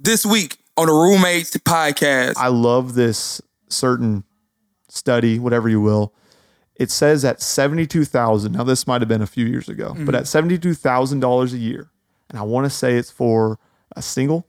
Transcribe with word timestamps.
this 0.00 0.24
week 0.26 0.56
on 0.76 0.86
the 0.86 0.92
Roommates 0.92 1.56
Podcast. 1.58 2.34
I 2.36 2.48
love 2.48 2.94
this 2.94 3.40
certain 3.68 4.24
study, 4.88 5.38
whatever 5.38 5.68
you 5.68 5.80
will. 5.80 6.14
It 6.76 6.90
says 6.90 7.24
at 7.24 7.42
seventy-two 7.42 8.06
thousand. 8.06 8.52
Now 8.52 8.64
this 8.64 8.86
might 8.86 9.02
have 9.02 9.08
been 9.08 9.22
a 9.22 9.26
few 9.26 9.44
years 9.46 9.68
ago, 9.68 9.90
Mm-hmm. 9.92 10.06
but 10.06 10.14
at 10.14 10.26
thousand 10.74 11.20
dollars 11.20 11.52
a 11.52 11.58
year, 11.58 11.90
and 12.30 12.38
I 12.38 12.42
want 12.42 12.64
to 12.64 12.70
say 12.70 12.94
it's 12.96 13.10
for 13.10 13.58
a 13.94 14.00
single, 14.02 14.46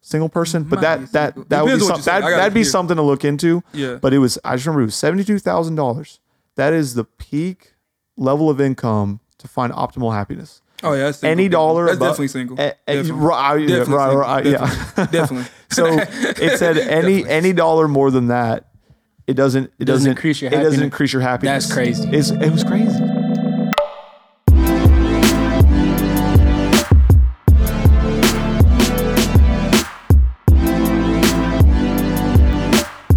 single 0.00 0.30
person. 0.30 0.64
But 0.64 0.80
that 0.80 1.12
that 1.12 1.48
that 1.50 1.64
would 1.64 1.78
be 1.78 1.84
some, 1.84 1.96
you 1.96 2.02
say. 2.02 2.12
I 2.12 2.20
that 2.20 2.30
that'd 2.30 2.54
be 2.54 2.64
something 2.64 2.96
to 2.96 3.02
look 3.02 3.22
into. 3.24 3.62
Yeah. 3.74 3.96
But 3.96 4.14
it 4.14 4.18
was 4.18 4.38
I 4.44 4.56
just 4.56 4.64
remember 4.64 4.80
it 4.82 4.86
was 4.86 4.94
seventy-two 4.94 5.38
thousand 5.40 5.74
dollars. 5.74 6.20
That 6.56 6.72
is 6.72 6.94
the 6.94 7.04
peak 7.04 7.74
level 8.16 8.48
of 8.48 8.60
income 8.60 9.20
to 9.38 9.48
find 9.48 9.70
optimal 9.72 10.14
happiness. 10.14 10.62
Oh 10.86 10.92
yeah, 10.92 11.10
single. 11.12 11.30
Any 11.32 11.48
dollar 11.48 11.86
That's 11.86 11.96
above- 11.96 12.08
definitely 12.10 12.28
single. 12.28 12.60
Eh, 12.60 12.72
eh, 12.86 12.94
definitely. 12.94 13.12
right, 13.24 13.60
yeah, 13.60 13.76
Definitely 13.78 14.16
right, 14.16 14.44
single. 14.44 14.52
yeah. 14.52 14.68
Definitely. 14.68 15.18
Definitely. 15.18 15.50
So 15.74 15.86
it 15.88 16.58
said 16.58 16.78
any 17.00 17.26
any 17.26 17.52
dollar 17.52 17.88
more 17.88 18.12
than 18.12 18.28
that, 18.28 18.66
it 19.26 19.34
doesn't 19.34 19.72
it 19.80 19.86
doesn't, 19.86 19.86
Doesn't 19.86 20.10
increase 20.12 20.40
your 20.40 20.48
it 20.48 20.52
doesn't 20.52 20.64
happiness. 20.66 20.84
increase 20.84 21.12
your 21.12 21.22
happiness. 21.22 21.64
That's 21.64 21.74
crazy. 21.74 22.08
It's, 22.10 22.30
it 22.30 22.50
was 22.52 22.62
crazy. 22.62 23.00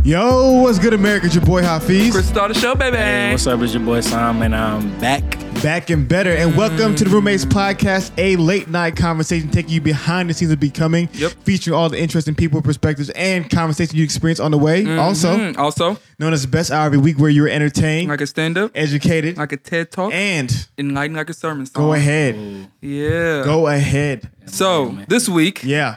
Yo, 0.04 0.62
what's 0.62 0.80
good, 0.80 0.94
America? 0.94 1.26
It's 1.26 1.36
your 1.36 1.44
boy 1.44 1.62
Hafeez. 1.64 2.12
Chris 2.14 2.30
start 2.30 2.54
the 2.54 2.58
show, 2.58 2.76
baby. 2.76 2.96
Hey, 2.96 3.32
what's 3.32 3.46
up? 3.46 3.60
It's 3.60 3.74
your 3.74 3.84
boy 3.84 4.00
Sam, 4.00 4.42
and 4.42 4.56
I'm 4.56 4.98
back. 5.02 5.22
Back 5.64 5.90
and 5.90 6.08
better. 6.08 6.32
And 6.32 6.56
welcome 6.56 6.96
to 6.96 7.04
the 7.04 7.10
Roommates 7.10 7.44
Podcast, 7.44 8.12
a 8.18 8.36
late 8.36 8.68
night 8.70 8.96
conversation 8.96 9.50
taking 9.50 9.72
you 9.72 9.82
behind 9.82 10.30
the 10.30 10.34
scenes 10.34 10.52
of 10.52 10.60
becoming, 10.60 11.10
Yep. 11.14 11.32
featuring 11.44 11.76
all 11.76 11.90
the 11.90 12.00
interesting 12.00 12.36
people, 12.36 12.62
perspectives, 12.62 13.10
and 13.12 13.50
conversations 13.50 13.96
you 13.96 14.04
experience 14.04 14.40
on 14.40 14.52
the 14.52 14.58
way. 14.58 14.86
Also, 14.98 15.36
Mm, 15.36 15.58
also, 15.58 15.98
known 16.20 16.32
as 16.34 16.44
the 16.44 16.48
best 16.48 16.72
hour 16.72 16.88
of 16.88 16.94
the 16.94 17.00
week 17.00 17.18
where 17.20 17.30
you're 17.30 17.50
entertained, 17.50 18.08
like 18.08 18.22
a 18.22 18.28
stand 18.28 18.58
up, 18.58 18.72
educated, 18.76 19.38
like 19.38 19.52
a 19.52 19.58
TED 19.58 19.92
talk, 19.92 20.14
and 20.14 20.68
enlightened 20.78 21.18
like 21.18 21.30
a 21.30 21.34
sermon 21.34 21.66
song. 21.66 21.84
go 21.84 21.94
ahead. 21.94 22.36
Yeah. 22.82 23.44
Go 23.44 23.68
ahead. 23.68 24.30
So 24.46 24.98
this 25.08 25.28
week, 25.28 25.62
Yeah. 25.64 25.96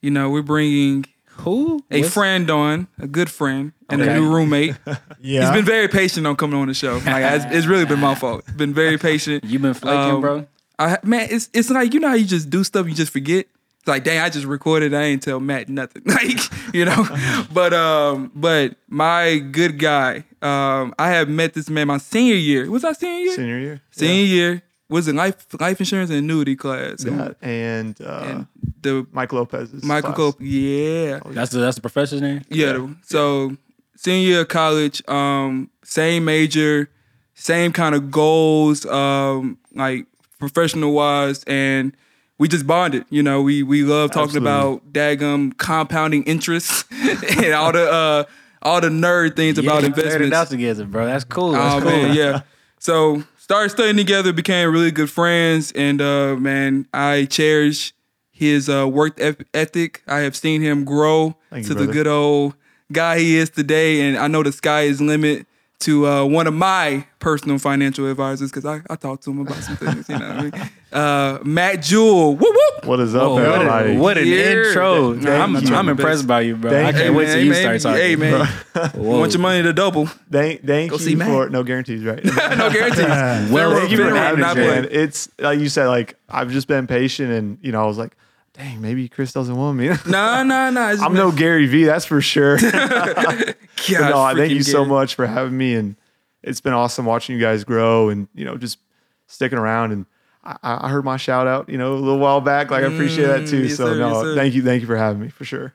you 0.00 0.10
know, 0.12 0.30
we're 0.30 0.42
bringing 0.42 1.04
Who? 1.46 1.82
a 1.90 2.00
What's- 2.00 2.12
friend 2.12 2.50
on, 2.50 2.88
a 2.98 3.06
good 3.06 3.30
friend, 3.30 3.72
and 3.88 4.02
a 4.02 4.14
new 4.18 4.28
roommate. 4.32 4.76
Yeah. 5.18 5.40
He's 5.42 5.50
been 5.50 5.64
very 5.64 5.88
patient 5.88 6.26
on 6.26 6.36
coming 6.36 6.60
on 6.60 6.68
the 6.68 6.74
show. 6.74 6.98
Like 7.04 7.24
it's, 7.34 7.44
it's 7.48 7.66
really 7.66 7.86
been 7.86 7.98
my 7.98 8.14
fault. 8.14 8.44
Been 8.56 8.74
very 8.74 8.98
patient. 9.10 9.42
You've 9.44 9.62
been 9.62 9.74
flaking, 9.74 10.16
Um, 10.16 10.20
bro? 10.20 10.46
I 10.78 10.90
ha- 10.90 10.98
man, 11.02 11.28
it's 11.30 11.48
it's 11.54 11.70
like 11.70 11.94
you 11.94 12.00
know 12.00 12.08
how 12.08 12.14
you 12.14 12.26
just 12.26 12.50
do 12.50 12.62
stuff 12.62 12.86
you 12.86 12.94
just 12.94 13.10
forget. 13.12 13.46
It's 13.78 13.88
like 13.88 14.04
dang, 14.04 14.20
I 14.20 14.28
just 14.28 14.44
recorded. 14.46 14.92
I 14.94 15.02
ain't 15.04 15.22
tell 15.22 15.40
Matt 15.40 15.68
nothing. 15.68 16.02
Like 16.06 16.38
you 16.74 16.84
know, 16.84 17.06
but 17.52 17.72
um, 17.72 18.30
but 18.34 18.76
my 18.88 19.38
good 19.38 19.78
guy. 19.78 20.24
Um, 20.42 20.94
I 20.98 21.08
have 21.10 21.28
met 21.28 21.54
this 21.54 21.70
man 21.70 21.86
my 21.88 21.98
senior 21.98 22.34
year. 22.34 22.70
Was 22.70 22.84
I 22.84 22.92
senior 22.92 23.18
year? 23.24 23.34
Senior 23.34 23.58
year. 23.58 23.80
Senior 23.90 24.24
year 24.24 24.62
was 24.88 25.08
in 25.08 25.16
life 25.16 25.46
life 25.58 25.80
insurance 25.80 26.10
and 26.10 26.18
annuity 26.20 26.54
class. 26.56 27.04
Yeah. 27.04 27.32
And, 27.42 27.98
and, 27.98 28.00
uh, 28.02 28.22
and 28.26 28.46
the 28.86 29.06
Mike 29.12 29.32
Lopez's 29.32 29.84
Michael 29.84 30.12
class. 30.12 30.16
Cope, 30.16 30.36
yeah. 30.40 31.20
That's 31.26 31.50
the 31.50 31.58
that's 31.58 31.74
the 31.76 31.80
professor's 31.82 32.20
name. 32.22 32.42
Yeah. 32.48 32.86
So 33.02 33.56
senior 33.96 34.26
year 34.28 34.40
of 34.42 34.48
college, 34.48 35.06
um, 35.08 35.70
same 35.84 36.24
major, 36.24 36.88
same 37.34 37.72
kind 37.72 37.94
of 37.94 38.10
goals, 38.10 38.86
um, 38.86 39.58
like 39.74 40.06
professional 40.38 40.92
wise, 40.92 41.44
and 41.44 41.96
we 42.38 42.48
just 42.48 42.66
bonded. 42.66 43.04
You 43.10 43.22
know, 43.22 43.42
we 43.42 43.62
we 43.62 43.82
love 43.82 44.10
talking 44.10 44.36
Absolutely. 44.46 44.50
about 44.50 44.92
daggum 44.92 45.56
compounding 45.58 46.22
interest 46.24 46.84
and 46.92 47.52
all 47.54 47.72
the 47.72 47.90
uh 47.90 48.24
all 48.62 48.80
the 48.80 48.88
nerd 48.88 49.36
things 49.36 49.58
about 49.58 49.82
yeah, 49.82 49.88
we 49.88 49.94
figured 49.94 50.22
it 50.22 50.32
out 50.32 50.48
together, 50.48 50.84
bro. 50.84 51.06
That's 51.06 51.24
cool. 51.24 51.52
That's 51.52 51.76
Oh 51.76 51.80
cool. 51.80 51.90
man, 51.90 52.14
yeah. 52.14 52.40
So 52.78 53.24
started 53.38 53.70
studying 53.70 53.96
together, 53.96 54.32
became 54.32 54.70
really 54.70 54.90
good 54.90 55.10
friends, 55.10 55.72
and 55.72 56.00
uh, 56.00 56.36
man, 56.36 56.86
I 56.92 57.24
cherish 57.24 57.94
his 58.36 58.68
uh, 58.68 58.86
work 58.86 59.18
ethic. 59.54 60.02
I 60.06 60.18
have 60.20 60.36
seen 60.36 60.60
him 60.60 60.84
grow 60.84 61.36
Thank 61.50 61.62
you, 61.64 61.68
to 61.68 61.74
the 61.74 61.84
brother. 61.84 61.92
good 61.92 62.06
old 62.06 62.54
guy 62.92 63.18
he 63.18 63.36
is 63.38 63.48
today, 63.50 64.02
and 64.02 64.18
I 64.18 64.28
know 64.28 64.42
the 64.42 64.52
sky 64.52 64.82
is 64.82 65.00
limit 65.00 65.46
to 65.78 66.06
uh, 66.06 66.24
one 66.24 66.46
of 66.46 66.54
my 66.54 67.06
personal 67.18 67.58
financial 67.58 68.10
advisors 68.10 68.50
because 68.50 68.64
I, 68.64 68.80
I 68.88 68.96
talked 68.96 69.24
to 69.24 69.30
him 69.30 69.40
about 69.40 69.56
some 69.62 69.76
things. 69.76 70.08
You 70.08 70.18
know, 70.18 70.26
what 70.28 70.36
I 70.36 70.42
mean? 70.42 70.70
uh, 70.92 71.38
Matt 71.44 71.82
Jewell. 71.82 72.34
Whoop 72.36 72.54
whoop. 72.54 72.86
What 72.86 73.00
is 73.00 73.14
up, 73.14 73.22
Oh, 73.22 73.34
what, 73.34 73.42
everybody? 73.44 73.94
a, 73.96 73.98
what 73.98 74.16
an 74.18 74.26
Yeah. 74.26 74.36
intro. 74.52 75.14
Thank 75.14 75.26
I'm, 75.28 75.56
you. 75.56 75.74
I'm 75.74 75.88
impressed 75.90 76.26
by 76.26 76.42
you, 76.42 76.56
bro. 76.56 76.70
Thank 76.70 76.88
I 76.88 76.92
can't 76.92 77.12
you. 77.12 77.18
wait 77.18 77.26
till 77.26 77.42
you 77.42 77.50
man, 77.50 77.78
start 77.80 77.94
talking. 77.94 78.00
Hey 78.02 78.16
man, 78.16 78.46
Whoa. 78.94 79.18
want 79.18 79.32
your 79.32 79.40
money 79.42 79.62
to 79.62 79.72
double? 79.74 80.06
Thank, 80.06 80.64
thank 80.66 80.90
Go 80.90 80.96
see 80.98 81.10
you 81.12 81.16
Matt. 81.18 81.28
for 81.28 81.50
no 81.50 81.62
guarantees, 81.62 82.04
right? 82.04 82.24
no 82.24 82.70
guarantees. 82.70 83.50
Well, 83.50 83.78
thank 83.78 83.90
you 83.90 83.98
for 83.98 84.14
having 84.14 84.40
me, 84.40 84.66
man. 84.66 84.88
It's 84.90 85.28
like 85.38 85.58
you 85.58 85.68
said, 85.68 85.88
like 85.88 86.16
I've 86.28 86.50
just 86.50 86.68
been 86.68 86.86
patient, 86.86 87.30
and 87.32 87.58
you 87.60 87.72
know, 87.72 87.82
I 87.82 87.86
was 87.86 87.98
like, 87.98 88.16
dang, 88.56 88.80
maybe 88.80 89.08
Chris 89.08 89.32
doesn't 89.32 89.56
want 89.56 89.78
me. 89.78 89.88
Nah, 90.06 90.42
nah. 90.42 90.90
it's 90.90 91.02
I'm 91.02 91.14
no 91.14 91.30
Gary 91.30 91.66
Vee, 91.66 91.84
that's 91.84 92.04
for 92.04 92.20
sure. 92.20 92.58
But 93.88 94.00
no, 94.00 94.20
I 94.20 94.34
thank 94.34 94.50
you 94.50 94.60
freaking 94.60 94.72
so 94.72 94.84
much 94.84 95.14
for 95.14 95.26
having 95.26 95.56
me, 95.56 95.74
and 95.74 95.96
it's 96.42 96.60
been 96.60 96.72
awesome 96.72 97.04
watching 97.04 97.36
you 97.36 97.40
guys 97.40 97.62
grow, 97.62 98.08
and 98.08 98.26
you 98.34 98.44
know, 98.44 98.56
just 98.56 98.78
sticking 99.26 99.58
around. 99.58 99.92
And 99.92 100.06
I, 100.42 100.56
I 100.62 100.88
heard 100.88 101.04
my 101.04 101.18
shout 101.18 101.46
out, 101.46 101.68
you 101.68 101.78
know, 101.78 101.92
a 101.92 101.96
little 101.96 102.18
while 102.18 102.40
back. 102.40 102.70
Like 102.70 102.82
I 102.82 102.86
appreciate 102.88 103.26
that 103.26 103.46
too. 103.46 103.62
Mm, 103.62 103.68
yes, 103.68 103.76
so 103.76 103.86
sir, 103.86 103.98
no, 103.98 104.24
yes, 104.24 104.36
thank 104.36 104.54
you, 104.54 104.62
thank 104.62 104.80
you 104.80 104.86
for 104.86 104.96
having 104.96 105.20
me 105.20 105.28
for 105.28 105.44
sure. 105.44 105.72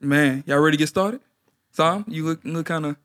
Man, 0.00 0.42
y'all 0.46 0.58
ready 0.58 0.76
to 0.76 0.80
get 0.80 0.88
started? 0.88 1.20
Sam, 1.70 2.04
you 2.08 2.24
look 2.24 2.40
look 2.42 2.66
kind 2.66 2.86
of. 2.86 2.96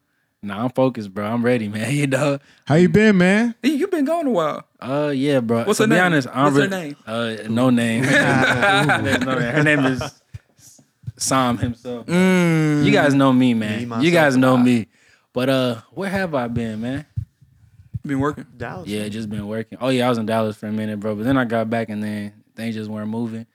Nah, 0.44 0.64
I'm 0.64 0.72
focused, 0.72 1.14
bro. 1.14 1.26
I'm 1.26 1.46
ready, 1.46 1.68
man. 1.68 1.92
You 1.96 2.08
know. 2.08 2.40
How 2.66 2.76
you 2.76 2.90
been, 2.90 3.18
man? 3.18 3.54
Hey, 3.62 3.70
you 3.70 3.88
been 3.88 4.06
gone 4.06 4.26
a 4.26 4.32
while. 4.32 4.66
Uh, 4.80 5.12
yeah, 5.16 5.40
bro. 5.40 5.66
What's 5.66 5.78
to 5.78 5.84
her 5.84 5.88
be 5.88 5.96
name? 5.96 6.04
honest, 6.06 6.28
I'm 6.34 6.46
What's 6.46 6.58
her 6.58 6.68
name? 6.68 6.96
Uh, 7.06 7.36
no 7.48 7.70
name. 7.70 8.04
No 8.06 9.36
name. 9.36 9.54
Her 9.54 9.64
name 9.64 9.86
is 9.86 10.22
Sam 11.18 11.58
himself. 11.60 12.08
Mm. 12.08 12.84
You 12.84 12.92
guys 12.92 13.14
know 13.14 13.32
me, 13.32 13.54
man. 13.54 13.88
Me, 13.88 14.06
you 14.06 14.12
guys 14.12 14.36
know 14.36 14.58
me. 14.58 14.88
But 15.34 15.50
uh, 15.50 15.82
where 15.92 16.10
have 16.10 16.34
I 16.34 16.48
been, 16.48 16.82
man? 16.82 17.06
Been 18.04 18.20
working. 18.20 18.48
Dallas. 18.58 18.88
Yeah, 18.88 19.08
just 19.10 19.30
been 19.30 19.48
working. 19.48 19.78
Oh 19.80 19.90
yeah, 19.90 20.08
I 20.08 20.10
was 20.10 20.18
in 20.18 20.26
Dallas 20.26 20.58
for 20.58 20.66
a 20.66 20.72
minute, 20.72 21.00
bro. 21.00 21.16
But 21.16 21.26
then 21.26 21.38
I 21.38 21.46
got 21.46 21.70
back 21.70 21.90
and 21.90 22.04
then 22.04 22.34
things 22.56 22.74
just 22.74 22.90
weren't 22.90 23.10
moving. 23.10 23.46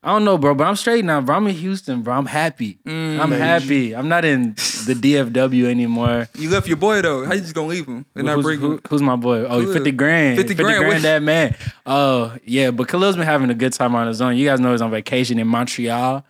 I 0.00 0.12
don't 0.12 0.24
know, 0.24 0.38
bro, 0.38 0.54
but 0.54 0.64
I'm 0.64 0.76
straight 0.76 1.04
now, 1.04 1.20
bro. 1.20 1.34
I'm 1.36 1.46
in 1.48 1.56
Houston, 1.56 2.02
bro. 2.02 2.14
I'm 2.14 2.26
happy. 2.26 2.78
Mm. 2.86 3.18
I'm 3.18 3.32
happy. 3.32 3.96
I'm 3.96 4.08
not 4.08 4.24
in 4.24 4.50
the 4.54 4.94
DFW 4.94 5.64
anymore. 5.64 6.28
You 6.38 6.50
left 6.50 6.68
your 6.68 6.76
boy 6.76 7.02
though. 7.02 7.24
How 7.26 7.32
you 7.34 7.40
just 7.40 7.52
gonna 7.54 7.66
leave 7.66 7.86
him 7.86 8.06
and 8.14 8.26
not 8.26 8.36
who's, 8.36 8.44
bring 8.44 8.60
who- 8.60 8.72
him? 8.74 8.80
who's 8.88 9.02
my 9.02 9.16
boy? 9.16 9.40
Oh, 9.40 9.60
Khalil. 9.60 9.72
50 9.74 9.90
grand. 9.92 10.38
50 10.38 10.54
grand, 10.54 10.86
what- 10.86 11.02
that 11.02 11.20
man. 11.22 11.56
Oh, 11.84 12.32
yeah, 12.44 12.70
but 12.70 12.86
Khalil's 12.86 13.16
been 13.16 13.26
having 13.26 13.50
a 13.50 13.54
good 13.54 13.72
time 13.72 13.96
on 13.96 14.06
his 14.06 14.20
own. 14.22 14.36
You 14.36 14.46
guys 14.46 14.60
know 14.60 14.70
he's 14.70 14.80
on 14.82 14.92
vacation 14.92 15.38
in 15.40 15.48
Montreal. 15.48 16.24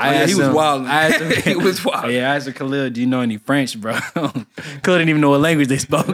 Oh, 0.00 0.04
yeah, 0.10 0.26
he 0.26 0.34
was 0.34 0.46
him- 0.46 0.54
wildin'. 0.54 0.86
I 0.86 1.08
asked 1.08 1.20
him- 1.20 1.42
He 1.58 1.62
was 1.62 1.80
wildin'. 1.84 2.12
Yeah, 2.14 2.32
I 2.32 2.36
asked 2.36 2.46
him, 2.46 2.54
Khalil, 2.54 2.88
do 2.88 3.00
you 3.02 3.06
know 3.06 3.20
any 3.20 3.36
French, 3.36 3.78
bro? 3.78 3.92
Khalil 4.14 4.44
didn't 4.84 5.08
even 5.10 5.20
know 5.20 5.30
what 5.30 5.40
language 5.42 5.68
they 5.68 5.76
spoke. 5.78 6.06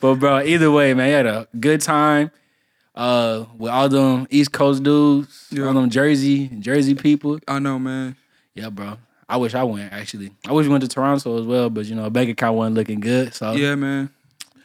but 0.00 0.14
bro, 0.18 0.40
either 0.42 0.70
way, 0.72 0.92
man, 0.94 1.06
he 1.06 1.12
had 1.12 1.26
a 1.26 1.46
good 1.60 1.80
time 1.82 2.32
uh, 2.96 3.44
with 3.58 3.70
all 3.70 3.88
them 3.88 4.26
East 4.30 4.52
Coast 4.52 4.82
dudes, 4.82 5.46
Yeah. 5.50 5.66
all 5.66 5.74
them 5.74 5.90
Jersey, 5.90 6.48
Jersey 6.58 6.94
people. 6.94 7.38
I 7.46 7.58
know, 7.58 7.78
man. 7.78 8.16
Yeah, 8.54 8.70
bro. 8.70 8.98
I 9.28 9.36
wish 9.38 9.54
I 9.54 9.64
went 9.64 9.92
actually. 9.92 10.30
I 10.46 10.52
wish 10.52 10.66
we 10.66 10.70
went 10.72 10.82
to 10.82 10.88
Toronto 10.88 11.38
as 11.40 11.46
well, 11.46 11.68
but 11.68 11.86
you 11.86 11.94
know, 11.94 12.08
bank 12.10 12.30
account 12.30 12.56
wasn't 12.56 12.76
looking 12.76 13.00
good. 13.00 13.34
So 13.34 13.52
Yeah, 13.52 13.74
man. 13.74 14.10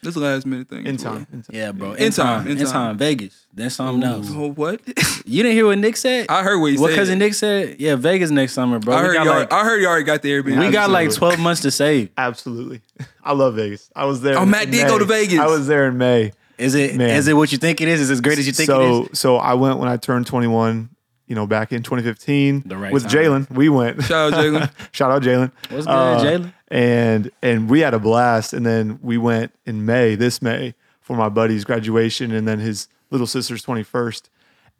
This 0.03 0.16
is 0.16 0.18
a 0.18 0.25
last 0.25 0.47
minute 0.47 0.68
thing. 0.68 0.86
In 0.88 0.96
as 0.96 1.03
well. 1.03 1.14
time. 1.14 1.28
In 1.31 1.42
time. 1.44 1.56
yeah, 1.56 1.72
bro. 1.72 1.94
In 1.94 2.12
time, 2.12 2.47
in 2.47 2.58
in 2.58 2.64
time. 2.66 2.74
time, 2.74 2.97
Vegas. 2.97 3.46
Then 3.53 3.69
something 3.69 4.02
else. 4.03 4.30
Oh, 4.31 4.52
what? 4.52 4.81
You 5.24 5.44
didn't 5.44 5.56
hear 5.56 5.68
what 5.68 5.78
Nick 5.78 5.96
said? 5.98 6.25
I 6.30 6.42
heard 6.44 6.60
what 6.60 6.72
he 6.72 6.78
what 6.78 6.88
said. 6.89 6.94
What 6.94 7.00
cousin 7.00 7.19
Nick 7.19 7.36
said? 7.36 7.80
Yeah, 7.80 7.95
Vegas 7.95 8.31
next 8.31 8.54
summer, 8.54 8.80
bro. 8.80 8.95
I 8.95 9.01
heard 9.04 9.13
y'all. 9.13 9.25
like 9.28 9.54
I 9.54 9.63
heard 9.63 9.80
you 9.80 9.88
already 9.88 10.04
got 10.04 10.24
the 10.24 10.31
Airbnb. 10.31 10.60
we 10.60 10.72
got 10.72 10.89
like 10.89 11.13
12 11.13 11.39
months 11.39 11.62
to 11.62 11.69
save. 11.72 12.10
Absolutely. 12.18 12.81
I 13.24 13.33
love 13.33 13.54
Vegas. 13.56 13.89
I 13.95 14.06
was 14.06 14.22
there. 14.22 14.38
Oh, 14.39 14.44
in 14.44 14.50
Matt 14.50 14.72
did 14.72 14.88
go 14.88 14.98
to 14.98 15.06
Vegas. 15.06 15.39
I 15.39 15.45
was 15.45 15.68
there 15.68 15.88
in 15.88 15.98
May. 16.00 16.33
Is 16.62 16.75
it 16.75 16.92
is 16.92 16.98
Man. 16.98 17.28
it 17.28 17.34
what 17.34 17.52
you 17.52 17.58
think 17.58 17.81
it 17.81 17.88
is? 17.88 18.00
Is 18.02 18.10
it 18.10 18.13
as 18.13 18.22
great 18.22 18.38
as 18.40 18.48
you 18.48 18.54
think 18.54 18.68
so 18.68 19.04
it 19.06 19.12
is? 19.13 19.19
so 19.19 19.38
I 19.38 19.54
went 19.56 19.80
when 19.80 19.90
I 19.90 19.98
turned 19.98 20.28
21. 20.28 20.90
You 21.28 21.36
know, 21.36 21.48
back 21.48 21.72
in 21.72 21.81
2015 21.81 22.63
The 22.66 22.75
right 22.75 22.92
with. 22.92 23.06
Jalen. 23.06 23.50
We 23.52 23.69
went. 23.69 24.04
Shout 24.04 24.34
out 24.34 24.44
Jalen. 24.44 24.69
Shout 24.92 25.12
out 25.12 25.22
Jalen. 25.22 25.52
What's 25.69 25.86
good, 25.86 25.92
Uh, 25.94 26.19
Jalen? 26.22 26.54
And 26.68 27.31
and 27.42 27.69
we 27.69 27.80
had 27.80 27.94
a 27.94 28.00
blast. 28.00 28.52
And 28.52 28.66
then 28.66 29.00
we 29.02 29.18
went 29.18 29.54
in 29.66 29.86
May, 29.86 30.16
this 30.16 30.42
May, 30.42 30.74
for 31.00 31.16
my 31.16 31.30
buddy's 31.30 31.63
graduation, 31.63 32.34
and 32.34 32.46
then 32.46 32.60
his 32.60 32.90
little 33.12 33.28
sister's 33.28 33.64
21st. 33.66 34.24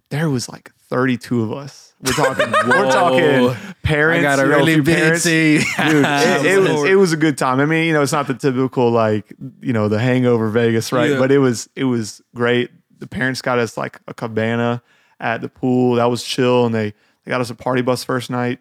There 0.10 0.30
was 0.30 0.50
like 0.50 0.74
32 0.90 1.42
of 1.42 1.54
us. 1.54 1.91
We're 2.02 2.14
talking. 2.14 2.52
we're 2.68 2.92
talking 2.92 3.74
parents. 3.84 4.20
I 4.20 4.22
got 4.22 4.40
a 4.40 4.44
you 4.44 4.50
know, 4.50 4.58
really 4.58 4.74
few 4.76 4.84
big 4.84 4.96
parents. 4.98 5.24
Dude, 5.24 5.64
it, 5.80 6.46
it 6.46 6.60
was 6.60 6.84
it 6.90 6.96
was 6.96 7.14
a 7.14 7.18
good 7.18 7.38
time. 7.38 7.60
I 7.60 7.66
mean, 7.66 7.86
you 7.86 7.94
know, 7.94 8.02
it's 8.02 8.12
not 8.12 8.28
the 8.28 8.34
typical 8.34 8.90
like 8.92 9.34
you 9.62 9.74
know 9.74 9.88
the 9.88 10.00
Hangover 10.00 10.50
Vegas, 10.50 10.92
right? 10.92 11.12
Yeah. 11.12 11.20
But 11.20 11.32
it 11.32 11.40
was 11.40 11.70
it 11.76 11.86
was 11.86 12.22
great. 12.36 12.72
The 13.00 13.08
parents 13.08 13.42
got 13.42 13.60
us 13.60 13.78
like 13.78 14.00
a 14.08 14.14
cabana 14.14 14.82
at 15.20 15.42
the 15.42 15.50
pool. 15.50 15.96
That 15.96 16.06
was 16.06 16.24
chill, 16.24 16.66
and 16.66 16.74
they 16.74 16.94
they 17.24 17.30
got 17.30 17.42
us 17.42 17.50
a 17.50 17.56
party 17.56 17.82
bus 17.82 18.04
first 18.04 18.30
night. 18.30 18.60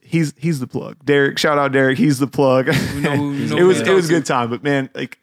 He's 0.00 0.32
he's 0.38 0.60
the 0.60 0.66
plug. 0.66 1.04
Derek, 1.04 1.38
shout 1.38 1.58
out 1.58 1.72
Derek. 1.72 1.98
He's 1.98 2.18
the 2.18 2.26
plug. 2.26 2.68
know- 2.68 2.74
we 2.74 3.46
know 3.46 3.56
it 3.58 3.62
was 3.62 3.80
who 3.80 3.92
it 3.92 3.94
was 3.94 4.08
a 4.08 4.12
good 4.12 4.26
time, 4.26 4.48
but 4.50 4.62
man, 4.62 4.88
like 4.94 5.18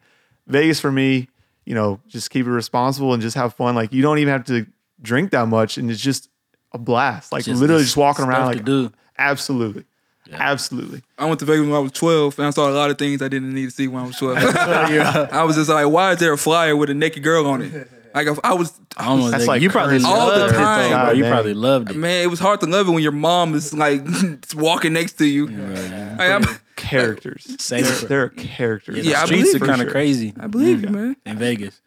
Vegas 0.47 0.79
for 0.79 0.91
me, 0.91 1.29
you 1.65 1.73
know, 1.73 1.99
just 2.07 2.29
keep 2.29 2.45
it 2.45 2.51
responsible 2.51 3.13
and 3.13 3.21
just 3.21 3.35
have 3.35 3.55
fun. 3.55 3.73
Like 3.75 3.91
you 3.91 4.01
don't 4.03 4.19
even 4.19 4.31
have 4.31 4.45
to 4.45 4.67
drink 5.01 5.31
that 5.31 5.47
much, 5.47 5.77
and 5.77 5.89
it's 5.89 5.99
just 6.01 6.29
a 6.73 6.77
blast. 6.77 7.31
Like 7.31 7.43
Just 7.45 7.61
literally 7.61 7.83
just 7.83 7.97
walking 7.97 8.25
around 8.25 8.45
like 8.47 8.57
to 8.57 8.63
do. 8.63 8.91
absolutely, 9.17 9.83
absolutely. 10.31 11.01
I 11.17 11.25
went 11.25 11.39
to 11.39 11.45
Vegas 11.45 11.65
when 11.65 11.75
I 11.75 11.79
was 11.79 11.91
12 11.91 12.39
and 12.39 12.47
I 12.47 12.51
saw 12.51 12.69
a 12.69 12.71
lot 12.71 12.89
of 12.91 12.97
things 12.97 13.21
I 13.21 13.27
didn't 13.27 13.53
need 13.53 13.65
to 13.65 13.71
see 13.71 13.87
when 13.87 14.03
I 14.03 14.07
was 14.07 14.17
12. 14.17 14.37
I 14.55 15.43
was 15.43 15.55
just 15.55 15.69
like, 15.69 15.87
why 15.89 16.13
is 16.13 16.19
there 16.19 16.33
a 16.33 16.37
flyer 16.37 16.75
with 16.75 16.89
a 16.89 16.93
naked 16.93 17.23
girl 17.23 17.45
on 17.47 17.61
it? 17.61 17.89
Like 18.13 18.27
if 18.27 18.39
I 18.43 18.53
was, 18.53 18.77
I 18.97 19.05
almost 19.05 19.31
That's 19.31 19.43
think 19.43 19.47
like 19.47 19.61
you 19.61 19.69
probably 19.69 19.91
crazy. 19.99 20.05
All 20.05 20.29
the 20.31 20.37
loved 20.39 20.51
it, 20.53 20.57
though, 20.57 20.63
time. 20.63 20.89
bro. 20.89 20.97
God 20.97 21.15
You 21.17 21.23
dang. 21.23 21.31
probably 21.31 21.53
loved 21.53 21.89
it. 21.91 21.95
man, 21.95 22.23
it 22.23 22.27
was 22.27 22.39
hard 22.39 22.59
to 22.59 22.65
love 22.65 22.87
it 22.87 22.91
when 22.91 23.03
your 23.03 23.13
mom 23.13 23.53
is 23.55 23.73
like 23.73 24.01
walking 24.55 24.93
next 24.93 25.13
to 25.13 25.25
you. 25.25 25.47
Like, 25.47 26.19
I'm- 26.19 26.45
Characters. 26.75 27.55
Safe 27.59 27.85
They're, 28.01 28.07
they're 28.09 28.29
characters. 28.29 29.05
Yeah, 29.05 29.21
I 29.21 29.25
streets 29.25 29.51
believe 29.53 29.61
are 29.61 29.65
kind 29.67 29.81
of 29.81 29.85
sure. 29.85 29.91
crazy 29.91 30.33
I 30.39 30.47
believe 30.47 30.81
you, 30.83 30.89
man. 30.89 31.15
in 31.27 31.37
Vegas. 31.37 31.79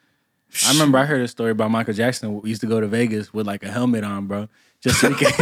I 0.66 0.72
remember 0.72 0.98
I 0.98 1.04
heard 1.04 1.20
a 1.20 1.26
story 1.28 1.50
about 1.50 1.72
Michael 1.72 1.94
Jackson. 1.94 2.40
We 2.40 2.48
used 2.48 2.60
to 2.60 2.68
go 2.68 2.80
to 2.80 2.86
Vegas 2.86 3.34
with 3.34 3.44
like 3.46 3.64
a 3.64 3.70
helmet 3.72 4.04
on, 4.04 4.26
bro. 4.28 4.48
Just 4.84 5.00
so 5.00 5.10
he 5.10 5.24
could. 5.24 5.34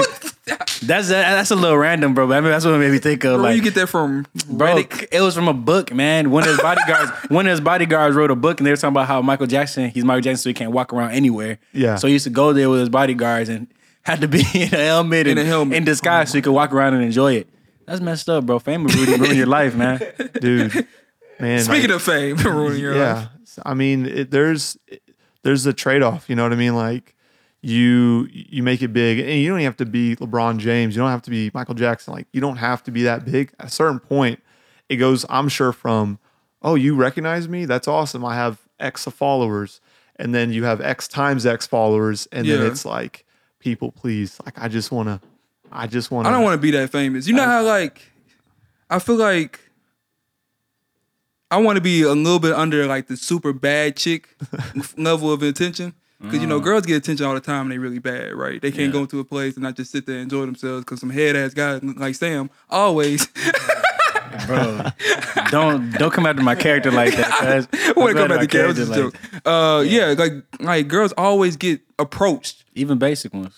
that's 0.83 1.09
that's 1.09 1.50
a 1.50 1.56
little 1.56 1.77
random, 1.77 2.15
bro. 2.15 2.29
But 2.29 2.39
I 2.39 2.41
mean, 2.41 2.50
that's 2.50 2.65
what 2.65 2.79
made 2.79 2.93
me 2.93 2.99
think 2.99 3.25
of. 3.25 3.41
Where 3.41 3.50
like, 3.50 3.56
you 3.56 3.62
get 3.62 3.75
that 3.75 3.89
from? 3.89 4.25
Bro, 4.49 4.77
Reddit? 4.77 5.09
it 5.11 5.21
was 5.21 5.35
from 5.35 5.49
a 5.49 5.53
book, 5.53 5.93
man. 5.93 6.31
One 6.31 6.44
of 6.44 6.49
his 6.50 6.61
bodyguards, 6.61 7.11
one 7.29 7.47
of 7.47 7.50
his 7.50 7.61
bodyguards 7.61 8.15
wrote 8.15 8.31
a 8.31 8.37
book, 8.37 8.61
and 8.61 8.67
they 8.67 8.71
were 8.71 8.77
talking 8.77 8.93
about 8.94 9.09
how 9.09 9.21
Michael 9.21 9.49
Jackson, 9.49 9.91
he's 9.91 10.05
Michael 10.05 10.21
Jackson, 10.23 10.43
so 10.44 10.50
he 10.50 10.55
can't 10.55 10.71
walk 10.71 10.93
around 10.93 11.11
anywhere. 11.12 11.59
Yeah. 11.73 11.97
So 11.97 12.06
he 12.06 12.12
used 12.12 12.25
to 12.25 12.31
go 12.31 12.53
there 12.53 12.71
with 12.71 12.81
his 12.81 12.89
bodyguards 12.89 13.49
and 13.49 13.67
had 14.03 14.21
to 14.21 14.29
be 14.29 14.41
in 14.55 14.73
a 14.75 14.85
helmet 14.85 15.27
In 15.27 15.39
and 15.39 15.41
a 15.41 15.45
helmet. 15.50 15.77
in 15.77 15.85
disguise 15.85 16.31
so 16.31 16.38
he 16.38 16.43
could 16.43 16.53
walk 16.53 16.73
around 16.73 16.95
and 16.95 17.03
enjoy 17.03 17.35
it. 17.35 17.49
That's 17.87 18.00
messed 18.00 18.29
up, 18.29 18.47
bro. 18.47 18.61
Fame 18.61 18.85
will 18.85 18.93
ruin, 18.93 19.21
ruin 19.21 19.37
your 19.37 19.47
life, 19.47 19.75
man. 19.75 20.00
dude. 20.41 20.87
Man, 21.41 21.59
Speaking 21.59 21.91
like, 21.91 21.97
of 21.97 22.03
fame, 22.03 22.37
ruining 22.37 22.79
your 22.81 22.95
life. 22.95 23.29
yeah, 23.56 23.62
I 23.67 23.75
mean, 23.75 24.06
it, 24.06 24.31
there's 24.31 24.77
there's 25.43 25.67
a 25.67 25.73
trade 25.73 26.03
off. 26.03 26.31
You 26.31 26.37
know 26.37 26.45
what 26.45 26.53
I 26.53 26.56
mean? 26.56 26.77
Like 26.77 27.17
you 27.62 28.29
you 28.31 28.62
make 28.62 28.82
it 28.82 28.88
big, 28.88 29.20
and 29.20 29.41
you 29.41 29.49
don't 29.49 29.59
even 29.59 29.64
have 29.64 29.76
to 29.79 29.87
be 29.87 30.17
LeBron 30.17 30.59
James. 30.59 30.94
You 30.94 31.03
don't 31.03 31.11
have 31.11 31.23
to 31.23 31.31
be 31.31 31.50
Michael 31.55 31.75
Jackson. 31.75 32.12
Like 32.12 32.26
you 32.32 32.41
don't 32.41 32.56
have 32.56 32.82
to 32.85 32.91
be 32.91 33.05
that 33.05 33.25
big. 33.25 33.53
At 33.59 33.67
a 33.67 33.70
certain 33.70 34.00
point, 34.00 34.43
it 34.88 34.97
goes. 34.97 35.25
I'm 35.31 35.49
sure 35.49 35.73
from 35.73 36.19
oh, 36.62 36.75
you 36.75 36.94
recognize 36.94 37.49
me? 37.49 37.64
That's 37.64 37.88
awesome. 37.88 38.25
I 38.25 38.35
have 38.35 38.59
X 38.81 39.06
of 39.06 39.14
followers, 39.14 39.81
and 40.17 40.35
then 40.35 40.53
you 40.53 40.64
have 40.64 40.81
X 40.81 41.06
times 41.06 41.47
X 41.47 41.67
followers, 41.67 42.26
and 42.32 42.49
then 42.49 42.67
it's 42.67 42.85
like 42.85 43.25
people 43.61 43.93
please. 43.93 44.41
Like 44.44 44.59
I 44.59 44.69
just 44.69 44.91
want 44.91 45.09
to. 45.09 45.20
I 45.70 45.87
just 45.87 46.11
wanna. 46.11 46.29
I 46.29 46.32
don't 46.32 46.43
want 46.43 46.55
to 46.55 46.62
be 46.62 46.73
that 46.73 46.91
famous. 46.91 47.26
You 47.26 47.35
know 47.35 47.44
how 47.44 47.62
like 47.62 48.03
I 48.91 48.99
feel 48.99 49.17
like 49.17 49.61
I 51.50 51.59
want 51.59 51.76
to 51.76 51.82
be 51.82 52.03
a 52.03 52.12
little 52.12 52.38
bit 52.38 52.53
under 52.53 52.87
like 52.87 53.06
the 53.06 53.17
super 53.17 53.53
bad 53.53 53.97
chick 53.97 54.37
level 54.97 55.32
of 55.32 55.43
attention. 55.43 55.94
Because 56.23 56.41
you 56.41 56.47
know, 56.47 56.61
girls 56.61 56.87
get 56.87 56.97
attention 56.97 57.27
all 57.27 57.35
the 57.35 57.41
time 57.41 57.63
and 57.63 57.73
they 57.73 57.79
really 57.79 57.99
bad, 57.99 58.35
right? 58.35 58.61
They 58.63 58.71
can't 58.71 58.87
Yeah. 58.87 58.93
go 58.93 59.01
into 59.01 59.19
a 59.21 59.25
place 59.25 59.55
and 59.55 59.63
not 59.65 59.75
just 59.77 59.91
sit 59.91 60.07
there 60.07 60.17
and 60.17 60.25
enjoy 60.25 60.47
themselves 60.47 60.85
because 60.85 61.01
some 61.01 61.11
head 61.11 61.35
ass 61.37 61.53
guys 61.53 61.83
like 61.83 62.15
Sam 62.15 62.49
always 62.71 63.27
Bro, 64.47 64.87
don't 65.51 65.91
don't 65.93 66.11
come 66.13 66.25
after 66.27 66.43
my 66.43 66.55
character 66.55 66.91
like 66.91 67.15
that. 67.17 67.31
cuz. 67.71 67.95
want 67.97 68.17
to 68.17 68.19
Don't 68.19 68.29
come 68.29 68.33
at 68.33 68.37
my 68.37 68.37
the 68.39 68.47
camera. 68.47 68.75
character 68.75 69.11
Just 69.11 69.15
like. 69.35 69.47
Uh, 69.47 69.83
yeah, 69.87 70.15
like 70.17 70.33
like 70.61 70.89
girls 70.89 71.13
always 71.19 71.57
get 71.57 71.81
approached. 71.99 72.65
Even 72.75 72.97
basic 72.99 73.35
ones. 73.35 73.55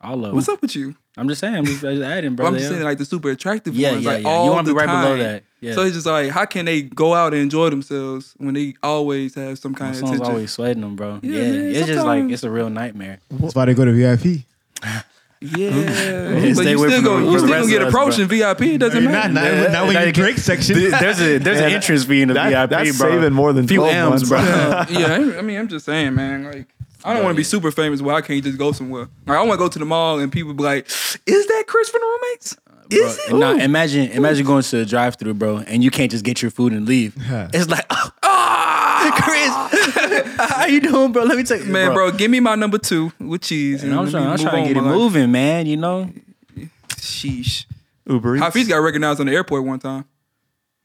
All 0.00 0.24
of 0.24 0.34
What's 0.34 0.48
up 0.48 0.60
with 0.60 0.74
you? 0.74 0.96
I'm 1.18 1.28
just 1.28 1.40
saying. 1.40 1.54
I'm 1.56 1.64
just, 1.64 1.82
I'm 1.82 1.96
just 1.96 2.06
adding, 2.06 2.34
bro. 2.36 2.46
I'm 2.46 2.54
just 2.54 2.66
are. 2.66 2.74
saying 2.74 2.82
like 2.84 2.98
the 2.98 3.04
super 3.06 3.30
attractive 3.30 3.74
Yeah, 3.74 3.92
ones, 3.92 4.04
yeah, 4.04 4.10
like 4.10 4.22
yeah. 4.24 4.28
You 4.30 4.34
all 4.36 4.50
wanna 4.50 4.62
be 4.64 4.68
the 4.70 4.74
right 4.74 4.86
below 4.86 5.16
time. 5.16 5.18
that. 5.20 5.42
Yeah. 5.60 5.72
So 5.74 5.82
it's 5.82 5.94
just 5.94 6.06
like, 6.06 6.30
how 6.30 6.44
can 6.44 6.66
they 6.66 6.82
go 6.82 7.14
out 7.14 7.32
and 7.32 7.42
enjoy 7.42 7.70
themselves 7.70 8.34
when 8.36 8.52
they 8.54 8.74
always 8.82 9.34
have 9.34 9.58
some 9.58 9.74
kind 9.74 9.90
of 9.92 9.96
Someone's 9.96 10.16
attention? 10.20 10.34
always 10.34 10.50
sweating 10.50 10.82
them, 10.82 10.94
bro. 10.94 11.20
Yeah, 11.22 11.32
Yeah, 11.40 11.50
man, 11.52 11.64
it's 11.74 11.86
just 11.86 12.04
like 12.06 12.24
it's 12.30 12.42
a 12.42 12.50
real 12.50 12.68
nightmare. 12.70 13.18
That's 13.30 13.54
why 13.54 13.64
they 13.64 13.74
go 13.74 13.84
to 13.86 13.92
VIP. 13.92 14.44
Yeah, 15.38 15.68
Stay 15.68 16.54
but 16.54 16.64
you 16.66 16.78
away 16.78 16.88
still 16.88 17.02
go, 17.02 17.18
you 17.30 17.38
still 17.38 17.50
gonna 17.50 17.66
get 17.68 17.82
of 17.82 17.88
approached 17.88 18.18
in 18.18 18.26
VIP. 18.26 18.62
It 18.62 18.78
doesn't 18.78 19.04
Not, 19.04 19.12
matter. 19.12 19.32
not, 19.34 19.44
Yeah, 19.44 19.66
not 19.70 19.84
when 19.84 19.92
now 19.94 20.00
you 20.00 20.06
you 20.06 20.12
Drake 20.14 20.38
section. 20.38 20.76
There's 20.90 21.20
a 21.20 21.36
there's 21.38 21.58
an 21.60 21.64
entrance 21.72 22.04
fee 22.04 22.22
in 22.22 22.28
the 22.28 22.34
That- 22.34 22.48
VIP, 22.48 22.70
that's 22.70 22.98
bro. 22.98 23.10
saving 23.10 23.34
more 23.34 23.52
than 23.52 23.68
few 23.68 23.80
12 23.80 23.94
M's, 23.94 24.30
months. 24.30 24.88
bro. 24.88 24.98
yeah, 24.98 25.38
I 25.38 25.42
mean, 25.42 25.58
I'm 25.58 25.68
just 25.68 25.84
saying, 25.84 26.14
man. 26.14 26.44
Like, 26.44 26.66
I 27.06 27.14
don't 27.14 27.22
want 27.22 27.34
to 27.34 27.36
be 27.36 27.44
super 27.44 27.70
famous 27.70 28.02
where 28.02 28.14
I 28.16 28.20
can't 28.20 28.42
just 28.42 28.58
go 28.58 28.72
somewhere. 28.72 29.08
Like, 29.26 29.38
I 29.38 29.40
want 29.42 29.52
to 29.52 29.56
go 29.58 29.68
to 29.68 29.78
the 29.78 29.84
mall 29.84 30.18
and 30.18 30.30
people 30.32 30.52
be 30.54 30.62
like, 30.62 30.86
"Is 31.26 31.46
that 31.46 31.64
Chris 31.66 31.88
from 31.88 32.00
the 32.00 32.06
roommates? 32.06 32.56
Is 32.90 33.18
it?" 33.18 33.30
Bro, 33.30 33.38
nah, 33.38 33.52
imagine 33.54 34.10
imagine 34.10 34.44
going 34.46 34.62
to 34.62 34.80
a 34.80 34.84
drive 34.84 35.16
through, 35.16 35.34
bro, 35.34 35.58
and 35.58 35.82
you 35.84 35.90
can't 35.90 36.10
just 36.10 36.24
get 36.24 36.42
your 36.42 36.50
food 36.50 36.72
and 36.72 36.86
leave. 36.86 37.16
It's 37.54 37.68
like, 37.68 37.86
oh, 37.90 38.10
Ah, 38.22 39.12
Chris, 39.22 40.36
how 40.50 40.66
you 40.66 40.80
doing, 40.80 41.12
bro? 41.12 41.24
Let 41.24 41.36
me 41.36 41.44
take 41.44 41.64
man, 41.66 41.92
bro, 41.92 42.10
give 42.12 42.30
me 42.30 42.40
my 42.40 42.54
number 42.56 42.78
two 42.78 43.12
with 43.20 43.42
cheese. 43.42 43.82
And 43.84 43.92
I'm 43.94 44.04
let 44.04 44.10
trying, 44.10 44.24
me 44.24 44.30
I'm 44.30 44.32
move 44.32 44.40
trying 44.40 44.62
on 44.62 44.68
to 44.68 44.74
get 44.74 44.76
it 44.78 44.82
my 44.82 44.90
life. 44.90 44.98
moving, 44.98 45.30
man. 45.32 45.66
You 45.66 45.76
know, 45.76 46.10
Sheesh. 46.96 47.66
Uber 48.08 48.36
Eats. 48.36 48.44
Hafeez 48.44 48.68
got 48.68 48.76
recognized 48.78 49.20
on 49.20 49.26
the 49.26 49.32
airport 49.32 49.64
one 49.64 49.78
time. 49.78 50.04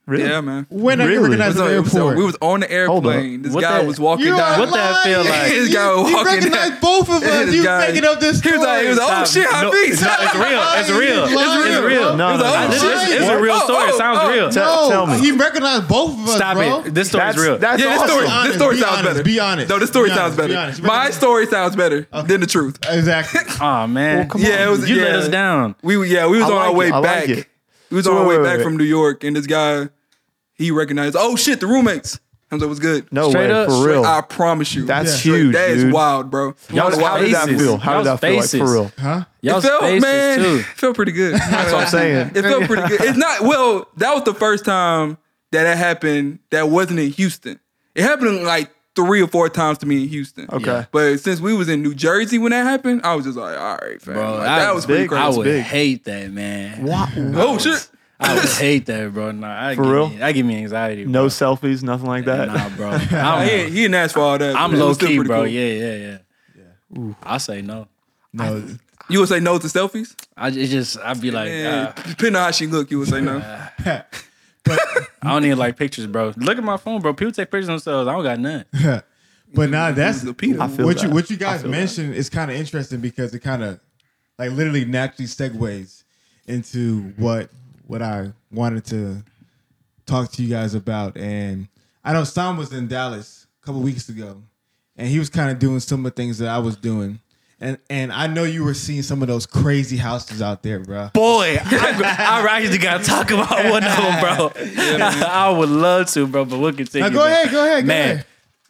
Really? 0.04 0.24
Yeah, 0.24 0.40
man. 0.40 0.66
When 0.68 1.00
are 1.00 1.04
you 1.04 1.10
Really? 1.22 1.38
recognized 1.38 1.56
So 1.58 1.68
the 1.68 1.76
it 1.76 1.80
was- 1.80 1.92
so 1.92 1.98
airport? 2.08 2.16
we 2.18 2.24
was 2.24 2.36
on 2.40 2.60
the 2.60 2.70
airplane. 2.72 3.42
This 3.42 3.52
What 3.54 3.60
guy 3.62 3.78
that- 3.78 3.86
was 3.86 4.00
walking 4.00 4.26
down. 4.34 4.58
What 4.58 4.72
that 4.72 5.04
feel 5.04 5.20
like? 5.22 5.48
This 5.52 5.72
guy 5.72 5.94
was 5.94 6.10
you 6.10 6.16
walking 6.16 6.34
recognized 6.34 6.80
both 6.80 7.08
of 7.08 7.14
us. 7.22 7.46
This 7.46 7.54
You 7.54 7.62
guy- 7.62 7.86
making 7.86 8.04
up 8.04 8.18
this 8.18 8.40
He 8.40 8.48
story. 8.48 8.58
was 8.58 8.66
like, 8.66 8.82
he 8.82 8.88
was 8.88 8.98
like, 8.98 9.08
oh 9.20 9.24
shit, 9.24 9.44
No, 9.44 9.70
Hafeez. 9.70 9.92
it's, 9.92 10.02
it's 10.02 10.34
real. 10.34 10.62
It's 10.74 10.90
real. 10.90 11.26
He's 11.28 11.36
lying, 11.36 11.72
It's 11.72 11.82
real. 11.86 12.16
No, 12.16 12.36
no, 12.36 12.42
like, 12.42 12.42
no. 12.42 12.64
oh, 12.66 12.70
This 12.72 12.82
is, 12.82 13.14
it's 13.14 13.28
a 13.28 13.40
real 13.40 13.54
Oh, 13.54 13.64
story. 13.64 13.88
It 13.90 13.94
sounds 13.94 14.18
oh. 14.20 14.26
oh. 14.26 14.32
real. 14.32 14.50
Tell- 14.50 14.88
No, 14.88 14.90
tell 14.90 15.06
me. 15.06 15.18
he 15.20 15.30
recognized 15.30 15.86
both 15.86 16.14
of 16.18 16.28
us, 16.28 16.34
Stop 16.34 16.56
bro. 16.56 16.80
it. 16.80 16.94
This 16.94 17.08
story's 17.08 17.36
That's- 17.36 17.38
real. 17.46 17.58
That's 17.58 17.80
Yeah, 17.82 17.98
this 17.98 18.10
story, 18.10 18.26
honest, 18.26 18.46
this 18.48 18.56
story 18.56 18.76
sounds 18.78 18.92
honest, 18.98 19.04
better. 19.14 19.22
be 19.22 19.38
honest. 19.40 19.68
No, 19.70 19.78
this 19.78 19.88
story 19.88 20.10
sounds 20.10 20.36
better. 20.36 20.82
My 20.82 21.10
story 21.10 21.46
sounds 21.46 21.76
better 21.76 22.08
than 22.26 22.40
the 22.40 22.46
truth. 22.48 22.78
Exactly. 22.90 23.40
Oh 23.60 23.86
man, 23.86 24.28
Yeah, 24.34 24.66
it 24.66 24.70
was. 24.70 24.90
you 24.90 24.96
let 25.00 25.14
us 25.14 25.28
down. 25.28 25.76
We 25.82 25.94
yeah, 26.08 26.26
we 26.26 26.38
was 26.42 26.50
on 26.50 26.56
our 26.58 26.72
way 26.74 26.88
it. 26.88 26.92
I 26.92 26.98
like 26.98 27.28
back. 27.28 27.48
It. 27.92 27.94
We 27.94 27.96
was 27.98 28.06
on 28.06 28.16
our 28.16 28.26
way 28.26 28.42
back 28.42 28.60
from 28.60 28.76
New 28.76 28.84
York, 28.84 29.24
and 29.24 29.36
this 29.36 29.46
guy, 29.46 29.88
he 30.54 30.70
recognized. 30.70 31.16
Oh 31.18 31.36
shit, 31.36 31.60
the 31.60 31.66
roommates. 31.66 32.18
I 32.50 32.54
was 32.56 32.62
like, 32.62 32.68
"What's 32.68 32.80
good?" 32.80 33.10
No 33.12 33.30
Straight 33.30 33.48
way, 33.48 33.52
up, 33.52 33.68
for 33.68 33.74
straight 33.80 33.92
real. 33.92 34.04
I 34.04 34.20
promise 34.20 34.74
you, 34.74 34.84
That's 34.84 35.14
Straight- 35.14 35.36
huge, 35.40 35.54
That 35.54 35.70
is 35.70 35.84
dude. 35.84 35.92
wild, 35.94 36.30
bro. 36.30 36.54
Y'all 36.70 36.90
How, 36.90 37.04
how 37.06 37.18
did 37.18 37.32
that 37.34 37.46
faces. 37.46 37.62
feel? 37.62 37.76
How 37.78 37.98
did 37.98 38.04
Y'all's 38.06 38.20
that 38.20 38.26
feel 38.26 38.30
like 38.36 38.42
faces. 38.42 38.60
for 38.60 38.72
real? 38.72 38.92
Huh? 38.98 39.24
It 39.42 39.46
Y'all's 39.48 39.64
felt 39.64 39.80
faces 39.80 40.02
man, 40.02 40.38
too. 40.38 40.56
it 40.58 40.64
felt 40.76 40.96
pretty 40.96 41.12
good. 41.12 41.34
That's 41.34 41.72
what 41.72 41.82
I'm 41.84 41.88
saying. 41.88 42.30
It 42.34 42.42
felt 42.42 42.64
pretty 42.64 42.88
good. 42.88 43.00
It's 43.00 43.16
not 43.16 43.40
well. 43.42 43.88
That 43.96 44.14
was 44.14 44.24
the 44.24 44.34
first 44.34 44.66
time 44.66 45.16
that 45.52 45.62
that 45.62 45.78
happened. 45.78 46.40
That 46.50 46.68
wasn't 46.68 46.98
in 47.00 47.10
Houston. 47.12 47.58
It 47.94 48.02
happened 48.02 48.42
like 48.44 48.70
three 48.94 49.22
or 49.22 49.26
four 49.26 49.48
times 49.48 49.78
to 49.78 49.86
me 49.86 50.02
in 50.02 50.08
Houston. 50.08 50.46
Okay. 50.52 50.66
Yeah. 50.66 50.84
But 50.92 51.18
since 51.20 51.40
we 51.40 51.54
was 51.54 51.68
in 51.68 51.82
New 51.82 51.94
Jersey 51.94 52.38
when 52.38 52.50
that 52.50 52.64
happened, 52.64 53.00
I 53.04 53.14
was 53.14 53.24
just 53.24 53.38
like, 53.38 53.58
all 53.58 53.78
right, 53.80 54.00
fam. 54.00 54.14
Bro, 54.14 54.34
Like, 54.38 54.48
I- 54.48 54.58
that 54.60 54.74
was 54.74 54.86
big. 54.86 55.08
crazy. 55.08 55.22
I 55.22 55.28
would 55.28 55.44
big. 55.44 55.62
hate 55.62 56.04
that, 56.04 56.30
man. 56.30 56.82
What? 56.84 57.08
oh 57.16 57.58
shit. 57.58 57.88
I 58.20 58.34
would 58.34 58.44
hate 58.58 58.86
that, 58.86 59.12
bro. 59.12 59.32
Nah, 59.32 59.68
I 59.68 59.74
For 59.74 59.82
give 59.82 59.92
real? 59.92 60.08
Me, 60.10 60.16
that 60.18 60.32
give 60.32 60.46
me 60.46 60.56
anxiety. 60.58 61.04
No 61.06 61.26
selfies, 61.26 61.82
nothing 61.82 62.06
like 62.06 62.24
that. 62.26 62.48
Nah, 62.48 62.68
bro. 62.76 62.90
I'm, 63.18 63.46
he, 63.48 63.52
ain't- 63.54 63.68
he 63.72 63.82
didn't 63.82 63.94
ask 63.96 64.14
for 64.14 64.20
all 64.20 64.38
that. 64.38 64.54
I'm 64.54 64.70
but 64.70 64.78
low 64.78 64.94
key, 64.94 65.16
bro. 65.22 65.38
cool. 65.38 65.46
Yeah, 65.46 65.72
yeah, 65.96 66.18
yeah. 66.96 67.12
I 67.22 67.38
say 67.38 67.62
no. 67.62 67.88
No. 68.32 68.64
You 69.08 69.18
would 69.20 69.28
say 69.28 69.40
no 69.40 69.58
to 69.58 69.66
selfies? 69.66 70.14
I 70.36 70.50
just 70.50 70.98
I'd 70.98 71.20
be 71.20 71.30
like, 71.30 71.48
Yeah, 71.50 71.92
uh, 71.96 72.02
depending 72.02 72.36
on 72.36 72.42
how 72.44 72.50
she 72.50 72.66
look, 72.66 72.90
you 72.90 72.98
would 73.00 73.08
say 73.08 73.20
no. 73.20 73.40
I 74.68 75.06
don't 75.22 75.42
need 75.42 75.54
like 75.54 75.76
pictures, 75.76 76.06
bro. 76.06 76.32
Look 76.36 76.58
at 76.58 76.64
my 76.64 76.76
phone, 76.76 77.00
bro. 77.00 77.14
People 77.14 77.32
take 77.32 77.50
pictures 77.50 77.68
of 77.68 77.84
themselves. 77.84 78.08
I 78.08 78.12
don't 78.12 78.22
got 78.22 78.38
none. 78.38 78.64
but 79.54 79.70
now 79.70 79.92
that's 79.92 80.22
the 80.22 80.34
Peter. 80.34 80.60
I 80.60 80.68
feel 80.68 80.86
what 80.86 81.02
you 81.02 81.08
that. 81.08 81.14
what 81.14 81.30
you 81.30 81.36
I 81.36 81.38
guys 81.38 81.62
feel 81.62 81.70
that. 81.70 81.76
mentioned 81.76 82.14
is 82.14 82.30
kind 82.30 82.50
of 82.50 82.56
interesting 82.56 83.00
because 83.00 83.34
it 83.34 83.40
kind 83.40 83.62
of 83.62 83.80
like 84.38 84.50
literally 84.52 84.84
naturally 84.84 85.26
segues 85.28 86.04
into 86.46 87.12
what 87.16 87.50
what 87.86 88.02
I 88.02 88.32
wanted 88.50 88.84
to 88.86 89.22
talk 90.06 90.30
to 90.32 90.42
you 90.42 90.48
guys 90.48 90.74
about. 90.74 91.16
And 91.16 91.68
I 92.04 92.12
know 92.12 92.24
Sam 92.24 92.56
was 92.56 92.72
in 92.72 92.88
Dallas 92.88 93.46
a 93.62 93.66
couple 93.66 93.80
weeks 93.80 94.08
ago, 94.08 94.42
and 94.96 95.08
he 95.08 95.18
was 95.18 95.28
kind 95.28 95.50
of 95.50 95.58
doing 95.58 95.80
some 95.80 96.04
of 96.04 96.14
the 96.14 96.22
things 96.22 96.38
that 96.38 96.48
I 96.48 96.58
was 96.58 96.76
doing. 96.76 97.20
And 97.62 97.78
and 97.88 98.12
I 98.12 98.26
know 98.26 98.42
you 98.42 98.64
were 98.64 98.74
seeing 98.74 99.02
some 99.02 99.22
of 99.22 99.28
those 99.28 99.46
crazy 99.46 99.96
houses 99.96 100.42
out 100.42 100.64
there, 100.64 100.80
bro. 100.80 101.10
Boy, 101.14 101.58
I, 101.64 102.42
I 102.44 102.56
actually 102.58 102.78
gotta 102.78 103.04
talk 103.04 103.30
about 103.30 103.50
one 103.70 103.84
of 103.84 103.96
them, 103.96 104.20
bro. 104.20 104.52
I 105.28 105.54
would 105.56 105.68
love 105.68 106.08
to, 106.10 106.26
bro, 106.26 106.44
but 106.44 106.58
we'll 106.58 106.72
continue. 106.72 107.08
Now 107.08 107.14
go 107.14 107.24
man. 107.24 107.32
ahead, 107.32 107.50
go 107.52 107.64
ahead, 107.64 107.84
go 107.84 107.86
Man, 107.88 108.10
ahead. 108.16 108.26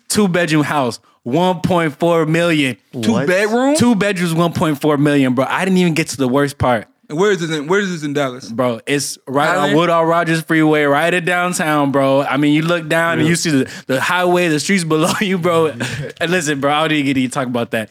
two 0.08 0.28
bedroom 0.28 0.62
house, 0.64 1.00
1.4 1.26 2.28
million. 2.28 2.76
Two 3.00 3.12
What? 3.12 3.26
bedroom? 3.26 3.76
Two 3.76 3.94
bedrooms, 3.94 4.34
1.4 4.34 4.98
million, 4.98 5.34
bro. 5.34 5.46
I 5.48 5.64
didn't 5.64 5.78
even 5.78 5.94
get 5.94 6.08
to 6.08 6.16
the 6.18 6.28
worst 6.28 6.58
part. 6.58 6.86
And 7.08 7.18
Where 7.18 7.30
is 7.30 7.40
this 7.40 7.50
in 7.50 7.66
where 7.68 7.80
is 7.80 7.90
this 7.90 8.02
in 8.04 8.12
Dallas? 8.12 8.50
Bro, 8.50 8.80
it's 8.86 9.18
right 9.26 9.48
on 9.48 9.54
Highland? 9.56 9.78
Woodall 9.78 10.04
Rodgers 10.04 10.42
Freeway, 10.42 10.82
right 10.84 11.12
at 11.12 11.24
downtown, 11.24 11.92
bro. 11.92 12.22
I 12.22 12.36
mean, 12.36 12.52
you 12.54 12.62
look 12.62 12.88
down 12.88 13.18
and 13.18 13.28
you 13.28 13.36
see 13.36 13.50
the, 13.50 13.84
the 13.86 14.00
highway, 14.00 14.48
the 14.48 14.60
streets 14.60 14.84
below 14.84 15.12
you, 15.20 15.38
bro. 15.38 15.68
and 15.68 16.30
listen, 16.30 16.60
bro, 16.60 16.70
I 16.72 16.88
don't 16.88 16.96
even 16.98 17.06
get 17.14 17.20
to 17.20 17.28
talk 17.28 17.46
about 17.46 17.70
that. 17.72 17.90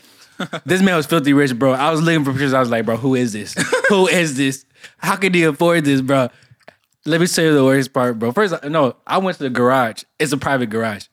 This 0.65 0.81
man 0.81 0.95
was 0.95 1.05
filthy 1.05 1.33
rich, 1.33 1.57
bro. 1.57 1.73
I 1.73 1.91
was 1.91 2.01
looking 2.01 2.23
for 2.23 2.31
pictures. 2.31 2.53
I 2.53 2.59
was 2.59 2.69
like, 2.69 2.85
bro, 2.85 2.97
who 2.97 3.15
is 3.15 3.33
this? 3.33 3.55
who 3.89 4.07
is 4.07 4.37
this? 4.37 4.65
How 4.97 5.15
could 5.15 5.35
he 5.35 5.43
afford 5.43 5.85
this, 5.85 6.01
bro? 6.01 6.29
Let 7.05 7.19
me 7.19 7.27
tell 7.27 7.45
you 7.45 7.53
the 7.53 7.63
worst 7.63 7.93
part, 7.93 8.19
bro. 8.19 8.31
First, 8.31 8.63
no, 8.63 8.95
I 9.07 9.17
went 9.17 9.37
to 9.37 9.43
the 9.43 9.49
garage. 9.49 10.03
It's 10.19 10.31
a 10.31 10.37
private 10.37 10.69
garage. 10.69 11.07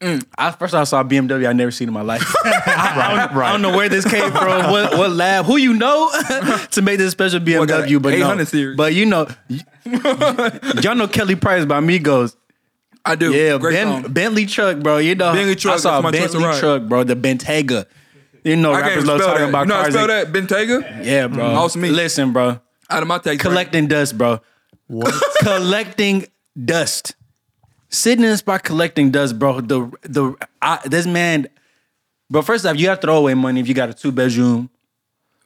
Mm. 0.00 0.24
I, 0.36 0.50
first, 0.50 0.74
I 0.74 0.84
saw 0.84 1.00
a 1.00 1.04
BMW 1.04 1.48
I 1.48 1.52
never 1.52 1.70
seen 1.70 1.88
in 1.88 1.94
my 1.94 2.02
life. 2.02 2.22
I, 2.44 2.92
I 3.16 3.26
don't, 3.26 3.36
I 3.38 3.52
don't 3.52 3.62
know 3.62 3.76
where 3.76 3.88
this 3.88 4.04
came 4.04 4.30
from. 4.30 4.70
What, 4.70 4.98
what 4.98 5.10
lab? 5.10 5.46
Who 5.46 5.56
you 5.56 5.72
know 5.74 6.10
to 6.72 6.82
make 6.82 6.98
this 6.98 7.12
special 7.12 7.40
BMW? 7.40 8.02
But 8.02 8.18
no, 8.18 8.44
series. 8.44 8.76
but 8.76 8.92
you 8.92 9.06
know, 9.06 9.26
y'all 10.82 10.94
know 10.94 11.08
Kelly 11.08 11.36
Price 11.36 11.64
by 11.64 11.80
Migos. 11.80 12.36
I 13.04 13.16
do. 13.16 13.32
Yeah, 13.32 13.58
Great 13.58 13.74
ben, 13.74 14.02
song. 14.02 14.12
Bentley 14.12 14.46
truck, 14.46 14.78
bro. 14.78 14.98
You 14.98 15.14
know, 15.14 15.32
Bentley 15.32 15.56
truck, 15.56 15.74
I 15.74 15.78
saw 15.78 15.98
a 15.98 16.02
my 16.02 16.10
Bentley 16.10 16.42
truck, 16.58 16.82
bro. 16.82 17.04
The 17.04 17.16
Bentayga. 17.16 17.86
You 18.44 18.56
know, 18.56 18.72
I 18.72 18.82
can't 18.82 18.88
rappers 18.88 19.04
spell 19.04 19.16
love 19.16 19.26
that. 19.26 19.32
talking 19.32 19.48
about 19.48 19.60
you 19.62 19.66
know 19.68 19.74
how 19.74 19.82
to 19.86 19.92
cars. 19.92 19.94
spell 20.04 20.10
and- 20.10 20.48
that? 20.48 20.48
Bentayga? 20.98 21.04
Yeah, 21.04 21.26
bro. 21.28 21.46
Awesome 21.46 21.80
me. 21.80 21.88
Listen, 21.90 22.32
bro. 22.32 22.60
Out 22.90 23.02
of 23.02 23.08
my 23.08 23.18
taste. 23.18 23.40
Collecting 23.40 23.86
dust, 23.88 24.16
bro. 24.18 24.40
What? 24.86 25.14
collecting 25.40 26.26
dust. 26.62 27.14
Sitting 27.88 28.24
in 28.24 28.30
a 28.30 28.36
spot 28.36 28.62
collecting 28.64 29.10
dust, 29.10 29.38
bro. 29.38 29.60
The 29.60 29.90
the 30.02 30.34
I, 30.60 30.80
this 30.84 31.06
man, 31.06 31.46
but 32.28 32.42
first 32.42 32.66
off, 32.66 32.76
you 32.76 32.88
have 32.88 33.00
to 33.00 33.06
throw 33.06 33.16
away 33.18 33.34
money 33.34 33.60
if 33.60 33.68
you 33.68 33.74
got 33.74 33.88
a 33.88 33.94
two 33.94 34.10
bedroom, 34.12 34.68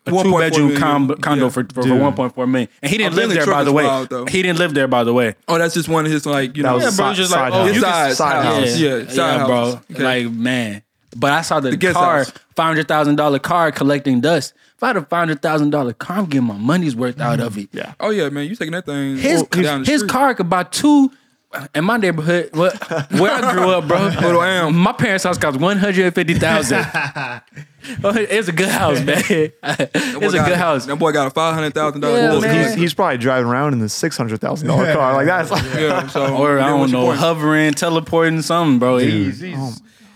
a 0.07 0.11
1.4 0.11 0.23
two 0.25 0.39
bedroom 0.39 0.77
com- 0.77 1.17
condo 1.21 1.45
Yeah. 1.45 1.51
for 1.51 1.65
for, 1.73 1.83
Dude. 1.83 2.01
one 2.01 2.15
point 2.15 2.35
four 2.35 2.47
million, 2.47 2.69
and 2.83 2.91
he 2.91 2.97
didn't 2.99 3.13
A 3.13 3.17
live 3.17 3.31
there 3.35 3.47
by 3.47 3.63
the 3.65 3.73
way. 3.73 3.85
wild, 3.85 4.31
he 4.31 4.43
didn't 4.43 4.59
live 4.59 4.73
there 4.75 4.89
by 4.89 5.05
the 5.05 5.13
way. 5.13 5.35
Oh, 5.47 5.59
that's 5.59 5.75
just 5.75 5.89
one 5.89 6.07
of 6.07 6.11
his 6.11 6.25
like 6.27 6.57
you 6.57 6.63
That 6.65 6.71
know. 6.73 6.79
Yeah, 6.81 6.91
bro, 6.97 7.13
si- 7.13 7.17
just 7.19 7.33
like, 7.33 7.53
side 7.53 7.53
oh, 7.53 7.65
house. 7.67 7.75
you 7.75 7.81
Side- 7.83 8.07
can, 8.07 8.17
side 8.17 8.45
house. 8.45 8.79
Yeah, 8.79 9.07
side 9.09 9.37
yeah, 9.41 9.47
bro. 9.47 9.81
Okay. 9.93 10.03
Like 10.25 10.33
man, 10.33 10.83
but 11.17 11.33
I 11.33 11.43
saw 11.43 11.61
the, 11.61 11.77
guest 11.77 11.97
car, 11.97 12.25
five 12.25 12.67
hundred 12.67 12.89
thousand 12.89 13.17
dollar 13.17 13.39
car 13.39 13.73
collecting 13.73 14.21
dust. 14.21 14.55
If 14.77 14.83
I 14.83 14.89
had 14.89 14.97
a 14.97 15.03
five 15.03 15.21
hundred 15.21 15.43
thousand 15.43 15.71
dollar 15.71 15.93
car, 15.93 16.19
I'm 16.19 16.27
getting 16.27 16.47
my 16.47 16.57
money's 16.57 16.95
worth 16.95 17.21
out 17.21 17.41
of 17.41 17.53
mm-hmm. 17.53 17.61
it. 17.63 17.69
Yeah. 17.73 17.95
Oh 18.01 18.11
yeah, 18.11 18.29
man, 18.29 18.47
you 18.49 18.55
taking 18.55 18.73
that 18.73 18.87
thing 18.87 19.17
His 19.17 19.43
down 19.45 19.83
the 19.83 19.91
his 19.91 20.01
street. 20.01 20.11
car 20.11 20.35
could 20.35 20.51
buy 20.51 20.65
two. 20.65 21.11
Uh, 21.51 21.67
in 21.75 21.83
my 21.83 21.97
neighborhood, 21.97 22.51
what, 22.53 22.77
where 23.13 23.33
I 23.33 23.55
grew 23.55 23.71
up, 23.71 23.89
bro, 23.89 24.09
Little 24.21 24.43
Am. 24.43 24.77
my 24.77 24.93
parents' 24.93 25.25
house 25.25 25.39
cost 25.39 25.59
one 25.59 25.79
hundred 25.79 26.15
fifty 26.15 26.35
thousand. 26.35 26.87
Oh, 28.05 28.13
it's 28.15 28.49
a 28.49 28.53
good 28.53 28.69
house, 28.69 28.99
man. 28.99 29.17
That 29.63 29.91
it's 29.95 30.35
a 30.35 30.37
got- 30.37 30.49
good 30.49 30.59
house. 30.59 30.85
That 30.85 30.97
boy 30.97 31.13
got 31.13 31.29
a 31.29 31.31
five 31.31 31.55
hundred 31.55 31.73
thousand 31.73 32.03
Yeah, 32.03 32.27
dollars. 32.27 32.45
He's, 32.45 32.75
he's 32.75 32.95
probably 32.95 33.17
driving 33.17 33.51
around 33.51 33.73
in 33.73 33.79
the 33.79 33.89
six 33.89 34.15
hundred 34.15 34.41
thousand 34.43 34.69
dollar 34.69 34.93
car. 34.93 35.15
Like 35.15 35.27
that's 35.27 35.51
like, 35.51 35.63
Yeah, 35.75 36.07
so 36.09 36.37
Or 36.37 36.59
I 36.59 36.63
yeah, 36.63 36.69
don't 36.69 36.91
know, 36.91 37.13
hovering, 37.13 37.73
teleporting, 37.73 38.43
something, 38.43 38.79
bro. 38.79 38.99
He's- 38.99 39.41
he's- 39.41 39.57
oh 39.59 39.75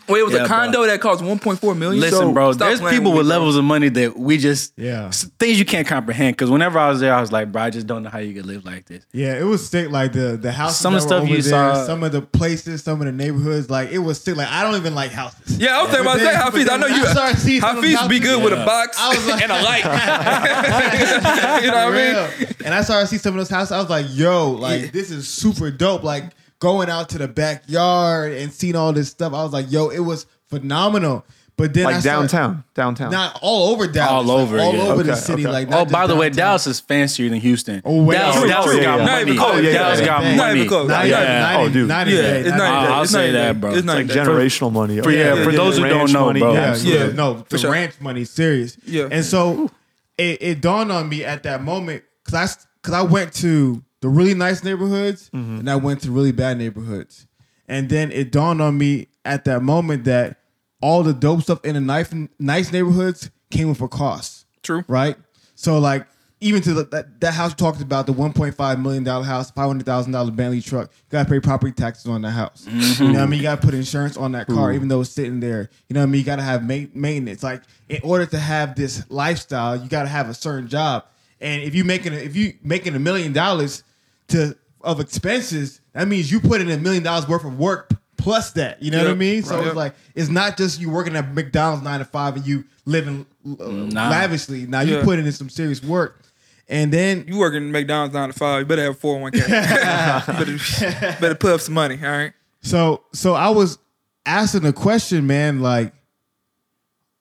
Wait, 0.08 0.20
it 0.20 0.24
was 0.24 0.32
Yeah, 0.34 0.44
a 0.44 0.48
bro. 0.48 0.56
condo 0.56 0.86
that 0.86 1.00
cost 1.00 1.22
one 1.22 1.38
point 1.38 1.58
four 1.60 1.74
million. 1.74 2.00
Listen, 2.00 2.18
So, 2.18 2.32
bro, 2.32 2.52
there's 2.54 2.80
people 2.80 3.12
me, 3.12 3.18
with 3.18 3.26
levels 3.26 3.56
of 3.56 3.64
money 3.64 3.88
that 3.90 4.18
we 4.18 4.36
just 4.36 4.72
Yeah. 4.76 5.10
things 5.38 5.58
you 5.58 5.64
can't 5.64 5.86
comprehend. 5.86 6.36
Because 6.36 6.50
whenever 6.50 6.78
I 6.78 6.88
was 6.88 7.00
there, 7.00 7.14
I 7.14 7.20
was 7.20 7.30
like, 7.30 7.52
bro, 7.52 7.62
I 7.62 7.70
just 7.70 7.86
don't 7.86 8.02
know 8.02 8.10
how 8.10 8.18
you 8.18 8.34
could 8.34 8.46
live 8.46 8.64
like 8.64 8.86
this. 8.86 9.04
Yeah, 9.12 9.38
it 9.38 9.44
was 9.44 9.66
sick. 9.68 9.90
Like 9.90 10.12
the 10.12 10.36
the 10.40 10.50
houses, 10.52 10.78
Some 10.78 10.94
of 10.94 11.02
the 11.02 11.06
stuff 11.06 11.28
you 11.28 11.40
there, 11.40 11.74
saw- 11.74 11.86
some 11.86 12.02
of 12.02 12.12
the 12.12 12.20
places, 12.22 12.82
some 12.82 13.00
of 13.00 13.06
the 13.06 13.12
neighborhoods. 13.12 13.70
Like 13.70 13.90
it 13.92 13.98
was 13.98 14.20
sick. 14.20 14.36
Like 14.36 14.48
I 14.48 14.62
don't 14.64 14.74
even 14.76 14.94
like 14.94 15.12
houses. 15.12 15.56
Yeah, 15.58 15.78
I 15.78 15.82
was 15.82 15.90
thinking 15.90 16.06
about 16.06 16.18
then- 16.18 16.34
that. 16.34 16.52
Hafeez, 16.52 16.70
I 16.70 16.76
know 16.78 16.86
you. 16.88 17.04
I 17.04 17.12
started 17.12 17.38
seeing 17.38 17.60
some 17.60 17.78
of 17.78 17.84
Hafeez 17.84 17.88
be 17.88 17.94
houses- 17.94 18.20
good 18.20 18.42
with 18.44 18.52
a 18.54 18.64
box 18.64 18.96
I 19.00 19.08
was 19.14 19.26
like- 19.28 19.42
and 19.42 19.52
a 19.52 19.62
light. 19.62 19.84
you 21.62 21.70
know 21.70 21.86
what 21.86 21.94
I 21.94 22.36
mean? 22.38 22.48
And 22.64 22.74
I 22.74 22.82
started 22.82 23.04
to 23.06 23.10
see 23.14 23.18
some 23.18 23.34
of 23.34 23.38
those 23.38 23.48
houses. 23.48 23.72
I 23.72 23.78
was 23.78 23.88
like, 23.90 24.06
yo, 24.10 24.50
like 24.52 24.92
this 24.92 25.10
is 25.10 25.28
super 25.28 25.70
dope. 25.70 26.02
Like 26.02 26.24
going 26.62 26.88
out 26.88 27.08
to 27.08 27.18
the 27.18 27.26
backyard 27.26 28.32
and 28.32 28.52
seeing 28.52 28.76
all 28.76 28.92
this 28.92 29.08
stuff. 29.08 29.32
I 29.34 29.42
was 29.42 29.52
like, 29.52 29.66
yo, 29.70 29.88
it 29.88 29.98
was 29.98 30.26
phenomenal. 30.48 31.24
But 31.56 31.74
then 31.74 31.86
I 31.86 31.90
like 31.92 32.00
started- 32.02 32.28
downtown, 32.30 32.64
downtown. 32.74 33.10
not 33.10 33.38
all 33.42 33.72
over 33.72 33.86
Dallas, 33.88 34.28
All 34.28 34.36
like, 34.38 34.46
over, 34.46 34.58
all 34.60 34.74
yeah. 34.74 34.82
over 34.84 35.02
the 35.02 35.16
city. 35.16 35.44
okay. 35.44 35.52
Like, 35.52 35.68
Oh, 35.72 35.84
by 35.84 36.06
the 36.06 36.14
way. 36.16 36.30
Dallas 36.30 36.66
is 36.68 36.78
fancier 36.80 37.28
than 37.28 37.40
Houston. 37.40 37.82
Oh, 37.84 38.04
way 38.04 38.14
Dallas, 38.16 38.36
out. 38.36 38.46
Dallas 38.48 38.66
True, 38.70 38.80
got 38.80 38.98
yeah. 39.00 39.04
Not 39.04 39.20
even 39.22 39.36
close. 39.36 39.62
yeah, 39.64 39.72
Dallas 39.72 40.00
yeah, 40.00 40.06
got 40.06 40.22
yeah. 40.22 40.34
Not 40.36 40.54
even 40.56 40.68
close. 40.68 40.88
Not 40.88 41.06
Yeah. 41.06 41.20
even- 41.22 41.40
not 41.42 41.60
Oh, 41.60 41.68
dude. 41.68 41.88
not 41.88 42.06
Yeah, 42.06 42.12
even- 42.14 42.24
it's 42.36 42.48
not 42.50 42.56
not. 42.58 42.64
even- 42.82 42.92
I'll- 42.92 42.98
I'll 43.00 43.06
say 43.06 43.30
that, 43.32 43.60
bro. 43.60 43.70
It's 43.70 43.78
It's 43.80 43.86
not 43.86 43.96
like 43.96 44.06
that. 44.06 44.26
generational 44.26 44.72
money. 44.72 45.00
For, 45.02 45.10
yeah, 45.10 45.34
Yeah, 45.34 45.44
for 45.44 45.50
yeah, 45.50 45.56
those 45.56 45.76
who 45.78 45.88
don't 45.88 46.12
know, 46.12 46.26
money, 46.26 46.40
bro. 46.40 46.52
yeah. 46.54 46.76
Yeah, 46.76 46.94
Yeah. 47.06 47.12
no, 47.12 47.44
the 47.48 47.68
ranch 47.68 47.94
money, 48.00 48.24
serious. 48.24 48.76
Yeah. 48.86 49.08
And 49.10 49.24
so 49.24 49.70
it, 50.16 50.38
it 50.40 50.60
dawned 50.62 50.90
on 50.92 51.08
me 51.08 51.22
at 51.24 51.42
that 51.42 51.62
moment 51.62 52.02
because 52.24 52.56
I 52.56 52.62
because 52.80 52.94
I 52.94 53.02
went 53.02 53.32
to 53.34 53.82
the 54.02 54.08
really 54.10 54.34
nice 54.34 54.62
neighborhoods 54.62 55.30
Mm-hmm. 55.34 55.58
and 55.60 55.70
I 55.70 55.76
went 55.76 56.02
to 56.02 56.10
really 56.12 56.32
bad 56.32 56.58
neighborhoods, 56.58 57.26
and 57.66 57.88
then 57.88 58.12
it 58.12 58.30
dawned 58.30 58.60
on 58.60 58.76
me 58.76 59.08
at 59.24 59.44
that 59.46 59.62
moment 59.62 60.04
that 60.04 60.38
all 60.82 61.02
the 61.02 61.14
dope 61.14 61.42
stuff 61.42 61.64
in 61.64 61.74
the 61.74 61.80
nice 61.80 62.12
nice 62.38 62.70
neighborhoods 62.72 63.30
came 63.50 63.68
with 63.70 63.80
a 63.80 63.88
cost. 63.88 64.46
True. 64.62 64.84
right? 64.88 65.16
So 65.54 65.78
like 65.78 66.06
even 66.40 66.60
to 66.62 66.74
the, 66.74 66.84
that 66.86 67.20
that 67.20 67.34
house 67.34 67.54
talked 67.54 67.80
about, 67.80 68.06
the 68.06 68.12
one 68.12 68.32
point 68.32 68.54
five 68.56 68.80
million 68.80 69.04
dollar 69.04 69.24
house, 69.24 69.50
five 69.52 69.68
hundred 69.68 69.86
thousand 69.86 70.10
dollar 70.12 70.32
Bentley 70.32 70.60
truck, 70.60 70.90
you 70.92 71.02
gotta 71.10 71.28
pay 71.30 71.38
property 71.38 71.70
taxes 71.72 72.06
on 72.06 72.22
that 72.22 72.32
house. 72.32 72.66
You 72.68 73.06
know 73.08 73.12
what 73.12 73.22
I 73.22 73.26
mean? 73.26 73.38
You 73.38 73.42
gotta 73.44 73.60
put 73.62 73.74
insurance 73.74 74.16
on 74.16 74.32
that 74.32 74.48
car, 74.48 74.72
even 74.72 74.88
though 74.88 75.00
it's 75.02 75.10
sitting 75.10 75.38
there. 75.38 75.70
You 75.88 75.94
know 75.94 76.00
what 76.00 76.04
I 76.08 76.10
mean? 76.10 76.18
You 76.18 76.24
gotta 76.24 76.42
have 76.42 76.62
ma- 76.66 76.88
maintenance. 76.94 77.44
Like 77.44 77.62
in 77.88 78.00
order 78.02 78.26
to 78.26 78.38
have 78.38 78.74
this 78.74 79.08
lifestyle, 79.08 79.76
you 79.80 79.88
gotta 79.88 80.08
have 80.08 80.28
a 80.28 80.34
certain 80.34 80.66
job. 80.68 81.04
And 81.40 81.62
if 81.62 81.76
you 81.76 81.84
making 81.84 82.12
a, 82.12 82.16
if 82.16 82.34
you 82.34 82.54
making 82.64 82.96
a 82.96 82.98
million 83.00 83.32
dollars 83.32 83.84
to 84.28 84.56
of 84.82 84.98
expenses, 85.00 85.80
that 85.92 86.08
means 86.08 86.30
you 86.32 86.40
put 86.40 86.60
in 86.60 86.70
a 86.70 86.76
million 86.76 87.02
dollars 87.02 87.28
worth 87.28 87.44
of 87.44 87.58
work 87.58 87.90
plus 88.16 88.52
that. 88.52 88.82
You 88.82 88.90
know 88.90 88.98
what 89.02 89.10
I 89.10 89.14
mean? 89.14 89.42
So 89.42 89.56
right. 89.58 89.66
it's 89.66 89.76
like 89.76 89.94
it's 90.14 90.28
not 90.28 90.56
just 90.56 90.80
you 90.80 90.90
working 90.90 91.16
at 91.16 91.32
McDonald's 91.34 91.84
nine 91.84 91.98
to 92.00 92.04
five 92.04 92.36
and 92.36 92.46
you 92.46 92.64
living 92.84 93.26
uh, 93.46 93.64
Nah. 93.68 94.08
lavishly. 94.10 94.66
Now 94.66 94.80
you 94.80 94.96
Yeah. 94.98 95.04
put 95.04 95.18
in 95.18 95.30
some 95.32 95.48
serious 95.48 95.82
work, 95.82 96.20
and 96.68 96.92
then 96.92 97.24
You 97.28 97.38
working 97.38 97.70
McDonald's 97.70 98.14
nine 98.14 98.28
to 98.28 98.34
five. 98.38 98.60
You 98.60 98.66
better 98.66 98.84
have 98.84 98.98
four 98.98 99.18
hundred 99.18 99.22
one 99.22 99.32
k. 99.32 99.48
Better 100.26 101.16
better 101.20 101.34
put 101.34 101.52
up 101.52 101.60
some 101.60 101.74
money. 101.74 101.98
All 102.02 102.10
right. 102.10 102.32
so 102.62 103.02
so 103.12 103.34
I 103.34 103.50
was 103.50 103.78
asking 104.26 104.64
a 104.66 104.72
question, 104.72 105.26
man. 105.26 105.60
Like, 105.60 105.92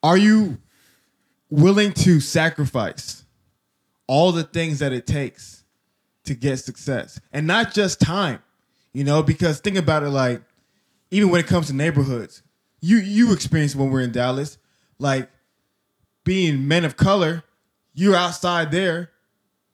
are 0.03 0.17
you 0.17 0.58
willing 1.50 1.91
to 1.93 2.20
sacrifice 2.20 3.24
all 4.08 4.31
the 4.31 4.43
things 4.43 4.79
that 4.79 4.93
it 4.93 5.05
takes 5.08 5.60
to 6.25 6.33
get 6.33 6.57
success, 6.57 7.19
and 7.33 7.47
not 7.47 7.73
just 7.73 7.99
time? 7.99 8.41
You 8.93 9.03
know, 9.03 9.23
because 9.23 9.59
think 9.59 9.77
about 9.77 10.03
it. 10.03 10.09
Like, 10.09 10.41
even 11.11 11.29
when 11.29 11.39
it 11.39 11.47
comes 11.47 11.67
to 11.67 11.73
neighborhoods, 11.73 12.43
you 12.81 12.97
you 12.97 13.31
experience 13.33 13.75
when 13.75 13.89
we're 13.89 14.01
in 14.01 14.11
Dallas, 14.11 14.57
like 14.99 15.29
being 16.23 16.67
men 16.67 16.85
of 16.85 16.97
color, 16.97 17.43
you're 17.93 18.15
outside 18.15 18.71
there, 18.71 19.09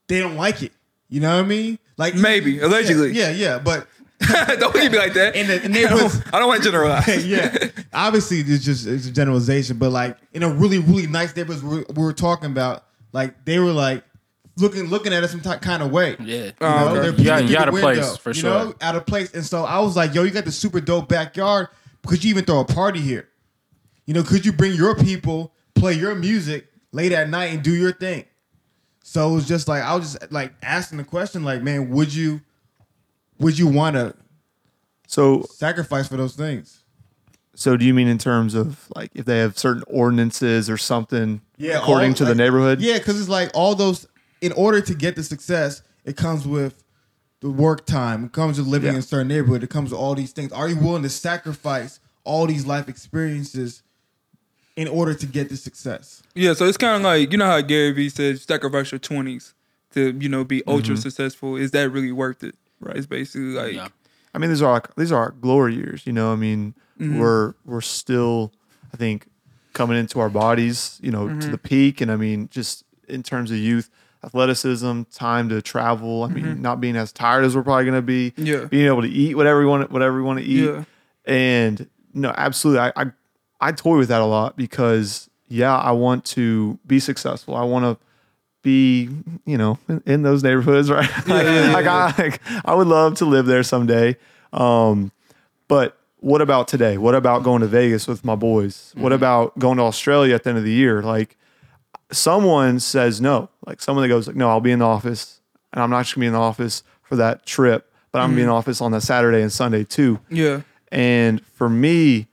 they 0.07 0.19
don't 0.19 0.35
like 0.37 0.63
it. 0.63 0.71
You 1.09 1.19
know 1.21 1.35
what 1.37 1.45
I 1.45 1.47
mean? 1.47 1.79
Like 1.97 2.15
Maybe, 2.15 2.59
allegedly. 2.59 3.11
Yeah, 3.13 3.31
yeah, 3.31 3.59
but 3.59 3.87
don't 4.59 4.75
me 4.75 4.89
like 4.89 5.13
that. 5.13 5.35
In 5.35 5.47
the- 5.47 5.63
in 5.63 5.71
I 5.71 5.75
neighborhoods- 5.75 6.19
don't, 6.23 6.33
I 6.33 6.39
don't 6.39 6.47
want 6.47 6.63
to 6.63 6.69
generalize. 6.69 7.25
yeah. 7.27 7.55
Obviously, 7.93 8.39
it's 8.41 8.63
just 8.63 8.85
it's 8.87 9.07
a 9.07 9.11
generalization, 9.11 9.77
but 9.77 9.91
like 9.91 10.17
in 10.33 10.43
a 10.43 10.49
really 10.49 10.79
really 10.79 11.07
nice 11.07 11.35
neighborhoods 11.35 11.63
we, 11.63 11.83
we 11.93 12.03
were 12.03 12.13
talking 12.13 12.51
about, 12.51 12.83
like 13.13 13.45
they 13.45 13.59
were 13.59 13.71
like 13.71 14.03
looking 14.57 14.85
looking 14.89 15.13
at 15.13 15.23
us 15.23 15.31
some 15.31 15.41
ty- 15.41 15.57
kind 15.57 15.81
of 15.83 15.91
way. 15.91 16.15
Yeah. 16.19 16.45
You 16.45 16.51
Oh, 16.61 16.69
know, 16.69 16.87
okay. 16.89 16.99
they're 16.99 17.19
You 17.19 17.23
got- 17.25 17.35
peeking 17.39 17.41
you 17.41 17.47
through 17.47 17.57
got 17.57 17.71
the 17.71 17.77
a 17.77 17.81
place, 17.81 17.97
window, 17.97 18.15
for 18.15 18.29
you 18.29 18.33
sure. 18.33 18.49
know, 18.51 18.73
out 18.81 18.95
of 18.95 19.05
place. 19.05 19.33
And 19.33 19.45
so 19.45 19.63
I 19.63 19.79
was 19.79 19.95
like, 19.95 20.13
yo, 20.13 20.23
you 20.23 20.31
got 20.31 20.45
the 20.45 20.51
super 20.51 20.79
dope 20.81 21.07
backyard. 21.09 21.67
Could 22.05 22.23
you 22.23 22.29
even 22.31 22.45
throw 22.45 22.59
a 22.59 22.65
party 22.65 22.99
here? 23.01 23.27
You 24.05 24.13
know, 24.13 24.23
could 24.23 24.45
you 24.45 24.53
bring 24.53 24.73
your 24.73 24.95
people, 24.95 25.53
play 25.75 25.93
your 25.93 26.15
music 26.15 26.67
late 26.91 27.11
at 27.11 27.29
night 27.29 27.47
and 27.53 27.61
do 27.61 27.71
your 27.75 27.91
thing? 27.91 28.25
So 29.03 29.29
it 29.31 29.33
was 29.35 29.47
just 29.47 29.67
like 29.67 29.83
I 29.83 29.95
was 29.95 30.13
just 30.13 30.31
like 30.31 30.53
asking 30.61 30.97
the 30.97 31.03
question, 31.03 31.43
like, 31.43 31.61
man, 31.61 31.89
would 31.91 32.13
you 32.13 32.41
would 33.39 33.57
you 33.59 33.67
want 33.67 33.95
to 33.95 34.15
So, 35.07 35.45
sacrifice 35.53 36.07
for 36.07 36.17
those 36.17 36.35
things? 36.35 36.83
so 37.55 37.75
do 37.75 37.85
you 37.85 37.93
mean 37.93 38.07
in 38.07 38.17
terms 38.19 38.53
of 38.53 38.87
like 38.95 39.09
if 39.15 39.25
they 39.25 39.39
have 39.39 39.57
certain 39.57 39.83
ordinances 39.87 40.69
or 40.69 40.77
something 40.77 41.41
yeah, 41.57 41.79
according 41.79 42.11
all- 42.11 42.15
to 42.17 42.25
the 42.25 42.35
neighborhood? 42.35 42.79
Yeah, 42.81 42.97
because 42.99 43.19
it's 43.19 43.29
like 43.29 43.49
all 43.53 43.75
those. 43.75 44.05
In 44.41 44.51
order 44.53 44.81
to 44.81 44.93
get 44.93 45.15
the 45.15 45.23
success, 45.23 45.81
it 46.05 46.15
comes 46.15 46.47
with 46.47 46.83
the 47.41 47.49
work 47.49 47.85
time. 47.85 48.25
It 48.25 48.31
comes 48.31 48.57
with 48.57 48.67
living 48.67 48.87
Yeah. 48.87 48.93
in 48.93 48.99
a 48.99 49.03
certain 49.03 49.27
neighborhood. 49.27 49.63
It 49.63 49.69
comes 49.69 49.91
with 49.91 49.99
all 49.99 50.15
these 50.15 50.31
things. 50.31 50.51
Are 50.51 50.67
you 50.67 50.75
willing 50.75 51.03
to 51.03 51.09
sacrifice 51.09 51.99
all 52.23 52.47
these 52.47 52.65
life 52.65 52.89
experiences 52.89 53.83
in 54.75 54.87
order 54.87 55.13
to 55.13 55.25
get 55.25 55.49
the 55.49 55.57
success? 55.57 56.21
Yeah, 56.35 56.53
so 56.53 56.65
it's 56.65 56.77
kind 56.77 56.95
of 56.95 57.01
like 57.01 57.31
you 57.31 57.37
know 57.37 57.45
how 57.45 57.61
Gary 57.61 57.91
Vee 57.91 58.09
says 58.09 58.43
sacrifice 58.43 58.91
your 58.91 58.99
twenties 58.99 59.53
to 59.93 60.17
you 60.19 60.29
know 60.29 60.43
be 60.43 60.63
ultra 60.67 60.93
mm-hmm. 60.93 61.01
successful. 61.01 61.55
Is 61.55 61.71
that 61.71 61.89
really 61.89 62.11
worth 62.11 62.43
it? 62.43 62.55
Right. 62.79 62.95
It's 62.95 63.07
basically 63.07 63.53
like 63.53 63.73
Yeah. 63.73 63.89
I 64.33 64.39
mean, 64.39 64.51
these 64.51 64.61
are 64.61 64.71
our, 64.71 64.83
these 64.95 65.11
are 65.11 65.17
our 65.17 65.31
glory 65.31 65.75
years. 65.75 66.05
You 66.05 66.13
know, 66.13 66.31
I 66.31 66.35
mean, 66.35 66.75
mm-hmm. 66.99 67.19
we're 67.19 67.53
we're 67.65 67.81
still, 67.81 68.53
I 68.93 68.97
think, 68.97 69.27
coming 69.73 69.97
into 69.97 70.19
our 70.19 70.29
bodies. 70.29 70.99
You 71.01 71.11
know, 71.11 71.27
to 71.27 71.33
mm-hmm. 71.33 71.51
the 71.51 71.57
peak, 71.57 72.01
and 72.01 72.11
I 72.11 72.17
mean, 72.17 72.49
just 72.49 72.83
in 73.07 73.23
terms 73.23 73.49
of 73.51 73.57
youth, 73.57 73.89
athleticism, 74.23 75.03
time 75.11 75.49
to 75.49 75.61
travel. 75.61 76.23
I 76.23 76.27
mean, 76.27 76.61
not 76.61 76.81
being 76.81 76.95
as 76.95 77.11
tired 77.11 77.45
as 77.45 77.55
we're 77.55 77.63
probably 77.63 77.85
going 77.85 77.95
to 77.95 78.01
be. 78.01 78.33
Yeah. 78.37 78.65
being 78.65 78.87
able 78.87 79.01
to 79.01 79.09
eat 79.09 79.35
whatever 79.35 79.59
we 79.59 79.65
want, 79.65 79.91
whatever 79.91 80.15
we 80.15 80.23
want 80.23 80.39
to 80.39 80.45
eat. 80.45 80.65
Yeah. 80.65 80.83
And 81.25 81.89
no, 82.13 82.33
absolutely, 82.35 82.79
I, 82.79 82.93
I 82.95 83.11
I 83.59 83.71
toy 83.71 83.97
with 83.97 84.09
that 84.09 84.21
a 84.21 84.25
lot 84.25 84.55
because 84.57 85.29
yeah, 85.49 85.77
I 85.77 85.91
want 85.91 86.25
to 86.25 86.79
be 86.85 86.99
successful. 86.99 87.55
I 87.55 87.63
want 87.63 87.85
to 87.85 88.05
be, 88.63 89.09
you 89.45 89.57
know, 89.57 89.79
in, 89.87 90.03
in 90.05 90.21
those 90.23 90.43
neighborhoods, 90.43 90.89
right? 90.91 91.09
like, 91.27 91.85
I, 91.87 92.13
like, 92.17 92.41
I 92.65 92.75
would 92.75 92.87
love 92.87 93.15
to 93.15 93.25
live 93.25 93.45
there 93.45 93.63
someday. 93.63 94.17
Um, 94.51 95.11
but 95.67 95.97
what 96.19 96.41
about 96.41 96.67
today? 96.67 96.97
What 96.97 97.15
about 97.15 97.43
going 97.43 97.61
to 97.61 97.67
Vegas 97.67 98.07
with 98.07 98.25
my 98.25 98.35
boys? 98.35 98.93
What 98.97 99.13
about 99.13 99.57
going 99.59 99.77
to 99.77 99.83
Australia 99.83 100.35
at 100.35 100.43
the 100.43 100.49
end 100.49 100.57
of 100.57 100.65
the 100.65 100.71
year? 100.71 101.01
Like, 101.01 101.37
someone 102.11 102.79
says 102.79 103.21
no. 103.21 103.49
Like 103.67 103.81
someone 103.81 104.01
that 104.03 104.07
goes 104.07 104.25
like, 104.25 104.35
no, 104.35 104.49
I'll 104.49 104.61
be 104.61 104.71
in 104.71 104.79
the 104.79 104.85
office, 104.85 105.41
and 105.73 105.83
I'm 105.83 105.89
not 105.89 106.03
just 106.03 106.15
gonna 106.15 106.23
be 106.23 106.27
in 106.27 106.33
the 106.33 106.39
office 106.39 106.83
for 107.03 107.17
that 107.17 107.45
trip, 107.45 107.91
but 108.11 108.19
I'm 108.19 108.29
gonna 108.29 108.35
be 108.35 108.41
in 108.41 108.47
the 108.47 108.51
mm-hmm. 108.51 108.57
office 108.57 108.81
on 108.81 108.91
that 108.93 109.01
Saturday 109.01 109.41
and 109.41 109.51
Sunday 109.51 109.83
too. 109.83 110.19
Yeah. 110.29 110.61
And 110.91 111.45
for 111.45 111.69
me, 111.69 112.27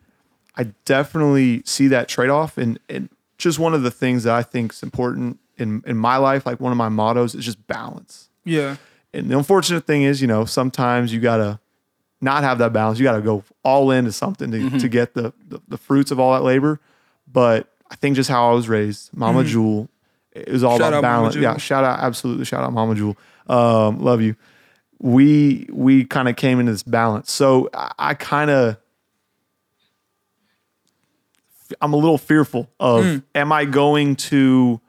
I 0.56 0.64
definitely 0.84 1.62
see 1.64 1.88
that 1.88 2.08
trade 2.08 2.30
off. 2.30 2.56
And, 2.56 2.78
and 2.88 3.08
just 3.36 3.58
one 3.58 3.74
of 3.74 3.82
the 3.82 3.90
things 3.90 4.22
that 4.22 4.34
I 4.34 4.42
think 4.42 4.72
is 4.72 4.82
important 4.82 5.40
in, 5.58 5.82
in 5.86 5.96
my 5.96 6.16
life, 6.16 6.46
like 6.46 6.60
one 6.60 6.70
of 6.70 6.78
my 6.78 6.88
mottos 6.88 7.34
is 7.34 7.44
just 7.44 7.66
balance. 7.66 8.30
Yeah. 8.44 8.76
And 9.12 9.28
the 9.28 9.36
unfortunate 9.36 9.86
thing 9.86 10.02
is, 10.02 10.20
you 10.20 10.28
know, 10.28 10.44
sometimes 10.44 11.12
you 11.12 11.20
got 11.20 11.38
to 11.38 11.58
not 12.20 12.44
have 12.44 12.58
that 12.58 12.72
balance. 12.72 12.98
You 12.98 13.04
got 13.04 13.16
to 13.16 13.22
go 13.22 13.42
all 13.64 13.90
into 13.90 14.12
something 14.12 14.50
to, 14.52 14.58
mm-hmm. 14.58 14.78
to 14.78 14.88
get 14.88 15.14
the, 15.14 15.32
the, 15.48 15.60
the 15.66 15.78
fruits 15.78 16.10
of 16.10 16.20
all 16.20 16.32
that 16.34 16.42
labor. 16.42 16.80
But 17.30 17.68
I 17.90 17.96
think 17.96 18.16
just 18.16 18.30
how 18.30 18.50
I 18.50 18.54
was 18.54 18.68
raised, 18.68 19.16
Mama 19.16 19.40
mm-hmm. 19.40 19.48
Jewell, 19.48 19.88
it 20.34 20.48
was 20.48 20.64
all 20.64 20.78
Shout 20.78 20.88
about 20.92 21.02
balance. 21.02 21.36
Yeah, 21.36 21.56
shout 21.56 21.84
out, 21.84 22.00
absolutely. 22.00 22.44
Shout 22.44 22.64
out 22.64 22.72
Mama 22.72 22.94
Jewell. 22.94 23.16
Um, 23.46 23.98
love 24.00 24.20
you. 24.20 24.36
We 25.00 25.68
we 25.70 26.04
kind 26.04 26.28
of 26.28 26.36
came 26.36 26.60
into 26.60 26.72
this 26.72 26.82
balance. 26.82 27.30
So 27.30 27.68
I, 27.74 27.92
I 27.98 28.14
kind 28.14 28.50
of 28.50 28.76
I'm 31.80 31.92
a 31.92 31.96
little 31.96 32.18
fearful 32.18 32.70
of 32.78 33.04
Hmm. 33.04 33.18
am 33.34 33.52
I 33.52 33.64
going 33.64 34.16
to 34.16 34.80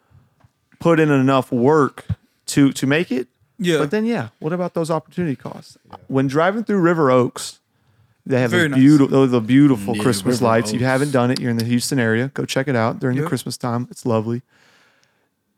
put 0.79 0.99
in 0.99 1.09
enough 1.09 1.51
work 1.51 2.05
to 2.47 2.71
to 2.73 2.87
make 2.87 3.11
it? 3.11 3.27
Yeah. 3.57 3.77
But 3.79 3.91
then 3.91 4.05
yeah, 4.05 4.29
what 4.39 4.53
about 4.53 4.73
those 4.73 4.91
opportunity 4.91 5.35
costs? 5.35 5.77
When 6.07 6.27
driving 6.27 6.63
through 6.63 6.79
River 6.79 7.09
Oaks, 7.11 7.59
they 8.25 8.41
have 8.41 8.51
Very 8.51 8.63
those 8.63 8.71
nice. 8.71 8.79
beautiful 8.79 9.07
those 9.07 9.33
are 9.33 9.41
beautiful 9.41 9.95
Yeah, 9.95 10.03
Christmas 10.03 10.35
River 10.35 10.45
lights. 10.45 10.73
If 10.73 10.79
you 10.81 10.85
haven't 10.85 11.11
done 11.11 11.31
it, 11.31 11.39
you're 11.39 11.51
in 11.51 11.57
the 11.57 11.65
Houston 11.65 11.99
area, 11.99 12.29
go 12.33 12.45
check 12.45 12.67
it 12.67 12.75
out 12.75 12.99
during 12.99 13.17
the 13.17 13.25
Christmas 13.27 13.57
time. 13.57 13.87
It's 13.89 14.05
lovely. 14.05 14.41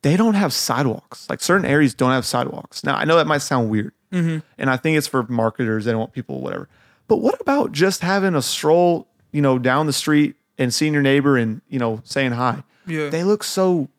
They 0.03 0.15
don't 0.17 0.35
have 0.35 0.53
sidewalks. 0.53 1.29
Like 1.29 1.41
certain 1.41 1.65
areas 1.65 1.93
don't 1.93 2.11
have 2.11 2.25
sidewalks. 2.25 2.83
Now 2.83 2.95
I 2.95 3.05
know 3.05 3.15
that 3.17 3.27
might 3.27 3.39
sound 3.41 3.69
weird, 3.69 3.93
Mm-hmm. 4.11 4.39
and 4.57 4.69
I 4.69 4.77
think 4.77 4.97
it's 4.97 5.07
for 5.07 5.23
marketers. 5.23 5.85
They 5.85 5.91
don't 5.91 5.99
want 5.99 6.13
people, 6.13 6.39
whatever. 6.41 6.69
But 7.07 7.17
what 7.17 7.39
about 7.41 7.71
just 7.71 8.01
having 8.01 8.35
a 8.35 8.41
stroll, 8.41 9.07
you 9.31 9.41
know, 9.41 9.57
down 9.59 9.85
the 9.85 9.93
street 9.93 10.35
and 10.57 10.73
seeing 10.73 10.93
your 10.93 11.01
neighbor 11.01 11.35
and 11.37 11.61
you 11.67 11.79
know 11.79 12.01
saying 12.05 12.33
hi? 12.33 12.63
Yeah. 12.85 13.09
They 13.09 13.23
look 13.23 13.43
so 13.43 13.89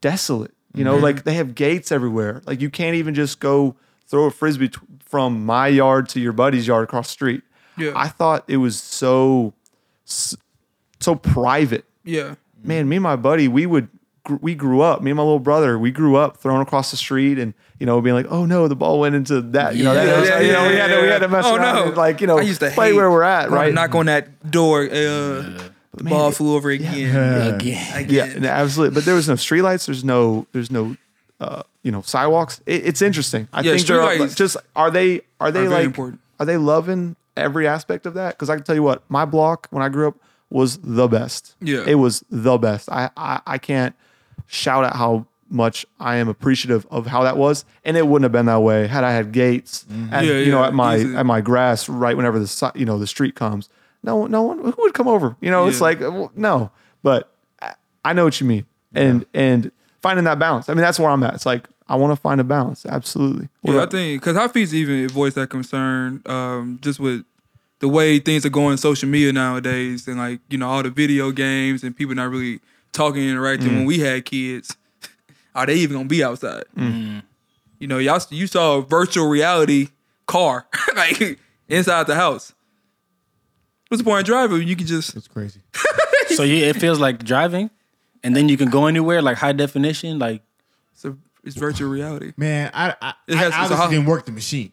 desolate. 0.00 0.52
You 0.76 0.82
know, 0.82 0.96
like 0.96 1.22
they 1.22 1.34
have 1.34 1.54
gates 1.54 1.92
everywhere. 1.92 2.42
Like 2.46 2.60
you 2.60 2.68
can't 2.68 2.96
even 2.96 3.14
just 3.14 3.38
go 3.38 3.76
throw 4.08 4.24
a 4.24 4.30
frisbee 4.32 4.70
t- 4.70 4.78
from 5.04 5.46
my 5.46 5.68
yard 5.68 6.08
to 6.10 6.20
your 6.20 6.32
buddy's 6.32 6.66
yard 6.66 6.82
across 6.82 7.06
the 7.08 7.12
street. 7.12 7.42
Yeah. 7.78 7.92
I 7.94 8.08
thought 8.08 8.42
it 8.48 8.56
was 8.56 8.80
so 8.82 9.54
so 10.04 11.14
private. 11.14 11.84
Yeah. 12.02 12.34
Man, 12.62 12.88
me 12.88 12.96
and 12.96 13.02
my 13.04 13.14
buddy, 13.16 13.46
we 13.46 13.66
would 13.66 13.88
we 14.40 14.54
grew 14.54 14.80
up. 14.80 15.02
Me 15.02 15.10
and 15.10 15.16
my 15.16 15.22
little 15.22 15.38
brother, 15.38 15.78
we 15.78 15.90
grew 15.90 16.16
up 16.16 16.38
throwing 16.38 16.62
across 16.62 16.90
the 16.90 16.96
street 16.96 17.38
and 17.38 17.54
you 17.78 17.86
know 17.86 18.00
being 18.00 18.14
like, 18.14 18.26
oh 18.30 18.46
no, 18.46 18.68
the 18.68 18.76
ball 18.76 19.00
went 19.00 19.14
into 19.14 19.40
that. 19.42 19.76
You 19.76 19.84
know, 19.84 19.94
that, 19.94 20.06
Yeah, 20.06 20.20
was- 20.20 20.28
yeah, 20.28 20.40
you 20.40 20.52
know, 20.52 20.68
we 20.68 20.74
had 20.76 20.86
to 20.88 21.00
we 21.02 21.08
had 21.08 21.18
to 21.20 21.28
mess 21.28 21.44
Oh, 21.46 21.56
around 21.56 21.74
no. 21.76 21.84
and 21.88 21.96
like 21.96 22.20
you 22.20 22.26
know 22.26 22.38
I 22.38 22.42
used 22.42 22.60
to 22.60 22.70
play 22.70 22.92
where 22.92 23.10
we're 23.10 23.22
at, 23.22 23.50
right? 23.50 23.72
Knock 23.72 23.94
on 23.94 24.06
that 24.06 24.50
door. 24.50 24.82
Uh, 24.84 25.68
the 25.96 26.04
ball 26.04 26.30
flew 26.32 26.56
over 26.56 26.70
again. 26.70 26.92
Again. 27.54 27.60
Yeah, 27.62 27.98
Again. 27.98 28.42
no, 28.42 28.48
absolutely. 28.48 28.94
But 28.94 29.04
there 29.04 29.14
was 29.14 29.28
no 29.28 29.34
streetlights. 29.34 29.86
There's 29.86 30.04
no. 30.04 30.46
There's 30.52 30.70
no. 30.70 30.96
Uh, 31.40 31.62
you 31.82 31.90
know, 31.92 32.00
sidewalks. 32.02 32.60
It, 32.64 32.86
it's 32.86 33.02
interesting. 33.02 33.48
I 33.52 33.60
Yeah, 33.60 33.74
think 33.74 33.86
they're 33.86 33.98
streetlights 33.98 34.36
just 34.36 34.56
are 34.74 34.90
they 34.90 35.20
are 35.40 35.50
they 35.52 35.66
are 35.66 35.68
like 35.68 35.84
important. 35.84 36.20
are 36.40 36.46
they 36.46 36.56
loving 36.56 37.16
every 37.36 37.66
aspect 37.66 38.06
of 38.06 38.14
that? 38.14 38.34
Because 38.34 38.48
I 38.48 38.54
can 38.54 38.64
tell 38.64 38.74
you 38.76 38.82
what, 38.82 39.02
my 39.10 39.24
block 39.24 39.66
when 39.70 39.82
I 39.82 39.88
grew 39.88 40.08
up 40.08 40.16
was 40.50 40.78
the 40.78 41.08
best. 41.08 41.54
Yeah. 41.60 41.84
it 41.86 41.96
was 41.96 42.24
the 42.30 42.56
best. 42.56 42.88
I 42.90 43.10
I, 43.16 43.40
I 43.46 43.58
can't 43.58 43.94
shout 44.46 44.84
out 44.84 44.96
how 44.96 45.26
much 45.50 45.86
I 46.00 46.16
am 46.16 46.28
appreciative 46.28 46.86
of 46.90 47.06
how 47.06 47.22
that 47.22 47.36
was, 47.36 47.64
and 47.84 47.96
it 47.96 48.06
wouldn't 48.06 48.24
have 48.24 48.32
been 48.32 48.46
that 48.46 48.60
way 48.62 48.86
had 48.86 49.04
I 49.04 49.12
had 49.12 49.32
gates. 49.32 49.84
At, 50.10 50.24
Yeah, 50.24 50.38
you 50.38 50.50
know, 50.50 50.60
yeah, 50.62 50.68
at 50.68 50.74
my 50.74 50.96
easy. 50.96 51.14
at 51.14 51.26
my 51.26 51.40
grass 51.40 51.88
right 51.88 52.16
whenever 52.16 52.38
the 52.38 52.72
you 52.74 52.84
know 52.84 52.98
the 52.98 53.06
street 53.06 53.34
comes. 53.34 53.68
No, 54.02 54.26
no 54.26 54.42
one 54.42 54.58
who 54.58 54.74
would 54.78 54.94
come 54.94 55.08
over. 55.08 55.36
You 55.40 55.50
know, 55.50 55.66
it's 55.66 55.80
like 55.80 56.00
no, 56.36 56.70
but 57.02 57.30
I- 58.04 58.12
know 58.12 58.24
what 58.24 58.40
you 58.40 58.46
mean, 58.46 58.66
and 58.94 59.24
and 59.34 59.70
finding 60.02 60.24
that 60.24 60.38
balance. 60.38 60.68
I 60.68 60.74
mean, 60.74 60.82
that's 60.82 60.98
where 60.98 61.10
I'm 61.10 61.22
at. 61.22 61.34
It's 61.34 61.46
like 61.46 61.68
I 61.88 61.96
want 61.96 62.12
to 62.12 62.16
find 62.20 62.40
a 62.40 62.44
balance. 62.44 62.84
Absolutely. 62.86 63.48
What 63.62 63.74
Yeah, 63.74 63.82
I 63.82 63.86
think 63.86 64.22
because 64.22 64.36
Hafeez 64.36 64.72
even 64.72 65.08
voiced 65.08 65.36
that 65.36 65.50
concern, 65.50 66.22
um, 66.26 66.78
just 66.82 66.98
with 67.00 67.24
the 67.80 67.88
way 67.88 68.18
things 68.18 68.44
are 68.46 68.50
going 68.50 68.76
social 68.78 69.08
media 69.08 69.32
nowadays, 69.32 70.08
and 70.08 70.18
like 70.18 70.40
you 70.48 70.58
know 70.58 70.68
all 70.68 70.82
the 70.82 70.90
video 70.90 71.30
games 71.30 71.82
and 71.84 71.96
people 71.96 72.14
not 72.14 72.30
really 72.30 72.60
talking 72.94 73.20
and 73.22 73.30
interacting. 73.32 73.68
Mm. 73.70 73.74
When 73.76 73.84
we 73.84 73.98
had 73.98 74.24
kids, 74.24 74.76
are 75.54 75.66
they 75.66 75.74
even 75.76 75.96
gonna 75.96 76.08
be 76.08 76.24
outside? 76.24 76.64
You 77.78 77.88
know, 77.88 77.98
y'all 77.98 78.20
you 78.30 78.46
saw 78.46 78.76
a 78.78 78.82
virtual 78.82 79.28
reality 79.28 79.88
car 80.26 80.66
like 80.96 81.38
inside 81.68 82.06
the 82.06 82.14
house. 82.14 82.54
What's 83.88 84.00
the 84.02 84.04
point 84.04 84.20
of 84.20 84.26
driving 84.26 84.66
you 84.66 84.74
can 84.76 84.86
just 84.86 85.14
It's 85.16 85.28
crazy. 85.28 85.60
So 86.28 86.42
you, 86.42 86.64
it 86.64 86.76
feels 86.76 86.98
like 86.98 87.22
driving, 87.22 87.70
and 88.24 88.34
then 88.34 88.48
you 88.48 88.56
can 88.56 88.68
go 88.70 88.86
anywhere 88.86 89.20
like 89.22 89.36
high 89.36 89.52
definition. 89.52 90.18
Like 90.18 90.42
it's, 90.94 91.04
a, 91.04 91.16
it's 91.44 91.54
virtual 91.54 91.90
reality. 91.90 92.32
Man, 92.36 92.70
I 92.74 92.94
I, 93.00 93.14
It 93.28 93.36
has- 93.36 93.48
it's 93.48 93.56
a 93.56 93.60
obviously 93.60 93.76
ho- 93.84 93.90
didn't 93.90 94.06
work 94.06 94.24
the 94.24 94.32
machine. 94.32 94.72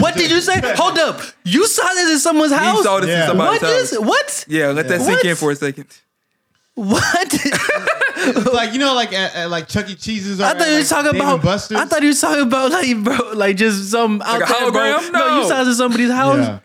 what 0.00 0.14
did 0.14 0.30
you 0.30 0.40
say? 0.40 0.60
Hold 0.76 0.96
up, 0.98 1.20
you 1.44 1.66
saw 1.66 1.82
this 1.92 2.12
in 2.12 2.18
someone's 2.20 2.52
house. 2.52 2.76
You 2.78 2.82
saw 2.84 3.00
this 3.00 3.10
Yeah. 3.10 3.22
in 3.22 3.28
somebody's 3.28 3.60
what 3.60 3.70
house. 3.72 3.92
is 3.92 3.98
what? 3.98 4.44
Yeah, 4.48 4.68
let 4.68 4.86
that 4.88 5.00
sink 5.00 5.18
What? 5.18 5.26
in 5.26 5.36
for 5.36 5.50
a 5.50 5.56
second. 5.56 5.86
What? 6.78 7.34
Like 8.52 8.72
you 8.72 8.78
know, 8.78 8.94
like 8.94 9.12
at, 9.12 9.34
at 9.34 9.50
like 9.50 9.68
Chuck 9.68 9.88
E. 9.88 9.94
Cheese's. 9.94 10.40
Or 10.40 10.44
I 10.44 10.52
thought 10.54 10.66
you 10.66 10.72
were 10.74 10.78
like, 10.80 10.88
talking 10.88 11.12
Dave 11.12 11.20
about. 11.22 11.42
Buster's. 11.42 11.78
I 11.78 11.84
thought 11.86 12.02
you 12.02 12.08
were 12.08 12.14
talking 12.14 12.42
about 12.42 12.70
like 12.72 13.02
bro, 13.04 13.16
like 13.34 13.56
just 13.56 13.90
some 13.90 14.20
out 14.22 14.36
a 14.36 14.38
there, 14.40 14.70
bro. 14.70 14.80
hologram? 14.80 15.12
No, 15.12 15.18
No. 15.18 15.40
you 15.42 15.48
saw 15.48 15.58
this 15.64 15.68
in 15.68 15.74
somebody's 15.74 16.10
house. 16.10 16.38
Yeah, 16.46 16.58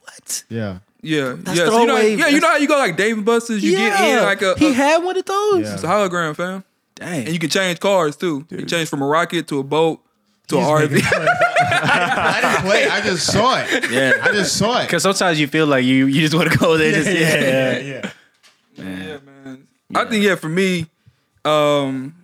What? 0.00 0.44
yeah. 0.48 0.78
Yeah, 1.02 1.34
That's 1.38 1.58
yeah. 1.58 1.66
So 1.66 1.80
you 1.80 1.86
know, 1.86 1.96
throwaway- 1.96 2.14
yeah, 2.16 2.28
you 2.28 2.40
know 2.40 2.46
how 2.48 2.56
you 2.56 2.68
go 2.68 2.78
like 2.78 2.96
Dave 2.96 3.16
and 3.16 3.26
Buster's, 3.26 3.62
you 3.64 3.72
get 3.76 4.00
in 4.00 4.22
like 4.22 4.40
a, 4.42 4.54
he 4.58 4.72
had 4.72 4.98
one 5.02 5.16
of 5.16 5.24
those. 5.24 5.64
Yeah. 5.66 5.74
it's 5.74 5.82
a 5.82 5.88
hologram, 5.88 6.36
fam, 6.36 6.62
Dang. 6.94 7.24
and 7.24 7.32
you 7.32 7.38
can 7.40 7.50
change 7.50 7.80
cars 7.80 8.16
too. 8.16 8.46
You 8.48 8.58
can 8.58 8.68
change 8.68 8.88
from 8.88 9.02
a 9.02 9.06
rocket 9.06 9.48
to 9.48 9.58
a 9.58 9.64
boat 9.64 10.00
to 10.48 10.58
an 10.58 10.64
RV. 10.64 10.90
making. 10.92 11.08
I 11.12 12.38
didn't 12.42 12.70
play. 12.70 12.86
I 12.88 13.00
just 13.00 13.26
saw 13.26 13.58
it. 13.60 13.90
yeah. 13.90 14.12
I 14.22 14.30
just 14.32 14.56
saw 14.56 14.78
it. 14.80 14.86
Because 14.86 15.02
sometimes 15.02 15.40
you 15.40 15.48
feel 15.48 15.66
like 15.66 15.84
you 15.84 16.06
you 16.06 16.20
just 16.20 16.34
want 16.34 16.50
to 16.52 16.56
go 16.58 16.76
there. 16.78 16.92
Just, 16.92 17.10
yeah, 17.10 17.18
yeah, 17.18 17.40
yeah. 17.40 17.78
yeah, 18.04 18.10
man. 18.78 19.66
I 19.94 20.04
think 20.06 20.24
yeah, 20.24 20.34
for 20.36 20.48
me, 20.48 20.86
um, 21.44 22.14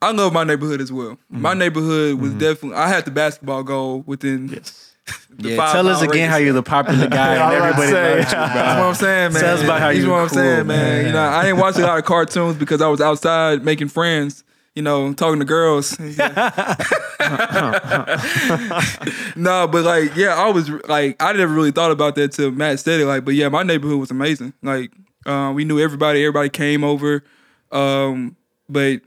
I 0.00 0.12
love 0.12 0.32
my 0.32 0.44
neighborhood 0.44 0.80
as 0.80 0.92
well. 0.92 1.18
My 1.28 1.54
neighborhood 1.54 2.20
was 2.20 2.32
definitely. 2.34 2.76
I 2.78 2.88
had 2.88 3.04
the 3.04 3.10
basketball 3.10 3.62
goal 3.62 4.02
within. 4.06 4.48
Yes. 4.48 4.94
the 5.30 5.50
Yeah, 5.50 5.56
five 5.56 5.72
Tell 5.72 5.88
us 5.88 6.00
mile 6.00 6.10
again 6.10 6.30
how 6.30 6.36
you're 6.36 6.52
the 6.52 6.62
popular 6.64 7.06
guy 7.08 7.36
Yeah, 7.36 7.46
I 7.48 7.54
and 7.54 7.62
was 7.64 7.74
about 7.74 7.76
to 7.76 7.86
everybody 7.86 7.90
say. 7.92 8.16
loves 8.18 8.32
you, 8.32 8.36
bro. 8.38 8.46
That's 8.46 8.78
what 8.80 8.86
I'm 8.88 8.94
saying, 8.94 9.32
man. 9.34 9.42
Tell 9.42 9.54
us 9.56 9.62
about 9.62 9.80
how 9.80 9.86
That's 9.88 9.98
you 10.00 10.10
what 10.10 10.16
I'm 10.20 10.28
cool, 10.28 10.34
saying, 10.36 10.66
man. 10.66 10.66
man. 10.66 11.06
You 11.06 11.12
know, 11.12 11.22
I 11.28 11.42
didn't 11.44 11.58
watch 11.60 11.76
a 11.76 11.80
lot 11.82 11.98
of 11.98 12.04
cartoons 12.04 12.56
because 12.56 12.80
I 12.82 12.88
was 12.88 13.00
outside 13.00 13.64
making 13.64 13.88
friends. 13.88 14.42
You 14.76 14.82
know, 14.82 15.12
talking 15.14 15.40
to 15.40 15.44
girls. 15.44 15.98
no, 19.36 19.66
but 19.66 19.84
like, 19.84 20.14
yeah, 20.14 20.34
I 20.36 20.50
was 20.50 20.68
like, 20.86 21.20
I 21.20 21.32
never 21.32 21.52
really 21.52 21.72
thought 21.72 21.90
about 21.90 22.14
that 22.16 22.32
till 22.32 22.50
Matt 22.50 22.78
said 22.78 23.00
it. 23.00 23.06
Like, 23.06 23.24
but 23.24 23.34
yeah, 23.34 23.48
my 23.48 23.62
neighborhood 23.62 23.98
was 23.98 24.10
amazing. 24.10 24.52
Like, 24.62 24.92
uh, 25.24 25.50
we 25.54 25.64
knew 25.64 25.80
everybody. 25.80 26.22
Everybody 26.22 26.50
came 26.50 26.84
over. 26.84 27.24
Um, 27.72 28.36
but 28.68 29.00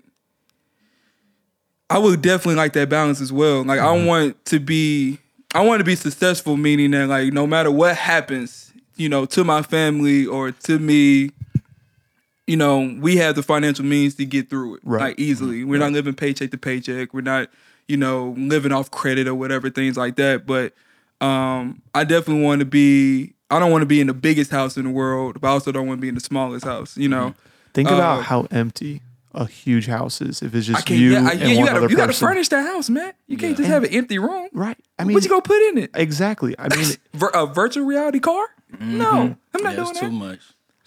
I 1.89 1.97
would 1.97 2.21
definitely 2.21 2.55
like 2.55 2.73
that 2.73 2.89
balance 2.89 3.21
as 3.21 3.31
well. 3.31 3.63
Like, 3.63 3.79
I 3.79 3.91
want 3.91 4.43
to 4.45 4.59
be, 4.59 5.19
I 5.53 5.61
want 5.61 5.79
to 5.79 5.85
be 5.85 5.95
successful, 5.95 6.57
meaning 6.57 6.91
that 6.91 7.07
like, 7.07 7.31
no 7.31 7.47
matter 7.47 7.71
what 7.71 7.95
happens, 7.95 8.73
you 8.95 9.07
know, 9.07 9.25
to 9.27 9.43
my 9.43 9.61
family 9.61 10.25
or 10.25 10.51
to 10.51 10.79
me, 10.79 11.31
you 12.49 12.57
know, 12.57 12.95
we 12.99 13.17
have 13.17 13.35
the 13.35 13.43
financial 13.43 13.85
means 13.85 14.15
to 14.15 14.25
get 14.25 14.49
through 14.49 14.75
it 14.75 14.81
Right. 14.83 15.01
like 15.01 15.19
easily. 15.19 15.63
We're 15.63 15.79
not 15.79 15.91
living 15.91 16.15
paycheck 16.15 16.49
to 16.51 16.57
paycheck. 16.57 17.13
We're 17.13 17.21
not, 17.21 17.49
you 17.87 17.95
know, 17.95 18.33
living 18.37 18.71
off 18.71 18.89
credit 18.91 19.27
or 19.27 19.35
whatever 19.35 19.69
things 19.69 19.95
like 19.97 20.15
that. 20.15 20.45
But 20.47 20.73
um, 21.21 21.81
I 21.93 22.03
definitely 22.05 22.43
want 22.43 22.59
to 22.59 22.65
be. 22.65 23.33
I 23.51 23.59
don't 23.59 23.71
want 23.71 23.81
to 23.83 23.87
be 23.87 23.99
in 24.01 24.07
the 24.07 24.13
biggest 24.13 24.51
house 24.51 24.77
in 24.77 24.83
the 24.85 24.89
world, 24.91 25.39
but 25.41 25.47
I 25.47 25.51
also 25.51 25.71
don't 25.71 25.87
want 25.87 25.99
to 25.99 26.01
be 26.01 26.07
in 26.09 26.15
the 26.15 26.21
smallest 26.21 26.65
house. 26.65 26.97
You 26.97 27.09
know, 27.09 27.33
Think 27.73 27.89
Uh, 27.91 27.95
about 27.95 28.23
how 28.23 28.47
empty 28.51 29.01
a 29.35 29.45
huge 29.45 29.85
house 29.85 30.21
is 30.21 30.41
if 30.41 30.55
it's 30.55 30.65
just 30.65 30.85
can't. 30.87 30.99
you 30.99 31.11
yeah, 31.13 31.27
I, 31.27 31.31
and 31.33 31.49
you 31.51 31.57
one 31.57 31.65
gotta 31.67 31.77
other 31.79 31.89
you 31.89 31.95
gotta 31.95 32.13
furnish 32.13 32.49
that 32.49 32.65
house, 32.65 32.89
man. 32.89 33.13
You 33.27 33.37
can't 33.37 33.55
just 33.57 33.69
have 33.69 33.83
an 33.83 33.91
empty 33.93 34.17
room. 34.17 34.49
Right. 34.53 34.77
I 34.97 35.03
mean, 35.03 35.13
what 35.13 35.23
you 35.23 35.29
gonna 35.29 35.41
put 35.43 35.61
in 35.69 35.77
it? 35.77 35.91
exactly. 35.93 36.55
I 36.57 36.75
mean, 36.75 36.87
a 37.33 37.45
virtual 37.45 37.85
reality 37.85 38.19
car? 38.19 38.45
No, 38.79 39.35
I'm 39.53 39.63
not 39.63 39.71
Yeah, 39.71 39.75
doing 39.77 39.89
it's 39.91 39.99
that. 39.99 40.05
too 40.07 40.11
much. 40.11 40.39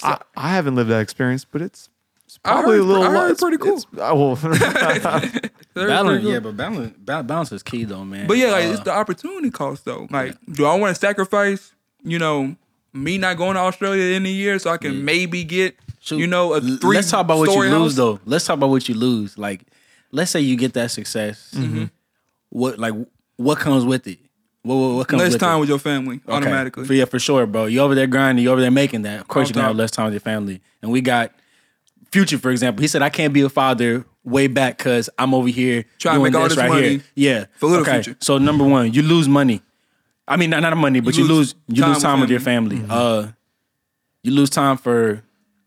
I, 0.05 0.21
I 0.37 0.49
haven't 0.51 0.75
lived 0.75 0.91
that 0.91 1.01
experience, 1.01 1.45
but 1.45 1.62
it's, 1.62 1.88
it's 2.27 2.38
I 2.45 2.53
probably 2.53 2.77
heard- 2.77 2.81
a 2.81 2.85
little. 2.85 3.03
I 3.05 3.11
heard 3.11 3.31
it's 3.33 3.41
pretty 3.41 3.59
cool. 3.59 3.79
it's- 3.79 4.01
I 4.01 4.12
will- 4.12 4.37
Very, 4.37 5.49
very 5.75 5.88
Balance, 5.88 6.25
yeah, 6.25 6.38
but 6.41 6.57
balance, 6.57 6.97
balance 6.99 7.53
is 7.53 7.62
key 7.62 7.85
though, 7.85 8.05
man. 8.05 8.27
But 8.27 8.37
yeah, 8.37 8.51
like 8.51 8.67
Uh, 8.67 8.73
it's 8.73 8.81
the 8.81 8.93
opportunity 8.93 9.51
cost 9.51 9.85
though. 9.87 10.07
Like, 10.11 10.37
do 10.53 10.67
I 10.67 10.75
want 10.77 10.95
to 10.95 11.01
sacrifice, 11.01 11.73
you 12.05 12.19
know, 12.19 12.57
me 12.93 13.17
not 13.17 13.38
going 13.38 13.55
to 13.55 13.61
Australia 13.61 14.15
in 14.17 14.27
a 14.27 14.29
year 14.29 14.59
so 14.59 14.71
I 14.71 14.77
can 14.77 15.03
maybe 15.05 15.45
get, 15.45 15.77
shoot, 16.01 16.19
you 16.19 16.27
know, 16.27 16.53
a 16.53 16.61
three 16.61 16.97
Let's 16.97 17.11
talk 17.11 17.23
about 17.23 17.38
what 17.38 17.47
you 17.47 17.53
story 17.53 17.71
lose 17.71 17.97
though. 17.97 18.21
Let's 18.27 18.45
talk 18.45 18.55
about 18.59 18.69
what 18.69 18.87
you 18.87 18.95
lose. 18.95 19.38
Like, 19.38 19.62
let's 20.11 20.31
say 20.31 20.41
you 20.41 20.57
get 20.57 20.75
that 20.75 20.91
success. 20.91 21.53
Mm-hmm. 21.57 21.85
What 22.51 22.79
like 22.79 22.93
what 23.37 23.59
comes 23.59 23.87
with 23.87 24.07
it? 24.07 24.19
What 24.62 24.77
what, 24.77 24.94
what 24.96 25.09
comes 25.09 25.22
Less 25.22 25.33
with 25.33 25.40
time 25.40 25.57
it? 25.57 25.61
with 25.61 25.68
your 25.68 25.79
family 25.79 26.20
Okay. 26.27 26.33
automatically. 26.33 26.85
For, 26.85 26.94
yeah, 26.94 27.05
for 27.07 27.18
sure, 27.18 27.46
bro. 27.46 27.66
You 27.66 27.81
over 27.81 27.94
there 27.94 28.07
grinding, 28.07 28.44
you 28.44 28.51
over 28.51 28.61
there 28.61 28.70
making 28.70 29.03
that. 29.03 29.20
Of 29.20 29.29
course, 29.29 29.48
you're 29.48 29.55
gonna 29.55 29.66
have 29.68 29.77
less 29.77 29.90
time 29.90 30.05
with 30.07 30.14
your 30.14 30.20
family. 30.20 30.61
And 30.83 30.90
we 30.92 31.01
got 31.01 31.33
Future, 32.12 32.38
for 32.38 32.51
example. 32.51 32.83
He 32.83 32.88
said, 32.88 33.01
"I 33.03 33.09
can't 33.09 33.33
be 33.33 33.40
a 33.40 33.48
father 33.48 34.05
way 34.22 34.46
back 34.46 34.77
because 34.79 35.09
I'm 35.18 35.33
over 35.35 35.48
here 35.48 35.85
Trying 35.98 36.18
to 36.18 36.25
make 36.25 36.35
all 36.35 36.46
this 36.48 36.59
right 36.59 36.68
money 36.68 36.88
here." 36.88 37.03
Yeah, 37.14 37.44
for 37.57 37.66
little 37.70 37.83
okay. 37.83 38.03
Future. 38.03 38.16
So 38.20 38.37
number 38.38 38.64
one, 38.64 38.92
you 38.92 39.01
lose 39.03 39.29
money. 39.29 39.62
I 40.29 40.37
mean, 40.37 40.51
not 40.51 40.61
not 40.61 40.77
money, 40.77 41.01
but 41.01 41.16
you, 41.16 41.25
You 41.25 41.29
lose 41.33 41.55
lose 41.68 41.79
you 41.79 41.83
time 41.83 41.88
lose 41.88 41.96
with 41.96 42.03
time 42.05 42.20
with 42.20 42.31
your 42.31 42.40
family. 42.40 42.77
family. 42.77 42.94
Uh, 42.94 43.29
you 44.22 44.31
lose 44.33 44.51
time 44.51 44.77
for 44.77 45.22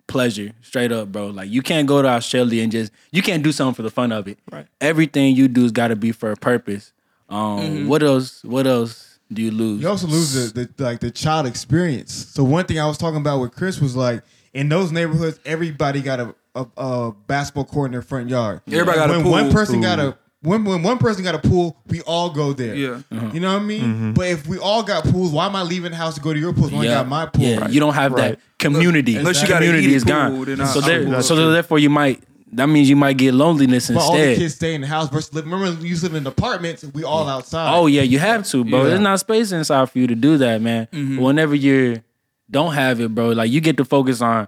pleasure, 0.08 0.52
straight 0.62 0.92
up, 0.92 1.12
bro. 1.12 1.28
Like 1.28 1.50
you 1.50 1.62
can't 1.64 1.88
go 1.88 2.02
to 2.04 2.08
Australia 2.08 2.62
and 2.64 2.72
just 2.72 2.92
you 3.12 3.22
can't 3.24 3.44
do 3.44 3.52
something 3.52 3.74
for 3.76 3.82
the 3.82 3.90
fun 3.90 4.12
of 4.12 4.28
it. 4.28 4.38
Right. 4.52 4.68
Everything 4.80 5.36
you 5.36 5.48
do's 5.48 5.72
got 5.72 5.88
to 5.90 5.96
be 5.96 6.12
for 6.12 6.32
a 6.32 6.38
purpose. 6.38 6.94
Um, 7.30 7.60
Mm-hmm. 7.60 7.88
what 7.88 8.04
else? 8.04 8.44
What 8.44 8.68
else 8.68 9.20
do 9.32 9.42
you 9.42 9.52
lose? 9.52 9.82
You 9.82 9.90
also 9.90 10.08
lose 10.08 10.54
the, 10.54 10.66
the 10.78 10.84
like 10.84 11.00
the 11.00 11.12
child 11.12 11.48
experience. 11.48 12.14
So 12.14 12.44
one 12.44 12.66
thing 12.66 12.80
I 12.80 12.86
was 12.88 12.98
talking 12.98 13.20
about 13.20 13.40
with 13.40 13.54
Chris 13.56 13.80
was 13.82 13.96
like 13.96 14.22
in 14.54 14.70
those 14.70 14.92
neighborhoods, 14.92 15.40
everybody 15.46 16.02
got 16.02 16.20
a, 16.20 16.36
a, 16.56 16.66
a 16.78 17.12
basketball 17.28 17.66
court 17.66 17.88
in 17.88 17.92
their 17.94 18.02
front 18.02 18.30
yard. 18.30 18.62
Everybody 18.68 18.98
got 18.98 19.10
a 19.10 19.14
when 19.14 19.24
pool. 19.24 19.32
one 19.32 19.52
person 19.52 19.82
got 19.82 20.00
a 20.00 20.18
when, 20.42 20.64
when 20.64 20.84
one 20.84 21.00
person 21.00 21.24
got 21.24 21.34
a 21.34 21.40
pool, 21.50 21.76
we 21.88 22.02
all 22.02 22.30
go 22.30 22.54
there. 22.54 22.76
Yeah. 22.76 23.02
You 23.34 23.40
know 23.40 23.54
what 23.54 23.64
I 23.64 23.66
mean? 23.66 23.82
Mm-hmm. 23.82 24.12
But 24.14 24.28
if 24.28 24.46
we 24.48 24.60
all 24.60 24.84
got 24.84 25.04
pools, 25.06 25.32
why 25.32 25.48
am 25.48 25.56
I 25.56 25.64
leaving 25.64 25.90
the 25.90 25.98
house 25.98 26.14
to 26.16 26.22
go 26.22 26.32
to 26.34 26.40
your 26.40 26.54
pool? 26.54 26.70
When 26.70 26.82
I 26.82 26.86
got 26.86 27.08
my 27.08 27.26
pool. 27.26 27.44
Yeah, 27.44 27.68
you 27.68 27.80
don't 27.80 27.96
have 27.96 28.12
Right. 28.12 28.34
that 28.34 28.40
community. 28.60 29.16
Unless 29.18 29.42
you 29.42 29.48
got 29.48 29.56
community 29.58 29.86
heated 29.86 29.96
is 29.96 30.04
gone. 30.04 30.36
pool, 30.36 30.46
then 30.46 30.62
I- 30.62 30.66
so 30.68 30.82
there, 30.82 31.22
so 31.24 31.52
therefore 31.52 31.80
you 31.80 31.90
might. 31.90 32.22
That 32.56 32.68
means 32.68 32.90
you 32.90 32.96
might 32.96 33.18
get 33.18 33.34
loneliness 33.34 33.90
But 33.90 33.98
all 34.02 34.14
the 34.14 34.36
kids 34.36 34.56
stay 34.56 34.76
in 34.76 34.82
the 34.82 34.88
house 34.88 35.10
versus 35.10 35.34
live. 35.34 35.46
Remember, 35.46 35.86
you 35.86 35.96
live 36.00 36.16
in 36.16 36.26
apartments. 36.26 36.84
And 36.84 36.94
we 36.94 37.04
all 37.04 37.28
outside. 37.28 37.74
Oh 37.76 37.88
yeah, 37.88 38.02
you 38.02 38.20
have 38.20 38.46
to, 38.48 38.64
bro. 38.64 38.84
Yeah. 38.84 38.90
There's 38.90 39.00
not 39.02 39.20
space 39.20 39.52
inside 39.52 39.90
for 39.92 40.00
you 40.00 40.08
to 40.08 40.16
do 40.16 40.38
that, 40.38 40.62
man. 40.62 40.88
Mm-hmm. 40.92 41.18
Whenever 41.20 41.54
you 41.56 42.02
don't 42.50 42.74
have 42.74 43.00
it, 43.02 43.14
bro, 43.14 43.30
like 43.32 43.52
you 43.52 43.60
get 43.62 43.78
to 43.78 43.86
focus 43.86 44.22
on 44.22 44.48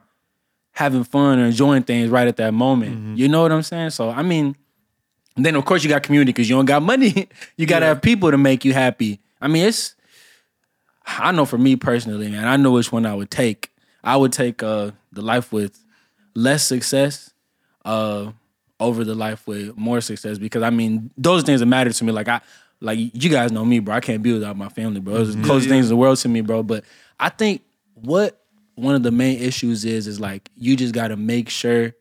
having 0.72 1.04
fun 1.04 1.40
and 1.40 1.48
enjoying 1.48 1.84
things 1.84 2.10
right 2.10 2.28
at 2.28 2.38
that 2.38 2.54
moment. 2.54 2.96
Mm-hmm. 2.96 3.16
You 3.16 3.28
know 3.28 3.42
what 3.42 3.52
I'm 3.52 3.64
saying? 3.64 3.90
So 3.92 4.10
I 4.10 4.22
mean, 4.22 4.56
then 5.36 5.56
of 5.56 5.66
course 5.66 5.84
you 5.84 5.90
got 5.90 6.04
community 6.04 6.30
because 6.32 6.50
you 6.50 6.56
don't 6.56 6.66
got 6.66 6.82
money. 6.84 7.28
you 7.58 7.66
got 7.66 7.80
to 7.80 7.86
Yeah. 7.86 7.90
have 7.90 8.02
people 8.02 8.32
to 8.32 8.38
make 8.38 8.64
you 8.64 8.74
happy. 8.74 9.20
I 9.42 9.48
mean, 9.48 9.66
it's. 9.68 9.96
I 11.06 11.32
know 11.32 11.46
for 11.46 11.58
me 11.58 11.76
personally, 11.78 12.30
man. 12.30 12.48
I 12.48 12.58
know 12.58 12.72
which 12.72 12.92
one 12.92 13.06
I 13.06 13.14
would 13.16 13.32
take. 13.32 13.72
I 14.04 14.16
would 14.18 14.32
take 14.34 14.62
uh 14.64 14.92
the 15.12 15.22
life 15.22 15.52
with 15.52 15.78
less 16.36 16.66
success, 16.66 17.32
uh, 17.88 18.32
over 18.80 19.04
the 19.04 19.16
life 19.16 19.48
with 19.48 19.76
more 19.78 20.02
success 20.02 20.38
because 20.38 20.62
I 20.62 20.70
mean 20.70 21.10
those 21.18 21.44
things 21.44 21.62
that 21.62 21.66
matter 21.66 21.92
to 21.92 22.04
me. 22.04 22.12
Like 22.12 22.28
I, 22.28 22.42
like 22.80 23.00
you 23.00 23.30
guys 23.30 23.52
know 23.52 23.66
me, 23.66 23.80
bro. 23.80 23.96
I 23.96 24.00
can't 24.02 24.22
be 24.22 24.34
without 24.34 24.56
my 24.58 24.70
family, 24.70 25.00
bro. 25.00 25.16
Those 25.16 25.30
are 25.30 25.40
the 25.40 25.44
closest 25.46 25.68
yeah. 25.68 25.76
things 25.76 25.86
in 25.88 25.90
the 25.90 25.96
world 25.96 26.18
to 26.20 26.30
me, 26.30 26.42
bro. 26.42 26.62
But 26.62 26.84
I 27.20 27.30
think 27.30 27.64
what 27.96 28.40
one 28.76 28.94
of 28.94 29.02
the 29.02 29.12
main 29.12 29.40
issues 29.40 29.86
is 29.86 30.06
is 30.06 30.20
like 30.20 30.50
you 30.56 30.76
just 30.76 30.94
got 30.94 31.08
to 31.08 31.18
make 31.18 31.50
sure 31.50 31.94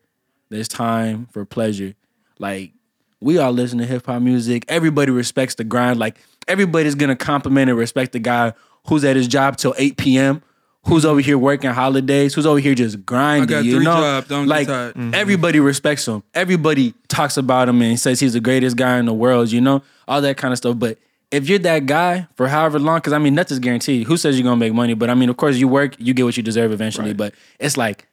there's 0.49 0.67
time 0.67 1.27
for 1.31 1.45
pleasure. 1.45 1.95
Like 2.37 2.73
we 3.19 3.39
all 3.39 3.51
listen 3.51 3.79
to 3.79 3.85
hip 3.85 4.05
hop 4.05 4.21
music. 4.21 4.65
Everybody 4.67 5.11
respects 5.11 5.55
the 5.55 5.63
grind. 5.63 5.97
Like 5.97 6.19
everybody's 6.47 6.95
gonna 6.95 7.15
compliment 7.15 7.69
and 7.69 7.79
respect 7.79 8.11
the 8.11 8.19
guy 8.19 8.53
who's 8.87 9.03
at 9.03 9.15
his 9.15 9.27
job 9.27 9.57
till 9.57 9.73
8 9.77 9.97
p.m. 9.97 10.43
Who's 10.87 11.05
over 11.05 11.19
here 11.19 11.37
working 11.37 11.69
holidays? 11.71 12.33
Who's 12.33 12.45
over 12.45 12.59
here 12.59 12.73
just 12.73 13.05
grinding? 13.05 13.47
got 13.47 13.65
you 13.65 13.75
three 13.75 13.85
know, 13.85 13.95
jobs, 13.95 14.27
don't 14.27 14.45
get 14.45 14.49
like 14.49 14.67
tired. 14.67 14.95
Mm-hmm. 14.95 15.13
everybody 15.13 15.59
respects 15.59 16.07
him. 16.07 16.23
Everybody 16.33 16.93
talks 17.09 17.35
about 17.37 17.67
him 17.67 17.81
and 17.81 17.99
says 17.99 18.19
he's 18.19 18.33
the 18.33 18.39
greatest 18.39 18.77
guy 18.77 18.97
in 18.97 19.05
the 19.05 19.13
world. 19.13 19.51
You 19.51 19.61
know, 19.61 19.83
all 20.07 20.21
that 20.21 20.37
kind 20.37 20.53
of 20.53 20.57
stuff. 20.57 20.79
But 20.79 20.97
if 21.29 21.49
you're 21.49 21.59
that 21.59 21.85
guy 21.85 22.27
for 22.35 22.47
however 22.47 22.79
long, 22.79 22.99
because 22.99 23.13
I 23.13 23.17
mean, 23.17 23.35
nothing's 23.35 23.59
guaranteed. 23.59 24.07
Who 24.07 24.15
says 24.17 24.37
you're 24.37 24.43
gonna 24.43 24.55
make 24.55 24.73
money? 24.73 24.93
But 24.93 25.09
I 25.09 25.13
mean, 25.13 25.29
of 25.29 25.37
course, 25.37 25.57
you 25.57 25.67
work, 25.67 25.95
you 25.99 26.13
get 26.13 26.23
what 26.23 26.37
you 26.37 26.43
deserve 26.43 26.71
eventually. 26.71 27.13
But 27.13 27.33
it's 27.59 27.75
like, 27.75 28.07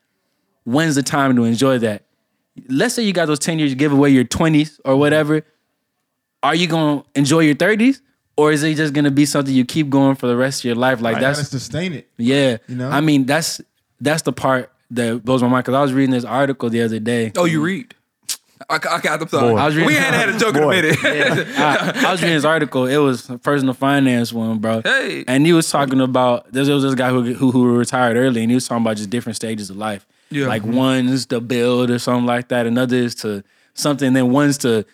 when's 0.64 0.96
the 0.96 1.02
time 1.02 1.37
to 1.37 1.44
enjoy 1.44 1.78
that? 1.78 2.02
Let's 2.68 2.94
say 2.94 3.02
you 3.02 3.12
got 3.12 3.26
those 3.26 3.38
10 3.40 3.58
years, 3.58 3.70
you 3.70 3.76
give 3.76 3.92
away 3.92 4.10
your 4.10 4.24
20s 4.24 4.80
or 4.84 4.96
whatever. 4.96 5.42
Are 6.42 6.54
you 6.54 6.66
gonna 6.66 7.04
enjoy 7.14 7.40
your 7.40 7.54
30s? 7.54 8.00
Or 8.36 8.50
is 8.50 8.62
it 8.62 8.76
just 8.76 8.92
gonna 8.92 9.10
be 9.10 9.26
something 9.26 9.54
you 9.54 9.64
keep 9.64 9.90
going 9.90 10.16
for 10.16 10.26
the 10.26 10.36
rest 10.36 10.60
of 10.60 10.64
your 10.64 10.74
life? 10.74 11.00
Like 11.00 11.16
you 11.16 11.20
gotta 11.20 11.36
that's 11.36 11.50
sustain 11.50 11.92
it. 11.92 12.08
yeah. 12.16 12.58
You 12.66 12.76
know? 12.76 12.90
I 12.90 13.00
mean, 13.00 13.26
that's 13.26 13.60
that's 14.00 14.22
the 14.22 14.32
part 14.32 14.72
that 14.90 15.24
blows 15.24 15.42
my 15.42 15.48
mind 15.48 15.64
because 15.64 15.74
I 15.74 15.82
was 15.82 15.92
reading 15.92 16.10
this 16.10 16.24
article 16.24 16.68
the 16.68 16.82
other 16.82 16.98
day. 16.98 17.32
Oh, 17.36 17.44
you 17.44 17.62
read? 17.62 17.94
I, 18.70 18.76
I, 18.76 19.00
I'm 19.08 19.28
sorry. 19.28 19.52
Boy. 19.52 19.56
I 19.58 19.66
was 19.66 19.74
reading- 19.74 19.88
we 19.88 19.94
hadn't 19.94 20.20
had 20.20 20.28
a 20.30 20.38
joke 20.38 20.54
Boy. 20.54 20.78
in 20.78 20.84
a 20.84 21.02
minute. 21.02 21.48
I, 21.58 22.06
I 22.06 22.12
was 22.12 22.22
reading 22.22 22.36
this 22.36 22.44
article. 22.44 22.86
It 22.86 22.96
was 22.96 23.28
a 23.28 23.38
personal 23.38 23.74
finance 23.74 24.32
one, 24.32 24.58
bro. 24.58 24.80
Hey. 24.82 25.24
And 25.26 25.44
he 25.44 25.52
was 25.52 25.68
talking 25.68 26.00
about 26.00 26.50
there 26.52 26.64
was 26.64 26.82
this 26.82 26.94
guy 26.94 27.10
who, 27.10 27.34
who 27.34 27.50
who 27.50 27.76
retired 27.76 28.16
early, 28.16 28.42
and 28.42 28.50
he 28.50 28.54
was 28.54 28.66
talking 28.66 28.82
about 28.82 28.96
just 28.96 29.10
different 29.10 29.36
stages 29.36 29.70
of 29.70 29.76
life. 29.76 30.06
Yeah. 30.30 30.46
Like 30.46 30.62
mm-hmm. 30.62 30.76
one's 30.76 31.26
to 31.26 31.40
build 31.40 31.90
or 31.90 31.98
something 31.98 32.26
like 32.26 32.48
that, 32.48 32.66
another 32.66 32.96
is 32.96 33.14
to 33.16 33.44
something, 33.74 34.08
and 34.08 34.16
then 34.16 34.30
one's 34.30 34.58
to 34.58 34.86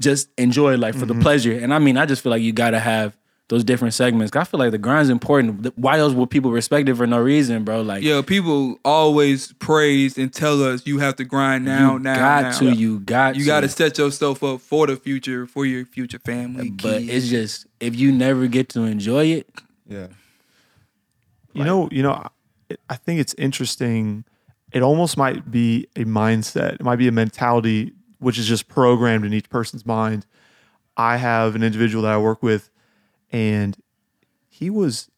just 0.00 0.28
enjoy, 0.38 0.76
like 0.76 0.94
for 0.94 1.06
the 1.06 1.14
mm-hmm. 1.14 1.22
pleasure. 1.22 1.52
And 1.58 1.72
I 1.72 1.78
mean, 1.78 1.96
I 1.96 2.06
just 2.06 2.22
feel 2.22 2.30
like 2.30 2.42
you 2.42 2.52
gotta 2.52 2.78
have 2.80 3.16
those 3.48 3.62
different 3.62 3.92
segments. 3.92 4.34
I 4.34 4.44
feel 4.44 4.58
like 4.58 4.70
the 4.70 4.78
grind's 4.78 5.10
important. 5.10 5.76
Why 5.76 5.98
else 5.98 6.14
would 6.14 6.30
people 6.30 6.50
respect 6.50 6.88
it 6.88 6.94
for 6.94 7.06
no 7.06 7.18
reason, 7.18 7.62
bro? 7.64 7.82
Like 7.82 8.02
yeah, 8.02 8.22
people 8.22 8.78
always 8.84 9.52
praise 9.54 10.16
and 10.16 10.32
tell 10.32 10.62
us 10.62 10.86
you 10.86 10.98
have 10.98 11.16
to 11.16 11.24
grind 11.24 11.64
now, 11.64 11.94
you 11.94 11.98
now, 11.98 12.16
got 12.16 12.42
now. 12.42 12.58
to, 12.58 12.70
you 12.74 13.00
got 13.00 13.36
You 13.36 13.42
to. 13.42 13.46
got 13.46 13.60
to 13.60 13.68
set 13.68 13.98
yourself 13.98 14.42
up 14.42 14.60
for 14.60 14.86
the 14.86 14.96
future, 14.96 15.46
for 15.46 15.66
your 15.66 15.84
future 15.84 16.18
family. 16.18 16.70
But 16.70 17.00
kids. 17.00 17.08
it's 17.10 17.28
just 17.28 17.66
if 17.80 17.94
you 17.94 18.12
never 18.12 18.46
get 18.46 18.70
to 18.70 18.82
enjoy 18.84 19.26
it, 19.26 19.48
Yeah. 19.88 20.08
You 21.52 21.62
know, 21.64 21.88
you 21.92 22.02
know, 22.02 22.12
I- 22.12 22.76
I 22.88 22.96
think 22.96 23.20
it's 23.20 23.34
interesting. 23.38 24.24
It 24.72 24.82
almost 24.82 25.16
might 25.16 25.50
be 25.52 25.86
a 25.94 26.04
mindset. 26.04 26.74
It 26.74 26.82
might 26.82 26.96
be 26.96 27.06
a 27.06 27.12
mentality 27.12 27.92
which 28.24 28.38
is 28.38 28.46
just 28.46 28.68
programmed 28.68 29.24
in 29.24 29.32
each 29.32 29.48
person's 29.50 29.84
mind. 29.86 30.26
I 30.96 31.16
have 31.16 31.54
an 31.54 31.62
individual 31.62 32.02
that 32.04 32.12
I 32.12 32.18
work 32.18 32.42
with, 32.42 32.70
and 33.30 33.76
he 34.48 34.70
was 34.70 35.10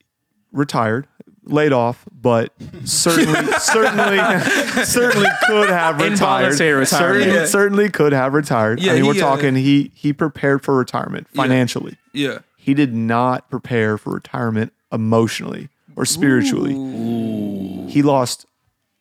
retired, 0.53 1.07
laid 1.45 1.73
off, 1.73 2.05
but 2.11 2.53
certainly, 2.85 3.53
certainly, 3.59 4.85
certainly 4.85 5.29
could 5.47 5.69
have 5.69 6.01
retired. 6.01 6.55
Certainly, 6.57 7.27
Yeah. 7.27 7.45
certainly 7.47 7.89
could 7.91 8.13
have 8.13 8.33
retired. 8.35 8.81
Yeah, 8.81 8.93
I 8.93 8.95
mean, 8.97 9.05
he, 9.05 9.09
we're 9.11 9.17
uh, 9.17 9.21
talking. 9.21 9.55
He 9.55 9.93
he 9.95 10.13
prepared 10.13 10.63
for 10.65 10.77
retirement 10.77 11.29
financially 11.29 11.97
yeah, 12.13 12.39
he 12.57 12.73
did 12.75 12.95
not 12.95 13.51
prepare 13.51 13.99
for 13.99 14.15
retirement 14.15 14.73
emotionally 14.91 15.69
or 15.95 16.05
spiritually. 16.05 16.73
He 17.91 18.03
lost 18.03 18.47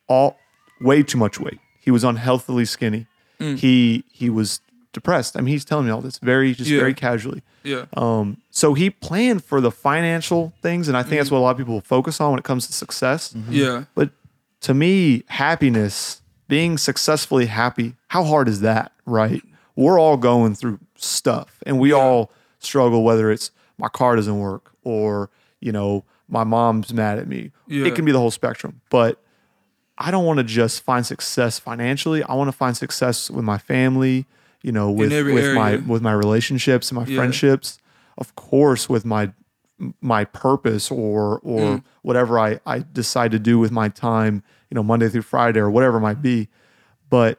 all 0.08 0.36
way 0.80 1.02
too 1.02 1.18
much 1.18 1.40
weight. 1.40 1.58
He 1.80 1.90
was 1.90 2.04
unhealthily 2.04 2.64
skinny. 2.66 3.06
Mm. 3.40 3.58
He 3.58 4.04
he 4.12 4.30
was 4.30 4.60
depressed. 4.92 5.36
I 5.36 5.40
mean, 5.42 5.52
he's 5.52 5.64
telling 5.64 5.84
me 5.86 5.92
all 5.92 6.00
this 6.00 6.18
very 6.18 6.54
just 6.54 6.70
Yeah. 6.70 6.80
very 6.80 6.94
casually. 6.94 7.42
yeah, 7.62 7.84
Um, 7.96 8.38
so 8.50 8.74
he 8.74 8.88
planned 8.90 9.44
for 9.44 9.60
the 9.60 9.70
financial 9.70 10.54
things, 10.62 10.88
and 10.88 10.96
I 10.96 11.02
think 11.02 11.16
that's 11.16 11.26
mm-hmm. 11.26 11.34
what 11.34 11.40
a 11.40 11.42
lot 11.42 11.50
of 11.50 11.58
people 11.58 11.80
focus 11.82 12.20
on 12.20 12.30
when 12.30 12.38
it 12.38 12.44
comes 12.44 12.66
to 12.68 12.72
success. 12.72 13.34
Mm-hmm. 13.34 13.52
yeah. 13.52 13.84
But 13.94 14.10
to 14.62 14.72
me, 14.72 15.24
happiness, 15.28 16.22
being 16.48 16.78
successfully 16.78 17.46
happy, 17.46 17.94
how 18.08 18.24
hard 18.24 18.48
is 18.48 18.60
that, 18.60 18.92
right? 19.04 19.42
We're 19.74 19.98
all 20.00 20.16
going 20.16 20.54
through 20.54 20.78
stuff 20.96 21.58
and 21.66 21.78
we 21.78 21.92
all 21.92 22.30
struggle, 22.60 23.04
whether 23.04 23.30
it's 23.30 23.50
my 23.78 23.88
car 23.88 24.16
doesn't 24.16 24.38
work 24.38 24.72
or, 24.82 25.28
you 25.60 25.72
know, 25.72 26.04
my 26.28 26.44
mom's 26.44 26.94
mad 26.94 27.18
at 27.18 27.28
me. 27.28 27.52
Yeah. 27.66 27.86
It 27.86 27.94
can 27.94 28.04
be 28.04 28.12
the 28.12 28.18
whole 28.18 28.30
spectrum. 28.30 28.80
But 28.90 29.20
I 29.98 30.10
don't 30.10 30.24
want 30.24 30.38
to 30.38 30.44
just 30.44 30.82
find 30.82 31.06
success 31.06 31.58
financially. 31.58 32.22
I 32.22 32.34
want 32.34 32.48
to 32.48 32.52
find 32.56 32.76
success 32.76 33.30
with 33.30 33.44
my 33.44 33.58
family, 33.58 34.26
you 34.62 34.72
know, 34.72 34.90
with, 34.90 35.10
with 35.32 35.54
my 35.54 35.76
with 35.76 36.02
my 36.02 36.12
relationships 36.12 36.90
and 36.90 36.96
my 36.98 37.06
Yeah. 37.06 37.16
friendships. 37.16 37.78
Of 38.18 38.34
course, 38.34 38.88
with 38.88 39.04
my 39.04 39.32
my 40.00 40.24
purpose 40.24 40.90
or 40.90 41.38
or 41.42 41.60
Mm. 41.78 41.82
whatever 42.02 42.38
I, 42.38 42.60
I 42.66 42.84
decide 42.92 43.30
to 43.32 43.38
do 43.38 43.58
with 43.58 43.70
my 43.70 43.88
time, 43.88 44.42
you 44.70 44.74
know, 44.74 44.82
Monday 44.82 45.08
through 45.08 45.22
Friday 45.22 45.60
or 45.60 45.70
whatever 45.70 45.98
it 45.98 46.00
might 46.00 46.20
be. 46.22 46.48
But 47.08 47.38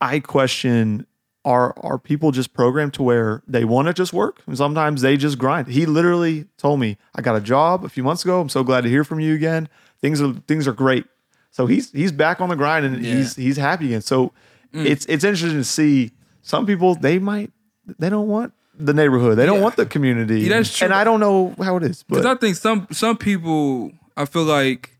I 0.00 0.20
question 0.20 1.06
are 1.44 1.74
are 1.80 1.98
people 1.98 2.32
just 2.32 2.52
programmed 2.52 2.92
to 2.94 3.02
where 3.04 3.42
they 3.46 3.64
want 3.64 3.86
to 3.88 3.94
just 3.94 4.12
work? 4.12 4.42
And 4.46 4.56
sometimes 4.56 5.02
they 5.02 5.16
just 5.16 5.38
grind. 5.38 5.68
He 5.68 5.86
literally 5.86 6.46
told 6.58 6.80
me, 6.80 6.96
I 7.14 7.22
got 7.22 7.36
a 7.36 7.40
job 7.40 7.84
a 7.84 7.88
few 7.88 8.02
months 8.02 8.24
ago. 8.24 8.40
I'm 8.40 8.48
so 8.48 8.64
glad 8.64 8.80
to 8.82 8.88
hear 8.90 9.04
from 9.04 9.20
you 9.20 9.34
again. 9.34 9.68
Things 10.06 10.20
are 10.22 10.34
things 10.46 10.68
are 10.68 10.72
great. 10.72 11.04
So 11.50 11.66
he's 11.66 11.90
he's 11.90 12.12
back 12.12 12.40
on 12.40 12.48
the 12.48 12.54
grind 12.54 12.86
and 12.86 13.04
Yeah. 13.04 13.16
he's 13.16 13.34
he's 13.34 13.56
happy 13.56 13.86
again. 13.86 14.02
So 14.02 14.32
mm. 14.72 14.86
it's 14.86 15.04
it's 15.06 15.24
interesting 15.24 15.58
to 15.58 15.64
see 15.64 16.12
some 16.42 16.64
people 16.64 16.94
they 16.94 17.18
might 17.18 17.50
they 17.98 18.08
don't 18.08 18.28
want 18.28 18.52
the 18.78 18.94
neighborhood. 18.94 19.36
They 19.36 19.46
don't 19.46 19.60
want 19.60 19.74
the 19.74 19.84
community. 19.84 20.42
Yeah, 20.42 20.50
that's 20.50 20.76
true. 20.76 20.84
And 20.84 20.94
I 20.94 21.02
don't 21.02 21.18
know 21.18 21.56
how 21.60 21.76
it 21.76 21.82
is, 21.82 22.04
Because 22.04 22.24
I 22.24 22.36
think 22.36 22.54
some 22.54 22.86
some 22.92 23.16
people, 23.16 23.90
I 24.16 24.26
feel 24.26 24.44
like 24.44 24.96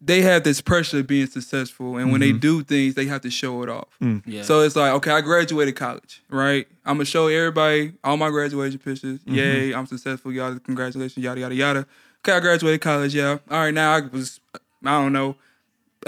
they 0.00 0.22
have 0.22 0.44
this 0.44 0.62
pressure 0.62 1.00
of 1.00 1.06
being 1.06 1.26
successful, 1.26 1.98
and 1.98 2.10
when 2.10 2.22
they 2.22 2.30
mm-hmm. 2.30 2.38
do 2.38 2.62
things, 2.62 2.94
they 2.94 3.04
have 3.06 3.20
to 3.22 3.30
show 3.30 3.62
it 3.64 3.68
off. 3.68 3.88
Mm. 4.00 4.22
Yeah. 4.24 4.44
So 4.44 4.60
it's 4.60 4.76
like, 4.76 4.92
okay, 4.92 5.10
I 5.10 5.20
graduated 5.20 5.76
college, 5.76 6.22
right? 6.30 6.66
I'm 6.86 6.94
gonna 6.96 7.04
show 7.04 7.26
everybody 7.26 7.92
all 8.02 8.16
my 8.16 8.30
graduation 8.30 8.78
pictures. 8.78 9.18
Mm-hmm. 9.20 9.34
Yay, 9.34 9.74
I'm 9.74 9.84
successful. 9.84 10.32
Y'all, 10.32 10.58
congratulations, 10.58 11.22
yada 11.22 11.40
yada 11.40 11.54
yada. 11.54 11.86
Okay, 12.26 12.36
I 12.36 12.40
graduated 12.40 12.80
college. 12.80 13.14
Yeah. 13.14 13.38
All 13.48 13.58
right, 13.60 13.72
now 13.72 13.94
I 13.94 14.00
was, 14.00 14.40
I 14.84 15.00
don't 15.00 15.12
know, 15.12 15.36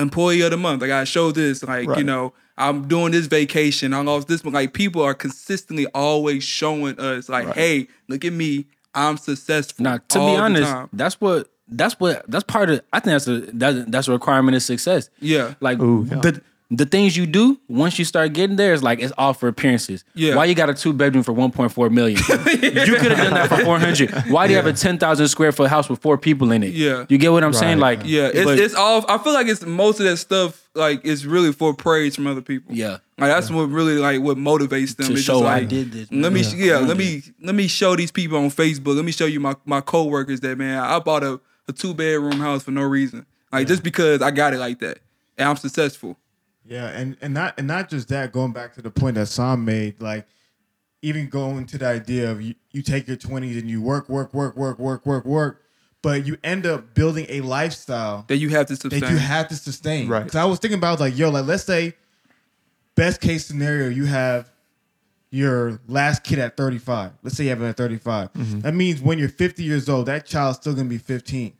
employee 0.01 0.41
of 0.41 0.51
the 0.51 0.57
month. 0.57 0.83
Like 0.83 0.91
I 0.91 1.05
show 1.05 1.31
this, 1.31 1.63
like 1.63 1.97
you 1.97 2.03
know, 2.03 2.33
I'm 2.57 2.89
doing 2.89 3.13
this 3.13 3.27
vacation. 3.27 3.95
I 3.95 4.01
lost 4.01 4.27
this. 4.27 4.43
One. 4.43 4.53
Like 4.53 4.73
people 4.73 5.01
are 5.01 5.15
consistently 5.15 5.87
always 5.95 6.43
showing 6.43 6.99
us, 6.99 7.29
like, 7.29 7.55
hey, 7.55 7.87
look 8.09 8.25
at 8.25 8.33
me. 8.33 8.67
I'm 8.97 9.17
successful. 9.17 9.85
Now, 9.85 9.99
to 10.09 10.19
all 10.19 10.31
be 10.31 10.37
the 10.37 10.43
honest, 10.43 10.73
time. 10.73 10.89
that's 10.93 11.21
what 11.21 11.51
that's 11.69 12.01
what 12.01 12.29
that's 12.29 12.43
part 12.43 12.69
of. 12.71 12.81
I 12.93 12.99
think 12.99 13.13
that's 13.13 13.29
a 13.29 13.41
that, 13.57 13.93
that's 13.93 14.09
a 14.09 14.13
requirement 14.13 14.57
of 14.57 14.63
success. 14.65 15.11
Yeah. 15.21 15.55
like 15.61 15.79
Ooh, 15.79 16.05
yeah. 16.11 16.17
the 16.17 16.43
the 16.71 16.85
things 16.85 17.17
you 17.17 17.25
do 17.27 17.59
once 17.67 17.99
you 17.99 18.05
start 18.05 18.35
getting 18.35 18.57
there 18.57 18.75
is 18.75 18.83
like 18.83 19.01
it's 19.01 19.13
all 19.17 19.33
for 19.33 19.49
appearances. 19.49 20.05
Yeah. 20.15 20.35
Why 20.35 20.45
you 20.45 20.55
got 20.55 20.69
a 20.69 20.75
two 20.75 20.93
bedroom 20.93 21.25
for 21.25 21.33
one 21.33 21.51
point 21.51 21.73
four 21.73 21.89
million? 21.89 22.19
you 22.29 22.35
could 22.37 23.11
have 23.11 23.17
done 23.17 23.33
that 23.35 23.49
for 23.49 23.65
four 23.65 23.79
hundred. 23.79 24.11
Why 24.29 24.47
do 24.47 24.53
you 24.53 24.57
have 24.59 24.67
a 24.67 24.75
ten 24.75 24.99
thousand 24.99 25.29
square 25.29 25.51
foot 25.51 25.71
house 25.71 25.89
with 25.89 26.01
four 26.03 26.19
people 26.19 26.53
in 26.53 26.63
it? 26.63 26.75
Yeah. 26.75 27.07
you 27.09 27.17
get 27.17 27.33
what 27.33 27.43
I'm 27.43 27.55
saying? 27.55 27.79
Like 27.79 28.01
Yeah, 28.05 28.27
it's 28.27 28.45
but- 28.45 28.59
it's 28.59 28.75
all. 28.75 29.05
I 29.09 29.17
feel 29.19 29.33
like 29.33 29.47
it's 29.47 29.65
most 29.65 29.99
of 30.01 30.05
that 30.07 30.19
stuff. 30.19 30.69
Like 30.75 31.01
it's 31.05 31.25
really 31.25 31.53
for 31.53 31.73
praise 31.75 32.15
from 32.15 32.27
other 32.27 32.43
people. 32.43 32.75
yeah. 32.75 32.99
Like 33.17 33.31
that's 33.31 33.51
what 33.51 33.65
really 33.71 33.97
like 33.97 34.21
what 34.21 34.37
motivates 34.37 34.95
them. 34.95 35.07
To 35.07 35.13
It's 35.15 35.23
show 35.23 35.41
just 35.41 35.45
I 35.51 35.65
did 35.65 35.91
this, 35.91 36.09
Let 36.13 36.33
me 36.33 36.43
man. 36.43 36.53
yeah, 36.57 36.75
I 36.77 36.81
let 36.81 36.97
did. 36.97 36.99
me 36.99 37.23
let 37.43 37.55
me 37.55 37.67
show 37.67 37.97
these 37.97 38.13
people 38.13 38.37
on 38.39 38.51
Facebook. 38.51 38.95
Let 38.95 39.05
me 39.07 39.13
show 39.13 39.25
you 39.27 39.41
my 39.41 39.57
my 39.65 39.81
coworkers 39.81 40.41
that 40.41 40.57
man, 40.59 40.79
I 40.79 40.99
bought 41.01 41.25
a, 41.25 41.41
a 41.67 41.73
two 41.73 41.95
bedroom 41.95 42.39
house 42.41 42.63
for 42.63 42.71
no 42.73 42.83
reason. 42.83 43.25
Like 43.51 43.67
just 43.67 43.83
because 43.83 44.21
I 44.23 44.31
got 44.31 44.53
it 44.53 44.59
like 44.59 44.81
that. 44.81 44.99
And 45.39 45.49
I'm 45.49 45.57
successful. 45.57 46.17
Yeah, 46.69 46.89
and 46.89 47.17
and 47.23 47.33
not 47.33 47.55
and 47.59 47.67
not 47.67 47.89
just 47.89 48.09
that. 48.09 48.33
Going 48.33 48.53
back 48.53 48.75
to 48.75 48.83
the 48.83 48.91
point 48.91 49.15
that 49.15 49.27
Sam 49.27 49.65
made, 49.65 50.01
like 50.01 50.27
even 51.01 51.29
going 51.29 51.65
to 51.67 51.79
the 51.79 51.87
idea 51.87 52.31
of 52.31 52.43
you, 52.43 52.55
you 52.73 52.83
take 52.83 53.09
your 53.09 53.17
twenties 53.17 53.57
and 53.57 53.71
you 53.71 53.81
work, 53.81 54.09
work, 54.09 54.35
work, 54.35 54.57
work, 54.57 54.79
work, 54.79 55.07
work, 55.07 55.25
work, 55.25 55.63
but 56.03 56.27
you 56.27 56.37
end 56.45 56.67
up 56.67 56.93
building 56.95 57.25
a 57.29 57.41
lifestyle 57.41 58.25
That 58.29 58.37
you 58.37 58.51
have 58.51 58.67
to 58.67 58.77
sustain. 58.77 59.01
that 59.01 59.11
you 59.11 59.17
have 59.17 59.49
to 59.49 59.57
sustain. 59.57 60.09
Right. 60.09 60.25
Because 60.25 60.37
I 60.37 60.45
was 60.45 60.59
thinking 60.59 60.79
about 60.79 61.01
like, 61.01 61.17
yo, 61.17 61.31
like 61.31 61.47
let's 61.47 61.65
say, 61.65 61.95
best 62.95 63.21
case 63.21 63.47
scenario, 63.47 63.89
you 63.89 64.05
have 64.05 64.51
your 65.31 65.81
last 65.89 66.25
kid 66.25 66.39
at 66.39 66.57
35. 66.57 67.13
Let's 67.23 67.37
say 67.37 67.45
you 67.45 67.51
have 67.51 67.63
it 67.63 67.67
at 67.69 67.77
35. 67.77 68.33
Mm-hmm. 68.33 68.61
That 68.61 68.75
means 68.75 69.01
when 69.01 69.19
you're 69.19 69.29
50 69.29 69.63
years 69.63 69.89
old, 69.89 70.07
that 70.07 70.27
child's 70.27 70.59
still 70.59 70.75
gonna 70.75 70.89
be 70.89 70.99
15. 70.99 71.53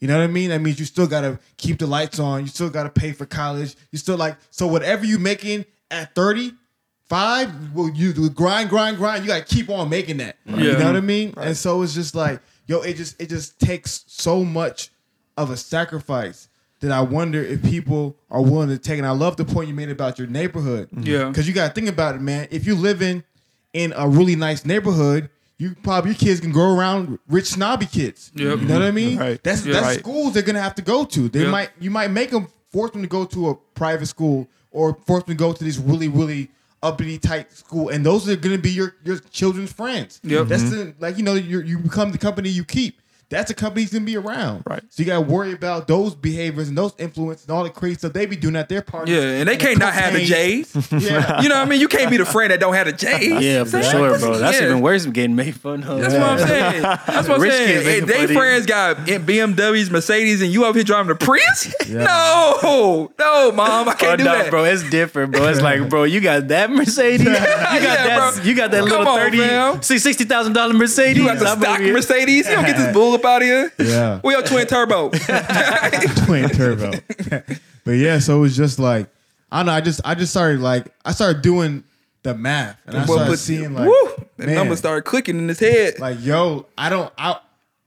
You 0.00 0.08
know 0.08 0.18
what 0.18 0.24
I 0.24 0.26
mean? 0.26 0.50
That 0.50 0.60
means 0.60 0.78
you 0.78 0.84
still 0.84 1.06
gotta 1.06 1.38
keep 1.56 1.78
the 1.78 1.86
lights 1.86 2.18
on. 2.18 2.42
You 2.42 2.48
still 2.48 2.68
gotta 2.70 2.90
pay 2.90 3.12
for 3.12 3.24
college. 3.26 3.74
You 3.92 3.98
still 3.98 4.16
like 4.16 4.36
so 4.50 4.66
whatever 4.66 5.04
you 5.06 5.18
making 5.18 5.64
at 5.90 6.14
35, 6.14 7.74
well, 7.74 7.90
you 7.94 8.12
do 8.12 8.28
grind, 8.30 8.68
grind, 8.68 8.96
grind. 8.96 9.22
You 9.24 9.28
gotta 9.28 9.44
keep 9.44 9.70
on 9.70 9.88
making 9.88 10.18
that. 10.18 10.36
You 10.44 10.56
Yeah. 10.72 10.78
know 10.78 10.86
what 10.86 10.96
I 10.96 11.00
mean? 11.00 11.34
And 11.36 11.56
so 11.56 11.82
it's 11.82 11.94
just 11.94 12.14
like, 12.14 12.40
yo, 12.66 12.80
it 12.80 12.94
just 12.96 13.20
it 13.20 13.28
just 13.28 13.58
takes 13.58 14.04
so 14.06 14.44
much 14.44 14.90
of 15.36 15.50
a 15.50 15.56
sacrifice 15.56 16.48
that 16.80 16.90
I 16.92 17.00
wonder 17.00 17.42
if 17.42 17.62
people 17.62 18.16
are 18.30 18.42
willing 18.42 18.68
to 18.68 18.78
take. 18.78 18.98
And 18.98 19.06
I 19.06 19.10
love 19.12 19.36
the 19.36 19.44
point 19.46 19.68
you 19.68 19.74
made 19.74 19.88
about 19.90 20.18
your 20.18 20.28
neighborhood. 20.28 20.88
Yeah. 20.92 21.28
Because 21.28 21.48
you 21.48 21.54
got 21.54 21.68
to 21.68 21.72
think 21.74 21.88
about 21.88 22.14
it, 22.16 22.20
man. 22.20 22.48
If 22.50 22.66
you're 22.66 22.76
living 22.76 23.24
in 23.72 23.94
a 23.96 24.06
really 24.06 24.36
nice 24.36 24.64
neighborhood, 24.66 25.30
you 25.58 25.74
probably 25.82 26.10
your 26.10 26.18
kids 26.18 26.40
can 26.40 26.52
grow 26.52 26.74
around 26.76 27.18
rich 27.28 27.46
snobby 27.46 27.86
kids. 27.86 28.30
Yep. 28.34 28.60
You 28.60 28.66
know 28.66 28.74
what 28.74 28.82
I 28.82 28.90
mean? 28.90 29.18
Right. 29.18 29.42
That's 29.42 29.64
Yeah. 29.64 29.74
that's 29.74 29.86
Right. 29.86 29.98
schools 29.98 30.34
they're 30.34 30.42
gonna 30.42 30.62
have 30.62 30.74
to 30.76 30.82
go 30.82 31.04
to. 31.04 31.28
They 31.28 31.42
Yep. 31.42 31.50
might 31.50 31.70
you 31.80 31.90
might 31.90 32.10
make 32.10 32.30
them 32.30 32.48
force 32.72 32.90
them 32.90 33.02
to 33.02 33.08
go 33.08 33.24
to 33.24 33.50
a 33.50 33.54
private 33.74 34.06
school 34.06 34.48
or 34.70 34.98
force 35.06 35.24
them 35.24 35.34
to 35.34 35.38
go 35.38 35.52
to 35.52 35.64
this 35.64 35.78
really 35.78 36.08
really 36.08 36.50
uppity 36.82 37.18
tight 37.18 37.52
school, 37.52 37.88
and 37.88 38.04
those 38.04 38.28
are 38.28 38.36
gonna 38.36 38.58
be 38.58 38.70
your 38.70 38.94
your 39.04 39.18
children's 39.30 39.72
friends. 39.72 40.20
Yep. 40.22 40.48
That's 40.48 40.62
mm-hmm. 40.64 40.76
the 40.76 40.94
like 40.98 41.16
you 41.16 41.24
know 41.24 41.34
you 41.34 41.60
you 41.62 41.78
become 41.78 42.12
the 42.12 42.18
company 42.18 42.48
you 42.48 42.64
keep. 42.64 43.00
That's 43.28 43.50
a 43.50 43.54
company 43.54 43.82
that's 43.82 43.92
gonna 43.92 44.04
be 44.04 44.16
around. 44.16 44.62
Right. 44.68 44.82
So 44.88 45.02
you 45.02 45.06
gotta 45.06 45.20
worry 45.22 45.52
about 45.52 45.88
those 45.88 46.14
behaviors 46.14 46.68
and 46.68 46.78
those 46.78 46.92
influences 46.98 47.46
and 47.48 47.56
all 47.56 47.64
the 47.64 47.70
crazy 47.70 47.96
stuff 47.98 48.12
they 48.12 48.24
be 48.26 48.36
doing 48.36 48.54
at 48.54 48.68
their 48.68 48.82
parties. 48.82 49.14
Yeah, 49.16 49.22
and 49.22 49.48
they 49.48 49.56
the 49.56 49.64
can't 49.64 49.78
not 49.80 49.94
have 49.94 50.12
the. 50.12 50.24
J's. 50.24 50.72
Yeah. 50.92 51.40
You 51.42 51.48
know 51.48 51.56
what 51.56 51.66
I 51.66 51.70
mean? 51.70 51.80
You 51.80 51.88
can't 51.88 52.10
be 52.10 52.16
the 52.18 52.24
friend 52.24 52.52
that 52.52 52.60
don't 52.60 52.74
have 52.74 52.86
the 52.86 52.92
J's. 52.92 53.42
Yeah, 53.44 53.64
for 53.64 53.70
That's- 53.70 53.90
sure, 53.90 54.18
bro. 54.18 54.38
That's 54.38 54.58
yeah. 54.60 54.66
even 54.66 54.80
worse 54.80 55.02
than 55.02 55.12
getting 55.12 55.34
made 55.36 55.56
fun 55.56 55.82
of. 55.82 56.00
That's 56.00 56.14
what 56.14 56.22
I'm 56.22 56.38
saying. 56.38 56.82
That's 56.82 57.28
what 57.28 57.30
I'm 57.36 57.40
Rich 57.40 57.52
saying. 57.52 57.82
kids 57.82 57.86
Hey, 57.86 58.00
they 58.00 58.12
fun 58.14 58.24
of 58.24 58.30
you. 58.30 58.36
friends 58.36 58.66
got 58.66 58.96
BMWs, 58.98 59.90
Mercedes, 59.90 60.40
and 60.42 60.52
you 60.52 60.64
up 60.64 60.74
here 60.74 60.84
driving 60.84 61.08
the 61.08 61.14
Prius? 61.16 61.74
Yeah. 61.88 62.04
No, 62.04 63.10
no, 63.18 63.52
mom, 63.52 63.88
I 63.88 63.94
can't 63.94 64.12
Oh, 64.12 64.16
do 64.16 64.24
nah, 64.24 64.34
that, 64.34 64.50
bro. 64.50 64.64
It's 64.64 64.88
different, 64.88 65.32
bro. 65.32 65.46
It's 65.48 65.60
like, 65.60 65.88
bro, 65.88 66.04
you 66.04 66.20
got 66.20 66.48
that 66.48 66.70
Mercedes. 66.70 67.20
You 67.26 67.32
got 67.32 67.42
Yeah, 67.82 68.06
that. 68.06 68.34
bro. 68.36 68.44
You 68.44 68.54
got 68.54 68.70
that 68.70 68.80
Come 68.80 68.88
little 68.88 69.08
on, 69.08 69.18
thirty, 69.18 69.38
fam. 69.38 69.82
see, 69.82 69.98
sixty 69.98 70.24
thousand 70.24 70.52
dollar 70.52 70.72
Mercedes. 70.74 71.16
You 71.18 71.24
got 71.26 71.38
the 71.38 71.46
I'm 71.48 71.60
stock 71.60 71.80
Mercedes. 71.80 72.46
You 72.48 72.54
don't 72.54 72.66
get 72.66 72.76
this 72.76 72.92
bull 72.92 73.14
up 73.16 73.24
out 73.24 73.42
of 73.42 73.48
here. 73.48 73.72
Yeah. 73.78 74.20
We 74.24 74.32
your 74.32 74.42
twin 74.42 74.66
turbo. 74.66 75.10
twin 76.26 76.48
turbo. 76.50 76.92
but 77.84 77.92
yeah, 77.92 78.18
so 78.18 78.38
it 78.38 78.40
was 78.40 78.56
just 78.56 78.78
like 78.78 79.08
I 79.50 79.58
don't 79.58 79.66
know. 79.66 79.72
I 79.72 79.80
just 79.80 80.00
I 80.04 80.14
just 80.14 80.32
started 80.32 80.60
like 80.60 80.86
I 81.04 81.12
started 81.12 81.42
doing 81.42 81.84
the 82.22 82.34
math 82.34 82.78
and 82.86 82.96
I 82.96 83.00
Well, 83.00 83.06
started 83.18 83.30
but- 83.32 83.38
seeing 83.38 83.74
like 83.74 83.86
woo, 83.88 84.26
the 84.36 84.46
man, 84.46 84.54
numbers 84.56 84.78
started 84.78 85.02
clicking 85.02 85.38
in 85.38 85.48
his 85.48 85.58
head. 85.60 85.98
like 86.00 86.18
yo, 86.22 86.66
I 86.76 86.88
don't 86.88 87.12
I 87.16 87.38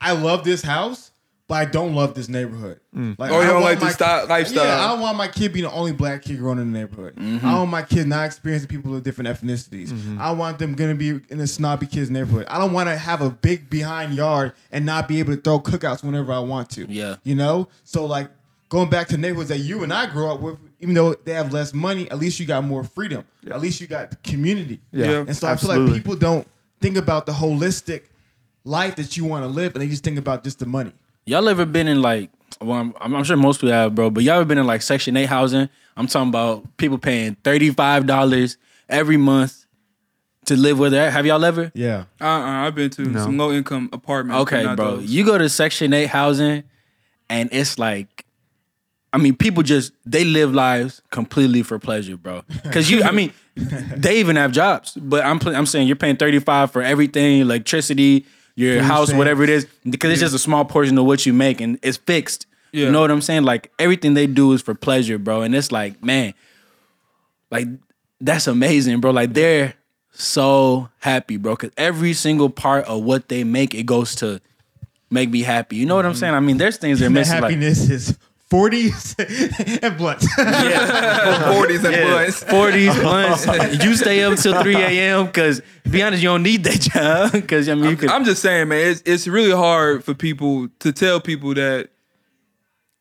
I 0.01 0.13
love 0.13 0.43
this 0.45 0.61
house, 0.61 1.08
but 1.49 1.55
I 1.55 1.65
don't 1.65 1.93
love 1.95 2.13
this 2.13 2.29
neighborhood. 2.29 2.79
Like, 2.93 3.31
Oh, 3.31 3.41
you 3.41 3.41
I 3.41 3.45
don't 3.47 3.53
want 3.55 3.65
like 3.65 3.79
the 3.79 3.85
my- 3.85 3.91
style- 3.91 4.27
lifestyle. 4.27 4.63
Yeah, 4.65 4.85
I 4.85 4.87
don't 4.89 5.01
want 5.01 5.17
my 5.17 5.27
kid 5.27 5.51
being 5.51 5.65
the 5.65 5.71
only 5.71 5.91
black 5.91 6.21
kid 6.21 6.37
growing 6.37 6.59
in 6.59 6.71
the 6.71 6.79
neighborhood. 6.79 7.15
Mm-hmm. 7.17 7.45
I 7.45 7.55
want 7.57 7.69
my 7.71 7.81
kid 7.81 8.07
not 8.07 8.25
experiencing 8.27 8.69
people 8.69 8.95
of 8.95 9.03
different 9.03 9.27
ethnicities. 9.29 9.91
I 10.17 10.31
want 10.31 10.59
them 10.59 10.73
gonna 10.75 10.95
be 10.95 11.19
in 11.29 11.39
a 11.41 11.47
snobby 11.47 11.87
kid's 11.87 12.09
neighborhood. 12.09 12.45
I 12.47 12.57
don't 12.59 12.71
want 12.71 12.87
to 12.87 12.95
have 12.95 13.21
a 13.21 13.29
big 13.29 13.69
behind 13.69 14.13
yard 14.13 14.53
and 14.71 14.85
not 14.85 15.07
be 15.09 15.19
able 15.19 15.35
to 15.35 15.41
throw 15.41 15.59
cookouts 15.59 16.03
whenever 16.03 16.31
I 16.31 16.39
want 16.39 16.69
to. 16.71 16.85
Yeah. 16.89 17.15
you 17.23 17.35
know. 17.35 17.67
So 17.83 18.05
like 18.05 18.29
going 18.69 18.89
back 18.89 19.07
to 19.09 19.17
neighborhoods 19.17 19.49
that 19.49 19.57
you 19.59 19.83
and 19.83 19.91
I 19.91 20.05
grew 20.05 20.29
up 20.31 20.39
with, 20.39 20.57
even 20.79 20.93
though 20.93 21.15
they 21.15 21.33
have 21.33 21.51
less 21.51 21.73
money, 21.73 22.09
at 22.11 22.19
least 22.19 22.39
you 22.39 22.45
got 22.45 22.63
more 22.63 22.83
freedom. 22.83 23.25
At 23.49 23.59
least 23.59 23.81
you 23.81 23.87
got 23.87 24.21
community. 24.23 24.79
Yeah, 24.91 25.05
Yeah. 25.09 25.17
And 25.21 25.35
so 25.35 25.47
I 25.47 25.55
feel 25.55 25.75
like 25.75 25.93
people 25.95 26.15
don't 26.15 26.47
think 26.79 26.95
about 26.95 27.25
the 27.25 27.31
holistic 27.31 28.03
life 28.63 28.95
that 28.97 29.17
you 29.17 29.25
want 29.25 29.43
to 29.43 29.47
live, 29.47 29.73
and 29.73 29.81
they 29.81 29.87
just 29.87 30.03
think 30.03 30.17
about 30.19 30.43
just 30.43 30.59
the 30.59 30.65
money. 30.67 30.93
Y'all 31.29 31.47
ever 31.47 31.65
been 31.65 31.87
in 31.87 32.01
like? 32.01 32.31
Well, 32.59 32.91
I'm, 32.99 33.15
I'm 33.15 33.23
sure 33.23 33.37
most 33.37 33.61
people 33.61 33.71
have, 33.71 33.93
bro. 33.93 34.09
But 34.09 34.23
y'all 34.23 34.37
ever 34.37 34.45
been 34.45 34.57
in 34.57 34.65
like 34.65 34.81
Section 34.81 35.15
Eight 35.15 35.27
housing? 35.27 35.69
I'm 35.95 36.07
talking 36.07 36.29
about 36.29 36.75
people 36.77 36.97
paying 36.97 37.35
thirty 37.43 37.69
five 37.69 38.07
dollars 38.07 38.57
every 38.89 39.17
month 39.17 39.67
to 40.45 40.55
live 40.55 40.79
with 40.79 40.91
that. 40.93 41.13
Have 41.13 41.27
y'all 41.27 41.45
ever? 41.45 41.71
Yeah. 41.75 42.05
Uh, 42.19 42.25
uh 42.25 42.65
I've 42.65 42.73
been 42.73 42.89
to 42.89 43.13
some 43.19 43.37
low 43.37 43.51
income 43.51 43.89
apartments. 43.93 44.41
Okay, 44.41 44.63
bro. 44.73 44.97
those. 44.97 45.05
You 45.09 45.23
go 45.23 45.37
to 45.37 45.47
Section 45.47 45.93
8 45.93 46.07
housing 46.07 46.63
and 47.29 47.49
it's 47.51 47.77
like 47.77 48.25
I 49.13 49.17
mean, 49.19 49.35
people 49.35 49.61
just 49.61 49.91
they 50.07 50.23
live 50.23 50.51
lives 50.53 51.03
completely 51.11 51.61
for 51.61 51.77
pleasure, 51.77 52.17
bro. 52.17 52.41
Cuz 52.71 52.89
you 52.89 53.03
I 53.03 53.11
mean, 53.11 53.31
they 53.55 54.19
even 54.19 54.35
have 54.35 54.51
jobs, 54.51 54.93
but 54.93 55.23
I'm 55.23 55.39
I'm 55.47 55.67
saying 55.67 55.85
you're 55.85 55.95
paying 55.95 56.17
35 56.17 56.71
for 56.71 56.81
everything, 56.81 57.41
electricity, 57.41 58.25
your 58.59 58.83
house, 58.83 59.13
whatever 59.13 59.43
it 59.43 59.49
is, 59.49 59.67
because 59.89 60.11
it's 60.11 60.21
just 60.21 60.35
a 60.35 60.39
small 60.39 60.65
portion 60.65 60.97
of 60.97 61.05
what 61.05 61.25
you 61.25 61.33
make 61.33 61.61
and 61.61 61.79
it's 61.81 61.97
fixed. 61.97 62.45
Yeah. 62.71 62.85
You 62.85 62.91
know 62.91 63.01
what 63.01 63.11
I'm 63.11 63.21
saying? 63.21 63.43
Like 63.43 63.71
everything 63.79 64.13
they 64.13 64.27
do 64.27 64.53
is 64.53 64.61
for 64.61 64.75
pleasure, 64.75 65.17
bro. 65.17 65.41
And 65.41 65.55
it's 65.55 65.71
like, 65.71 66.03
man, 66.03 66.33
like 67.49 67.67
that's 68.21 68.47
amazing, 68.47 68.99
bro. 68.99 69.11
Like 69.11 69.33
they're 69.33 69.73
so 70.11 70.89
happy, 70.99 71.37
bro. 71.37 71.55
Cause 71.55 71.71
every 71.77 72.13
single 72.13 72.49
part 72.49 72.85
of 72.85 73.03
what 73.03 73.29
they 73.29 73.43
make, 73.43 73.73
it 73.73 73.85
goes 73.85 74.15
to 74.15 74.41
make 75.09 75.29
me 75.29 75.41
happy. 75.41 75.77
You 75.77 75.85
know 75.85 75.95
what 75.95 76.05
I'm 76.05 76.11
mm-hmm. 76.11 76.19
saying? 76.19 76.33
I 76.33 76.39
mean, 76.39 76.57
there's 76.57 76.77
things 76.77 76.99
they're 76.99 77.09
missing. 77.09 77.41
Like, 77.41 77.51
happiness 77.51 77.89
is 77.89 78.17
40s 78.49 79.79
and 79.83 79.97
blunts. 79.97 80.27
yeah, 80.37 81.53
Forties 81.53 81.83
and 81.83 81.93
yeah. 81.95 82.05
blunts. 82.07 82.43
40s, 82.43 83.01
blunts. 83.01 83.83
You 83.85 83.95
stay 83.95 84.23
up 84.23 84.37
till 84.39 84.59
3 84.61 84.75
a.m. 84.75 85.25
because, 85.27 85.61
be 85.89 86.01
honest, 86.01 86.23
you 86.23 86.29
don't 86.29 86.43
need 86.43 86.63
that 86.63 86.79
job. 86.93 87.31
Because, 87.31 87.69
I 87.69 87.75
mean, 87.75 87.91
you 87.91 87.95
could. 87.97 88.09
I'm 88.09 88.25
just 88.25 88.41
saying, 88.41 88.67
man, 88.69 88.87
it's 88.91 89.01
it's 89.05 89.27
really 89.27 89.51
hard 89.51 90.03
for 90.03 90.13
people 90.15 90.67
to 90.79 90.91
tell 90.91 91.19
people 91.21 91.53
that 91.53 91.89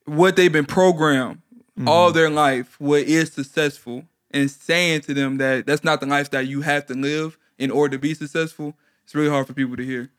what 0.05 0.35
they've 0.35 0.51
been 0.51 0.65
programmed 0.65 1.41
Mm-hmm. 1.77 1.87
all 1.87 2.11
their 2.11 2.29
life, 2.29 2.75
what 2.77 3.03
is 3.03 3.31
successful, 3.31 4.03
and 4.31 4.51
saying 4.51 4.99
to 5.01 5.13
them 5.13 5.37
that 5.37 5.65
that's 5.65 5.81
not 5.81 6.01
the 6.01 6.05
life 6.07 6.29
that 6.31 6.45
you 6.45 6.59
have 6.59 6.85
to 6.87 6.93
live 6.93 7.37
in 7.57 7.71
order 7.71 7.95
to 7.95 7.99
be 8.01 8.13
successful. 8.13 8.75
It's 9.05 9.15
really 9.15 9.29
hard 9.29 9.47
for 9.47 9.53
people 9.53 9.77
to 9.77 9.85
hear. 9.85 10.09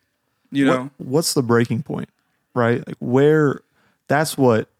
You 0.51 0.65
know, 0.65 0.83
What, 0.97 1.07
what's 1.07 1.35
the 1.35 1.43
breaking 1.43 1.83
point, 1.83 2.09
right? 2.55 2.79
Like 2.87 2.97
where 2.99 3.61
that's 4.09 4.39
what 4.39 4.71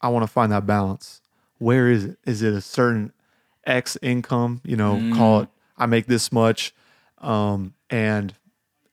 I 0.00 0.08
want 0.08 0.22
to 0.22 0.26
find 0.32 0.50
that 0.52 0.66
balance. 0.66 1.20
Where 1.58 1.90
is 1.90 2.04
it? 2.04 2.18
Is 2.24 2.42
it 2.42 2.54
a 2.54 2.60
certain 2.60 3.12
X 3.64 3.96
income? 4.02 4.60
You 4.64 4.76
know, 4.76 4.96
Mm. 4.96 5.14
call 5.16 5.40
it. 5.42 5.48
I 5.76 5.86
make 5.86 6.06
this 6.06 6.30
much, 6.32 6.74
um, 7.18 7.74
and 7.90 8.34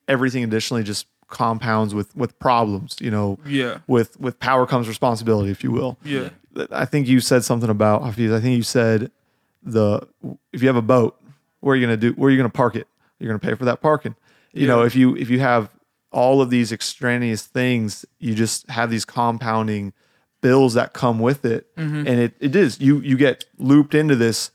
everything 0.07 0.43
additionally 0.43 0.83
just 0.83 1.07
compounds 1.29 1.93
with 1.93 2.15
with 2.15 2.37
problems. 2.39 2.97
You 2.99 3.11
know, 3.11 3.37
Yeah. 3.45 3.79
with 3.87 4.19
with 4.19 4.39
power 4.39 4.65
comes 4.65 4.87
responsibility, 4.87 5.51
if 5.51 5.63
you 5.63 5.71
will. 5.71 5.97
Yeah. 6.03 6.29
I 6.71 6.85
think 6.85 7.07
you 7.07 7.19
said 7.19 7.43
something 7.43 7.69
about 7.69 8.01
Hafeez. 8.03 8.33
I 8.33 8.39
think 8.41 8.57
you 8.57 8.63
said 8.63 9.11
the 9.63 10.07
if 10.53 10.61
you 10.61 10.67
have 10.67 10.75
a 10.77 10.81
boat, 10.81 11.19
where 11.59 11.73
are 11.73 11.75
you 11.75 11.85
gonna 11.85 11.97
do? 11.97 12.11
Where 12.13 12.27
are 12.29 12.31
you 12.31 12.37
gonna 12.37 12.49
park 12.49 12.75
it? 12.75 12.87
You're 13.19 13.27
gonna 13.29 13.39
pay 13.39 13.53
for 13.55 13.65
that 13.65 13.81
parking. 13.81 14.15
You 14.53 14.67
know, 14.67 14.81
if 14.83 14.95
you 14.95 15.15
if 15.15 15.29
you 15.29 15.39
have 15.39 15.69
all 16.11 16.41
of 16.41 16.49
these 16.49 16.71
extraneous 16.71 17.43
things, 17.43 18.05
you 18.19 18.33
just 18.33 18.67
have 18.69 18.89
these 18.89 19.05
compounding 19.05 19.93
bills 20.47 20.73
that 20.75 20.93
come 20.93 21.19
with 21.19 21.43
it, 21.45 21.61
Mm-hmm. 21.75 22.07
and 22.07 22.19
it 22.19 22.33
it 22.39 22.55
is 22.55 22.79
you 22.79 22.99
you 23.01 23.17
get 23.17 23.45
looped 23.57 23.93
into 23.95 24.15
this 24.15 24.51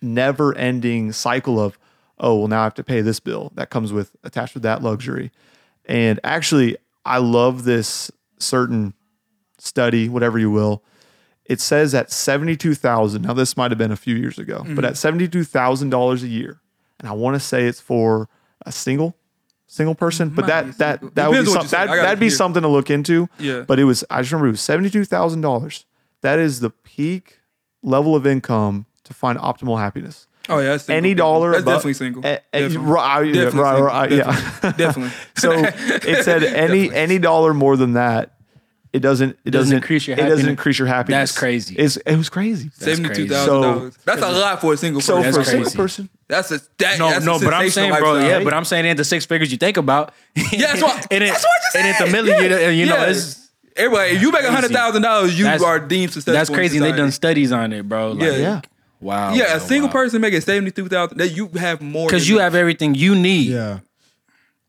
never 0.00 0.54
ending 0.56 1.12
cycle 1.12 1.58
of 1.60 1.78
oh 2.18 2.38
well 2.38 2.48
now 2.48 2.60
I 2.60 2.64
have 2.64 2.74
to 2.74 2.84
pay 2.84 3.00
this 3.00 3.20
bill 3.20 3.52
that 3.54 3.70
comes 3.70 3.92
with 3.92 4.08
attached 4.24 4.54
with 4.54 4.62
that 4.62 4.82
luxury, 4.82 5.30
and 5.86 6.18
actually 6.24 6.76
I 7.04 7.18
love 7.18 7.64
this 7.64 8.10
certain 8.38 8.94
study, 9.58 10.08
whatever 10.08 10.38
you 10.38 10.50
will, 10.50 10.82
it 11.46 11.60
says 11.60 11.94
at 11.94 12.12
seventy-two 12.12 12.74
thousand. 12.74 13.22
Now 13.22 13.34
this 13.34 13.56
might 13.56 13.70
have 13.70 13.78
been 13.78 13.92
a 13.92 13.96
few 13.96 14.14
years 14.16 14.38
ago, 14.38 14.58
but 14.60 14.68
Mm-hmm. 14.68 14.84
at 14.84 14.96
seventy-two 14.96 15.44
thousand 15.44 15.90
dollars 15.90 16.22
a 16.22 16.28
year, 16.28 16.60
and 17.00 17.08
I 17.08 17.12
want 17.12 17.34
to 17.34 17.40
say 17.40 17.64
it's 17.66 17.80
for 17.80 18.28
a 18.66 18.72
single 18.72 19.16
single 19.68 19.94
person, 19.94 20.30
but 20.30 20.46
Might 20.48 20.62
be 20.62 20.70
that 20.70 20.78
that 20.78 21.00
single. 21.00 21.10
that 21.14 21.28
would 21.28 21.32
be 21.34 21.38
Depends 21.44 21.56
what 21.56 21.68
some, 21.70 21.86
that 21.88 21.94
that'd 21.94 22.18
be 22.18 22.26
hear. 22.26 22.34
something 22.36 22.62
to 22.62 22.68
look 22.68 22.90
into. 22.90 23.28
Yeah. 23.38 23.60
But 23.60 23.78
it 23.78 23.84
was 23.84 24.02
I 24.10 24.22
just 24.22 24.32
remember 24.32 24.48
it 24.48 24.52
was 24.52 24.60
seventy-two 24.60 25.04
thousand 25.04 25.42
dollars. 25.42 25.84
That 26.22 26.40
is 26.40 26.58
the 26.58 26.70
peak 26.70 27.38
level 27.82 28.16
of 28.16 28.26
income 28.26 28.86
to 29.04 29.14
find 29.14 29.38
optimal 29.38 29.78
happiness. 29.78 30.26
Oh 30.50 30.58
yeah, 30.58 30.70
that's. 30.70 30.88
Any 30.88 31.12
dollar 31.14 31.50
That's 31.52 31.62
above- 31.62 31.74
definitely 31.74 31.94
single. 31.94 32.26
Eh, 32.26 32.38
eh, 32.54 32.60
Definitely. 32.60 32.86
right, 32.90 33.26
yeah, 33.26 33.32
Definitely 33.44 33.60
right, 33.60 33.74
single. 33.74 33.86
right, 33.86 34.10
yeah. 34.10 34.70
Definitely. 34.72 35.10
Definitely. 35.36 36.00
So 36.02 36.08
it 36.10 36.24
said 36.24 36.42
any 36.64 36.90
any 36.92 37.18
dollar 37.18 37.52
more 37.52 37.76
than 37.76 37.92
that, 37.92 38.32
it 38.94 39.00
doesn't 39.00 39.38
it 39.44 39.50
Doesn't 39.50 39.52
doesn't, 39.52 39.76
increase 39.76 40.06
your 40.06 40.14
it 40.14 40.20
doesn't 40.20 40.30
happiness. 40.30 40.48
increase 40.50 40.78
your 40.78 40.88
happiness. 40.88 41.30
That's 41.32 41.38
crazy. 41.38 41.76
It's, 41.76 41.98
it 41.98 42.16
was 42.16 42.30
crazy. 42.30 42.70
Seventy-two 42.72 43.28
thousand 43.28 43.60
dollars. 43.60 43.94
So- 43.96 44.00
That's 44.06 44.22
a 44.22 44.32
lot 44.32 44.60
for 44.62 44.72
a 44.72 44.76
single 44.78 45.02
So 45.02 45.16
person. 45.22 45.32
for 45.34 45.40
a 45.40 45.44
single 45.44 45.70
person, 45.72 46.08
That's 46.28 46.50
a 46.50 46.60
that, 46.78 46.98
No, 46.98 47.08
that's 47.10 47.24
no, 47.24 47.36
a 47.36 47.40
but 47.40 47.54
I'm 47.54 47.70
saying, 47.70 47.90
bro, 47.94 48.12
lifestyle. 48.12 48.28
yeah, 48.38 48.44
but 48.44 48.52
I'm 48.54 48.64
saying 48.66 48.84
it 48.84 48.88
ain't 48.88 48.96
the 48.98 49.04
six 49.04 49.24
figures 49.24 49.50
you 49.50 49.56
think 49.58 49.76
about. 49.78 50.12
Yeah, 50.36 50.72
that's 50.72 50.82
what- 50.82 51.06
it 51.10 51.20
that's 51.20 51.42
what 51.42 51.50
I 51.50 51.64
just 51.64 51.76
it 51.76 51.78
ain't 51.86 51.98
the 51.98 52.04
said. 52.04 52.12
million, 52.12 52.42
you, 52.42 52.48
Yeah. 52.58 52.68
you 52.70 52.86
know, 52.86 52.96
Yeah. 52.96 53.10
it's 53.10 53.48
Everybody, 53.76 54.10
if 54.16 54.22
you 54.22 54.32
make 54.32 54.44
hundred 54.44 54.72
thousand 54.72 55.02
dollars, 55.02 55.38
you 55.38 55.44
That's- 55.44 55.62
are 55.62 55.78
deemed 55.78 56.12
successful. 56.12 56.34
that's 56.34 56.50
crazy. 56.50 56.78
And 56.78 56.84
they 56.84 56.88
society. 56.88 57.02
done 57.02 57.12
studies 57.12 57.52
on 57.52 57.72
it, 57.72 57.88
bro. 57.88 58.10
Like, 58.12 58.22
Yeah. 58.32 58.36
yeah. 58.36 58.60
Wow. 59.00 59.32
Yeah, 59.34 59.44
a 59.54 59.58
wow, 59.58 59.64
single 59.64 59.88
wow. 59.88 59.92
person 59.92 60.20
making 60.20 60.40
seventy-two 60.40 60.88
thousand. 60.88 61.18
That 61.18 61.28
you 61.28 61.46
have 61.56 61.80
more 61.80 62.08
Because 62.08 62.28
you 62.28 62.36
enough. 62.36 62.44
have 62.46 62.54
everything 62.56 62.96
you 62.96 63.14
need. 63.14 63.46
Yeah. 63.52 63.78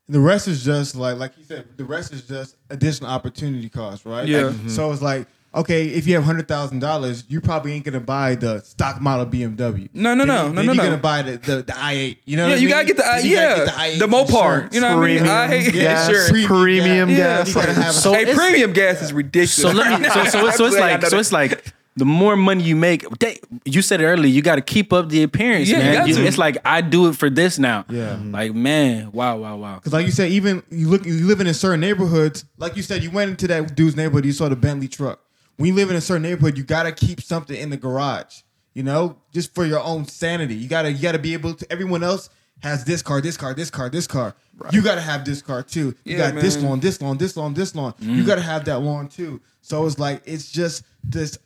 The 0.08 0.20
rest 0.20 0.48
is 0.48 0.64
just 0.64 0.96
like 0.96 1.18
like 1.18 1.32
you 1.40 1.44
said. 1.44 1.66
The 1.78 1.86
rest 1.86 2.14
is 2.14 2.22
just 2.22 2.56
additional 2.70 3.10
opportunity 3.10 3.68
cost, 3.70 4.06
right? 4.06 4.28
Yeah. 4.28 4.44
Like, 4.48 4.70
So 4.70 4.92
it's 4.92 5.02
like 5.02 5.28
okay, 5.54 5.88
if 5.88 6.08
you 6.08 6.16
have 6.16 6.24
hundred 6.24 6.48
thousand 6.48 6.80
dollars, 6.80 7.24
you 7.28 7.42
probably 7.42 7.74
ain't 7.74 7.86
gonna 7.86 8.00
buy 8.00 8.36
the 8.36 8.62
stock 8.62 9.02
model 9.02 9.26
BMW. 9.26 9.90
No, 9.94 10.14
no, 10.14 10.26
Then 10.26 10.28
no, 10.28 10.34
you- 10.48 10.50
no, 10.50 10.54
then 10.54 10.56
no, 10.56 10.62
You're 10.62 10.76
no. 10.76 10.84
gonna 10.84 10.98
buy 10.98 11.22
the, 11.22 11.32
the, 11.38 11.56
the 11.64 11.74
i8. 11.74 12.18
You 12.26 12.38
know? 12.38 12.46
Yeah, 12.46 12.52
what 12.54 12.60
you 12.62 12.68
mean? 12.68 12.76
gotta 12.76 12.86
get 12.88 12.98
the 12.98 13.06
I 13.06 13.20
yeah 13.20 13.66
get 13.66 13.68
i8 13.70 14.00
the 14.00 14.08
Mopar. 14.08 14.22
insurance. 14.30 14.76
You 14.76 14.82
know 14.82 14.98
what 14.98 15.04
I 15.04 15.08
mean? 15.08 15.18
Premium 15.20 15.36
I 15.38 15.48
hate 15.48 15.74
gas, 15.74 16.08
insurance. 16.10 16.48
premium 16.48 17.10
Yeah. 17.10 17.16
gas. 17.18 17.48
You 17.50 17.54
gotta 17.56 17.94
So 17.94 18.14
hey, 18.14 18.34
premium 18.34 18.74
gas 18.74 19.02
is 19.02 19.14
ridiculous. 19.14 19.54
So 19.54 19.72
let 19.72 20.00
me. 20.02 20.08
So 20.10 20.24
so 20.26 20.48
it's, 20.48 20.58
so 20.58 20.66
it's 20.66 20.78
like 20.78 21.06
so 21.06 21.20
it's 21.20 21.32
like 21.32 21.74
the 21.98 22.06
more 22.06 22.38
money 22.38 22.64
you 22.64 22.78
make. 22.78 23.04
They, 23.20 23.40
you 23.66 23.82
said 23.82 24.00
it 24.00 24.06
earlier. 24.06 24.28
You 24.32 24.42
got 24.42 24.56
to 24.56 24.62
keep 24.62 24.94
up 24.94 25.10
the 25.10 25.22
appearance, 25.24 25.68
Yeah, 25.70 25.78
you 25.80 25.84
man. 25.84 25.94
got 25.96 26.08
You- 26.08 26.16
to. 26.16 26.26
it's 26.26 26.38
like 26.38 26.58
I 26.64 26.80
do 26.80 27.10
it 27.10 27.18
for 27.18 27.30
this 27.30 27.60
now. 27.60 27.84
Yeah. 27.90 28.12
Mm-hmm. 28.12 28.32
Like 28.32 28.54
man, 28.54 29.12
wow, 29.12 29.36
wow, 29.38 29.58
wow. 29.58 29.76
Because 29.76 29.92
like 29.92 30.06
you 30.06 30.12
said, 30.14 30.32
even 30.32 30.64
you 30.70 30.88
look, 30.88 31.06
you 31.06 31.26
living 31.26 31.48
in 31.48 31.54
certain 31.54 31.82
neighborhoods. 31.82 32.46
Like 32.58 32.78
you 32.78 32.84
said, 32.84 33.04
you 33.04 33.12
went 33.12 33.32
into 33.32 33.48
that 33.48 33.76
dude's 33.76 33.98
neighborhood, 33.98 34.24
you 34.26 34.32
saw 34.32 34.48
the 34.48 34.56
Bentley 34.56 34.88
truck. 34.88 35.20
When 35.60 35.68
you 35.68 35.74
live 35.74 35.90
in 35.90 35.98
a 35.98 36.02
certain 36.02 36.22
neighborhood, 36.22 36.58
you 36.58 36.64
gotta 36.64 36.94
keep 36.94 37.20
something 37.22 37.54
in 37.54 37.70
the 37.70 37.76
garage. 37.76 38.44
You 38.74 38.84
know, 38.84 39.18
just 39.34 39.54
for 39.54 39.66
your 39.66 39.82
own 39.84 40.06
sanity. 40.06 40.56
You 40.56 40.70
gotta, 40.70 40.90
you 40.90 41.02
gotta 41.02 41.20
be 41.20 41.34
able 41.34 41.54
to. 41.54 41.70
Everyone 41.70 42.02
else 42.02 42.30
has 42.64 42.86
this 42.86 43.02
car, 43.02 43.20
this 43.20 43.36
car, 43.36 43.54
this 43.54 43.70
car, 43.70 43.90
this 43.90 44.08
car. 44.08 44.36
You 44.72 44.82
gotta 44.82 45.02
have 45.02 45.26
this 45.26 45.42
car 45.42 45.62
too. 45.62 45.96
You 46.06 46.16
Yeah, 46.16 46.32
got 46.32 46.42
this 46.42 46.56
man. 46.56 46.66
lawn, 46.66 46.80
this 46.80 47.02
lawn, 47.02 47.18
this 47.18 47.36
lawn, 47.36 47.54
this 47.56 47.76
lawn. 47.76 47.94
You 48.00 48.24
mm. 48.24 48.26
gotta 48.26 48.42
have 48.42 48.64
that 48.66 48.80
lawn 48.80 49.10
too. 49.10 49.42
So 49.62 49.86
it's 49.86 50.00
like 50.00 50.22
it's 50.24 50.50
just 50.50 50.84
this 51.04 51.38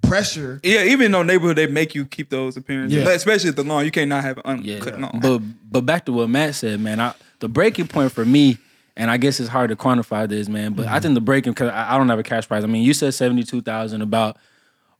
pressure. 0.00 0.60
yeah, 0.62 0.84
even 0.84 1.06
in 1.06 1.12
no 1.12 1.22
neighborhood, 1.22 1.56
they 1.56 1.66
make 1.66 1.94
you 1.94 2.06
keep 2.06 2.30
those 2.30 2.56
appearances. 2.56 2.96
Yeah. 2.96 3.04
But 3.04 3.16
especially 3.16 3.50
at 3.50 3.56
the 3.56 3.64
lawn, 3.64 3.84
you 3.84 3.90
can't 3.90 4.08
not 4.08 4.24
have 4.24 4.38
an 4.46 4.62
Yeah. 4.64 4.76
uncut 4.76 4.98
lawn. 4.98 5.20
But 5.20 5.42
but 5.70 5.80
back 5.82 6.06
to 6.06 6.12
what 6.12 6.30
Matt 6.30 6.54
said, 6.54 6.80
man. 6.80 7.00
I, 7.00 7.12
the 7.40 7.50
breaking 7.50 7.88
point 7.88 8.12
for 8.12 8.24
me, 8.24 8.56
and 8.98 9.12
I 9.12 9.16
guess 9.16 9.38
it's 9.38 9.48
hard 9.48 9.70
to 9.70 9.76
quantify 9.76 10.28
this, 10.28 10.48
man. 10.48 10.74
But 10.74 10.88
I 10.88 10.98
think 10.98 11.14
the 11.14 11.20
breaking 11.20 11.52
because 11.52 11.70
I, 11.70 11.94
I 11.94 11.98
don't 11.98 12.08
have 12.08 12.18
a 12.18 12.24
cash 12.24 12.48
prize. 12.48 12.64
I 12.64 12.66
mean, 12.66 12.82
you 12.82 12.92
said 12.92 13.14
seventy 13.14 13.44
two 13.44 13.62
thousand 13.62 14.02
about, 14.02 14.36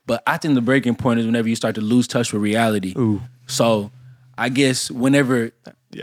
but 0.06 0.22
I 0.26 0.38
think 0.38 0.54
the 0.54 0.62
breaking 0.62 0.94
point 0.94 1.20
is 1.20 1.26
whenever 1.26 1.48
you 1.48 1.56
start 1.56 1.74
to 1.74 1.80
lose 1.80 2.06
touch 2.06 2.32
with 2.32 2.40
reality. 2.40 2.94
Ooh. 2.96 3.20
So 3.48 3.90
I 4.38 4.50
guess 4.50 4.88
whenever 4.90 5.50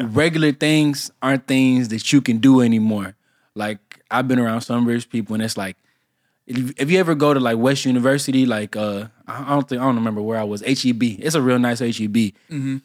regular 0.01 0.51
things 0.51 1.10
aren't 1.21 1.47
things 1.47 1.88
that 1.88 2.12
you 2.12 2.21
can 2.21 2.39
do 2.39 2.62
anymore. 2.62 3.15
Like 3.55 3.79
I've 4.12 4.27
been 4.27 4.39
around 4.39 4.62
some 4.62 4.86
rich 4.86 5.10
people, 5.10 5.34
and 5.34 5.41
it's 5.41 5.55
like 5.55 5.77
if, 6.47 6.73
if 6.77 6.91
you 6.91 6.99
ever 6.99 7.15
go 7.15 7.34
to 7.34 7.39
like 7.39 7.58
West 7.58 7.86
University, 7.86 8.45
like 8.45 8.75
uh, 8.75 9.08
I 9.25 9.49
don't 9.49 9.69
think 9.69 9.81
I 9.81 9.86
don't 9.86 9.95
remember 9.95 10.21
where 10.21 10.38
I 10.38 10.43
was. 10.43 10.62
HEB, 10.62 11.01
it's 11.01 11.36
a 11.36 11.41
real 11.41 11.60
nice 11.60 11.79
HEB. 11.79 12.34
Mm-hmm. 12.51 12.77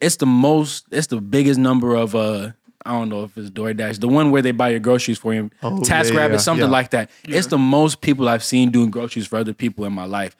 It's 0.00 0.16
the 0.16 0.24
most, 0.24 0.86
it's 0.90 1.08
the 1.08 1.20
biggest 1.20 1.60
number 1.60 1.94
of 1.94 2.14
uh, 2.14 2.52
I 2.86 2.92
don't 2.92 3.08
know 3.08 3.24
if 3.24 3.36
it's 3.36 3.50
DoorDash, 3.50 4.00
the 4.00 4.08
one 4.08 4.30
where 4.30 4.40
they 4.42 4.52
buy 4.52 4.70
your 4.70 4.80
groceries 4.80 5.18
for 5.18 5.34
you, 5.34 5.50
Oh, 5.62 5.82
Task 5.82 6.12
yeah, 6.12 6.20
Rabbit, 6.20 6.34
yeah, 6.34 6.38
something 6.40 6.66
yeah. 6.66 6.70
like 6.72 6.90
that. 6.90 7.10
It's 7.24 7.48
the 7.48 7.58
most 7.58 8.00
people 8.00 8.28
I've 8.28 8.44
seen 8.44 8.70
doing 8.70 8.90
groceries 8.90 9.26
for 9.26 9.36
other 9.38 9.52
people 9.52 9.84
in 9.84 9.92
my 9.92 10.04
life, 10.04 10.36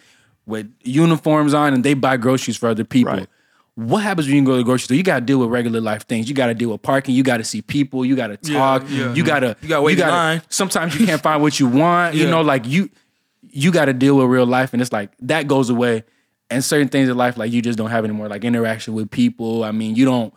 with 0.47 0.73
uniforms 0.83 1.53
on, 1.55 1.75
and 1.75 1.85
they 1.85 1.95
buy 1.95 2.17
groceries 2.17 2.57
for 2.57 2.69
other 2.69 2.85
people. 2.85 3.13
Right. 3.13 3.27
What 3.75 3.99
happens 4.03 4.27
when 4.27 4.37
you 4.37 4.45
go 4.45 4.53
to 4.53 4.57
the 4.59 4.65
grocery 4.65 4.85
store? 4.85 4.97
You 4.97 5.03
got 5.05 5.17
to 5.21 5.25
deal 5.25 5.39
with 5.39 5.51
regular 5.51 5.81
life 5.81 6.05
things. 6.07 6.29
You 6.29 6.35
got 6.35 6.47
to 6.49 6.55
deal 6.55 6.71
with 6.71 6.83
parking. 6.83 7.15
You 7.15 7.23
got 7.23 7.37
to 7.37 7.45
see 7.45 7.63
people. 7.63 8.05
You 8.05 8.17
got 8.17 8.29
to 8.29 8.37
talk. 8.37 8.83
yeah. 8.89 9.15
You 9.15 9.23
got 9.25 9.41
to. 9.41 9.57
You 9.63 9.69
gotta 9.69 9.83
wait 9.83 9.99
in 10.01 10.09
line. 10.09 10.43
Sometimes 10.49 10.99
you 10.99 11.07
can't 11.07 11.23
find 11.23 11.43
what 11.43 11.61
you 11.61 11.69
want. 11.69 12.15
You 12.17 12.27
know, 12.31 12.41
like 12.41 12.67
you, 12.67 12.91
you 13.43 13.71
got 13.71 13.85
to 13.85 13.93
deal 13.93 14.17
with 14.17 14.27
real 14.27 14.47
life, 14.47 14.73
and 14.73 14.83
it's 14.83 14.93
like 14.93 15.11
that 15.21 15.47
goes 15.47 15.71
away. 15.71 16.03
And 16.51 16.65
certain 16.65 16.89
things 16.89 17.09
in 17.09 17.17
life, 17.17 17.37
like 17.37 17.53
you 17.53 17.61
just 17.63 17.77
don't 17.79 17.91
have 17.91 18.05
anymore, 18.05 18.29
like 18.29 18.43
interaction 18.43 18.95
with 18.95 19.11
people. 19.11 19.63
I 19.65 19.71
mean, 19.71 19.95
you 19.97 20.05
don't. 20.07 20.33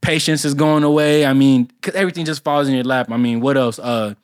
Patience 0.00 0.44
is 0.44 0.54
going 0.54 0.84
away. 0.84 1.26
I 1.26 1.32
mean, 1.32 1.70
cause 1.82 1.94
everything 1.94 2.24
just 2.24 2.44
falls 2.44 2.68
in 2.68 2.74
your 2.74 2.84
lap. 2.84 3.10
I 3.10 3.16
mean, 3.16 3.40
what 3.40 3.56
else? 3.56 3.78
Uh, 3.78 4.14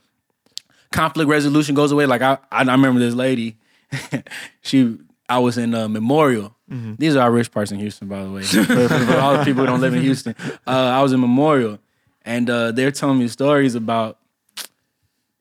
conflict 0.93 1.29
resolution 1.29 1.75
goes 1.75 1.91
away. 1.93 2.07
Like 2.07 2.23
I, 2.23 2.39
I, 2.51 2.63
I 2.63 2.73
remember 2.73 3.01
this 3.01 3.15
lady. 3.15 3.57
she, 4.63 4.97
I 5.29 5.39
was 5.39 5.59
in 5.59 5.75
uh, 5.75 5.89
Memorial. 5.89 6.55
These 6.99 7.15
are 7.15 7.21
our 7.21 7.31
rich 7.31 7.53
parts 7.53 7.71
in 7.71 7.79
Houston, 7.79 8.09
by 8.09 8.25
the 8.25 8.31
way. 8.31 8.43
for, 8.43 8.65
for- 8.65 9.19
all 9.19 9.37
the 9.39 9.45
people 9.45 9.61
who 9.63 9.67
don't 9.67 9.81
live 9.81 9.95
in 9.95 10.03
Houston, 10.03 10.35
uh, 10.67 10.71
I 10.71 11.03
was 11.03 11.13
in 11.13 11.21
Memorial, 11.21 11.79
and 12.23 12.51
uh, 12.51 12.73
they're 12.73 12.91
telling 12.91 13.19
me 13.19 13.29
stories 13.29 13.75
about. 13.77 14.19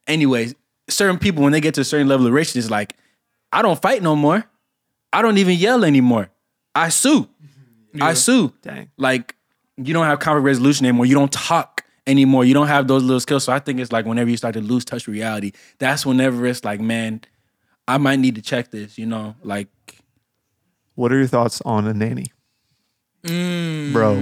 Anyways, 0.06 0.54
certain 0.90 1.18
people 1.18 1.44
when 1.44 1.54
they 1.54 1.62
get 1.62 1.74
to 1.76 1.82
a 1.82 1.86
certain 1.86 2.08
level 2.08 2.28
of 2.28 2.34
richness, 2.34 2.70
like 2.70 2.96
I 3.52 3.62
don't 3.62 3.82
fight 3.82 4.04
no 4.04 4.16
more. 4.16 4.44
I 5.12 5.22
don't 5.22 5.38
even 5.38 5.56
yell 5.58 5.86
anymore. 5.86 6.30
I 6.76 6.90
sue. 6.90 7.30
I 8.02 8.14
sue. 8.16 8.52
Dang. 8.62 8.90
Like 8.98 9.36
you 9.78 9.94
don't 9.94 10.06
have 10.06 10.20
conflict 10.20 10.46
resolution 10.46 10.86
anymore. 10.86 11.06
You 11.06 11.16
don't 11.16 11.32
talk 11.32 11.84
anymore. 12.06 12.46
You 12.46 12.54
don't 12.54 12.68
have 12.68 12.88
those 12.88 13.04
little 13.04 13.20
skills. 13.20 13.44
So 13.46 13.54
I 13.54 13.60
think 13.60 13.80
it's 13.80 13.92
like 13.92 14.06
whenever 14.06 14.30
you 14.30 14.38
start 14.38 14.54
to 14.54 14.62
lose 14.62 14.86
touch 14.86 15.08
with 15.08 15.16
reality, 15.16 15.52
that's 15.80 16.06
whenever 16.06 16.46
it's 16.46 16.64
like, 16.64 16.80
man, 16.80 17.22
I 17.88 17.98
might 17.98 18.20
need 18.20 18.36
to 18.36 18.42
check 18.42 18.72
this. 18.72 18.98
You 18.98 19.06
know, 19.06 19.36
like 19.44 19.68
What 20.96 21.12
are 21.12 21.18
your 21.18 21.28
thoughts 21.28 21.62
on 21.66 21.88
a 21.88 21.94
nanny, 21.94 22.28
Mm. 23.24 23.94
bro? 23.94 24.14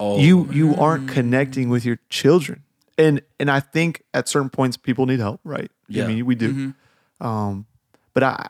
oh, 0.00 0.18
You 0.20 0.48
you 0.52 0.74
aren't 0.76 1.08
connecting 1.08 1.68
with 1.70 1.84
your 1.84 1.98
children, 2.10 2.62
and 2.96 3.20
and 3.40 3.50
I 3.50 3.60
think 3.60 4.02
at 4.14 4.28
certain 4.28 4.50
points 4.50 4.76
people 4.76 5.06
need 5.06 5.20
help, 5.20 5.40
right? 5.44 5.70
Yeah. 5.88 6.04
I 6.04 6.08
mean 6.08 6.26
we 6.26 6.34
do, 6.34 6.52
Mm-hmm. 6.52 7.26
um, 7.26 7.66
but 8.14 8.22
I 8.22 8.46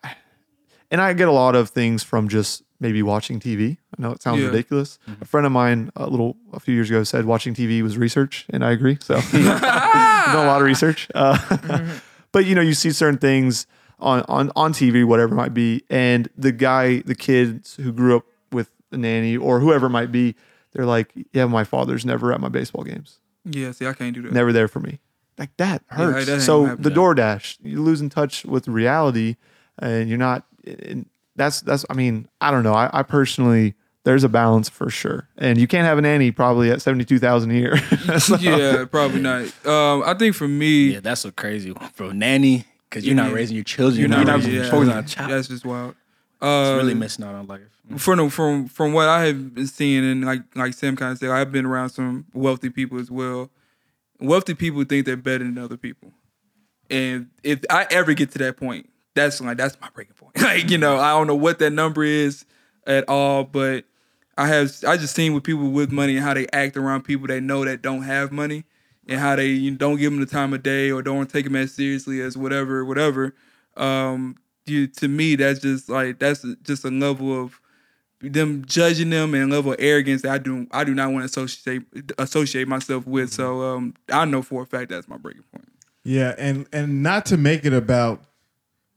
and 0.91 1.01
I 1.01 1.13
get 1.13 1.29
a 1.29 1.33
lot 1.33 1.55
of 1.55 1.71
things 1.71 2.03
from 2.03 2.29
just 2.29 2.63
maybe 2.81 3.03
watching 3.03 3.41
TV. 3.41 3.79
I 3.99 4.03
know 4.03 4.13
it 4.13 4.23
sounds 4.23 4.41
Yeah. 4.41 4.47
ridiculous. 4.47 4.99
Mm-hmm. 5.09 5.23
A 5.23 5.25
friend 5.25 5.47
of 5.47 5.53
mine 5.53 5.91
a 5.97 6.07
little 6.09 6.37
a 6.53 6.61
few 6.61 6.75
years 6.75 6.89
ago 6.91 7.03
said 7.05 7.25
watching 7.25 7.55
TV 7.55 7.83
was 7.83 7.99
research, 7.99 8.47
and 8.51 8.65
I 8.65 8.71
agree. 8.73 8.99
So 9.01 9.17
I've 9.33 10.33
done 10.33 10.45
a 10.45 10.49
lot 10.49 10.61
of 10.61 10.67
research. 10.67 11.09
Uh, 11.15 11.37
Mm-hmm. 11.39 11.97
but 12.33 12.45
you 12.47 12.55
know, 12.55 12.61
you 12.61 12.75
see 12.75 12.91
certain 12.91 13.19
things 13.19 13.67
on, 13.99 14.23
on 14.29 14.53
on 14.55 14.73
TV, 14.73 15.05
whatever 15.05 15.33
it 15.35 15.37
might 15.37 15.55
be, 15.55 15.83
and 15.91 16.29
the 16.37 16.53
guy, 16.53 16.99
the 17.01 17.15
kids 17.15 17.77
who 17.77 17.91
grew 17.93 18.17
up 18.17 18.25
with 18.53 18.71
a 18.93 18.97
nanny 18.97 19.37
or 19.37 19.61
whoever 19.61 19.87
it 19.87 19.91
might 19.91 20.13
be, 20.13 20.35
they're 20.73 20.87
like, 20.87 21.11
yeah, 21.33 21.47
my 21.47 21.65
father's 21.65 22.05
never 22.05 22.33
at 22.33 22.41
my 22.41 22.49
baseball 22.49 22.85
games, 22.85 23.19
yeah, 23.45 23.73
see, 23.73 23.87
I 23.87 23.93
can't 23.95 24.15
do 24.15 24.23
that. 24.23 24.33
never 24.33 24.53
there 24.53 24.69
for 24.69 24.79
me. 24.81 25.01
like 25.39 25.57
that 25.57 25.83
Yeah, 25.91 25.97
hurts. 25.97 26.27
that 26.27 26.41
so 26.43 26.65
happening. 26.67 26.83
the 26.83 26.91
DoorDash, 26.91 27.59
you're 27.63 27.81
losing 27.81 28.09
touch 28.09 28.45
with 28.45 28.69
reality, 28.69 29.37
and 29.79 30.09
you're 30.09 30.19
not. 30.19 30.45
And 30.67 31.07
that's 31.39 31.63
that's. 31.63 31.87
I 31.89 31.95
mean, 31.95 32.29
I 32.41 32.51
don't 32.51 32.63
know. 32.65 32.75
I, 32.75 32.91
I 32.93 33.03
personally, 33.03 33.75
there's 34.05 34.25
a 34.25 34.29
balance 34.29 34.69
for 34.69 34.91
sure, 34.91 35.29
and 35.39 35.59
you 35.59 35.67
can't 35.67 35.87
have 35.87 35.97
a 35.97 36.03
nanny 36.03 36.31
probably 36.31 36.71
at 36.71 36.83
seventy 36.83 37.05
two 37.07 37.19
thousand 37.19 37.51
a 37.53 37.55
year. 37.55 37.77
So- 38.21 38.37
yeah, 38.41 38.85
probably 38.85 39.21
not. 39.21 39.43
Um, 39.67 40.03
I 40.05 40.15
think 40.19 40.35
for 40.35 40.49
me, 40.49 40.93
Yeah, 40.93 41.01
that's 41.01 41.25
a 41.25 41.33
crazy 41.33 41.73
one, 41.73 41.91
bro. 41.97 42.11
Nanny, 42.13 42.65
because 42.91 43.07
you're 43.07 43.15
not 43.17 43.33
raising 43.33 43.55
your 43.57 43.65
children. 43.65 44.01
you're 44.01 44.09
You're 44.09 44.25
not, 44.27 44.39
not, 44.41 44.45
really- 44.47 44.59
yeah, 44.59 44.71
focusing 44.71 44.93
on 44.93 45.05
a 45.05 45.07
child. 45.07 45.31
That's 45.31 45.49
just 45.49 45.65
wild. 45.65 45.91
It's 46.41 46.45
Uh, 46.45 46.75
really 46.77 46.95
missing 46.95 47.25
out 47.25 47.35
on 47.35 47.47
life. 47.47 47.63
from 47.97 48.31
from 48.31 48.69
from 48.69 48.93
what 48.93 49.09
I 49.09 49.25
have 49.27 49.55
been 49.55 49.67
seeing, 49.67 50.05
and 50.05 50.25
like 50.25 50.43
like 50.55 50.73
Sam 50.75 50.95
kind 50.97 51.13
of 51.13 51.19
said, 51.19 51.31
I've 51.31 51.51
been 51.53 51.67
around 51.67 51.91
some 51.91 52.27
wealthy 52.33 52.71
people 52.71 52.99
as 53.01 53.11
well. 53.11 53.51
Wealthy 54.21 54.55
people 54.55 54.85
think 54.85 55.05
they're 55.07 55.17
better 55.17 55.45
than 55.45 55.59
other 55.59 55.77
people, 55.77 56.13
and 56.91 57.29
if 57.45 57.61
I 57.71 57.87
ever 57.91 58.15
get 58.15 58.31
to 58.33 58.39
that 58.39 58.57
point, 58.57 58.89
that's 59.19 59.41
like 59.41 59.57
that's 59.57 59.81
my 59.81 59.89
breaking 59.93 60.15
point. 60.15 60.37
like 60.43 60.71
you 60.71 60.79
know, 60.79 60.99
I 60.99 61.11
don't 61.11 61.27
know 61.27 61.35
what 61.35 61.59
that 61.59 61.71
number 61.71 62.05
is 62.05 62.45
at 62.87 63.09
all, 63.09 63.45
but 63.45 63.85
I 64.37 64.47
have 64.49 64.73
I 64.87 64.97
just 64.97 65.15
seen 65.15 65.35
with 65.35 65.45
people 65.45 65.71
with 65.71 65.93
money 65.93 66.17
and 66.17 66.25
how 66.25 66.35
they 66.35 66.47
act 66.53 66.77
around 66.77 67.03
people 67.03 67.27
they 67.27 67.41
know 67.41 67.65
that 67.65 67.83
don't 67.83 68.03
have 68.03 68.33
money, 68.33 68.65
and 69.07 69.21
how 69.21 69.37
they 69.37 69.49
you 69.49 69.71
don't 69.73 69.97
give 69.97 70.13
them 70.13 70.21
the 70.21 70.27
time 70.27 70.55
of 70.55 70.63
day 70.63 70.91
or 70.91 71.03
don't 71.03 71.29
take 71.29 71.45
them 71.45 71.57
as 71.57 71.75
seriously 71.75 72.21
as 72.21 72.37
whatever 72.37 72.85
whatever. 72.85 73.35
Um, 73.77 74.37
you 74.67 74.87
to 74.87 75.09
me 75.09 75.37
that's 75.37 75.61
just 75.61 75.89
like 75.89 76.19
that's 76.19 76.45
just 76.63 76.85
a 76.85 76.91
level 76.91 77.43
of 77.43 77.61
them 78.21 78.65
judging 78.67 79.11
them 79.11 79.35
and 79.35 79.51
level 79.51 79.73
of 79.73 79.79
arrogance 79.81 80.23
that 80.23 80.33
I 80.33 80.39
do 80.39 80.67
I 80.73 80.85
do 80.85 80.95
not 80.95 81.13
want 81.13 81.23
to 81.23 81.27
associate 81.27 81.83
associate 82.19 82.69
myself 82.69 83.07
with. 83.07 83.33
So 83.33 83.63
um, 83.63 83.95
I 84.13 84.25
know 84.25 84.43
for 84.43 84.63
a 84.63 84.67
fact 84.67 84.91
that's 84.91 85.09
my 85.09 85.17
breaking 85.17 85.45
point. 85.53 85.71
Yeah, 86.05 86.35
and 86.39 86.67
and 86.73 87.03
not 87.03 87.27
to 87.27 87.37
make 87.37 87.65
it 87.65 87.73
about 87.73 88.23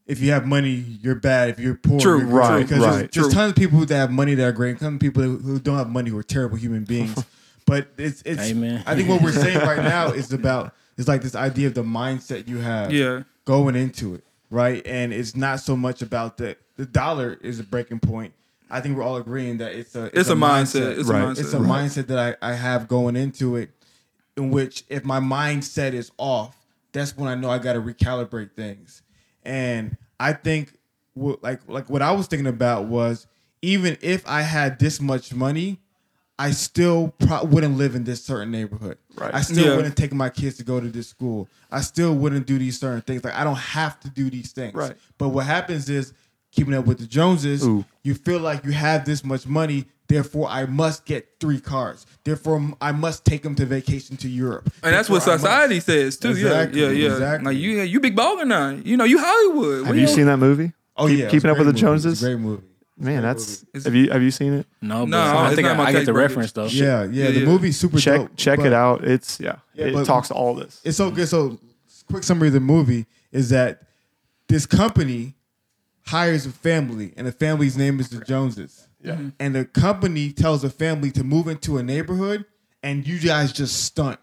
if 0.08 0.20
you 0.20 0.32
have 0.32 0.46
money, 0.46 0.72
you're 1.02 1.16
bad. 1.16 1.50
If 1.50 1.60
you're 1.60 1.76
poor, 1.76 2.00
True, 2.00 2.18
you're 2.20 2.28
good. 2.28 2.34
right, 2.36 2.60
Because 2.62 2.80
right. 2.80 2.92
there's, 2.92 3.10
there's 3.12 3.26
True. 3.28 3.34
tons 3.34 3.50
of 3.52 3.56
people 3.56 3.80
that 3.86 3.96
have 3.96 4.12
money 4.12 4.34
that 4.36 4.44
are 4.46 4.52
great, 4.52 4.72
and 4.72 4.80
some 4.80 5.00
people 5.00 5.24
who 5.24 5.60
don't 5.60 5.78
have 5.78 5.90
money 5.90 6.10
who 6.10 6.18
are 6.18 6.24
terrible 6.24 6.58
human 6.58 6.84
beings. 6.84 7.24
but 7.66 7.88
it's 7.98 8.22
it's. 8.26 8.42
Amen. 8.42 8.84
I 8.86 8.96
think 8.96 9.08
what 9.10 9.22
we're 9.22 9.32
saying 9.32 9.60
right 9.60 9.78
now 9.84 10.08
is 10.12 10.34
about 10.34 10.74
it's 10.98 11.08
like 11.08 11.22
this 11.22 11.36
idea 11.36 11.68
of 11.68 11.74
the 11.76 11.84
mindset 11.84 12.48
you 12.48 12.58
have. 12.58 12.92
Yeah. 12.92 13.24
Going 13.46 13.76
into 13.76 14.14
it, 14.16 14.24
right, 14.50 14.86
and 14.86 15.12
it's 15.12 15.36
not 15.36 15.60
so 15.60 15.76
much 15.76 16.02
about 16.02 16.38
the 16.38 16.58
the 16.78 16.86
dollar 16.86 17.38
is 17.42 17.60
a 17.60 17.64
breaking 17.64 18.00
point. 18.00 18.34
I 18.70 18.80
think 18.82 18.96
we're 18.96 19.04
all 19.04 19.18
agreeing 19.18 19.58
that 19.58 19.74
it's 19.74 19.96
a 19.96 20.06
It's, 20.18 20.30
a, 20.30 20.34
mindset. 20.34 20.98
It's 20.98 21.10
Right. 21.10 21.22
a 21.22 21.26
mindset. 21.26 21.40
it's 21.40 21.54
a 21.54 21.58
mindset 21.58 22.08
that 22.08 22.38
I, 22.42 22.52
I 22.52 22.54
have 22.54 22.88
going 22.88 23.16
into 23.18 23.58
it 23.58 23.70
in 24.38 24.50
which 24.52 24.84
if 24.90 25.04
my 25.04 25.20
mindset 25.20 25.92
is 25.94 26.10
off 26.18 26.56
that's 26.94 27.18
when 27.18 27.28
i 27.28 27.36
know 27.36 27.50
i 27.50 27.58
got 27.58 27.74
to 27.74 27.82
recalibrate 27.82 28.52
things 28.54 29.02
and 29.44 29.98
i 30.20 30.34
think 30.34 30.74
what, 31.14 31.42
like 31.44 31.60
like 31.68 31.90
what 31.90 32.02
i 32.02 32.12
was 32.12 32.28
thinking 32.28 32.48
about 32.48 32.86
was 32.86 33.28
even 33.62 33.98
if 34.02 34.28
i 34.28 34.42
had 34.42 34.80
this 34.80 35.00
much 35.02 35.34
money 35.34 35.80
i 36.40 36.52
still 36.52 37.14
pro- 37.20 37.44
wouldn't 37.44 37.78
live 37.78 37.96
in 37.96 38.04
this 38.04 38.24
certain 38.24 38.52
neighborhood 38.52 38.98
Right. 39.16 39.34
i 39.34 39.42
still 39.42 39.66
Yeah. 39.68 39.76
wouldn't 39.76 39.96
take 39.98 40.14
my 40.14 40.30
kids 40.30 40.58
to 40.58 40.64
go 40.64 40.80
to 40.80 40.88
this 40.90 41.08
school 41.08 41.48
i 41.72 41.82
still 41.82 42.14
wouldn't 42.16 42.48
do 42.48 42.58
these 42.58 42.80
certain 42.80 43.02
things 43.02 43.24
like 43.24 43.36
i 43.36 43.44
don't 43.44 43.58
have 43.58 44.00
to 44.02 44.10
do 44.10 44.30
these 44.30 44.52
things 44.52 44.74
Right. 44.74 44.96
but 45.18 45.30
what 45.30 45.46
happens 45.46 45.90
is 45.90 46.14
keeping 46.52 46.74
up 46.74 46.86
with 46.86 47.00
the 47.00 47.08
joneses 47.08 47.66
Ooh. 47.66 47.86
you 48.04 48.14
feel 48.16 48.40
like 48.40 48.64
you 48.66 48.72
have 48.72 49.06
this 49.06 49.24
much 49.24 49.46
money 49.48 49.86
therefore 50.12 50.48
i 50.50 50.66
must 50.66 51.06
get 51.06 51.28
three 51.40 51.60
cars 51.60 52.06
therefore 52.24 52.62
i 52.82 52.92
must 52.92 53.24
take 53.26 53.42
them 53.44 53.56
to 53.56 53.66
vacation 53.66 54.18
to 54.18 54.28
europe 54.30 54.70
and 54.84 54.94
that's 54.94 55.10
what 55.10 55.24
Therefore, 55.26 55.34
I 55.34 55.36
must- 55.36 55.44
society 55.44 55.80
says 55.80 56.18
too. 56.18 56.30
Exactly, 56.30 56.82
yeah, 56.82 56.88
yeah, 56.90 56.94
yeah. 57.08 57.12
exactly. 57.12 57.46
Like 57.54 57.58
you, 57.62 57.70
you 57.82 58.00
big 58.00 58.16
baller 58.16 58.46
now. 58.48 58.70
You 58.70 58.98
know, 58.98 59.04
you 59.06 59.20
Hollywood. 59.20 59.88
have 59.88 59.98
you 59.98 60.08
seen 60.08 60.26
that 60.28 60.38
movie? 60.38 60.74
oh 60.98 61.08
Keep- 61.08 61.20
yeah 61.20 61.30
keeping 61.30 61.50
up 61.50 61.58
with 61.58 61.68
the 61.68 61.74
great 61.74 61.84
movie. 61.84 61.96
It's 61.96 62.06
a 62.06 62.10
Joneses. 62.10 62.22
great 62.22 62.40
movie 62.40 62.64
Man, 62.98 63.24
that's 63.24 63.66
Is 63.74 63.86
have 63.86 63.96
you 63.96 64.12
have 64.12 64.22
you 64.22 64.30
seen 64.32 64.54
it? 64.54 64.68
No, 64.82 65.06
No, 65.06 65.18
I 65.20 65.48
it's 65.48 65.56
think 65.56 65.68
I, 65.68 65.74
my 65.74 65.86
I 65.86 65.92
get 65.92 66.00
take, 66.00 66.06
the 66.08 66.14
reference 66.14 66.52
though. 66.52 66.66
yeah, 66.66 67.04
yeah 67.06 67.26
Yeah, 67.26 67.32
the 67.32 67.40
yeah. 67.40 67.46
movie's 67.46 67.80
super 67.80 68.00
Check 68.00 68.20
dope, 68.22 68.36
check 68.36 68.58
but 68.60 68.68
it 68.68 68.74
out. 68.74 69.04
It's 69.04 69.40
yeah, 69.40 69.56
Yeah, 69.74 69.86
it 69.86 70.06
talks 70.06 70.28
to 70.28 70.34
all 70.36 70.54
this. 70.54 70.82
it's 70.84 70.98
so 70.98 71.10
good 71.10 71.28
so 71.28 71.58
quick 72.12 72.24
summary 72.24 72.50
of 72.50 72.54
the 72.54 72.60
movie 72.60 73.06
is 73.32 73.50
that 73.50 73.84
this 74.48 74.66
company 74.68 75.34
hires 76.06 76.46
a 76.46 76.52
family 76.52 77.14
and 77.18 77.26
the 77.26 77.32
family's 77.32 77.78
name 77.78 78.00
is 78.00 78.10
the 78.10 78.24
joneses 78.26 78.88
Yeah. 79.04 79.14
Mm-hmm. 79.14 79.30
and 79.40 79.56
the 79.56 79.66
company 79.66 80.32
tells 80.32 80.62
the 80.62 80.70
family 80.70 81.12
to 81.12 81.24
move 81.24 81.48
into 81.48 81.78
a 81.78 81.84
neighborhood 81.84 82.46
and 82.84 83.06
you 83.08 83.20
guys 83.20 83.52
just 83.52 83.84
stunt. 83.84 84.20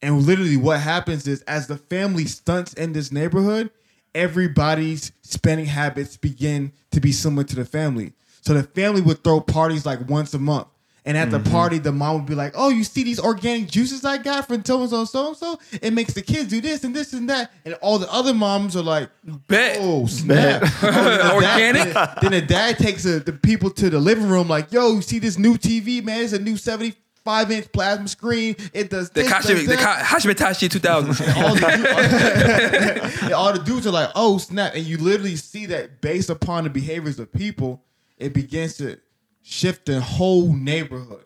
And 0.00 0.22
literally 0.22 0.56
what 0.56 0.80
happens 0.80 1.28
is 1.28 1.42
as 1.42 1.68
the 1.68 1.76
family 1.76 2.24
stunts 2.24 2.72
in 2.74 2.92
this 2.92 3.12
neighborhood 3.12 3.70
everybody's 4.14 5.12
spending 5.22 5.66
habits 5.66 6.16
begin 6.16 6.72
to 6.90 7.00
be 7.00 7.12
similar 7.12 7.44
to 7.44 7.56
the 7.56 7.64
family. 7.64 8.12
So 8.42 8.54
the 8.54 8.62
family 8.64 9.00
would 9.00 9.22
throw 9.22 9.40
parties 9.40 9.86
like 9.86 10.08
once 10.08 10.34
a 10.34 10.38
month 10.38 10.68
and 11.04 11.16
at 11.16 11.30
the 11.30 11.38
mm-hmm. 11.38 11.50
party 11.52 11.78
the 11.78 11.90
mom 11.92 12.14
would 12.16 12.26
be 12.26 12.34
like 12.34 12.52
oh 12.56 12.68
you 12.68 12.84
see 12.84 13.02
these 13.02 13.18
organic 13.20 13.68
juices 13.68 14.04
i 14.04 14.16
got 14.18 14.46
from 14.46 14.64
so 14.64 14.80
and 14.80 14.90
so 14.90 15.04
so 15.04 15.28
and 15.28 15.36
so 15.36 15.58
it 15.80 15.92
makes 15.92 16.14
the 16.14 16.22
kids 16.22 16.48
do 16.48 16.60
this 16.60 16.84
and 16.84 16.94
this 16.94 17.12
and 17.12 17.28
that 17.28 17.50
and 17.64 17.74
all 17.82 17.98
the 17.98 18.10
other 18.12 18.32
moms 18.34 18.76
are 18.76 18.82
like 18.82 19.08
Bet. 19.48 19.78
oh 19.80 20.06
snap 20.06 20.62
Oh, 20.82 20.90
then 20.90 21.04
the 21.04 21.16
dad- 21.18 21.34
Organic? 21.34 21.94
then, 21.94 22.08
then 22.22 22.30
the 22.32 22.42
dad 22.42 22.78
takes 22.78 23.02
the, 23.04 23.18
the 23.20 23.32
people 23.32 23.70
to 23.70 23.90
the 23.90 23.98
living 23.98 24.28
room 24.28 24.48
like 24.48 24.72
yo 24.72 24.92
you 24.94 25.02
see 25.02 25.18
this 25.18 25.38
new 25.38 25.56
tv 25.56 26.02
man 26.04 26.22
it's 26.22 26.32
a 26.32 26.38
new 26.38 26.56
75 26.56 27.50
inch 27.50 27.72
plasma 27.72 28.08
screen 28.08 28.54
it 28.72 28.90
does 28.90 29.10
The 29.10 29.22
this, 29.22 29.30
Kashi, 29.32 29.54
does 29.54 29.66
the 29.66 29.76
that." 29.76 29.80
Ka- 29.80 30.16
Hashimitashi 30.18 30.70
2000. 30.70 31.08
all 31.42 31.54
the, 31.54 33.20
and 33.24 33.32
all 33.32 33.52
the 33.52 33.58
dudes 33.60 33.86
are 33.86 33.90
like, 33.92 34.10
oh 34.14 34.38
snap, 34.38 34.74
and 34.74 34.84
you 34.84 34.98
literally 34.98 35.36
see 35.36 35.66
that 35.66 36.00
based 36.00 36.30
upon 36.30 36.64
the 36.64 36.70
behaviors 36.70 37.18
of 37.18 37.32
people, 37.32 37.82
it 38.18 38.32
begins 38.34 38.76
to 38.78 38.98
shift 39.42 39.86
the 39.86 40.00
whole 40.00 40.52
neighborhood. 40.52 41.24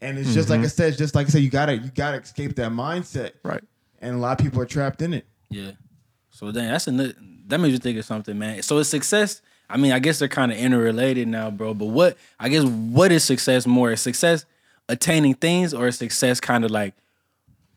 And 0.00 0.18
it's 0.18 0.32
just 0.32 0.48
like 0.48 0.58
mm-hmm. 0.58 0.64
I 0.64 0.68
said, 0.68 0.88
it's 0.88 0.98
just 0.98 1.14
like 1.14 1.26
I 1.26 1.30
said, 1.30 1.42
you 1.42 1.50
gotta 1.50 1.76
you 1.76 1.90
gotta 1.94 2.18
escape 2.18 2.56
that 2.56 2.72
mindset, 2.72 3.32
Right. 3.42 3.62
and 4.00 4.16
a 4.16 4.18
lot 4.18 4.40
of 4.40 4.44
people 4.44 4.62
are 4.62 4.66
trapped 4.66 5.02
in 5.02 5.12
it. 5.12 5.26
Yeah. 5.50 5.72
So 6.30 6.50
then 6.52 6.70
that's 6.70 6.86
a 6.86 7.14
that 7.48 7.58
makes 7.58 7.72
you 7.72 7.78
think 7.78 7.98
of 7.98 8.04
something, 8.04 8.38
man. 8.38 8.62
So 8.62 8.78
is 8.78 8.88
success. 8.88 9.42
I 9.68 9.76
mean, 9.76 9.92
I 9.92 9.98
guess 9.98 10.18
they're 10.18 10.28
kind 10.28 10.50
of 10.50 10.58
interrelated 10.58 11.28
now, 11.28 11.50
bro. 11.50 11.74
But 11.74 11.86
what 11.86 12.16
I 12.38 12.48
guess 12.48 12.64
what 12.64 13.12
is 13.12 13.24
success 13.24 13.66
more? 13.66 13.90
Is 13.92 14.00
success 14.00 14.46
attaining 14.88 15.34
things, 15.34 15.74
or 15.74 15.88
is 15.88 15.98
success 15.98 16.40
kind 16.40 16.64
of 16.64 16.70
like 16.70 16.94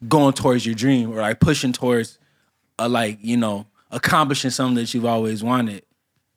going 0.07 0.33
towards 0.33 0.65
your 0.65 0.75
dream, 0.75 1.11
or 1.11 1.17
like 1.21 1.39
pushing 1.41 1.73
towards 1.73 2.19
a 2.79 2.87
like 2.87 3.19
you 3.21 3.35
know 3.35 3.65
accomplishing 3.91 4.51
something 4.51 4.75
that 4.75 4.93
you've 4.93 5.05
always 5.05 5.43
wanted? 5.43 5.83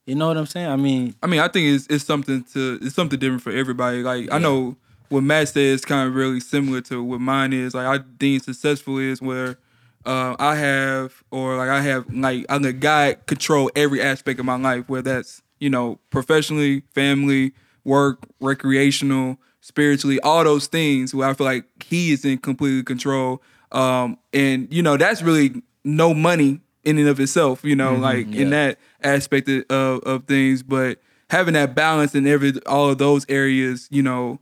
You 0.07 0.15
know 0.15 0.29
what 0.29 0.37
I'm 0.37 0.47
saying? 0.47 0.69
I 0.69 0.77
mean, 0.77 1.17
I 1.21 1.27
mean, 1.27 1.41
I 1.41 1.49
think 1.49 1.75
it's 1.75 1.87
it's 1.89 2.05
something 2.05 2.45
to 2.55 2.79
it's 2.81 2.95
something 2.95 3.19
different 3.19 3.43
for 3.43 3.51
everybody. 3.51 4.03
Like 4.05 4.31
I 4.33 4.39
know 4.39 4.77
what 5.09 5.23
Matt 5.23 5.49
said 5.49 5.63
is 5.63 5.85
kind 5.85 6.09
of 6.09 6.15
really 6.15 6.39
similar 6.39 6.81
to 6.83 7.03
what 7.03 7.21
mine 7.21 7.53
is. 7.53 7.75
Like 7.75 7.87
I 7.87 7.99
deem 7.99 8.39
successful 8.39 8.99
is 8.99 9.21
where 9.21 9.59
uh, 10.05 10.37
I 10.39 10.55
have 10.55 11.25
or 11.33 11.57
like 11.57 11.69
I 11.69 11.81
have 11.81 12.07
like 12.15 12.47
I'm 12.49 12.63
the 12.63 12.73
guy 12.73 13.17
control 13.27 13.69
every 13.75 14.01
aspect 14.01 14.39
of 14.39 14.47
my 14.47 14.57
life, 14.57 14.89
where 14.89 15.03
that's 15.03 15.43
you 15.59 15.71
know 15.71 15.99
professionally, 16.11 16.85
family, 16.95 17.53
work, 17.83 18.21
recreational, 18.41 19.39
spiritually, 19.61 20.21
all 20.21 20.45
those 20.45 20.69
things. 20.69 21.13
Where 21.17 21.29
I 21.29 21.35
feel 21.35 21.47
like 21.47 21.65
he 21.85 22.13
is 22.13 22.25
in 22.25 22.39
complete 22.39 22.87
control. 22.87 23.43
Um, 23.73 24.19
and 24.33 24.73
you 24.73 24.85
know 24.85 24.97
that's 24.97 25.21
really 25.21 25.63
no 25.83 26.15
money 26.15 26.61
in 26.87 26.97
and 26.99 27.09
of 27.09 27.21
itself. 27.21 27.63
You 27.65 27.77
know, 27.77 27.95
like 27.97 28.27
in 28.33 28.51
that 28.51 28.79
aspect 29.03 29.49
of, 29.49 29.65
of, 29.69 30.03
of 30.05 30.25
things, 30.25 30.63
but 30.63 30.99
having 31.29 31.55
that 31.55 31.75
balance 31.75 32.15
in 32.15 32.27
every 32.27 32.53
all 32.67 32.89
of 32.91 32.99
those 32.99 33.27
areas, 33.29 33.89
you 33.91 34.03
know, 34.03 34.39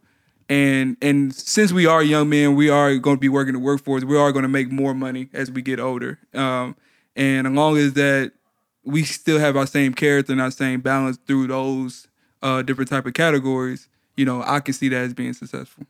and 0.48 0.96
and 1.02 1.34
since 1.34 1.72
we 1.72 1.86
are 1.86 2.02
young 2.02 2.28
men, 2.28 2.54
we 2.54 2.68
are 2.70 2.94
going 2.96 3.16
to 3.16 3.20
be 3.20 3.28
working 3.28 3.54
the 3.54 3.58
workforce. 3.60 4.04
We 4.04 4.16
are 4.16 4.30
going 4.30 4.44
to 4.44 4.48
make 4.48 4.70
more 4.70 4.94
money 4.94 5.28
as 5.32 5.50
we 5.50 5.62
get 5.62 5.80
older. 5.80 6.18
Um, 6.34 6.76
and 7.16 7.46
as 7.46 7.52
long 7.52 7.76
as 7.78 7.94
that 7.94 8.32
we 8.84 9.02
still 9.04 9.38
have 9.38 9.56
our 9.56 9.66
same 9.66 9.94
character 9.94 10.32
and 10.32 10.40
our 10.42 10.50
same 10.50 10.80
balance 10.82 11.18
through 11.26 11.46
those 11.46 12.06
uh, 12.42 12.60
different 12.60 12.90
type 12.90 13.06
of 13.06 13.14
categories, 13.14 13.88
you 14.16 14.26
know, 14.26 14.42
I 14.46 14.60
can 14.60 14.74
see 14.74 14.88
that 14.90 14.98
as 14.98 15.14
being 15.14 15.32
successful. 15.32 15.86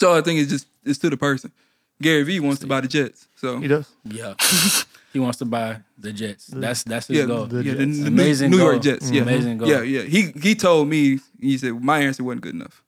So 0.00 0.12
I 0.12 0.20
think 0.22 0.40
it's 0.40 0.50
just 0.50 0.66
it's 0.84 0.98
to 0.98 1.10
the 1.10 1.16
person. 1.16 1.52
Gary 2.00 2.24
Vee 2.24 2.40
wants 2.40 2.60
to 2.62 2.66
buy 2.66 2.80
the 2.80 2.88
Jets, 2.88 3.28
so 3.36 3.60
He 3.60 3.68
does. 3.68 3.88
yeah, 4.04 4.34
he 5.12 5.18
wants 5.20 5.38
to 5.38 5.44
buy 5.44 5.78
the 5.98 6.12
Jets. 6.12 6.46
That's 6.46 6.82
that's 6.84 7.06
his 7.08 7.18
yeah, 7.18 7.26
goal. 7.26 7.46
the 7.46 7.62
yeah, 7.62 7.74
the, 7.74 7.86
Jets. 7.86 7.98
the 8.00 8.06
Amazing 8.08 8.50
New, 8.50 8.56
New 8.56 8.62
goal. 8.62 8.72
York 8.72 8.82
Jets. 8.82 9.10
Yeah, 9.10 9.22
Amazing 9.22 9.58
goal. 9.58 9.68
Yeah, 9.68 9.82
yeah. 9.82 10.02
He 10.02 10.32
he 10.42 10.54
told 10.54 10.88
me 10.88 11.20
he 11.40 11.58
said 11.58 11.72
my 11.82 12.00
answer 12.00 12.24
wasn't 12.24 12.42
good 12.42 12.54
enough. 12.54 12.82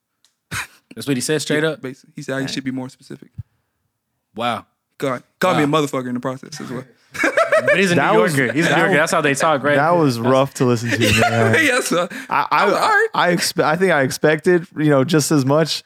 That's 0.95 1.07
what 1.07 1.17
he 1.17 1.21
said 1.21 1.41
straight 1.41 1.63
Yeah, 1.63 1.69
up. 1.71 1.81
Basically, 1.81 2.13
he 2.15 2.21
said 2.21 2.35
I 2.41 2.45
should 2.45 2.63
be 2.63 2.71
more 2.71 2.89
specific. 2.89 3.29
Wow. 4.35 4.65
God, 4.97 5.23
called 5.39 5.57
me 5.57 5.63
a 5.63 5.67
motherfucker 5.67 6.07
in 6.07 6.13
the 6.13 6.19
process 6.21 6.59
as 6.61 6.69
well. 6.69 6.83
But 7.65 7.77
he's 7.77 7.91
a 7.91 7.95
That 7.95 8.13
New 8.13 8.21
was- 8.21 8.37
Yorker. 8.37 8.53
He's 8.53 8.65
a 8.65 8.69
New 8.69 8.75
Yorker. 8.75 8.89
was- 8.91 8.97
That's 8.99 9.11
how 9.13 9.21
they 9.21 9.33
talk, 9.33 9.63
right? 9.63 9.75
That 9.75 9.91
was 9.91 10.19
rough 10.19 10.53
to 10.55 10.65
listen 10.65 10.89
to, 10.89 10.99
man. 11.21 11.53
yes, 11.65 11.85
sir. 11.87 12.07
I 12.29 12.47
I, 12.51 12.65
was 12.65 12.73
all 12.73 12.79
right. 12.89 13.07
I, 13.13 13.29
expect. 13.31 13.65
I 13.65 13.75
think 13.77 13.91
I 13.93 14.01
expected, 14.03 14.67
you 14.77 14.89
know, 14.89 15.03
just 15.05 15.31
as 15.31 15.45
much. 15.45 15.83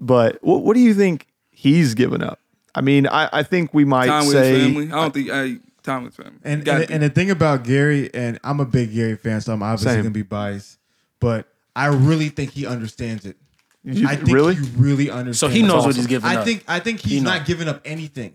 But 0.00 0.38
what 0.42 0.62
what 0.64 0.74
do 0.74 0.80
you 0.80 0.94
think 0.94 1.28
he's 1.50 1.94
given 1.94 2.22
up? 2.24 2.40
I 2.74 2.80
mean, 2.80 3.06
I, 3.06 3.28
I 3.32 3.42
think 3.44 3.72
we 3.72 3.84
might 3.84 4.06
Time 4.06 4.24
with 4.26 4.32
say 4.32 4.52
his 4.54 4.62
family. 4.64 4.86
I 4.92 4.96
don't 4.96 5.14
think 5.14 5.30
I 5.30 5.58
time 5.82 6.04
with 6.04 6.14
family. 6.14 6.38
And 6.44 6.66
and, 6.66 6.90
and 6.90 7.02
the 7.02 7.10
thing 7.10 7.30
about 7.30 7.64
Gary, 7.64 8.12
and 8.14 8.38
I'm 8.44 8.60
a 8.60 8.64
big 8.64 8.92
Gary 8.92 9.16
fan, 9.16 9.40
so 9.40 9.52
I'm 9.52 9.62
obviously 9.62 9.92
Same. 9.92 10.02
gonna 10.02 10.10
be 10.10 10.22
biased, 10.22 10.78
but 11.20 11.48
I 11.74 11.86
really 11.86 12.28
think 12.28 12.50
he 12.52 12.66
understands 12.66 13.24
it. 13.26 13.36
You- 13.84 14.06
I 14.06 14.16
think 14.16 14.28
really? 14.28 14.54
he 14.54 14.68
really 14.76 15.10
understands. 15.10 15.38
So 15.40 15.48
he 15.48 15.62
knows 15.62 15.84
what 15.84 15.96
he's 15.96 16.06
giving 16.06 16.28
I 16.30 16.36
up. 16.36 16.44
think 16.44 16.64
I 16.68 16.78
think 16.80 17.00
he's 17.00 17.12
He 17.12 17.20
not 17.20 17.46
giving 17.46 17.68
up 17.68 17.80
anything. 17.84 18.34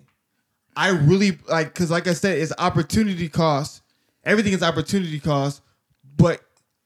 I 0.76 0.90
really 0.90 1.40
like 1.50 1.74
because, 1.74 1.90
like 1.90 2.08
I 2.08 2.14
said, 2.14 2.38
it's 2.38 2.54
opportunity 2.58 3.30
cost. 3.30 3.82
Everything 4.24 4.54
is 4.54 4.62
opportunity 4.62 5.20
cost, 5.20 5.62
but 6.18 6.42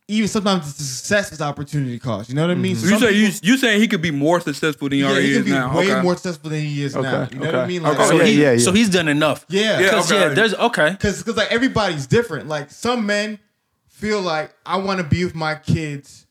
even 0.08 0.28
sometimes 0.28 0.74
the 0.76 0.84
success 0.84 1.32
is 1.32 1.41
opportunity 1.41 1.97
cost. 1.97 2.28
You 2.30 2.36
know 2.36 2.41
what 2.41 2.52
I 2.52 2.56
mean? 2.56 2.76
Mm-hmm. 2.76 2.97
So 2.97 3.08
you 3.08 3.26
say 3.32 3.32
people- 3.32 3.47
you 3.47 3.58
saying 3.58 3.82
he 3.82 3.88
could 3.88 4.02
be 4.02 4.12
more 4.12 4.41
successful 4.41 4.89
than 4.89 4.97
he 4.97 5.04
yeah, 5.04 5.10
already 5.10 5.28
he 5.28 5.32
can 5.34 5.39
is 5.41 5.45
be 5.45 5.52
now? 5.52 5.78
way 5.78 5.91
okay. 5.91 6.02
more 6.02 6.14
successful 6.16 6.49
than 6.49 6.60
he 6.62 6.84
is 6.84 6.95
now. 6.95 7.28
You 7.32 7.39
know 7.39 7.45
what 7.45 7.56
I 7.56 7.68
mean? 7.68 7.82
Like, 7.84 7.93
Okay. 7.99 8.08
so, 8.08 8.16
yeah, 8.18 8.24
he, 8.26 8.41
yeah, 8.41 8.52
yeah. 8.54 8.58
so 8.58 8.72
he's 8.74 8.89
done 8.89 9.08
enough. 9.08 9.45
yeah, 9.47 9.80
Yeah, 9.80 9.99
okay. 10.02 10.20
yeah, 10.20 10.30
there's 10.30 10.54
okay. 10.54 10.95
Cause, 10.99 11.24
cause 11.24 11.38
like 11.38 11.52
everybody's 11.52 12.08
different. 12.08 12.47
Like 12.49 12.72
some 12.72 13.06
men 13.06 13.39
feel 13.88 14.20
like 14.22 14.54
I 14.66 14.78
want 14.78 14.99
to 14.99 15.06
be 15.06 15.24
with 15.24 15.36
my 15.36 15.56
kids 15.56 16.26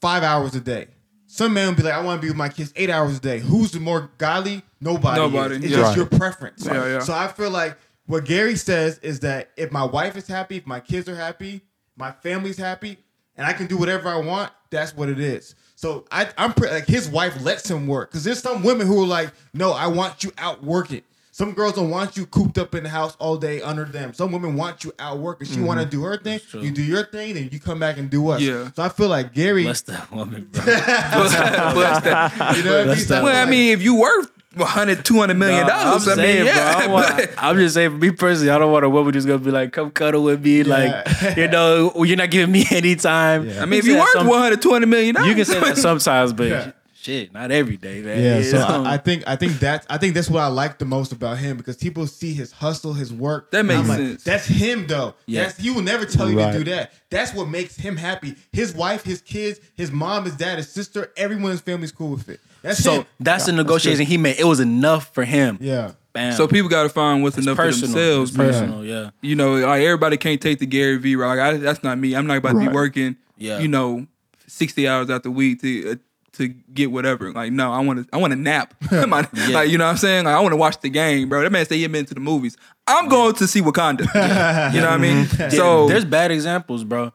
five 0.00 0.22
hours 0.22 0.54
a 0.54 0.60
day. 0.60 0.88
Some 1.26 1.54
men 1.54 1.68
will 1.68 1.76
be 1.76 1.82
like, 1.84 1.94
I 1.94 2.00
want 2.02 2.20
to 2.20 2.22
be 2.24 2.28
with 2.30 2.36
my 2.36 2.48
kids 2.48 2.72
eight 2.74 2.90
hours 2.90 3.18
a 3.18 3.20
day. 3.20 3.38
Who's 3.38 3.70
the 3.70 3.78
more 3.78 4.10
godly? 4.18 4.62
Nobody. 4.80 5.20
Nobody, 5.20 5.56
Is. 5.56 5.62
It's 5.64 5.70
yeah. 5.72 5.76
just 5.78 5.88
Right. 5.90 5.96
your 5.98 6.06
preference. 6.06 6.66
Yeah, 6.66 6.86
yeah. 6.86 6.98
So 7.00 7.12
I 7.14 7.28
feel 7.28 7.50
like 7.50 7.76
what 8.06 8.24
Gary 8.24 8.56
says 8.56 8.98
is 8.98 9.20
that 9.20 9.50
if 9.56 9.70
my 9.70 9.84
wife 9.84 10.16
is 10.16 10.26
happy, 10.26 10.56
if 10.56 10.66
my 10.66 10.80
kids 10.80 11.08
are 11.08 11.14
happy, 11.14 11.60
my 12.00 12.12
family's 12.12 12.56
happy, 12.56 12.98
and 13.36 13.46
I 13.46 13.52
can 13.52 13.66
do 13.66 13.76
whatever 13.76 14.08
I 14.08 14.16
want, 14.16 14.52
that's 14.70 14.94
what 14.96 15.08
it 15.08 15.20
is. 15.20 15.54
So 15.76 16.04
I, 16.10 16.28
I'm 16.36 16.52
pre- 16.52 16.70
like 16.70 16.86
his 16.86 17.08
wife 17.08 17.40
lets 17.42 17.70
him 17.70 17.86
work 17.86 18.10
because 18.10 18.24
there's 18.24 18.42
some 18.42 18.62
women 18.62 18.86
who 18.86 19.02
are 19.02 19.06
like, 19.06 19.32
no, 19.54 19.72
I 19.72 19.86
want 19.86 20.24
you 20.24 20.32
out 20.38 20.62
working. 20.62 21.02
Some 21.32 21.52
girls 21.52 21.74
don't 21.74 21.88
want 21.88 22.18
you 22.18 22.26
cooped 22.26 22.58
up 22.58 22.74
in 22.74 22.82
the 22.82 22.90
house 22.90 23.16
all 23.18 23.38
day 23.38 23.62
under 23.62 23.84
them. 23.84 24.12
Some 24.12 24.30
women 24.32 24.56
want 24.56 24.84
you 24.84 24.92
out 24.98 25.20
working. 25.20 25.46
She 25.46 25.60
want 25.60 25.78
to 25.80 25.86
mm-hmm. 25.86 25.90
do 25.90 26.02
her 26.02 26.18
thing. 26.18 26.40
You 26.52 26.70
do 26.70 26.82
your 26.82 27.04
thing, 27.04 27.32
then 27.34 27.48
you 27.50 27.58
come 27.58 27.78
back 27.78 27.96
and 27.96 28.10
do 28.10 28.28
us. 28.28 28.42
Yeah. 28.42 28.70
So 28.72 28.82
I 28.82 28.90
feel 28.90 29.08
like 29.08 29.32
Gary, 29.32 29.62
Bless 29.62 29.80
that 29.82 30.10
woman, 30.12 30.48
bro. 30.52 30.64
Bless 30.64 32.02
that. 32.02 32.56
you 32.56 32.64
know, 32.64 32.78
what 32.78 32.90
I 32.90 32.94
mean? 32.94 33.06
That- 33.06 33.22
Well, 33.22 33.46
I 33.46 33.48
mean, 33.48 33.72
if 33.72 33.80
you 33.80 33.94
worth 33.94 34.30
100, 34.56 35.04
200 35.04 35.34
million 35.34 35.66
dollars. 35.66 36.08
I 36.08 36.12
I'm 36.12 36.18
mean, 36.18 36.44
yeah. 36.46 36.74
bro, 36.74 36.82
I 36.82 36.86
want, 36.88 37.16
but- 37.16 37.30
I'm 37.38 37.56
just 37.56 37.74
saying, 37.74 37.90
for 37.90 37.96
me 37.98 38.10
personally, 38.10 38.50
I 38.50 38.58
don't 38.58 38.72
want 38.72 38.84
a 38.84 38.90
woman 38.90 39.14
who's 39.14 39.24
gonna 39.26 39.38
be 39.38 39.50
like, 39.52 39.72
"Come 39.72 39.90
cuddle 39.92 40.24
with 40.24 40.44
me," 40.44 40.64
like, 40.64 41.06
you 41.36 41.46
know, 41.48 41.92
you're 42.04 42.16
not 42.16 42.30
giving 42.30 42.50
me 42.52 42.64
any 42.70 42.96
time. 42.96 43.48
Yeah. 43.48 43.62
I 43.62 43.66
mean, 43.66 43.78
if 43.78 43.86
you 43.86 43.92
say 43.92 43.98
worth 44.00 44.12
that 44.14 44.18
some- 44.20 44.26
100, 44.26 44.60
200 44.62 44.86
million 44.86 45.14
dollars, 45.14 45.28
you 45.28 45.34
can 45.36 45.44
say 45.44 45.60
that 45.60 45.76
sometimes, 45.78 46.32
but 46.32 46.48
Yeah. 46.48 46.72
shit, 47.00 47.32
not 47.32 47.52
every 47.52 47.76
day, 47.76 48.02
man. 48.02 48.20
Yeah, 48.42 48.42
so 48.50 48.58
know? 48.58 48.64
I, 48.66 48.68
um, 48.74 48.86
I 48.88 48.96
think 48.96 49.22
I 49.28 49.36
think 49.36 49.52
that's 49.60 49.86
I 49.88 49.98
think 49.98 50.14
that's 50.14 50.28
what 50.28 50.40
I 50.42 50.48
like 50.48 50.78
the 50.78 50.84
most 50.84 51.12
about 51.12 51.38
him 51.38 51.56
because 51.56 51.76
people 51.76 52.08
see 52.08 52.32
his 52.34 52.50
hustle, 52.50 52.92
his 52.92 53.12
work. 53.12 53.52
That 53.52 53.60
and 53.60 53.68
makes 53.68 53.80
I'm 53.82 53.88
like, 53.88 53.98
sense. 53.98 54.24
That's 54.24 54.46
him 54.46 54.88
though. 54.88 55.14
Yeah. 55.26 55.44
That's 55.44 55.58
he 55.58 55.70
will 55.70 55.82
never 55.82 56.04
tell 56.06 56.28
you 56.28 56.38
Right. 56.38 56.50
to 56.52 56.58
do 56.58 56.64
that. 56.72 56.92
That's 57.10 57.32
what 57.34 57.48
makes 57.48 57.76
him 57.76 57.96
happy. 57.96 58.34
His 58.52 58.74
wife, 58.74 59.04
his 59.04 59.20
kids, 59.22 59.60
his 59.76 59.92
mom, 59.92 60.24
his 60.24 60.34
dad, 60.34 60.58
his 60.58 60.68
sister, 60.70 61.12
everyone 61.16 61.46
in 61.46 61.50
his 61.52 61.60
family's 61.60 61.92
cool 61.92 62.10
with 62.10 62.28
it. 62.28 62.40
That's 62.62 62.82
so 62.82 62.92
him. 63.00 63.06
that's 63.18 63.46
the 63.46 63.52
negotiation 63.52 64.04
he 64.06 64.16
made. 64.18 64.38
It 64.38 64.44
was 64.44 64.60
enough 64.60 65.12
for 65.14 65.24
him. 65.24 65.58
Yeah. 65.60 65.92
Bam. 66.12 66.32
So 66.32 66.48
people 66.48 66.68
got 66.68 66.82
to 66.82 66.88
find 66.88 67.22
what's 67.22 67.38
It's 67.38 67.46
enough 67.46 67.56
personal. 67.56 67.92
for 67.92 67.98
themselves. 67.98 68.30
It's 68.30 68.36
personal, 68.36 68.84
yeah. 68.84 69.10
You 69.20 69.36
know, 69.36 69.54
like 69.56 69.82
everybody 69.82 70.16
can't 70.16 70.40
take 70.40 70.58
the 70.58 70.66
Gary 70.66 70.96
Vee 70.98 71.14
route. 71.16 71.38
Like, 71.38 71.54
I, 71.54 71.56
that's 71.58 71.82
not 71.84 71.98
me. 71.98 72.14
I'm 72.16 72.26
not 72.26 72.38
about 72.38 72.52
to 72.54 72.58
be 72.58 72.68
working. 72.68 73.16
Yeah. 73.38 73.60
You 73.60 73.68
know, 73.68 74.06
60 74.48 74.88
hours 74.88 75.08
out 75.08 75.22
the 75.22 75.30
week 75.30 75.60
to 75.62 75.92
uh, 75.92 75.94
to 76.32 76.48
get 76.48 76.90
whatever. 76.90 77.32
Like, 77.32 77.52
no, 77.52 77.72
I 77.72 77.78
want 77.80 78.00
to. 78.02 78.08
I 78.12 78.18
want 78.18 78.32
to 78.32 78.36
nap. 78.38 78.74
My- 79.08 79.28
Yeah. 79.34 79.48
Like, 79.50 79.70
you 79.70 79.78
know 79.78 79.84
what 79.84 79.92
I'm 79.92 79.96
saying? 79.98 80.24
Like, 80.24 80.34
I 80.34 80.40
want 80.40 80.52
to 80.52 80.56
watch 80.56 80.80
the 80.80 80.88
game, 80.90 81.28
bro. 81.28 81.42
That 81.42 81.52
man 81.52 81.64
say 81.66 81.78
he 81.78 81.86
been 81.86 82.06
to 82.06 82.14
the 82.14 82.20
movies. 82.20 82.56
I'm 82.88 83.08
going 83.08 83.34
to 83.36 83.46
see 83.46 83.60
Wakanda. 83.62 84.00
You 84.74 84.80
know 84.80 84.86
what 84.90 84.94
I 84.94 84.98
mean? 84.98 85.26
So 85.50 85.86
there's 85.86 86.04
bad 86.04 86.30
examples, 86.32 86.82
bro. 86.82 87.12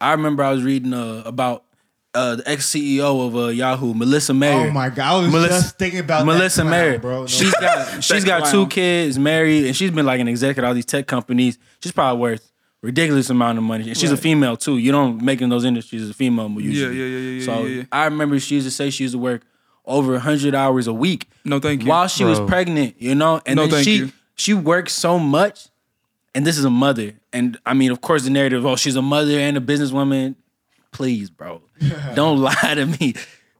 I 0.00 0.12
remember 0.12 0.44
I 0.44 0.52
was 0.52 0.62
reading 0.62 0.94
uh, 0.94 1.22
about 1.26 1.64
uh, 2.14 2.36
the 2.36 2.48
ex 2.50 2.68
CEO 2.70 3.26
of 3.26 3.36
uh, 3.36 3.46
Yahoo, 3.48 3.94
Melissa 3.94 4.34
Mayer. 4.34 4.68
Oh 4.68 4.70
my 4.70 4.88
god, 4.90 5.14
I 5.14 5.18
was 5.22 5.32
Melissa- 5.32 5.48
just 5.62 5.78
thinking 5.78 6.00
about 6.00 6.26
Melissa 6.26 6.62
that 6.64 6.68
clown, 6.68 6.80
Mayer, 6.88 6.98
bro. 6.98 7.20
No. 7.20 7.26
she's 7.26 7.54
got 7.60 8.02
she's 8.04 8.24
got 8.24 8.40
clown. 8.42 8.52
two 8.52 8.66
kids, 8.66 9.18
married, 9.18 9.66
and 9.66 9.76
she's 9.76 9.90
been 9.90 10.06
like 10.06 10.20
an 10.20 10.28
executive 10.28 10.64
at 10.64 10.68
all 10.68 10.74
these 10.74 10.86
tech 10.86 11.06
companies. 11.06 11.58
She's 11.80 11.92
probably 11.92 12.20
worth 12.20 12.50
a 12.82 12.86
ridiculous 12.86 13.30
amount 13.30 13.58
of 13.58 13.64
money, 13.64 13.88
and 13.88 13.96
she's 13.96 14.10
a 14.10 14.16
female 14.16 14.56
too. 14.56 14.78
You 14.78 14.90
don't 14.92 15.22
make 15.22 15.40
in 15.40 15.48
those 15.50 15.64
industries 15.64 16.02
as 16.02 16.10
a 16.10 16.14
female 16.14 16.50
usually. 16.60 16.96
Yeah, 16.98 17.04
yeah, 17.04 17.16
yeah, 17.18 17.30
yeah, 17.40 17.44
So 17.46 17.64
yeah, 17.64 17.76
yeah. 17.76 17.82
I 17.92 18.04
remember 18.06 18.38
she 18.40 18.56
used 18.56 18.66
to 18.66 18.70
say 18.72 18.90
she 18.90 19.04
used 19.04 19.14
to 19.14 19.18
work 19.18 19.42
over 19.84 20.18
hundred 20.18 20.54
hours 20.54 20.86
a 20.88 20.92
week. 20.92 21.28
No, 21.44 21.60
thank 21.60 21.82
you. 21.82 21.88
While 21.88 22.08
she 22.08 22.24
was 22.24 22.40
pregnant, 22.40 22.96
you 23.00 23.14
know, 23.14 23.40
and 23.46 23.56
No, 23.56 23.62
then 23.62 23.70
thank 23.70 23.84
she 23.84 23.94
you. 23.96 24.12
she 24.34 24.52
worked 24.54 24.90
so 24.90 25.18
much, 25.18 25.68
and 26.34 26.44
this 26.44 26.58
is 26.58 26.64
a 26.64 26.70
mother, 26.70 27.12
and 27.32 27.56
I 27.64 27.74
mean, 27.74 27.92
of 27.92 28.00
course, 28.00 28.24
the 28.24 28.30
narrative. 28.30 28.66
Oh, 28.66 28.74
she's 28.74 28.96
a 28.96 29.02
mother 29.02 29.38
and 29.38 29.56
a 29.56 29.60
businesswoman. 29.60 30.34
Please, 30.92 31.30
bro, 31.30 31.62
don't 32.14 32.38
lie 32.38 32.74
to 32.74 32.86
me. 32.86 33.14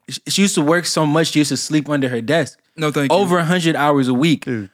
She- 0.09 0.20
She 0.28 0.43
used 0.43 0.57
to 0.57 0.62
work 0.62 0.87
so 0.87 1.07
much. 1.07 1.28
She 1.28 1.39
used 1.39 1.51
to 1.51 1.57
sleep 1.57 1.89
under 1.89 2.09
her 2.09 2.20
desk. 2.20 2.59
No, 2.76 2.91
thank 2.91 3.12
you. 3.12 3.16
Over 3.18 3.41
hundred 3.43 3.76
hours 3.76 4.09
a 4.09 4.14
week. 4.14 4.45
Dude. 4.45 4.70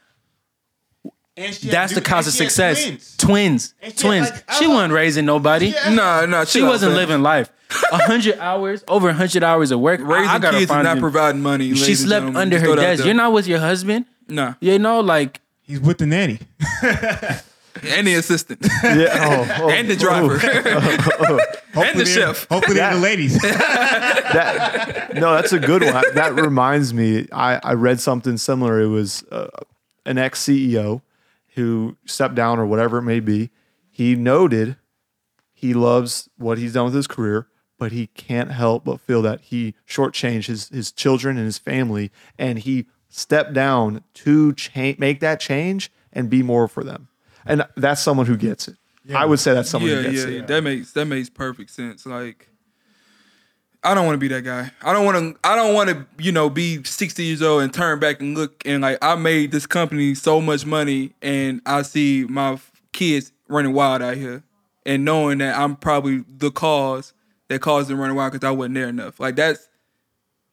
And 1.38 1.54
she—that's 1.54 1.92
the 1.92 2.00
dude- 2.00 2.08
cause 2.08 2.26
and 2.26 2.32
of 2.32 2.38
she 2.38 2.44
success. 2.44 2.84
twins. 2.86 3.16
Twins, 3.18 3.74
And 3.82 3.92
she 3.98 4.06
had, 4.06 4.10
twins. 4.26 4.30
like, 4.30 4.52
she 4.52 4.66
wasn't 4.66 4.92
raising 4.94 5.26
nobody. 5.26 5.66
Yeah. 5.68 5.90
no, 5.90 6.24
no, 6.24 6.44
She 6.46 6.60
chill 6.60 6.66
out, 6.66 6.70
wasn't 6.70 6.90
fam. 6.92 6.96
living 6.96 7.22
life. 7.22 7.50
A 7.92 7.98
hundred 8.04 8.38
hours, 8.38 8.82
over 8.88 9.10
a 9.10 9.12
hundred 9.12 9.42
hours 9.44 9.70
of 9.72 9.80
work. 9.80 10.00
Raising 10.02 10.28
I, 10.30 10.38
gotta 10.38 10.52
kids 10.56 10.62
is 10.62 10.68
find 10.68 10.84
not 10.84 10.96
you- 10.96 11.00
providing 11.02 11.42
money. 11.42 11.74
She 11.74 11.94
slept 11.94 12.34
under 12.34 12.56
Just 12.56 12.60
her 12.60 12.66
throw 12.68 12.76
that 12.76 12.82
out 12.84 12.90
desk. 12.96 13.04
You're 13.04 13.14
not 13.14 13.32
with 13.34 13.46
your 13.46 13.58
husband. 13.58 14.06
Nah, 14.28 14.54
You 14.60 14.78
know, 14.78 15.00
like 15.00 15.40
He's 15.62 15.80
with 15.80 15.98
the 15.98 16.06
nanny. 16.06 16.38
and 17.88 18.06
the 18.06 18.14
assistant, 18.14 18.60
Yeah. 18.82 19.46
Oh, 19.58 19.64
oh, 19.64 19.70
and 19.70 19.88
the 19.88 19.96
driver, 19.96 20.34
and 21.74 21.98
the 21.98 22.06
chef. 22.06 22.46
Hopefully 22.48 22.76
they're 22.76 22.94
the 22.94 23.00
ladies. 23.00 23.40
that, 23.42 25.14
no, 25.14 25.34
that's 25.34 25.52
a 25.52 25.58
good 25.58 25.82
one. 25.82 26.04
That 26.14 26.34
reminds 26.34 26.92
me. 26.94 27.26
I, 27.32 27.60
I 27.62 27.74
read 27.74 28.00
something 28.00 28.36
similar. 28.36 28.80
It 28.80 28.88
was 28.88 29.24
uh, 29.30 29.48
an 30.04 30.18
ex 30.18 30.42
CEO 30.44 31.02
who 31.54 31.96
stepped 32.04 32.34
down 32.34 32.58
or 32.58 32.66
whatever 32.66 32.98
it 32.98 33.02
may 33.02 33.20
be. 33.20 33.50
He 33.90 34.14
noted 34.14 34.76
he 35.52 35.72
loves 35.72 36.28
what 36.36 36.58
he's 36.58 36.74
done 36.74 36.84
with 36.86 36.94
his 36.94 37.06
career, 37.06 37.48
but 37.78 37.92
he 37.92 38.08
can't 38.08 38.52
help 38.52 38.84
but 38.84 39.00
feel 39.00 39.22
that 39.22 39.40
he 39.40 39.74
shortchanged 39.88 40.46
his 40.46 40.68
his 40.68 40.92
children 40.92 41.36
and 41.36 41.46
his 41.46 41.58
family, 41.58 42.10
and 42.38 42.58
he 42.58 42.86
stepped 43.08 43.54
down 43.54 44.04
to 44.12 44.52
change, 44.54 44.98
make 44.98 45.20
that 45.20 45.40
change 45.40 45.90
and 46.12 46.28
be 46.30 46.42
more 46.42 46.68
for 46.68 46.84
them. 46.84 47.08
And 47.46 47.66
that's 47.76 48.00
someone 48.00 48.26
who 48.26 48.36
gets 48.36 48.68
it. 48.68 48.76
I 49.14 49.24
would 49.24 49.38
say 49.38 49.54
that's 49.54 49.70
someone 49.70 49.90
yeah, 49.90 49.96
who 49.98 50.10
gets 50.10 50.24
yeah, 50.24 50.38
it. 50.40 50.46
that 50.48 50.62
makes 50.62 50.92
that 50.92 51.04
makes 51.04 51.30
perfect 51.30 51.70
sense. 51.70 52.04
Like, 52.06 52.48
I 53.84 53.94
don't 53.94 54.04
want 54.04 54.14
to 54.14 54.18
be 54.18 54.28
that 54.28 54.42
guy. 54.42 54.72
I 54.82 54.92
don't 54.92 55.04
want 55.04 55.16
to. 55.16 55.48
I 55.48 55.54
don't 55.54 55.74
want 55.74 55.90
to. 55.90 56.06
You 56.18 56.32
know, 56.32 56.50
be 56.50 56.82
sixty 56.82 57.24
years 57.24 57.40
old 57.40 57.62
and 57.62 57.72
turn 57.72 58.00
back 58.00 58.20
and 58.20 58.36
look 58.36 58.60
and 58.66 58.82
like 58.82 58.98
I 59.02 59.14
made 59.14 59.52
this 59.52 59.66
company 59.66 60.14
so 60.16 60.40
much 60.40 60.66
money, 60.66 61.12
and 61.22 61.60
I 61.64 61.82
see 61.82 62.26
my 62.28 62.58
kids 62.92 63.30
running 63.48 63.72
wild 63.74 64.02
out 64.02 64.16
here, 64.16 64.42
and 64.84 65.04
knowing 65.04 65.38
that 65.38 65.56
I'm 65.56 65.76
probably 65.76 66.24
the 66.28 66.50
cause 66.50 67.12
that 67.48 67.60
caused 67.60 67.88
them 67.88 68.00
running 68.00 68.16
wild 68.16 68.32
because 68.32 68.44
I 68.46 68.50
wasn't 68.50 68.74
there 68.74 68.88
enough. 68.88 69.20
Like 69.20 69.36
that's 69.36 69.68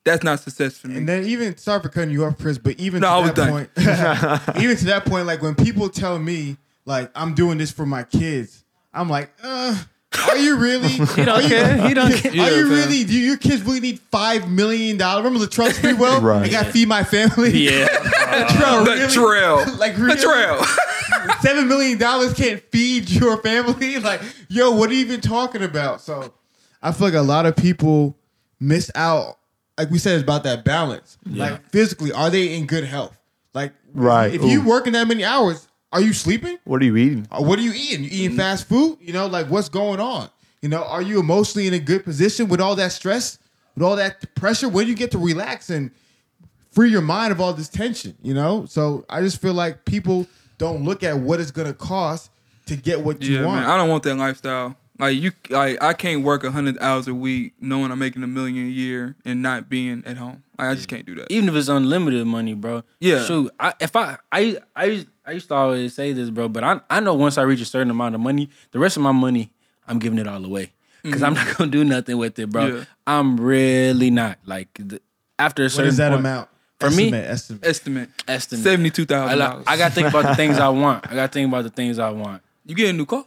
that's 0.05 0.21
not 0.23 0.41
success 0.41 0.77
for 0.77 0.89
me. 0.89 0.97
And 0.97 1.09
then 1.09 1.23
even 1.25 1.57
sorry 1.57 1.81
for 1.81 1.89
cutting 1.89 2.11
you 2.11 2.25
off, 2.25 2.37
Chris, 2.37 2.59
but 2.59 2.79
even 2.79 3.01
No, 3.01 3.07
to 3.07 3.13
I 3.13 3.19
was 3.19 3.29
that 3.31 3.35
done. 3.35 3.49
point, 3.49 4.57
even 4.63 4.77
to 4.77 4.85
that 4.85 5.05
point, 5.05 5.25
like 5.25 5.41
when 5.41 5.55
people 5.55 5.89
tell 5.89 6.19
me 6.19 6.57
like 6.85 7.11
I'm 7.15 7.33
doing 7.33 7.57
this 7.57 7.71
for 7.71 7.85
my 7.85 8.03
kids, 8.03 8.63
I'm 8.93 9.09
like, 9.09 9.31
uh, 9.43 9.75
are 10.29 10.37
you 10.37 10.57
really? 10.57 10.87
he 10.89 11.25
don't 11.25 11.41
care. 11.47 11.87
He 11.87 11.93
don't 11.93 12.13
care. 12.15 12.31
Are 12.31 12.35
Yeah, 12.35 12.49
you 12.49 12.67
fam. 12.67 12.69
really? 12.69 13.03
Do 13.03 13.13
your 13.19 13.37
kids 13.37 13.61
really 13.63 13.79
need 13.79 13.99
five 14.11 14.49
million 14.49 14.97
dollars? 14.97 15.23
Remember 15.23 15.43
the 15.45 15.51
trust 15.51 15.77
speed? 15.77 15.97
Well, 15.99 16.21
Right. 16.21 16.43
I 16.43 16.49
got 16.49 16.65
to 16.67 16.71
feed 16.71 16.87
my 16.87 17.03
family. 17.03 17.51
yeah, 17.51 17.87
Bro, 18.59 18.85
the 18.85 19.09
trail, 19.11 19.77
Like 19.77 19.95
the 19.95 20.03
really? 20.03 20.21
trail. 20.21 20.63
Seven 21.41 21.67
million 21.67 21.97
dollars 21.97 22.33
can't 22.33 22.61
feed 22.71 23.09
your 23.09 23.37
family. 23.37 23.97
Like, 23.99 24.21
yo, 24.49 24.71
what 24.71 24.89
are 24.89 24.93
you 24.93 24.99
even 25.01 25.21
talking 25.21 25.61
about? 25.63 26.01
So, 26.01 26.33
I 26.81 26.91
feel 26.91 27.07
like 27.07 27.15
a 27.15 27.21
lot 27.21 27.45
of 27.45 27.55
people 27.55 28.17
miss 28.59 28.91
out. 28.95 29.37
Like 29.77 29.89
we 29.89 29.97
said, 29.97 30.13
it's 30.15 30.23
about 30.23 30.43
that 30.43 30.63
balance. 30.63 31.17
Like 31.25 31.69
physically, 31.71 32.11
are 32.11 32.29
they 32.29 32.55
in 32.55 32.65
good 32.67 32.83
health? 32.83 33.17
Like, 33.53 33.73
Right. 33.93 34.33
If 34.33 34.43
you 34.43 34.61
Ooh. 34.61 34.67
working 34.67 34.93
that 34.93 35.07
many 35.07 35.23
hours, 35.23 35.67
are 35.93 36.01
you 36.01 36.11
sleeping? 36.13 36.57
What 36.65 36.81
are 36.81 36.85
you 36.85 36.97
eating? 36.97 37.27
Uh, 37.31 37.41
what 37.41 37.57
are 37.59 37.61
you 37.61 37.71
eating? 37.73 38.03
You 38.03 38.09
eating 38.11 38.37
fast 38.37 38.67
food? 38.67 38.97
You 38.99 39.13
know, 39.13 39.27
like 39.27 39.47
what's 39.47 39.69
going 39.69 39.99
on? 40.01 40.29
You 40.61 40.69
know, 40.69 40.83
are 40.83 41.01
you 41.01 41.19
emotionally 41.19 41.67
in 41.67 41.73
a 41.73 41.79
good 41.79 42.03
position 42.03 42.47
with 42.49 42.59
all 42.59 42.75
that 42.75 42.91
stress, 42.91 43.37
with 43.75 43.83
all 43.83 43.95
that 43.95 44.33
pressure? 44.35 44.67
When 44.67 44.85
do 44.85 44.89
you 44.91 44.95
get 44.97 45.11
to 45.11 45.17
relax 45.17 45.69
and 45.69 45.91
free 46.71 46.89
your 46.89 47.01
mind 47.01 47.31
of 47.31 47.39
all 47.39 47.53
this 47.53 47.69
tension? 47.69 48.15
You 48.21 48.33
know, 48.33 48.65
so 48.65 49.05
I 49.09 49.21
just 49.21 49.41
feel 49.41 49.53
like 49.53 49.85
people 49.85 50.27
don't 50.57 50.83
look 50.83 51.03
at 51.03 51.17
what 51.17 51.39
it's 51.39 51.51
gonna 51.51 51.73
cost 51.73 52.29
to 52.67 52.75
get 52.75 53.01
what 53.01 53.21
you 53.21 53.39
Yeah, 53.39 53.45
want. 53.45 53.61
man. 53.61 53.69
I 53.69 53.77
don't 53.77 53.89
want 53.89 54.03
that 54.03 54.15
lifestyle. 54.15 54.75
Like 54.99 55.17
you, 55.17 55.31
like 55.49 55.81
I 55.83 55.93
can't 55.93 56.23
work 56.23 56.45
hundred 56.45 56.77
hours 56.79 57.07
a 57.07 57.13
week 57.15 57.53
knowing 57.59 57.91
I'm 57.91 57.99
making 57.99 58.23
a 58.23 58.27
million 58.27 58.65
a 58.67 58.69
year 58.69 59.15
and 59.25 59.41
not 59.41 59.67
being 59.67 60.03
at 60.05 60.17
home. 60.17 60.43
Like, 60.57 60.67
I 60.69 60.75
just 60.75 60.87
can't 60.87 61.05
do 61.05 61.15
that. 61.15 61.31
even 61.31 61.49
if 61.49 61.55
it's 61.55 61.67
unlimited 61.67 62.25
money, 62.27 62.53
bro. 62.53 62.83
Yeah. 62.99 63.25
Shoot, 63.25 63.51
I, 63.59 63.73
if 63.81 63.95
I, 63.95 64.17
I, 64.31 64.57
I, 64.75 64.85
used- 64.85 65.07
I 65.25 65.31
used 65.31 65.47
to 65.47 65.55
always 65.55 65.93
say 65.93 66.13
this, 66.13 66.29
bro, 66.29 66.49
but 66.49 66.63
I, 66.63 66.81
I 66.89 66.99
know 66.99 67.13
once 67.13 67.37
I 67.37 67.43
reach 67.43 67.61
a 67.61 67.65
certain 67.65 67.89
amount 67.89 68.15
of 68.15 68.21
money, 68.21 68.49
the 68.71 68.79
rest 68.79 68.97
of 68.97 69.03
my 69.03 69.11
money, 69.11 69.51
I'm 69.87 69.99
giving 69.99 70.19
it 70.19 70.27
all 70.27 70.43
away 70.43 70.73
because 71.01 71.23
I'm 71.23 71.35
mm. 71.35 71.45
not 71.45 71.57
gonna 71.57 71.71
do 71.71 71.83
nothing 71.83 72.17
with 72.17 72.37
it, 72.39 72.49
bro. 72.49 72.65
Yeah. 72.65 72.83
I'm 73.07 73.39
really 73.39 74.09
not 74.09 74.39
like 74.45 74.69
the, 74.75 75.01
after 75.39 75.65
a 75.65 75.69
certain 75.69 75.89
is 75.89 75.97
that 75.97 76.09
point- 76.09 76.19
amount? 76.19 76.49
For 76.79 76.89
me- 76.89 77.13
estimate, 77.13 77.25
estimate. 77.25 77.65
Estimate 77.65 78.09
Estimate. 78.27 78.63
seventy 78.63 78.89
two 78.89 79.05
I, 79.13 79.35
like, 79.35 79.37
dollars. 79.37 79.63
I 79.67 79.77
got 79.77 79.89
to 79.89 79.95
think 79.95 80.09
about 80.09 80.25
the 80.25 80.35
things 80.35 80.57
I 80.59 80.67
want. 80.83 81.09
I 81.09 81.15
got 81.15 81.31
to 81.31 81.33
think 81.33 81.47
about 81.47 81.63
the 81.63 81.69
things 81.69 81.97
I 81.97 82.09
want. 82.09 82.41
you 82.65 82.75
get 82.75 82.89
a 82.89 82.93
new 82.93 83.05
car. 83.05 83.25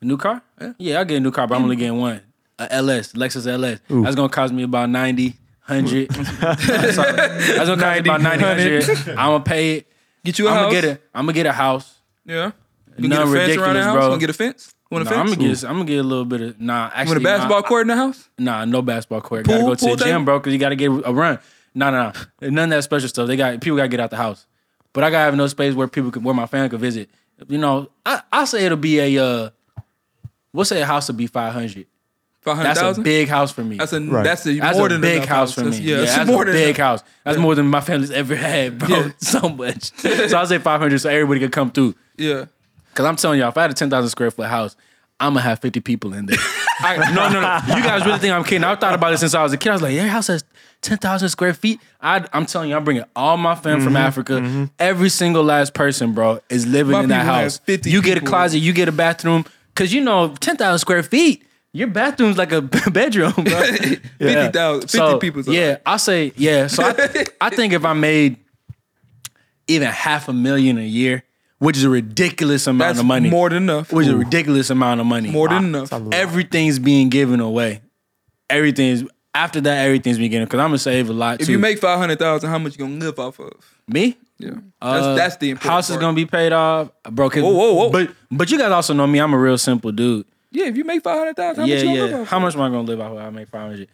A 0.00 0.04
new 0.04 0.16
car? 0.16 0.42
Yeah, 0.78 0.98
I 0.98 1.04
get 1.04 1.18
a 1.18 1.20
new 1.20 1.30
car, 1.30 1.46
but 1.46 1.54
I'm 1.54 1.62
only 1.62 1.76
getting 1.76 1.98
one. 1.98 2.20
A 2.58 2.72
LS, 2.72 3.12
Lexus 3.12 3.46
LS. 3.46 3.78
That's 3.88 4.16
gonna 4.16 4.28
cost 4.28 4.52
me 4.52 4.64
about 4.64 4.90
90, 4.90 5.28
100. 5.66 6.10
that's, 6.10 6.36
that's 6.66 6.96
gonna 6.96 7.80
cost 7.80 8.04
me 8.04 8.10
about 8.10 8.20
90, 8.20 8.44
100. 8.44 9.08
I'm 9.10 9.14
gonna 9.14 9.44
pay 9.44 9.76
it. 9.76 9.91
Get 10.24 10.38
you 10.38 10.46
a 10.48 10.50
I'm 10.50 10.56
house. 10.56 10.62
gonna 10.72 10.80
get 10.80 10.84
a. 10.84 11.00
I'm 11.14 11.24
gonna 11.26 11.32
get 11.32 11.46
a 11.46 11.52
house. 11.52 11.94
Yeah. 12.24 12.52
You 12.98 13.08
Nothing 13.08 13.10
get 13.10 13.12
a 13.12 13.16
fence 13.16 13.26
around 13.26 13.32
ridiculous, 13.32 13.74
the 13.74 13.82
house. 13.82 13.94
bro. 13.94 14.08
Gonna 14.08 14.20
get 14.20 14.30
a 14.30 14.32
fence. 14.34 14.74
Want 14.90 15.06
a 15.06 15.10
Nah, 15.10 15.16
I'm 15.20 15.26
fence? 15.26 15.36
gonna 15.38 15.48
get. 15.48 15.64
I'm 15.64 15.72
gonna 15.76 15.84
get 15.86 15.98
a 15.98 16.02
little 16.02 16.24
bit 16.24 16.40
of. 16.42 16.60
Nah, 16.60 16.90
actually, 16.94 17.06
Want 17.14 17.18
a 17.18 17.24
basketball 17.24 17.60
nah, 17.62 17.66
court 17.68 17.80
in 17.82 17.88
the 17.88 17.96
house? 17.96 18.28
Nah, 18.38 18.64
no 18.64 18.82
basketball 18.82 19.20
court. 19.22 19.44
Pool- 19.46 19.54
gotta 19.54 19.64
go 19.64 19.74
to 19.74 19.84
pool 19.86 19.96
the 19.96 20.04
gym, 20.04 20.24
bro, 20.24 20.38
because 20.38 20.52
you 20.52 20.58
gotta 20.58 20.76
get 20.76 20.90
a 20.90 21.12
run. 21.12 21.38
No, 21.74 21.90
no, 21.90 22.12
no. 22.40 22.50
None 22.50 22.64
of 22.72 22.76
that 22.76 22.82
special 22.82 23.08
stuff. 23.08 23.26
They 23.26 23.36
got 23.36 23.60
people 23.60 23.76
gotta 23.76 23.88
get 23.88 24.00
out 24.00 24.10
the 24.10 24.16
house. 24.16 24.46
But 24.92 25.04
I 25.04 25.10
gotta 25.10 25.24
have 25.24 25.34
no 25.36 25.46
space 25.46 25.74
where 25.74 25.88
people 25.88 26.10
can, 26.10 26.22
where 26.22 26.34
my 26.34 26.46
family 26.46 26.68
can 26.68 26.78
visit. 26.78 27.08
You 27.48 27.58
know, 27.58 27.88
I 28.04 28.20
I 28.30 28.44
say 28.44 28.64
it'll 28.66 28.76
be 28.78 28.98
a. 29.16 29.24
uh 29.24 29.50
We'll 30.52 30.66
say 30.66 30.82
a 30.82 30.86
house 30.86 31.08
will 31.08 31.14
be 31.14 31.26
five 31.26 31.54
hundred. 31.54 31.86
Five 32.42 32.56
hundred 32.56 32.74
That's 32.76 32.98
a 32.98 33.00
big 33.02 33.28
house 33.28 33.52
for 33.52 33.62
me. 33.62 33.76
That's 33.76 33.92
a 33.92 34.00
Right. 34.00 34.24
that's 34.24 34.44
a 34.46 34.58
That's 34.58 34.76
more 34.76 34.86
a 34.86 34.88
than 34.90 35.00
big 35.00 35.16
enough 35.18 35.28
house 35.28 35.52
for 35.54 35.60
me. 35.60 35.66
That's- 35.70 35.80
Yeah, 35.86 35.96
Yeah, 35.96 36.02
it's 36.02 36.16
that's 36.16 36.28
more 36.30 36.42
a 36.42 36.46
than 36.46 36.54
big 36.54 36.76
enough. 36.76 37.00
house. 37.00 37.02
That's 37.24 37.38
more 37.38 37.54
than 37.54 37.66
my 37.68 37.80
family's 37.80 38.10
ever 38.10 38.34
had, 38.36 38.78
bro. 38.78 38.88
Yeah. 38.88 39.08
So 39.18 39.48
much. 39.48 39.92
So 39.98 40.36
I'll 40.38 40.46
say 40.46 40.58
500 40.58 40.98
so 41.00 41.08
everybody 41.08 41.40
could 41.40 41.52
come 41.52 41.70
through. 41.70 41.94
Yeah. 42.18 42.46
Because 42.90 43.06
I'm 43.06 43.16
telling 43.16 43.38
y'all, 43.38 43.48
if 43.50 43.56
I 43.56 43.62
had 43.62 43.70
a 43.70 43.74
10,000 43.74 44.10
square 44.10 44.30
foot 44.30 44.48
house, 44.48 44.76
I'm 45.20 45.34
going 45.34 45.42
to 45.44 45.48
have 45.48 45.60
50 45.60 45.80
people 45.80 46.12
in 46.14 46.26
there. 46.26 46.36
I, 46.80 46.96
no, 47.14 47.28
no, 47.28 47.40
no. 47.40 47.76
You 47.76 47.82
guys 47.84 48.04
really 48.04 48.18
think 48.18 48.34
I'm 48.34 48.42
kidding. 48.42 48.64
I've 48.64 48.80
thought 48.80 48.94
about 48.94 49.12
it 49.12 49.18
since 49.18 49.34
I 49.34 49.42
was 49.44 49.52
a 49.52 49.56
kid. 49.56 49.70
I 49.70 49.72
was 49.74 49.82
like, 49.82 49.94
your 49.94 50.04
house 50.08 50.26
has 50.26 50.42
10,000 50.80 51.28
square 51.28 51.54
feet. 51.54 51.80
I, 52.00 52.26
I'm 52.32 52.44
telling 52.44 52.70
you, 52.70 52.76
I'm 52.76 52.82
bringing 52.82 53.04
all 53.14 53.36
my 53.36 53.54
fam 53.54 53.76
Mm-hmm, 53.76 53.84
from 53.84 53.96
Africa. 53.96 54.68
Every 54.80 55.08
single 55.10 55.44
last 55.44 55.74
person, 55.74 56.12
bro, 56.12 56.40
is 56.50 56.66
living 56.66 56.92
My 56.92 57.04
in 57.04 57.08
that 57.10 57.20
people 57.20 57.34
have 57.34 57.42
house. 57.44 57.58
50 57.58 57.88
You 57.90 58.02
get 58.02 58.16
a 58.18 58.20
people. 58.20 58.30
closet, 58.30 58.58
you 58.58 58.72
get 58.72 58.88
a 58.88 58.92
bathroom. 58.92 59.44
Because, 59.68 59.94
you 59.94 60.00
know, 60.00 60.34
10,000 60.40 60.78
square 60.80 61.02
feet, 61.04 61.46
your 61.72 61.88
bathroom's 61.88 62.36
like 62.38 62.52
a 62.52 62.60
bedroom, 62.90 63.32
bro. 63.32 63.44
Fifty 63.62 63.96
thousand. 64.52 64.80
Fifty 64.82 64.98
So, 64.98 65.18
people. 65.18 65.42
Yeah, 65.46 65.78
I'll 65.86 65.98
say 65.98 66.32
yeah. 66.36 66.66
So 66.66 66.82
I, 66.82 67.24
I 67.40 67.50
think 67.50 67.72
if 67.72 67.84
I 67.84 67.92
made 67.94 68.36
even 69.68 69.88
half 69.88 70.28
a 70.28 70.32
million 70.32 70.78
a 70.78 70.82
year, 70.86 71.22
which 71.58 71.76
is 71.76 71.84
a 71.84 71.90
ridiculous 71.90 72.66
amount 72.66 72.80
That's 72.90 72.98
of 73.00 73.06
money, 73.06 73.30
more 73.30 73.48
than 73.48 73.62
enough. 73.64 73.92
which 73.92 74.06
is 74.06 74.12
a 74.12 74.16
ridiculous 74.16 74.70
amount 74.70 75.00
of 75.00 75.06
money. 75.06 75.30
More 75.30 75.48
than 75.48 75.74
I- 75.74 75.78
enough. 75.78 75.92
Everything's 76.12 76.78
being 76.78 77.08
given 77.08 77.40
away. 77.40 77.80
Everything's 78.50 79.04
after 79.34 79.60
that. 79.62 79.86
Everything's 79.86 80.18
being 80.18 80.30
given 80.30 80.46
because 80.46 80.60
I'm 80.60 80.68
gonna 80.68 80.78
save 80.78 81.08
a 81.08 81.12
lot. 81.12 81.40
If 81.40 81.46
too. 81.46 81.52
you 81.52 81.58
make 81.58 81.78
five 81.78 81.98
hundred 81.98 82.18
thousand, 82.18 82.50
how 82.50 82.58
much 82.58 82.72
you 82.76 82.84
gonna 82.84 82.96
live 82.98 83.18
off 83.18 83.38
of? 83.40 83.52
me, 83.88 84.16
Yeah. 84.38 84.50
uh, 84.80 84.92
That's 85.14 85.18
that's 85.18 85.36
the 85.38 85.50
important 85.50 85.72
house 85.72 85.90
is 85.90 85.96
gonna 85.96 86.14
be 86.14 86.26
paid 86.26 86.52
off, 86.52 86.90
bro. 87.10 87.30
'cause- 87.30 87.42
Whoa, 87.42 87.50
whoa, 87.50 87.72
whoa. 87.74 87.90
But 87.90 88.10
but 88.30 88.50
you 88.50 88.58
guys 88.58 88.70
also 88.72 88.92
know 88.92 89.06
me. 89.06 89.18
I'm 89.20 89.32
a 89.32 89.38
real 89.38 89.56
simple 89.58 89.90
dude. 89.92 90.26
Yeah, 90.52 90.66
if 90.66 90.76
you 90.76 90.84
make 90.84 91.02
five 91.02 91.18
hundred 91.18 91.36
thousand, 91.36 91.62
how 91.62 91.66
yeah, 91.66 91.74
much 91.76 91.84
you 91.84 91.88
gonna 91.88 92.02
live 92.02 92.10
yeah. 92.10 92.20
off 92.20 92.28
How 92.28 92.38
much 92.38 92.54
am 92.54 92.60
I 92.60 92.68
gonna 92.68 92.82
live 92.82 93.00
off? 93.00 93.12
of? 93.12 93.18
I 93.18 93.30
make 93.30 93.48
five 93.48 93.70
hundred. 93.70 93.88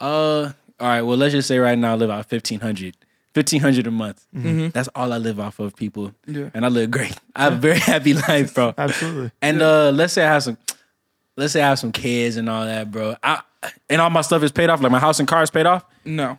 Uh, 0.00 0.52
all 0.80 0.88
right. 0.88 1.02
Well, 1.02 1.16
let's 1.16 1.32
just 1.32 1.48
say 1.48 1.58
right 1.58 1.78
now 1.78 1.92
I 1.92 1.96
live 1.96 2.10
off 2.10 2.26
fifteen 2.26 2.60
hundred. 2.60 2.96
Fifteen 3.32 3.60
hundred 3.60 3.86
a 3.86 3.90
month. 3.90 4.26
That's 4.32 4.88
all 4.94 5.12
I 5.12 5.18
live 5.18 5.38
off 5.38 5.60
of, 5.60 5.76
people. 5.76 6.08
Mm-hmm. 6.26 6.34
Yeah. 6.40 6.50
And 6.52 6.64
I 6.64 6.68
live 6.68 6.90
great. 6.90 7.16
I 7.36 7.44
have 7.44 7.52
a 7.54 7.56
very 7.56 7.78
happy 7.90 8.14
life, 8.14 8.54
bro. 8.54 8.74
Absolutely. 8.76 9.30
And 9.40 9.62
uh, 9.62 9.90
let's 9.90 10.12
say 10.12 10.24
I 10.24 10.32
have 10.32 10.42
some, 10.42 10.58
let's 11.36 11.52
say 11.52 11.62
I 11.62 11.68
have 11.68 11.78
some 11.78 11.92
kids 11.92 12.36
and 12.36 12.48
all 12.50 12.64
that, 12.64 12.90
bro. 12.90 13.14
I 13.22 13.42
and 13.88 14.00
all 14.00 14.10
my 14.10 14.22
stuff 14.22 14.42
is 14.42 14.50
paid 14.52 14.68
off. 14.70 14.80
Like 14.80 14.90
my 14.90 14.98
house 14.98 15.20
and 15.20 15.28
car 15.28 15.42
is 15.42 15.50
paid 15.50 15.66
off. 15.66 15.84
No, 16.04 16.38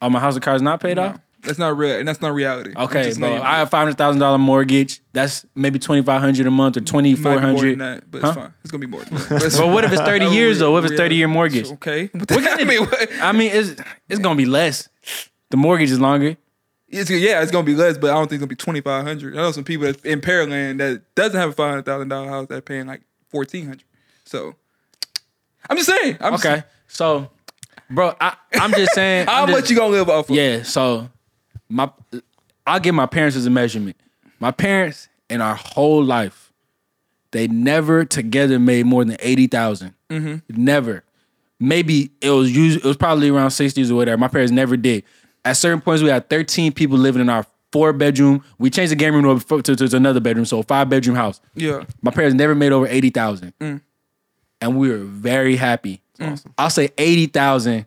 All 0.00 0.10
my 0.10 0.18
house 0.20 0.34
and 0.34 0.42
car 0.42 0.56
is 0.56 0.62
not 0.62 0.80
paid 0.80 0.98
off. 0.98 1.18
That's 1.44 1.58
not 1.58 1.76
real. 1.76 1.98
And 1.98 2.06
that's 2.08 2.20
not 2.20 2.34
reality. 2.34 2.72
Okay, 2.76 3.12
bro. 3.18 3.34
you 3.36 3.40
I 3.42 3.58
have 3.58 3.70
five 3.70 3.80
hundred 3.80 3.98
thousand 3.98 4.20
dollar 4.20 4.38
mortgage. 4.38 5.00
That's 5.12 5.46
maybe 5.54 5.78
twenty 5.78 6.02
five 6.02 6.20
hundred 6.20 6.46
a 6.46 6.50
month 6.50 6.76
or 6.76 6.80
twenty 6.80 7.14
four 7.14 7.38
hundred. 7.38 7.78
but 8.10 8.22
Huh? 8.22 8.28
it's 8.28 8.36
fine. 8.36 8.54
It's 8.62 8.70
gonna 8.70 8.80
be 8.80 8.86
more 8.86 9.02
than 9.04 9.14
that. 9.18 9.28
But, 9.28 9.56
But 9.58 9.68
what 9.68 9.84
if 9.84 9.92
it's 9.92 10.02
thirty 10.10 10.24
oh, 10.26 10.30
years 10.32 10.58
though? 10.58 10.72
What 10.72 10.84
if 10.84 10.90
it's 10.92 10.98
thirty 11.00 11.14
year 11.16 11.28
mortgage? 11.28 11.70
Okay. 11.72 12.10
I 12.14 12.64
mean, 12.64 12.80
what? 12.80 13.08
I 13.20 13.32
mean, 13.32 13.50
it's 13.52 13.80
it's 14.08 14.20
gonna 14.20 14.36
be 14.36 14.46
less. 14.46 14.88
The 15.50 15.56
mortgage 15.56 15.90
is 15.90 16.00
longer. 16.00 16.36
It's, 16.88 17.10
yeah, 17.10 17.42
it's 17.42 17.50
gonna 17.50 17.64
be 17.64 17.74
less, 17.74 17.98
but 17.98 18.10
I 18.10 18.14
don't 18.14 18.28
think 18.28 18.34
it's 18.34 18.40
gonna 18.40 18.48
be 18.48 18.54
twenty 18.56 18.80
five 18.80 19.04
hundred. 19.04 19.34
I 19.34 19.38
know 19.38 19.52
some 19.52 19.64
people 19.64 19.86
in 19.88 20.20
Pearland 20.20 20.78
that 20.78 21.02
doesn't 21.14 21.38
have 21.38 21.50
a 21.50 21.52
five 21.52 21.70
hundred 21.70 21.86
thousand 21.86 22.08
dollar 22.08 22.28
house 22.28 22.46
that 22.48 22.64
paying 22.64 22.86
like 22.86 23.02
fourteen 23.28 23.64
hundred. 23.66 23.84
So 24.24 24.54
I'm 25.68 25.76
just 25.76 25.88
saying. 25.88 26.18
I'm 26.20 26.32
just- 26.34 26.46
Okay, 26.46 26.62
so, 26.88 27.30
bro, 27.90 28.14
I, 28.20 28.36
I'm 28.54 28.72
just 28.72 28.92
saying. 28.94 29.26
how 29.26 29.42
I'm 29.42 29.48
just- 29.48 29.60
much 29.62 29.70
you 29.70 29.76
gonna 29.76 29.90
live 29.92 30.08
off 30.08 30.30
of? 30.30 30.36
Yeah, 30.36 30.62
so 30.62 31.08
my 31.74 31.90
I'll 32.66 32.80
give 32.80 32.94
my 32.94 33.06
parents 33.06 33.36
as 33.36 33.46
a 33.46 33.50
measurement. 33.50 33.96
My 34.40 34.50
parents 34.50 35.08
in 35.28 35.40
our 35.40 35.54
whole 35.54 36.02
life, 36.02 36.52
they 37.32 37.48
never 37.48 38.04
together 38.04 38.58
made 38.58 38.86
more 38.86 39.04
than 39.04 39.16
eighty 39.20 39.48
Mm-hmm. 39.48 40.36
Never. 40.48 41.04
Maybe 41.60 42.10
it 42.20 42.30
was 42.30 42.54
usually 42.54 42.84
it 42.84 42.88
was 42.88 42.96
probably 42.96 43.28
around 43.28 43.50
sixties 43.50 43.90
or 43.90 43.96
whatever. 43.96 44.18
My 44.18 44.28
parents 44.28 44.52
never 44.52 44.76
did. 44.76 45.04
At 45.44 45.56
certain 45.56 45.80
points, 45.80 46.02
we 46.02 46.08
had 46.08 46.28
thirteen 46.30 46.72
people 46.72 46.96
living 46.98 47.20
in 47.20 47.28
our 47.28 47.46
four 47.72 47.92
bedroom. 47.92 48.44
We 48.58 48.70
changed 48.70 48.92
the 48.92 48.96
game 48.96 49.14
room 49.14 49.40
to, 49.40 49.62
to, 49.62 49.76
to 49.88 49.96
another 49.96 50.20
bedroom, 50.20 50.44
so 50.46 50.60
a 50.60 50.62
five 50.62 50.88
bedroom 50.88 51.16
house. 51.16 51.40
Yeah. 51.54 51.84
My 52.02 52.10
parents 52.12 52.34
never 52.36 52.54
made 52.54 52.72
over 52.72 52.86
eighty 52.86 53.10
thousand, 53.10 53.52
Mm. 53.60 53.80
and 54.60 54.76
we 54.78 54.88
were 54.90 54.98
very 54.98 55.56
happy. 55.56 56.00
I'll 56.56 56.70
say 56.70 56.90
eighty 56.98 57.26
thousand, 57.26 57.86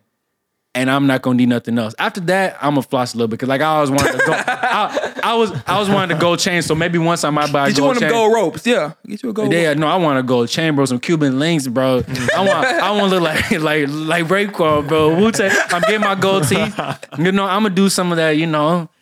and 0.74 0.90
I'm 0.90 1.06
not 1.06 1.22
gonna 1.22 1.36
need 1.36 1.48
nothing 1.48 1.78
else. 1.78 1.94
After 1.98 2.20
that, 2.22 2.56
I'm 2.60 2.72
gonna 2.72 2.82
floss 2.82 3.14
a 3.14 3.16
little 3.16 3.28
bit 3.28 3.32
because 3.32 3.48
like 3.48 3.60
I 3.60 3.64
always 3.66 3.90
wanted 3.90 4.12
to 4.12 4.18
go. 4.18 4.32
I, 4.46 5.12
I 5.24 5.34
was 5.34 5.50
I 5.66 5.78
was 5.78 5.88
wanting 5.88 6.16
to 6.16 6.20
gold 6.20 6.38
chain, 6.38 6.62
so 6.62 6.74
maybe 6.74 6.98
once 6.98 7.24
I 7.24 7.30
might 7.30 7.52
buy 7.52 7.66
a 7.66 7.68
Get 7.68 7.78
you 7.78 7.82
gold 7.82 7.88
one 7.88 7.96
of 7.96 8.00
them 8.00 8.10
gold 8.10 8.34
ropes. 8.34 8.66
Yeah. 8.66 8.92
Get 9.06 9.22
you 9.22 9.30
a 9.30 9.32
gold 9.32 9.52
Yeah, 9.52 9.68
rope. 9.68 9.78
no, 9.78 9.86
I 9.86 9.96
want 9.96 10.18
a 10.18 10.22
gold 10.22 10.48
chain, 10.48 10.74
bro. 10.74 10.84
Some 10.84 11.00
Cuban 11.00 11.38
links, 11.38 11.66
bro. 11.66 12.02
Mm. 12.02 12.32
I 12.32 12.46
want, 12.46 12.66
I 12.66 12.90
want 12.92 13.12
to 13.12 13.18
look 13.20 13.22
like, 13.22 13.50
like, 13.60 13.88
like 13.88 14.24
Raekwon, 14.26 14.88
bro. 14.88 15.16
Wu 15.16 15.32
Tang. 15.32 15.50
I'm 15.70 15.80
getting 15.82 16.00
my 16.00 16.14
gold 16.14 16.46
teeth. 16.46 16.78
You 17.18 17.32
know, 17.32 17.44
I'm 17.46 17.62
gonna 17.62 17.70
do 17.74 17.88
some 17.88 18.12
of 18.12 18.16
that. 18.16 18.36
You 18.36 18.46
know, 18.46 18.88
Flex 18.88 18.88
a 18.88 18.97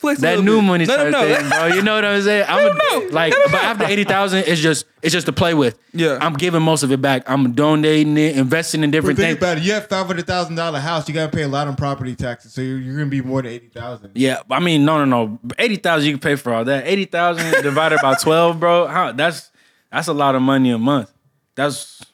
that 0.00 0.42
new 0.42 0.56
bit. 0.58 0.64
money 0.64 0.86
Let 0.86 0.96
type 0.96 1.04
them 1.04 1.12
know. 1.12 1.34
thing, 1.36 1.48
bro. 1.48 1.66
You 1.66 1.82
know 1.82 1.94
what 1.94 2.04
I'm 2.04 2.22
saying? 2.22 2.44
I'm 2.48 2.56
Let 2.56 2.70
'em 2.70 2.76
a, 2.76 2.78
know. 3.06 3.08
like, 3.12 3.32
Let 3.32 3.46
'em 3.46 3.52
but 3.52 3.62
after 3.64 3.84
eighty 3.84 4.04
thousand, 4.04 4.44
it's 4.46 4.60
just, 4.60 4.86
it's 5.02 5.12
just 5.12 5.26
to 5.26 5.32
play 5.32 5.54
with. 5.54 5.78
Yeah. 5.92 6.18
I'm 6.20 6.34
giving 6.34 6.62
most 6.62 6.82
of 6.82 6.92
it 6.92 7.00
back. 7.00 7.28
I'm 7.28 7.52
donating 7.52 8.16
it, 8.16 8.36
investing 8.36 8.82
in 8.84 8.90
But 8.90 8.96
different 8.96 9.18
think 9.18 9.38
things. 9.38 9.38
about 9.38 9.58
it. 9.58 9.64
You 9.64 9.72
have 9.72 9.86
five 9.88 10.06
hundred 10.06 10.26
thousand 10.26 10.56
dollar 10.56 10.78
house. 10.80 11.08
You 11.08 11.14
got 11.14 11.30
to 11.30 11.36
pay 11.36 11.42
a 11.44 11.48
lot 11.48 11.68
on 11.68 11.76
property 11.76 12.14
taxes, 12.14 12.52
so 12.52 12.60
you're, 12.60 12.78
you're 12.78 12.96
gonna 12.96 13.06
be 13.06 13.22
more 13.22 13.42
than 13.42 13.52
eighty 13.52 13.68
thousand. 13.68 14.10
Yeah, 14.14 14.40
I 14.50 14.60
mean, 14.60 14.84
no, 14.84 15.04
no, 15.04 15.04
no. 15.04 15.38
Eighty 15.58 15.76
thousand, 15.76 16.06
you 16.06 16.12
can 16.12 16.20
pay 16.20 16.36
for 16.36 16.52
all 16.52 16.64
that. 16.64 16.86
Eighty 16.86 17.04
thousand 17.06 17.50
divided 17.62 17.98
by 18.02 18.14
twelve, 18.14 18.60
bro. 18.60 18.86
How, 18.86 19.12
that's 19.12 19.50
that's 19.90 20.08
a 20.08 20.12
lot 20.14 20.34
of 20.34 20.42
money 20.42 20.70
a 20.70 20.78
month. 20.78 21.12
That's 21.54 22.04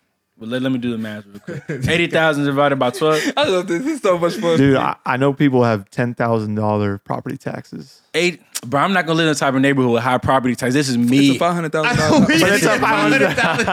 well, 0.42 0.50
let, 0.50 0.60
let 0.62 0.72
me 0.72 0.78
do 0.78 0.90
the 0.90 0.98
math 0.98 1.24
real 1.24 1.38
quick. 1.38 1.62
Eighty 1.88 2.08
thousand 2.08 2.44
divided 2.44 2.74
by 2.74 2.90
twelve. 2.90 3.22
I 3.36 3.48
love 3.48 3.68
this. 3.68 3.84
This 3.84 3.94
is 3.94 4.02
so 4.02 4.18
much 4.18 4.34
fun. 4.34 4.58
Dude, 4.58 4.76
I, 4.76 4.96
I 5.06 5.16
know 5.16 5.32
people 5.32 5.62
have 5.62 5.88
ten 5.90 6.14
thousand 6.14 6.56
dollar 6.56 6.98
property 6.98 7.36
taxes. 7.36 8.00
Eight, 8.12 8.42
bro. 8.66 8.80
I'm 8.80 8.92
not 8.92 9.06
gonna 9.06 9.18
live 9.18 9.28
in 9.28 9.34
the 9.34 9.38
type 9.38 9.54
of 9.54 9.60
neighborhood 9.60 9.92
with 9.92 10.02
high 10.02 10.18
property 10.18 10.56
tax. 10.56 10.74
This 10.74 10.88
is 10.88 10.98
me. 10.98 11.28
It's 11.28 11.36
a 11.36 11.38
five 11.38 11.54
hundred 11.54 11.70
thousand 11.70 11.96
dollars. 11.96 12.26
This 12.26 12.42
is 12.42 12.50
me. 12.50 12.60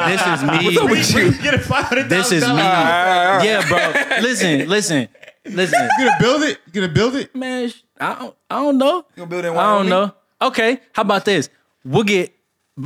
This 0.09 0.21
is 0.27 0.43
me. 0.43 0.77
up 0.77 0.89
with 0.91 1.15
you? 1.15 1.41
Get 1.41 1.55
a 1.55 1.59
five 1.59 1.85
hundred 1.85 2.07
This 2.07 2.31
is 2.31 2.43
me. 2.43 2.49
Yeah, 2.49 3.67
bro. 3.67 4.19
Listen, 4.21 4.69
listen, 4.69 5.07
listen. 5.45 5.89
You 5.97 6.05
gonna 6.05 6.17
build 6.19 6.43
it? 6.43 6.59
You 6.67 6.81
gonna 6.81 6.93
build 6.93 7.15
it? 7.15 7.35
Man, 7.35 7.71
I 7.99 8.13
don't, 8.13 8.35
I 8.47 8.55
don't 8.61 8.77
know. 8.77 9.05
gonna 9.15 9.27
build 9.27 9.45
in 9.45 9.57
I 9.57 9.75
don't 9.75 9.89
know. 9.89 10.13
Okay, 10.39 10.81
how 10.93 11.01
about 11.01 11.25
this? 11.25 11.49
We'll 11.83 12.03
get 12.03 12.31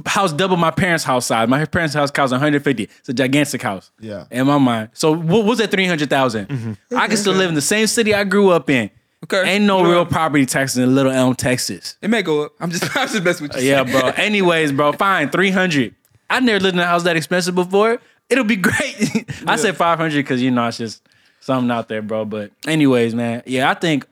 house 0.05 0.33
double 0.33 0.57
my 0.57 0.71
parents' 0.71 1.03
house 1.03 1.25
size. 1.25 1.47
My 1.47 1.65
parents' 1.65 1.93
house 1.93 2.11
costs 2.11 2.31
150. 2.31 2.83
It's 2.83 3.09
a 3.09 3.13
gigantic 3.13 3.61
house. 3.61 3.91
Yeah. 3.99 4.25
In 4.31 4.47
my 4.47 4.57
mind. 4.57 4.89
So 4.93 5.15
what 5.15 5.45
was 5.45 5.59
that 5.59 5.71
300,000? 5.71 6.47
Mm-hmm. 6.47 6.97
I 6.97 7.07
can 7.07 7.17
still 7.17 7.33
live 7.33 7.49
in 7.49 7.55
the 7.55 7.61
same 7.61 7.87
city 7.87 8.13
I 8.13 8.23
grew 8.23 8.49
up 8.49 8.69
in. 8.69 8.89
Okay. 9.23 9.41
Ain't 9.51 9.63
no 9.63 9.83
real 9.83 10.05
property 10.05 10.45
taxes 10.45 10.79
in 10.79 10.93
Little 10.93 11.11
Elm, 11.11 11.33
Texas. 11.35 11.97
It 12.01 12.09
may 12.09 12.21
go 12.21 12.45
up. 12.45 12.53
I'm 12.59 12.69
just, 12.69 12.83
I'm 12.97 13.07
just 13.07 13.23
messing 13.23 13.47
with 13.47 13.55
you. 13.57 13.69
Yeah, 13.69 13.83
bro. 13.83 14.09
Anyways, 14.17 14.73
bro, 14.73 14.91
fine, 14.91 15.29
300. 15.29 15.95
I 16.29 16.39
never 16.41 16.59
lived 16.59 16.75
in 16.75 16.81
a 16.81 16.85
house 16.85 17.03
that 17.03 17.15
expensive 17.15 17.55
before. 17.55 17.99
It'll 18.29 18.43
be 18.43 18.55
great. 18.57 19.25
I 19.47 19.55
said 19.55 19.77
500 19.77 20.17
because, 20.17 20.41
you 20.41 20.51
know, 20.51 20.67
it's 20.67 20.77
just 20.77 21.07
something 21.39 21.71
out 21.71 21.87
there, 21.87 22.01
bro. 22.01 22.25
But, 22.25 22.51
anyways, 22.67 23.15
man, 23.15 23.43
yeah, 23.45 23.69
I 23.69 23.75
think 23.75 24.05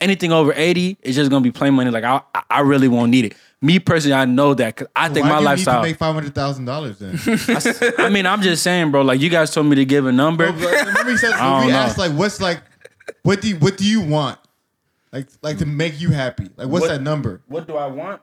anything 0.00 0.32
over 0.32 0.52
80 0.54 0.96
is 1.02 1.14
just 1.14 1.30
going 1.30 1.42
to 1.42 1.46
be 1.46 1.52
plain 1.52 1.74
money. 1.74 1.90
Like, 1.90 2.04
I, 2.04 2.22
I 2.48 2.60
really 2.60 2.88
won't 2.88 3.10
need 3.10 3.26
it. 3.26 3.34
Me 3.64 3.78
personally, 3.78 4.14
I 4.14 4.24
know 4.26 4.52
that 4.54 4.74
because 4.74 4.88
I 4.94 5.08
think 5.08 5.24
Why 5.24 5.30
my 5.30 5.36
do 5.36 5.40
you 5.42 5.46
lifestyle. 5.46 5.74
need 5.76 5.80
to 5.82 5.88
make 5.92 5.98
five 5.98 6.14
hundred 6.14 6.34
thousand 6.34 6.66
dollars 6.66 6.98
then? 6.98 7.18
I 7.98 8.08
mean, 8.10 8.26
I'm 8.26 8.42
just 8.42 8.62
saying, 8.62 8.90
bro. 8.90 9.02
Like 9.02 9.20
you 9.20 9.30
guys 9.30 9.50
told 9.52 9.66
me 9.66 9.76
to 9.76 9.84
give 9.84 10.06
a 10.06 10.12
number. 10.12 10.52
Bro, 10.52 10.60
but 10.60 10.86
remember 10.86 11.10
he 11.12 11.16
said, 11.16 11.32
I 11.32 11.40
when 11.50 11.58
don't 11.60 11.66
we 11.66 11.72
know. 11.72 11.78
asked 11.78 11.98
like, 11.98 12.12
what's 12.12 12.40
like, 12.40 12.60
what 13.22 13.40
do 13.40 13.48
you, 13.48 13.56
what 13.56 13.76
do 13.78 13.86
you 13.88 14.00
want? 14.02 14.38
Like 15.12 15.28
like 15.42 15.58
to 15.58 15.66
make 15.66 16.00
you 16.00 16.10
happy? 16.10 16.50
Like 16.56 16.68
what's 16.68 16.82
What- 16.82 16.88
that 16.88 17.02
number? 17.02 17.40
What 17.48 17.66
do 17.66 17.76
I 17.76 17.86
want? 17.86 18.20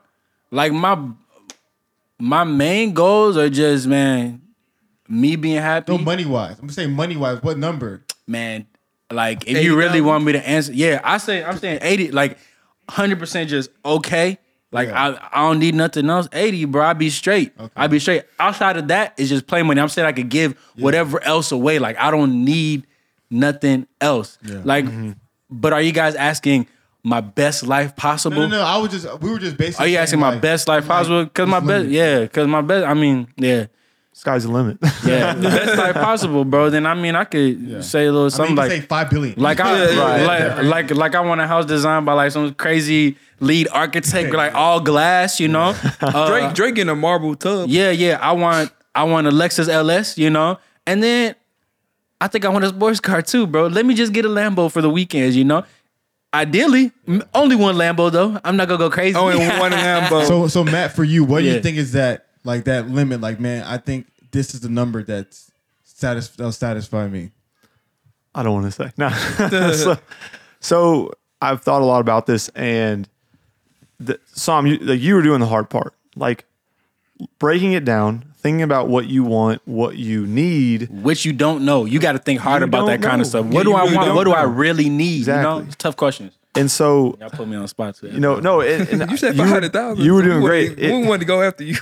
Like 0.52 0.74
my 0.74 1.10
my 2.20 2.44
main 2.44 2.94
goals 2.94 3.36
are 3.38 3.50
just 3.50 3.88
man, 3.88 4.42
me 5.08 5.36
being 5.36 5.62
happy. 5.62 5.92
No 5.92 5.98
money 5.98 6.26
wise. 6.26 6.60
I'm 6.60 6.70
saying 6.70 6.92
money 6.92 7.16
wise. 7.18 7.42
What 7.42 7.58
number? 7.58 8.04
man, 8.28 8.66
like 9.12 9.48
if 9.48 9.64
you 9.64 9.72
really 9.76 10.00
80,000? 10.00 10.06
want 10.06 10.24
me 10.24 10.32
to 10.34 10.48
answer, 10.48 10.72
yeah, 10.74 11.02
I 11.04 11.18
say 11.18 11.44
I'm 11.44 11.58
saying 11.58 11.80
80, 11.82 12.12
like 12.12 12.38
100 12.86 13.18
percent 13.20 13.50
just 13.50 13.70
okay. 13.84 14.38
Like 14.72 14.90
Yeah. 14.90 15.18
I, 15.32 15.42
I 15.42 15.48
don't 15.50 15.60
need 15.60 15.76
nothing 15.76 16.10
else. 16.10 16.28
80, 16.32 16.66
bro. 16.66 16.86
I 16.86 16.94
be 16.94 17.10
straight. 17.10 17.54
Okay. 17.60 17.74
I 17.76 17.88
be 17.88 18.00
straight. 18.00 18.24
Outside 18.40 18.78
of 18.78 18.88
that, 18.88 19.14
it's 19.18 19.30
just 19.30 19.48
play 19.48 19.64
money. 19.64 19.82
I'm 19.82 19.90
saying 19.90 20.08
I 20.08 20.14
could 20.14 20.30
give 20.30 20.58
whatever 20.78 21.22
else 21.24 21.52
away. 21.52 21.80
Like 21.80 21.98
I 21.98 22.12
don't 22.12 22.46
need 22.46 22.88
nothing 23.30 23.88
else. 24.00 24.38
Yeah. 24.44 24.62
Like, 24.64 24.86
mm-hmm. 24.86 25.12
but 25.50 25.74
are 25.74 25.82
you 25.82 25.92
guys 25.92 26.16
asking 26.16 26.68
my 27.04 27.22
best 27.22 27.64
life 27.64 27.96
possible? 27.96 28.38
No, 28.38 28.48
no, 28.48 28.58
no. 28.58 28.64
I 28.64 28.78
was 28.78 28.92
just 28.92 29.22
we 29.22 29.32
were 29.32 29.40
just 29.40 29.58
basically. 29.58 29.86
Are 29.86 29.90
you 29.90 29.98
asking 29.98 30.20
my 30.20 30.38
best 30.38 30.68
life 30.68 30.88
possible? 30.88 31.26
Cause 31.28 31.48
my 31.48 31.60
best, 31.60 31.88
yeah. 31.88 32.28
Cause 32.28 32.48
my 32.48 32.62
best. 32.62 32.86
I 32.86 32.94
mean, 32.94 33.28
yeah, 33.38 33.68
Sky's 34.22 34.44
the 34.44 34.52
limit. 34.52 34.78
yeah. 35.04 35.34
best 35.42 35.78
life 35.80 35.96
possible, 35.96 36.46
bro. 36.46 36.70
Then 36.70 36.86
I 36.86 36.94
mean, 36.94 37.16
I 37.16 37.24
could 37.24 37.84
say 37.84 38.06
a 38.06 38.12
little 38.12 38.22
I 38.22 38.26
mean, 38.26 38.30
something 38.30 38.56
like 38.56 38.70
say 38.70 38.82
five 38.82 39.10
billion. 39.10 39.34
like 39.36 39.60
I 39.60 39.72
Yeah, 39.84 39.92
yeah, 39.94 40.62
like, 40.62 40.64
like 40.64 40.92
like 40.92 41.16
I 41.16 41.22
want 41.22 41.42
a 41.42 41.48
house 41.48 41.66
designed 41.66 42.06
by 42.06 42.14
like 42.14 42.32
some 42.32 42.54
crazy 42.54 43.18
lead 43.40 43.68
architect, 43.72 44.32
like 44.32 44.54
all 44.54 44.80
glass, 44.80 45.40
you 45.40 45.48
know. 45.48 45.76
Uh, 46.02 46.28
Drake 46.28 46.54
Drake 46.54 46.78
in 46.78 46.88
a 46.90 46.96
marble 46.96 47.34
tub. 47.34 47.68
yeah, 47.68 47.90
yeah. 47.90 48.20
I 48.22 48.34
want 48.34 48.72
I 48.94 49.06
want 49.06 49.26
a 49.26 49.32
Lexus 49.32 49.68
LS, 49.68 50.20
you 50.20 50.30
know, 50.30 50.60
and 50.86 51.02
then 51.02 51.34
I 52.20 52.28
think 52.28 52.46
I 52.46 52.50
want 52.50 52.64
a 52.64 52.70
sports 52.70 53.00
car 53.00 53.24
too, 53.24 53.48
bro. 53.48 53.66
Let 53.68 53.88
me 53.88 53.96
just 53.96 54.14
get 54.14 54.24
a 54.26 54.30
Lambo 54.30 54.72
for 54.72 54.84
the 54.84 54.90
weekends, 54.92 55.36
you 55.36 55.46
know. 55.46 55.64
Ideally, 56.32 56.92
only 57.34 57.56
one 57.56 57.74
Lambo 57.76 58.12
though. 58.12 58.40
I'm 58.44 58.56
not 58.56 58.68
gonna 58.68 58.78
go 58.78 58.92
crazy. 58.92 59.18
Only 59.18 59.38
one 59.40 59.72
Lambo. 59.72 60.26
So 60.28 60.48
so 60.48 60.64
Matt, 60.64 60.96
for 60.96 61.04
you, 61.04 61.24
what 61.24 61.40
do 61.42 61.48
you 61.48 61.60
think 61.60 61.78
is 61.78 61.94
that 61.94 62.28
like 62.44 62.66
that 62.66 62.88
limit? 62.90 63.20
Like, 63.22 63.40
man, 63.40 63.64
I 63.64 63.78
think 63.78 64.08
this 64.32 64.54
is 64.54 64.62
the 64.62 64.70
number 64.70 65.04
that's 65.04 65.52
satis- 65.84 66.30
that'll 66.30 66.52
satisfy 66.52 67.08
me. 67.08 67.32
I 68.34 68.44
don't 68.44 68.54
want 68.54 68.66
to 68.66 68.72
say 68.72 68.92
no. 68.98 69.10
so, 69.74 69.98
so 70.60 71.12
I've 71.42 71.62
thought 71.62 71.82
a 71.82 71.86
lot 71.86 72.00
about 72.02 72.26
this, 72.26 72.50
and 72.50 73.08
the, 74.00 74.20
Sam, 74.34 74.66
you, 74.68 74.78
like 74.78 75.00
you 75.02 75.16
were 75.16 75.22
doing 75.22 75.40
the 75.42 75.48
hard 75.48 75.70
part, 75.70 75.94
like 76.16 76.46
breaking 77.40 77.74
it 77.74 77.84
down, 77.86 78.26
thinking 78.38 78.62
about 78.64 78.88
what 78.88 79.08
you 79.08 79.24
want, 79.24 79.62
what 79.66 79.98
you 79.98 80.26
need. 80.26 80.90
which 81.04 81.26
you 81.26 81.34
don't 81.34 81.66
know. 81.66 81.86
You 81.86 82.00
got 82.00 82.14
to 82.14 82.20
think 82.20 82.40
hard 82.40 82.62
You 82.62 82.66
about 82.66 82.86
that 82.88 83.02
don't 83.02 83.10
kind 83.10 83.22
of 83.22 83.28
know. 83.28 83.30
stuff. 83.42 83.46
Yeah, 83.48 83.54
What 83.54 83.64
do 83.64 83.70
you 83.72 83.76
I 83.76 83.84
really 83.84 83.98
want? 83.98 84.16
What 84.16 84.24
do 84.24 84.32
I 84.32 84.44
really 84.44 84.90
need? 84.90 85.28
You 85.28 85.34
know, 85.34 85.40
Exactly. 85.60 85.66
it's 85.68 85.76
tough 85.76 85.96
questions. 85.98 86.38
And 86.56 86.70
so, 86.70 87.16
Y'all 87.20 87.30
put 87.30 87.48
me 87.48 87.56
on 87.56 87.62
the 87.62 87.68
spot. 87.68 87.96
Too. 87.96 88.08
you 88.08 88.20
know, 88.20 88.40
no, 88.40 88.62
and, 88.62 88.88
and 89.02 89.12
you 89.12 89.18
said 89.18 89.36
five 89.38 89.48
hundred 89.50 89.72
thousand. 89.74 90.04
You 90.04 90.14
were 90.16 90.22
doing 90.22 90.42
great. 90.42 90.78
We 90.78 90.84
It- 90.84 91.06
wanted 91.08 91.20
to 91.20 91.26
go 91.26 91.42
after 91.44 91.64
you. 91.64 91.76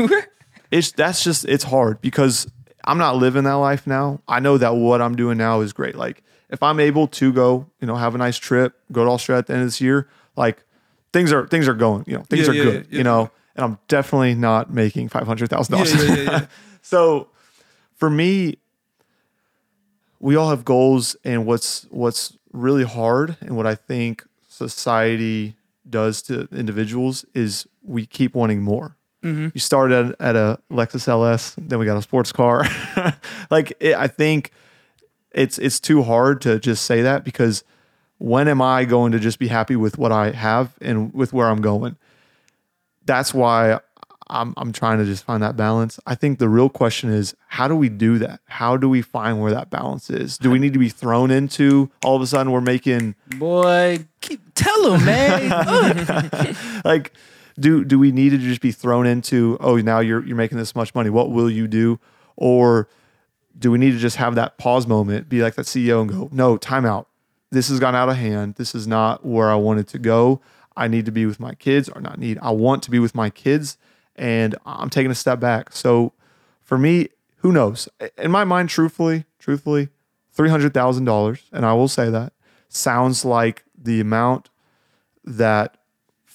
It's 0.71 0.91
that's 0.91 1.23
just 1.23 1.45
it's 1.45 1.63
hard 1.65 2.01
because 2.01 2.47
I'm 2.83 2.97
not 2.97 3.15
living 3.17 3.43
that 3.43 3.53
life 3.53 3.85
now. 3.87 4.21
I 4.27 4.39
know 4.39 4.57
that 4.57 4.75
what 4.75 5.01
I'm 5.01 5.15
doing 5.15 5.37
now 5.37 5.61
is 5.61 5.73
great. 5.73 5.95
Like 5.95 6.23
if 6.49 6.63
I'm 6.63 6.79
able 6.79 7.07
to 7.07 7.31
go, 7.33 7.67
you 7.79 7.87
know, 7.87 7.95
have 7.95 8.15
a 8.15 8.17
nice 8.17 8.37
trip, 8.37 8.73
go 8.91 9.05
to 9.05 9.11
Australia 9.11 9.39
at 9.39 9.47
the 9.47 9.53
end 9.53 9.61
of 9.63 9.67
this 9.67 9.81
year, 9.81 10.07
like 10.35 10.63
things 11.13 11.31
are 11.31 11.47
things 11.47 11.67
are 11.67 11.73
going, 11.73 12.03
you 12.07 12.15
know, 12.17 12.23
things 12.23 12.47
Yeah, 12.47 12.51
are 12.51 12.55
yeah, 12.55 12.63
good, 12.63 12.87
yeah, 12.89 12.97
you 12.97 13.03
know, 13.03 13.31
and 13.55 13.65
I'm 13.65 13.77
definitely 13.87 14.35
not 14.35 14.71
making 14.73 15.09
five 15.09 15.27
hundred 15.27 15.49
thousand 15.49 15.73
dollars. 15.75 16.47
So 16.81 17.27
for 17.97 18.09
me, 18.09 18.57
we 20.19 20.35
all 20.35 20.49
have 20.49 20.65
goals, 20.65 21.15
and 21.23 21.45
what's 21.45 21.85
what's 21.89 22.37
really 22.51 22.83
hard, 22.83 23.37
and 23.41 23.55
what 23.55 23.67
I 23.67 23.75
think 23.75 24.25
society 24.47 25.55
does 25.89 26.21
to 26.23 26.47
individuals 26.51 27.25
is 27.33 27.67
we 27.83 28.05
keep 28.05 28.33
wanting 28.33 28.61
more. 28.61 28.95
Mm-hmm. 29.23 29.49
You 29.53 29.59
started 29.59 30.15
at, 30.19 30.21
at 30.21 30.35
a 30.35 30.59
Lexus 30.71 31.07
LS, 31.07 31.55
then 31.57 31.79
we 31.79 31.85
got 31.85 31.97
a 31.97 32.01
sports 32.01 32.31
car. 32.31 32.65
like 33.51 33.73
it, 33.79 33.95
I 33.95 34.07
think 34.07 34.51
it's 35.31 35.57
it's 35.59 35.79
too 35.79 36.03
hard 36.03 36.41
to 36.41 36.59
just 36.59 36.85
say 36.85 37.01
that 37.01 37.23
because 37.23 37.63
when 38.17 38.47
am 38.47 38.61
I 38.61 38.85
going 38.85 39.11
to 39.11 39.19
just 39.19 39.39
be 39.39 39.47
happy 39.47 39.75
with 39.75 39.97
what 39.97 40.11
I 40.11 40.31
have 40.31 40.73
and 40.81 41.13
with 41.13 41.33
where 41.33 41.47
I'm 41.47 41.61
going? 41.61 41.97
That's 43.05 43.33
why 43.33 43.79
I'm 44.29 44.53
I'm 44.57 44.71
trying 44.71 44.99
to 44.99 45.05
just 45.05 45.23
find 45.23 45.41
that 45.43 45.57
balance. 45.57 45.99
I 46.05 46.15
think 46.15 46.39
the 46.39 46.49
real 46.49 46.69
question 46.69 47.09
is 47.11 47.35
how 47.47 47.67
do 47.67 47.75
we 47.75 47.89
do 47.89 48.19
that? 48.19 48.41
How 48.45 48.77
do 48.77 48.87
we 48.87 49.01
find 49.01 49.41
where 49.41 49.51
that 49.51 49.69
balance 49.69 50.09
is? 50.09 50.37
Do 50.37 50.51
we 50.51 50.59
need 50.59 50.73
to 50.73 50.79
be 50.79 50.89
thrown 50.89 51.31
into 51.31 51.91
all 52.03 52.15
of 52.15 52.21
a 52.21 52.27
sudden 52.27 52.51
we're 52.51 52.61
making 52.61 53.15
boy, 53.37 54.05
keep 54.21 54.41
tell 54.53 54.93
him, 54.93 55.05
man. 55.05 56.55
Like 56.85 57.13
do 57.59 57.83
do 57.83 57.99
we 57.99 58.11
need 58.11 58.29
to 58.29 58.37
just 58.37 58.61
be 58.61 58.71
thrown 58.71 59.05
into 59.05 59.57
oh 59.59 59.77
now 59.77 59.99
you're 59.99 60.25
you're 60.25 60.37
making 60.37 60.57
this 60.57 60.75
much 60.75 60.93
money. 60.95 61.09
What 61.09 61.31
will 61.31 61.49
you 61.49 61.67
do? 61.67 61.99
Or 62.35 62.87
do 63.57 63.71
we 63.71 63.77
need 63.77 63.91
to 63.91 63.97
just 63.97 64.15
have 64.17 64.35
that 64.35 64.57
pause 64.57 64.87
moment 64.87 65.27
be 65.27 65.41
like 65.41 65.55
that 65.55 65.65
CEO 65.65 66.01
and 66.01 66.09
go 66.09 66.29
no 66.31 66.57
time 66.57 66.85
out. 66.85 67.07
This 67.51 67.69
has 67.69 67.79
gone 67.79 67.95
out 67.95 68.09
of 68.09 68.15
hand. 68.15 68.55
This 68.55 68.75
is 68.75 68.87
not 68.87 69.25
where 69.25 69.49
I 69.49 69.55
wanted 69.55 69.87
to 69.89 69.99
go. 69.99 70.41
I 70.77 70.87
need 70.87 71.05
to 71.05 71.11
be 71.11 71.25
with 71.25 71.39
my 71.39 71.55
kids 71.55 71.89
or 71.89 71.99
not 71.99 72.19
need. 72.19 72.37
I 72.41 72.51
want 72.51 72.83
to 72.83 72.91
be 72.91 72.99
with 72.99 73.13
my 73.15 73.29
kids 73.29 73.77
and 74.15 74.55
I'm 74.65 74.89
taking 74.89 75.11
a 75.11 75.15
step 75.15 75.39
back. 75.39 75.73
So 75.73 76.13
for 76.61 76.77
me 76.77 77.09
who 77.37 77.51
knows? 77.51 77.89
In 78.17 78.31
my 78.31 78.43
mind 78.43 78.69
truthfully 78.69 79.25
truthfully 79.39 79.89
$300,000 80.37 81.41
and 81.51 81.65
I 81.65 81.73
will 81.73 81.87
say 81.87 82.09
that 82.09 82.33
sounds 82.69 83.25
like 83.25 83.65
the 83.77 83.99
amount 83.99 84.49
that 85.25 85.78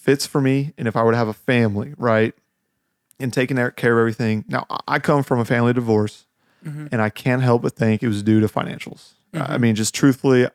fits 0.05 0.27
for 0.27 0.41
me 0.41 0.75
and 0.77 0.87
if 0.87 0.97
I 0.97 1.03
were 1.03 1.13
to 1.13 1.17
have 1.17 1.29
a 1.29 1.33
family, 1.33 1.95
right? 1.97 2.35
And 3.19 3.33
taking 3.33 3.57
care 3.57 3.71
of 3.71 3.99
everything. 3.99 4.45
Now, 4.49 4.67
I- 4.87 4.99
come 4.99 5.23
from 5.23 5.41
a 5.41 5.45
family 5.45 5.73
divorce 5.73 6.27
mm-hmm. 6.65 6.89
and 6.93 7.01
I 7.01 7.09
can't 7.09 7.43
help 7.43 7.63
but 7.63 7.75
think 7.75 8.03
it 8.03 8.09
was 8.09 8.23
due 8.23 8.41
to 8.41 8.47
financials. 8.47 9.15
I 9.33 9.39
mm-hmm. 9.39 9.63
mean, 9.63 9.75
just 9.75 9.95
truthfully, 9.95 10.49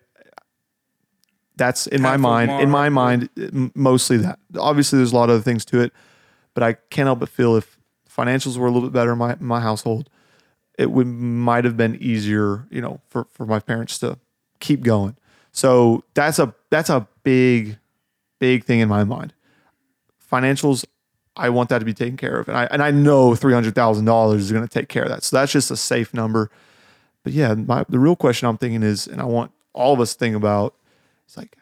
that's 1.56 1.88
in 1.88 2.02
my 2.02 2.10
Half 2.10 2.16
of 2.16 2.22
mind, 2.22 2.52
in 2.52 2.70
my 2.70 2.90
mind, 2.90 3.30
mostly 3.76 4.18
that. 4.18 4.40
Obviously, 4.58 4.98
there's 4.98 5.12
a 5.12 5.16
lot 5.16 5.30
of 5.30 5.36
other 5.36 5.44
things 5.44 5.66
to 5.66 5.82
it, 5.82 5.92
but 6.54 6.64
I 6.64 6.74
can't 6.74 7.08
help 7.08 7.20
but 7.20 7.30
feel 7.30 7.56
if 7.58 7.78
financials 8.10 8.58
were 8.58 8.68
a 8.68 8.72
little 8.72 8.88
bit 8.88 8.94
better 8.94 9.12
in 9.14 9.18
my, 9.18 9.36
my 9.40 9.60
household, 9.60 10.10
it 10.78 10.92
would 10.92 11.08
might 11.08 11.66
have 11.66 11.76
been 11.76 11.98
easier, 12.02 12.68
you 12.70 12.82
know, 12.82 13.02
for, 13.10 13.26
for 13.32 13.46
my 13.46 13.60
parents 13.60 14.00
to 14.00 14.18
keep 14.62 14.82
going. 14.82 15.18
So 15.52 16.06
that's 16.14 16.40
a 16.40 16.54
that's 16.70 16.90
a 16.90 17.08
big, 17.24 17.78
big 18.40 18.64
thing 18.64 18.80
in 18.80 18.88
my 18.88 19.04
mind. 19.04 19.34
Financials, 20.32 20.86
I 21.36 21.50
want 21.50 21.70
that 21.70 21.80
to 21.80 21.86
be 21.86 21.94
taken 21.94 22.18
care 22.18 22.38
of, 22.40 22.48
and 22.48 22.58
I 22.58 22.66
and 22.66 22.84
I 22.84 22.92
know 22.92 23.36
three 23.36 23.54
hundred 23.54 23.76
thousand 23.76 24.06
dollars 24.06 24.44
is 24.44 24.52
going 24.52 24.68
to 24.68 24.70
take 24.70 24.90
care 24.90 25.04
of 25.04 25.10
that. 25.10 25.24
So 25.24 25.38
that's 25.38 25.52
just 25.52 25.72
a 25.72 25.78
safe 25.78 26.14
number. 26.14 26.52
But 27.24 27.34
yeah, 27.34 27.54
my, 27.54 27.86
the 27.90 28.00
real 28.00 28.16
question 28.16 28.48
I'm 28.48 28.58
thinking 28.58 28.84
is, 28.84 29.08
and 29.08 29.22
I 29.22 29.26
want 29.26 29.52
all 29.74 29.94
of 29.94 30.00
us 30.00 30.14
to 30.14 30.20
think 30.20 30.36
about, 30.36 30.74
it's 31.26 31.38
like, 31.38 31.56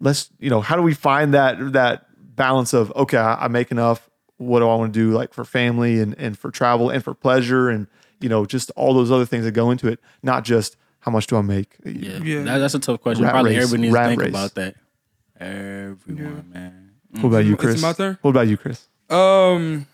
let's 0.00 0.30
you 0.38 0.50
know, 0.50 0.60
how 0.60 0.76
do 0.76 0.82
we 0.82 0.94
find 0.94 1.34
that 1.34 1.72
that 1.72 2.06
balance 2.36 2.72
of 2.72 2.92
okay, 2.96 3.18
I, 3.18 3.44
I 3.44 3.48
make 3.48 3.70
enough. 3.70 4.08
What 4.36 4.60
do 4.60 4.68
I 4.68 4.76
want 4.76 4.92
to 4.92 4.98
do, 4.98 5.10
like 5.10 5.34
for 5.34 5.44
family 5.44 6.00
and 6.00 6.14
and 6.18 6.38
for 6.38 6.50
travel 6.50 6.90
and 6.90 7.02
for 7.02 7.12
pleasure 7.14 7.68
and 7.68 7.88
you 8.20 8.28
know 8.28 8.46
just 8.46 8.70
all 8.76 8.94
those 8.94 9.10
other 9.10 9.26
things 9.26 9.44
that 9.44 9.52
go 9.52 9.70
into 9.70 9.88
it, 9.88 10.00
not 10.22 10.44
just 10.44 10.76
how 11.00 11.10
much 11.10 11.26
do 11.26 11.36
I 11.36 11.42
make. 11.42 11.76
Yeah, 11.84 12.18
Yeah. 12.18 12.42
That, 12.42 12.58
that's 12.58 12.74
a 12.74 12.78
tough 12.78 13.00
question. 13.00 13.24
Rat 13.24 13.32
Probably 13.32 13.56
race, 13.56 13.64
everybody 13.64 13.82
needs 13.82 13.96
to 13.96 14.04
think 14.04 14.20
race. 14.20 14.28
about 14.28 14.54
that. 14.54 14.76
Everyone, 15.40 16.50
man. 16.52 16.87
What 17.10 17.24
about 17.24 17.44
you, 17.44 17.54
It's 17.54 17.62
Chris? 17.62 17.82
my 17.82 17.92
turn? 17.92 18.18
What 18.22 18.30
about 18.30 18.48
you, 18.48 18.56
Chris? 18.56 18.86
Um. 19.10 19.86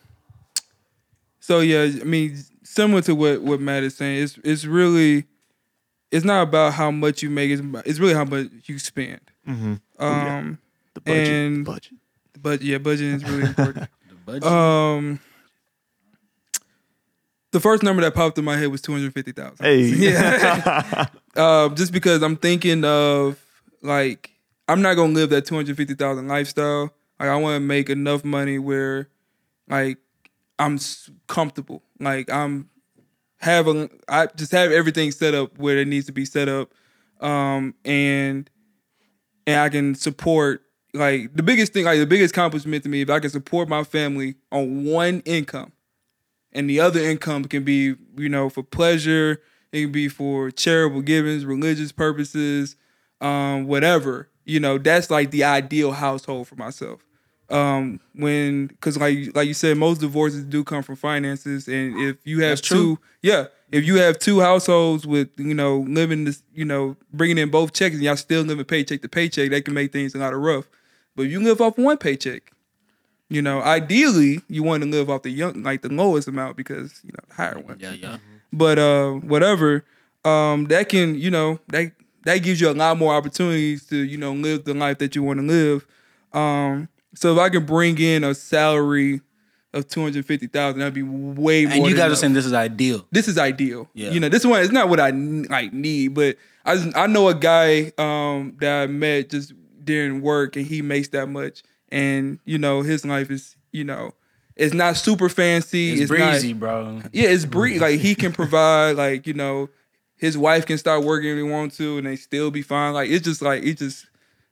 So 1.41 1.61
yeah, 1.61 1.83
I 2.01 2.05
mean, 2.05 2.37
similar 2.62 3.03
to 3.03 3.15
what 3.15 3.43
what 3.43 3.61
Matt 3.61 3.83
is 3.85 3.97
saying, 3.97 4.23
it's 4.25 4.39
it's 4.43 4.65
really, 4.65 5.25
it's 6.11 6.25
not 6.25 6.43
about 6.43 6.73
how 6.75 6.91
much 6.91 7.23
you 7.23 7.31
make. 7.31 7.51
It's 7.51 7.61
about- 7.61 7.87
it's 7.87 7.99
really 7.99 8.15
how 8.15 8.25
much 8.25 8.49
you 8.65 8.79
spend. 8.79 9.21
Mm-hmm. 9.49 9.75
Um. 10.03 10.59
The 10.95 11.01
budget. 11.01 11.29
And- 11.29 11.67
the 11.67 11.71
budget. 11.71 11.93
But 12.43 12.62
yeah, 12.62 12.79
budgeting 12.79 13.15
is 13.15 13.25
really 13.25 13.43
important. 13.49 13.89
The 14.09 14.15
budget. 14.27 14.45
um. 14.45 15.21
The 17.53 17.61
first 17.61 17.85
number 17.85 18.03
that 18.03 18.15
popped 18.15 18.37
in 18.37 18.45
my 18.45 18.57
head 18.57 18.69
was 18.69 18.81
two 18.81 18.93
hundred 18.93 19.12
fifty 19.15 19.31
thousand. 19.33 19.65
Hey. 19.65 19.83
Yeah. 19.95 21.07
um, 21.37 21.75
just 21.77 21.93
because 21.93 22.23
I'm 22.23 22.37
thinking 22.37 22.85
of 22.85 23.39
like 23.83 24.31
I'm 24.67 24.83
not 24.83 24.95
gonna 24.95 25.12
live 25.12 25.31
that 25.31 25.47
two 25.47 25.55
hundred 25.55 25.77
fifty 25.77 25.95
thousand 25.95 26.27
lifestyle. 26.27 26.93
Like 27.19 27.29
I 27.29 27.37
want 27.37 27.57
to 27.57 27.61
make 27.61 27.91
enough 27.91 28.25
money 28.25 28.59
where, 28.59 29.09
like, 29.69 29.99
I'm 30.59 30.79
comfortable. 31.27 31.83
Like 32.01 32.31
I'm 32.31 32.69
having 33.39 33.91
I 34.09 34.27
just 34.37 34.53
have 34.53 34.73
everything 34.73 35.12
set 35.12 35.35
up 35.35 35.59
where 35.59 35.79
it 35.79 35.89
needs 35.89 36.07
to 36.07 36.12
be 36.12 36.25
set 36.25 36.49
up, 36.49 36.73
um, 37.21 37.75
and 37.85 38.49
and 39.47 39.61
I 39.61 39.69
can 39.69 39.95
support 39.95 40.62
like 40.93 41.35
the 41.35 41.43
biggest 41.43 41.73
thing, 41.73 41.85
like 41.85 41.99
the 41.99 42.07
biggest 42.07 42.33
accomplishment 42.35 42.83
to 42.85 42.89
me, 42.89 43.03
if 43.03 43.11
I 43.11 43.21
can 43.21 43.31
support 43.31 43.69
my 43.69 43.85
family 43.85 44.37
on 44.53 44.85
one 44.85 45.21
income, 45.25 45.73
and 46.53 46.69
the 46.71 46.81
other 46.81 47.01
income 47.01 47.45
can 47.45 47.65
be, 47.65 47.95
you 48.17 48.29
know, 48.29 48.49
for 48.49 48.62
pleasure, 48.62 49.43
it 49.73 49.83
can 49.83 49.93
be 49.93 50.09
for 50.09 50.51
charitable 50.51 51.03
givings, 51.03 51.45
religious 51.45 51.93
purposes, 51.93 52.77
um, 53.21 53.67
whatever. 53.67 54.29
You 54.45 54.61
know, 54.61 54.79
that's 54.79 55.11
like 55.11 55.31
the 55.31 55.45
ideal 55.45 55.93
household 55.93 56.49
for 56.49 56.57
myself. 56.57 57.05
Um, 57.51 58.01
when, 58.15 58.71
cause 58.81 58.97
like 58.97 59.35
like 59.35 59.47
you 59.47 59.55
said, 59.55 59.77
most 59.77 60.01
divorces 60.01 60.45
do 60.45 60.65
come 60.65 60.83
from 60.83 60.97
finances, 60.97 61.69
and 61.69 61.99
if 62.01 62.17
you 62.25 62.41
have 62.41 62.53
That's 62.53 62.61
true. 62.63 62.97
two, 62.97 63.03
yeah, 63.23 63.47
if 63.71 63.85
you 63.85 63.97
have 63.97 64.19
two 64.19 64.41
households 64.41 65.07
with 65.07 65.29
you 65.37 65.55
know 65.55 65.79
living 65.89 66.25
this, 66.25 66.43
you 66.55 66.65
know, 66.65 66.97
bringing 67.13 67.39
in 67.39 67.51
both 67.51 67.73
checks, 67.73 67.95
and 67.95 68.03
y'all 68.03 68.17
still 68.17 68.43
living 68.43 68.65
paycheck 68.65 69.03
to 69.03 69.09
paycheck, 69.09 69.51
that 69.51 69.65
can 69.65 69.75
make 69.75 69.93
things 69.93 70.15
a 70.15 70.19
lot 70.19 70.33
of 70.33 70.41
rough. 70.41 70.69
But 71.17 71.27
if 71.27 71.33
you 71.33 71.41
live 71.41 71.61
off 71.61 71.77
one 71.77 71.99
paycheck, 71.99 72.51
you 73.29 73.43
know, 73.43 73.61
ideally 73.63 74.41
you 74.49 74.63
want 74.63 74.83
to 74.83 74.89
live 74.89 75.11
off 75.11 75.23
the 75.23 75.31
young, 75.31 75.63
like 75.63 75.83
the 75.83 75.89
lowest 75.89 76.29
amount 76.29 76.57
because 76.57 77.01
you 77.05 77.11
know 77.13 77.25
the 77.29 77.35
higher 77.35 77.59
one. 77.59 77.79
Yeah, 77.79 77.93
yeah. 77.93 78.17
But 78.53 78.79
uh, 78.79 79.11
whatever, 79.13 79.85
um, 80.25 80.67
that 80.67 80.89
can 80.89 81.15
you 81.19 81.31
know 81.31 81.61
that 81.69 81.93
that 82.25 82.39
gives 82.39 82.61
you 82.61 82.68
a 82.70 82.72
lot 82.72 82.97
more 82.99 83.14
opportunities 83.14 83.87
to 83.87 83.97
you 83.97 84.16
know 84.18 84.33
live 84.33 84.64
the 84.64 84.75
life 84.75 84.99
that 84.99 85.14
you 85.14 85.22
want 85.22 85.41
to 85.41 85.47
live. 85.47 85.87
Um, 86.33 86.89
so 87.14 87.33
if 87.33 87.39
I 87.39 87.49
can 87.49 87.64
bring 87.64 87.99
in 87.99 88.25
a 88.25 88.35
salary 88.35 89.20
of 89.72 89.89
two 89.89 90.03
hundred 90.03 90.25
fifty 90.27 90.47
thousand, 90.47 90.81
that'd 90.81 90.95
be 90.95 91.03
way 91.03 91.64
more. 91.66 91.75
And 91.75 91.87
you 91.87 91.97
guys 91.97 92.12
are 92.12 92.16
saying 92.16 92.33
this 92.33 92.47
is 92.47 92.53
ideal. 92.53 93.07
this 93.11 93.29
is 93.29 93.39
ideal. 93.39 93.89
Yeah. 93.95 94.11
You 94.11 94.20
know, 94.20 94.29
this 94.29 94.45
one 94.45 94.61
is 94.61 94.70
not 94.72 94.89
what 94.89 95.01
I 95.01 95.11
like 95.11 95.72
need, 95.72 96.14
but 96.14 96.37
I 96.64 96.77
just, 96.77 96.97
I 96.97 97.07
know 97.07 97.29
a 97.29 97.35
guy 97.35 97.93
um 97.99 98.57
that 98.61 98.83
I 98.83 98.87
met 98.87 99.31
just 99.31 99.53
during 99.83 100.22
work 100.22 100.57
and 100.57 100.66
he 100.66 100.81
makes 100.81 101.09
that 101.09 101.27
much 101.29 101.62
and 101.91 102.39
you 102.47 102.57
know 102.57 102.81
his 102.83 103.05
life 103.05 103.31
is 103.31 103.55
you 103.70 103.85
know 103.85 104.12
it's 104.57 104.72
not 104.72 104.97
super 104.97 105.29
fancy. 105.29 105.93
It's, 105.93 106.03
It's, 106.03 106.09
breezy, 106.09 106.53
Not, 106.55 106.61
bro. 106.61 107.03
yeah, 107.12 107.29
it's 107.29 107.45
breezy. 107.45 107.81
Like 107.81 107.99
he 108.01 108.14
can 108.14 108.33
provide 108.41 108.93
like 108.97 109.27
you 109.27 109.35
know 109.35 109.68
his 110.17 110.39
wife 110.39 110.67
can 110.67 110.79
start 110.79 111.05
working 111.05 111.31
if 111.31 111.37
he 111.37 111.43
wants 111.43 111.77
to 111.79 111.99
and 111.99 112.07
they 112.07 112.17
still 112.17 112.51
be 112.51 112.62
fine. 112.62 112.95
Like 112.95 113.11
it's 113.11 113.25
just 113.25 113.43
like 113.43 113.62
it 113.62 113.79
just 113.79 114.07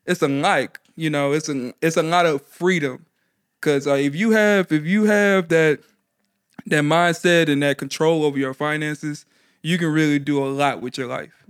it's 0.07 0.23
a 0.23 0.29
like 0.29 0.81
you 0.97 1.11
know 1.11 1.33
it's 1.33 1.49
a 1.49 1.73
it's 1.81 1.97
a 1.97 2.03
lot 2.03 2.27
of 2.27 2.43
freedom 2.43 3.07
because 3.61 3.87
uh, 3.87 3.95
if 3.95 4.15
you 4.15 4.33
have 4.33 4.71
if 4.73 4.85
you 4.85 5.05
have 5.05 5.49
that 5.49 5.81
that 6.67 6.85
mindset 6.85 7.49
and 7.49 7.63
that 7.63 7.79
control 7.79 8.25
over 8.25 8.39
your 8.39 8.55
finances, 8.55 9.25
you 9.63 9.79
can 9.79 9.89
really 9.89 10.19
do 10.19 10.43
a 10.45 10.47
lot 10.47 10.81
with 10.81 10.99
your 10.99 11.07
life. 11.07 11.45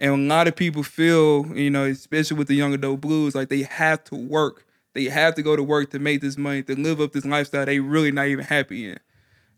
And 0.00 0.12
a 0.12 0.34
lot 0.34 0.46
of 0.46 0.54
people 0.54 0.82
feel, 0.82 1.46
you 1.56 1.70
know, 1.70 1.84
especially 1.84 2.36
with 2.36 2.48
the 2.48 2.54
young 2.54 2.72
adult 2.72 3.00
blues, 3.00 3.34
like 3.34 3.48
they 3.48 3.62
have 3.62 4.04
to 4.04 4.14
work. 4.14 4.64
They 4.94 5.04
have 5.04 5.34
to 5.34 5.42
go 5.42 5.56
to 5.56 5.62
work 5.62 5.90
to 5.90 5.98
make 5.98 6.20
this 6.20 6.36
money, 6.38 6.62
to 6.64 6.78
live 6.78 7.00
up 7.00 7.12
this 7.12 7.24
lifestyle 7.24 7.66
they 7.66 7.80
really 7.80 8.10
not 8.12 8.26
even 8.26 8.44
happy 8.44 8.90
in. 8.90 8.98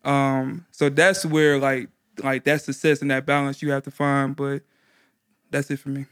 Um, 0.05 0.67
so 0.71 0.89
that's 0.89 1.27
where 1.27 1.59
like 1.59 1.89
like 2.25 2.45
that 2.45 2.63
success 2.63 3.03
and 3.03 3.11
that 3.11 3.27
balance 3.27 3.63
you 3.63 3.71
have 3.71 3.83
to 3.85 3.91
find. 3.91 4.35
But 4.37 4.63
that's 5.51 5.71
it 5.71 5.79
for 5.79 5.89
me. 5.91 6.07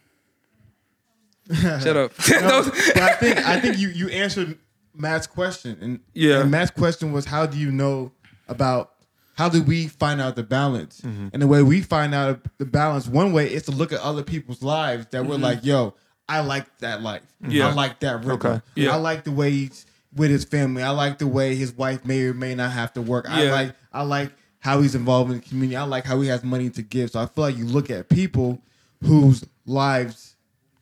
Shut 1.54 1.96
up. 1.96 2.12
No, 2.30 2.62
but 2.94 3.02
I 3.02 3.14
think 3.14 3.38
I 3.38 3.58
think 3.60 3.78
you 3.78 3.88
you 3.88 4.08
answered 4.08 4.58
Matt's 4.94 5.26
question, 5.26 5.78
and 5.80 6.00
Yeah. 6.12 6.40
and 6.40 6.50
Matt's 6.50 6.70
question 6.70 7.12
was 7.12 7.24
how 7.24 7.46
do 7.46 7.56
you 7.58 7.70
know 7.70 8.12
about 8.48 8.92
how 9.34 9.48
do 9.48 9.62
we 9.62 9.86
find 9.86 10.20
out 10.20 10.36
the 10.36 10.42
balance? 10.42 11.00
Mm-hmm. 11.00 11.28
And 11.32 11.40
the 11.40 11.46
way 11.46 11.62
we 11.62 11.80
find 11.80 12.14
out 12.14 12.40
the 12.58 12.66
balance, 12.66 13.06
one 13.06 13.32
way 13.32 13.52
is 13.52 13.62
to 13.64 13.70
look 13.70 13.92
at 13.92 14.00
other 14.00 14.22
people's 14.22 14.62
lives 14.62 15.06
that 15.12 15.24
we're 15.24 15.36
like, 15.38 15.64
yo, 15.64 15.94
I 16.28 16.40
like 16.40 16.66
that 16.78 17.02
life. 17.02 17.22
Mm-hmm. 17.42 17.52
Yeah. 17.52 17.68
I 17.68 17.72
like 17.72 18.00
that 18.00 18.24
rhythm. 18.24 18.32
Okay. 18.32 18.60
Yeah. 18.74 18.92
I 18.92 18.96
like 18.96 19.22
the 19.24 19.30
way 19.30 19.50
he's 19.52 19.86
with 20.14 20.30
his 20.30 20.44
family. 20.44 20.82
I 20.82 20.90
like 20.90 21.18
the 21.18 21.26
way 21.28 21.54
his 21.54 21.72
wife 21.72 22.04
may 22.04 22.22
or 22.24 22.34
may 22.34 22.54
not 22.56 22.72
have 22.72 22.92
to 22.94 23.00
work. 23.02 23.26
I 23.30 23.48
like 23.50 23.74
I 23.92 24.02
like 24.02 24.32
how 24.60 24.80
he's 24.80 24.94
involved 24.94 25.30
in 25.30 25.38
the 25.40 25.42
community. 25.46 25.76
I 25.76 25.84
like 25.84 26.04
how 26.04 26.20
he 26.20 26.28
has 26.28 26.42
money 26.42 26.70
to 26.70 26.82
give. 26.82 27.10
So 27.10 27.20
I 27.20 27.26
feel 27.26 27.44
like 27.44 27.56
you 27.56 27.64
look 27.64 27.90
at 27.90 28.08
people 28.08 28.60
whose 29.04 29.44
lives 29.66 30.34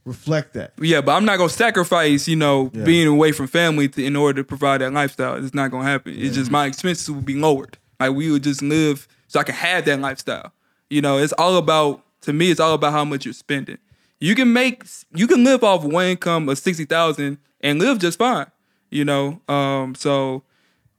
reflect 0.04 0.54
that. 0.54 0.72
Yeah, 0.80 1.00
but 1.00 1.12
I'm 1.12 1.24
not 1.24 1.36
gonna 1.36 1.48
sacrifice, 1.50 2.28
you 2.28 2.36
know, 2.36 2.70
Yeah. 2.72 2.84
being 2.84 3.06
away 3.08 3.32
from 3.32 3.48
family 3.48 3.88
to, 3.88 4.04
in 4.04 4.14
order 4.16 4.40
to 4.42 4.44
provide 4.46 4.80
that 4.80 4.92
lifestyle. 4.92 5.34
It's 5.42 5.54
not 5.54 5.70
gonna 5.70 5.84
happen. 5.84 6.14
It's 6.16 6.34
just 6.36 6.50
my 6.50 6.66
expenses 6.66 7.10
will 7.10 7.20
be 7.22 7.34
lowered. 7.34 7.76
Like 7.98 8.12
we 8.12 8.30
would 8.30 8.42
just 8.44 8.62
live 8.62 9.08
so 9.28 9.40
I 9.40 9.42
can 9.42 9.54
have 9.56 9.84
that 9.86 10.00
lifestyle. 10.00 10.52
You 10.88 11.00
know, 11.02 11.18
it's 11.18 11.32
all 11.34 11.56
about 11.56 12.02
to 12.22 12.32
me. 12.32 12.50
It's 12.50 12.60
all 12.60 12.74
about 12.74 12.92
how 12.92 13.04
much 13.04 13.24
you're 13.24 13.34
spending. 13.34 13.78
You 14.20 14.34
can 14.34 14.52
make, 14.52 14.84
you 15.14 15.26
can 15.26 15.42
live 15.44 15.64
off 15.64 15.82
one 15.84 16.06
income 16.06 16.48
of 16.48 16.58
sixty 16.58 16.84
thousand 16.84 17.38
and 17.60 17.78
live 17.80 17.98
just 17.98 18.18
fine. 18.18 18.46
You 18.90 19.04
know, 19.04 19.40
um, 19.48 19.94
so 19.96 20.44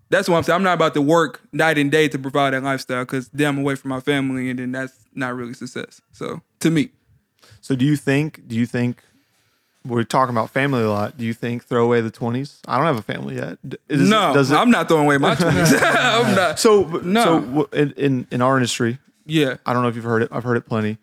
that's 0.09 0.29
what 0.29 0.37
I'm 0.37 0.43
saying. 0.43 0.55
I'm 0.55 0.63
not 0.63 0.73
about 0.75 0.93
to 0.95 1.01
work 1.01 1.41
night 1.51 1.77
and 1.77 1.91
day 1.91 2.07
to 2.07 2.17
provide 2.19 2.53
that 2.53 2.63
lifestyle 2.63 3.03
because 3.03 3.29
then 3.29 3.47
I'm 3.49 3.57
away 3.59 3.75
from 3.75 3.89
my 3.89 3.99
family, 3.99 4.49
and 4.49 4.59
then 4.59 4.71
that's 4.71 4.93
not 5.13 5.35
really 5.35 5.53
success. 5.53 6.01
So 6.11 6.41
to 6.61 6.69
me, 6.71 6.89
So 7.61 7.75
do 7.75 7.85
you 7.85 7.95
think? 7.95 8.47
Do 8.47 8.55
you 8.55 8.65
think? 8.65 9.01
We're 9.85 10.03
talking 10.03 10.35
about 10.35 10.49
family 10.49 10.83
a 10.83 10.89
lot. 10.89 11.17
Do 11.17 11.23
you 11.25 11.33
think 11.33 11.63
throw 11.63 11.85
away 11.85 12.01
the 12.01 12.11
twenties? 12.11 12.59
I 12.67 12.75
don't 12.77 12.85
have 12.87 12.97
a 12.97 13.01
family 13.01 13.35
yet. 13.35 13.57
Is- 13.87 14.09
no, 14.09 14.37
it- 14.37 14.51
I'm 14.51 14.69
not 14.69 14.89
throwing 14.89 15.05
away 15.05 15.17
my 15.17 15.33
twenties. 15.39 15.73
I'm 15.81 16.35
not. 16.35 16.59
So 16.59 16.83
No. 17.03 17.23
So 17.23 17.63
in, 17.71 17.91
in 17.95 18.27
in 18.31 18.41
our 18.41 18.57
industry, 18.57 18.99
Yeah. 19.25 19.55
I 19.65 19.71
don't 19.73 19.83
know 19.83 19.87
if 19.89 19.95
you've 19.95 20.03
heard 20.03 20.23
it. 20.23 20.29
I've 20.31 20.43
heard 20.43 20.57
it 20.57 20.65
plenty. 20.67 20.97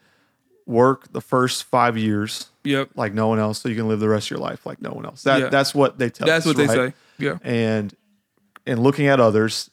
Work 0.66 1.12
the 1.12 1.20
first 1.22 1.64
five 1.64 1.96
years 1.96 2.48
Yep. 2.64 2.90
like 2.94 3.12
no 3.14 3.28
one 3.28 3.38
else, 3.38 3.60
so 3.60 3.68
you 3.70 3.74
can 3.76 3.88
live 3.88 4.00
the 4.00 4.08
rest 4.08 4.26
of 4.26 4.32
your 4.32 4.40
life 4.40 4.64
like 4.66 4.80
no 4.82 4.90
one 4.90 5.06
else. 5.06 5.22
That 5.22 5.40
Yeah. 5.40 5.48
that's 5.48 5.74
what 5.74 5.98
they 5.98 6.10
tell. 6.10 6.26
That's 6.26 6.46
us, 6.46 6.54
what 6.54 6.56
they 6.58 6.66
right? 6.66 6.92
say. 6.92 6.94
Yeah. 7.18 7.38
And 7.42 7.94
and 8.66 8.82
looking 8.82 9.06
at 9.06 9.20
others, 9.20 9.70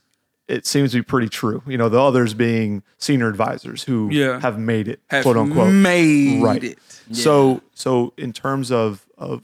it 0.48 0.66
seems 0.66 0.92
to 0.92 0.98
be 0.98 1.04
pretty 1.04 1.30
true. 1.30 1.64
You 1.66 1.78
know, 1.78 1.90
the 1.90 2.00
others 2.02 2.34
being 2.34 2.84
senior 2.98 3.28
advisors 3.30 3.84
who 3.84 4.10
Yeah. 4.12 4.40
have 4.42 4.58
made 4.60 4.88
it, 4.88 5.00
Have 5.10 5.24
quote 5.24 5.38
unquote. 5.38 5.72
made 5.74 6.42
right. 6.44 6.64
it. 6.64 6.80
So 7.14 7.62
so 7.74 8.14
in 8.18 8.32
terms 8.34 8.72
of 8.72 9.06
of 9.18 9.44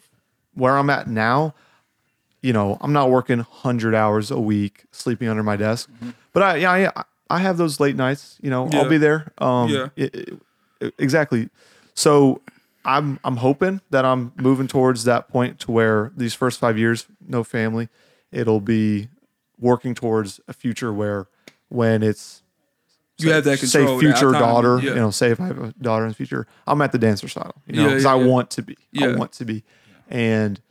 where 0.54 0.78
I'm 0.78 0.90
at 0.90 1.08
now, 1.08 1.54
you 2.42 2.54
know, 2.54 2.78
I'm 2.82 2.94
not 2.94 3.10
working 3.10 3.40
hundred 3.40 3.94
hours 3.96 4.32
a 4.32 4.40
week, 4.40 4.86
sleeping 4.92 5.28
under 5.28 5.44
my 5.44 5.56
desk, 5.56 5.90
but 6.34 6.44
I 6.44 6.56
yeah 6.58 6.92
I, 6.96 7.04
I 7.30 7.40
have 7.40 7.58
those 7.58 7.80
late 7.80 7.96
nights. 7.96 8.38
You 8.42 8.50
know, 8.50 8.66
Mm-hmm. 8.66 8.74
Yeah. 8.76 8.82
I'll 8.82 8.90
be 8.90 8.98
there. 8.98 9.32
Um, 9.38 9.70
Yeah. 9.70 9.88
it- 9.96 10.16
it- 10.80 10.94
exactly. 10.98 11.50
So 11.94 12.42
I'm 12.86 13.20
I'm 13.24 13.38
hoping 13.38 13.82
that 13.90 14.06
I'm 14.06 14.32
moving 14.38 14.68
towards 14.68 15.04
that 15.06 15.28
point 15.28 15.60
to 15.62 15.72
where 15.72 16.12
these 16.16 16.34
first 16.34 16.60
five 16.60 16.78
years, 16.78 17.08
no 17.28 17.44
family, 17.44 17.90
it'll 18.32 18.62
be 18.62 19.10
working 19.60 19.96
towards 19.96 20.40
a 20.48 20.54
future 20.54 20.94
where 20.94 21.28
when 21.70 22.04
it's 22.04 22.44
You 23.20 23.32
have 23.32 23.44
that 23.46 23.58
say 23.60 23.80
control. 23.80 23.98
that 23.98 24.04
future 24.04 24.32
daughter, 24.32 24.80
Yeah. 24.82 24.90
you 24.92 24.96
know, 24.96 25.12
say 25.12 25.32
if 25.32 25.40
I 25.40 25.48
have 25.48 25.60
a 25.60 25.74
daughter 25.82 26.04
in 26.06 26.10
the 26.10 26.16
future, 26.16 26.48
I'm 26.66 26.82
at 26.82 26.92
the 26.92 27.00
dance 27.00 27.24
recital, 27.24 27.56
you 27.66 27.76
know, 27.76 27.88
because 27.90 28.04
yeah, 28.04 28.14
I 28.14 28.20
yeah. 28.20 28.26
want 28.26 28.50
to 28.52 28.62
be. 28.62 28.78
I 29.00 29.16
want 29.16 29.32
to 29.34 29.46
be. 29.46 29.64
And 30.10 30.62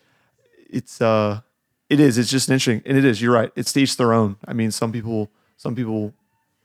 it's 0.70 1.00
uh 1.00 1.40
it 1.88 2.00
is, 2.00 2.18
it's 2.18 2.30
just 2.30 2.48
interesting. 2.48 2.82
And 2.84 2.98
it 2.98 3.04
is, 3.04 3.22
you're 3.22 3.32
right. 3.32 3.52
It's 3.54 3.72
to 3.74 3.80
each 3.80 3.96
their 3.96 4.12
own. 4.12 4.36
I 4.46 4.52
mean, 4.52 4.70
some 4.70 4.92
people 4.92 5.30
some 5.56 5.74
people 5.74 6.12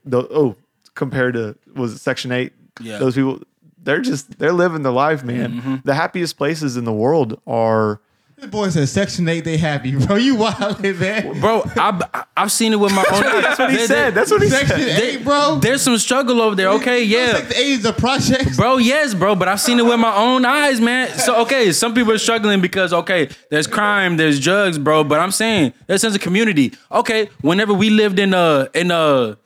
the 0.04 0.18
oh, 0.30 0.56
compared 0.94 1.34
to 1.34 1.56
was 1.74 1.92
it 1.94 1.98
section 1.98 2.32
eight? 2.32 2.52
Yeah. 2.80 2.98
Those 2.98 3.14
people 3.14 3.40
they're 3.84 4.00
just 4.00 4.38
they're 4.38 4.52
living 4.52 4.82
the 4.82 4.92
life, 4.92 5.24
man. 5.24 5.54
Mm-hmm. 5.54 5.76
The 5.84 5.94
happiest 5.94 6.36
places 6.36 6.76
in 6.76 6.84
the 6.84 6.92
world 6.92 7.40
are 7.46 8.00
This 8.42 8.50
boy 8.50 8.70
said 8.70 8.88
Section 8.88 9.28
8, 9.28 9.44
they 9.44 9.56
happy, 9.56 9.94
bro. 10.06 10.16
You 10.16 10.34
wild, 10.34 10.82
man. 10.82 11.40
Bro, 11.40 11.62
I've, 11.76 12.02
I've 12.36 12.50
seen 12.50 12.72
it 12.72 12.76
with 12.80 12.92
my 12.92 13.04
own 13.12 13.22
eyes. 13.22 13.42
That's 13.44 13.58
what 13.60 13.70
he 13.70 13.86
said. 13.86 14.14
That's 14.16 14.30
what 14.32 14.42
he 14.42 14.48
Section 14.48 14.80
said. 14.80 15.00
8, 15.00 15.22
bro. 15.24 15.58
There's 15.62 15.80
some 15.80 15.96
struggle 15.96 16.40
over 16.40 16.56
there. 16.56 16.70
Okay, 16.70 17.04
yeah. 17.04 17.36
Section 17.36 17.56
8 17.56 17.66
is 17.68 17.84
a 17.84 17.92
project. 17.92 18.56
Bro, 18.56 18.78
yes, 18.78 19.14
bro, 19.14 19.36
but 19.36 19.46
I've 19.46 19.60
seen 19.60 19.78
it 19.78 19.84
with 19.84 20.00
my 20.00 20.12
own 20.16 20.44
eyes, 20.44 20.80
man. 20.80 21.16
So 21.20 21.42
okay, 21.42 21.70
some 21.70 21.94
people 21.94 22.12
are 22.12 22.18
struggling 22.18 22.60
because 22.60 22.92
okay, 22.92 23.28
there's 23.48 23.68
crime, 23.68 24.16
there's 24.16 24.40
drugs, 24.40 24.76
bro. 24.76 25.04
But 25.04 25.20
I'm 25.20 25.30
saying 25.30 25.72
there's 25.86 26.00
a 26.00 26.06
sense 26.06 26.16
of 26.16 26.20
community. 26.20 26.72
Okay, 26.90 27.30
whenever 27.42 27.72
we 27.72 27.90
lived 27.90 28.18
in 28.18 28.34
uh 28.34 28.66
in 28.74 28.90
uh 28.90 29.36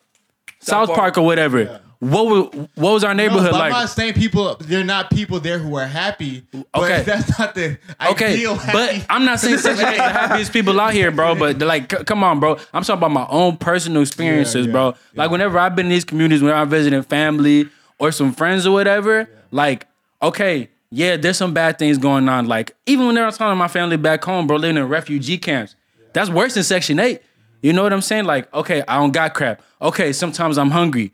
South 0.60 0.88
Park. 0.88 0.98
Park 0.98 1.18
or 1.18 1.26
whatever, 1.26 1.82
what 2.00 2.26
was 2.26 2.68
what 2.74 2.92
was 2.92 3.04
our 3.04 3.14
No, 3.14 3.22
neighborhood 3.22 3.52
but 3.52 3.60
I'm 3.62 3.70
not 3.70 3.88
saying 3.88 4.14
people, 4.14 4.56
they're 4.60 4.84
not 4.84 5.10
people 5.10 5.40
there 5.40 5.58
who 5.58 5.76
are 5.76 5.86
happy. 5.86 6.44
But 6.52 6.64
Okay. 6.74 7.02
that's 7.06 7.38
not 7.38 7.54
the 7.54 7.78
Okay, 8.10 8.44
but 8.72 9.06
I'm 9.08 9.24
not 9.24 9.40
saying 9.40 9.58
Section 9.58 9.86
8 9.86 9.90
is 9.92 9.96
the 9.98 10.02
happiest 10.02 10.52
people 10.52 10.78
out 10.80 10.92
here, 10.92 11.10
bro. 11.10 11.34
But 11.34 11.58
like, 11.58 11.90
c- 11.90 12.04
come 12.04 12.22
on, 12.22 12.38
bro. 12.40 12.58
I'm 12.74 12.82
talking 12.82 12.98
about 12.98 13.12
my 13.12 13.26
own 13.28 13.56
personal 13.56 14.02
experiences, 14.02 14.66
yeah, 14.66 14.72
bro. 14.72 14.94
Like 15.14 15.30
whenever 15.30 15.58
I've 15.58 15.74
been 15.74 15.86
in 15.86 15.90
these 15.90 16.04
communities, 16.04 16.42
when 16.42 16.52
I'm 16.52 16.68
visiting 16.68 17.02
family 17.02 17.68
or 17.98 18.12
some 18.12 18.32
friends 18.32 18.66
or 18.66 18.72
whatever, 18.72 19.28
like, 19.50 19.86
okay, 20.22 20.68
yeah, 20.90 21.16
there's 21.16 21.36
some 21.38 21.54
bad 21.54 21.78
things 21.78 21.98
going 21.98 22.28
on. 22.28 22.46
Like 22.46 22.76
even 22.86 23.06
when 23.06 23.16
I 23.18 23.24
was 23.26 23.38
talking 23.38 23.52
to 23.52 23.56
my 23.56 23.68
family 23.68 23.96
back 23.96 24.22
home, 24.24 24.46
bro, 24.46 24.56
living 24.56 24.76
in 24.76 24.88
refugee 24.88 25.38
camps, 25.38 25.74
that's 26.12 26.28
worse 26.30 26.54
than 26.54 26.62
Section 26.62 26.98
8. 26.98 27.20
You 27.62 27.72
know 27.72 27.82
what 27.82 27.92
I'm 27.92 28.02
saying? 28.02 28.26
Like, 28.26 28.52
okay, 28.54 28.82
I 28.86 28.98
don't 28.98 29.12
got 29.12 29.34
crap. 29.34 29.60
Okay, 29.82 30.12
sometimes 30.12 30.56
I'm 30.58 30.70
hungry, 30.70 31.12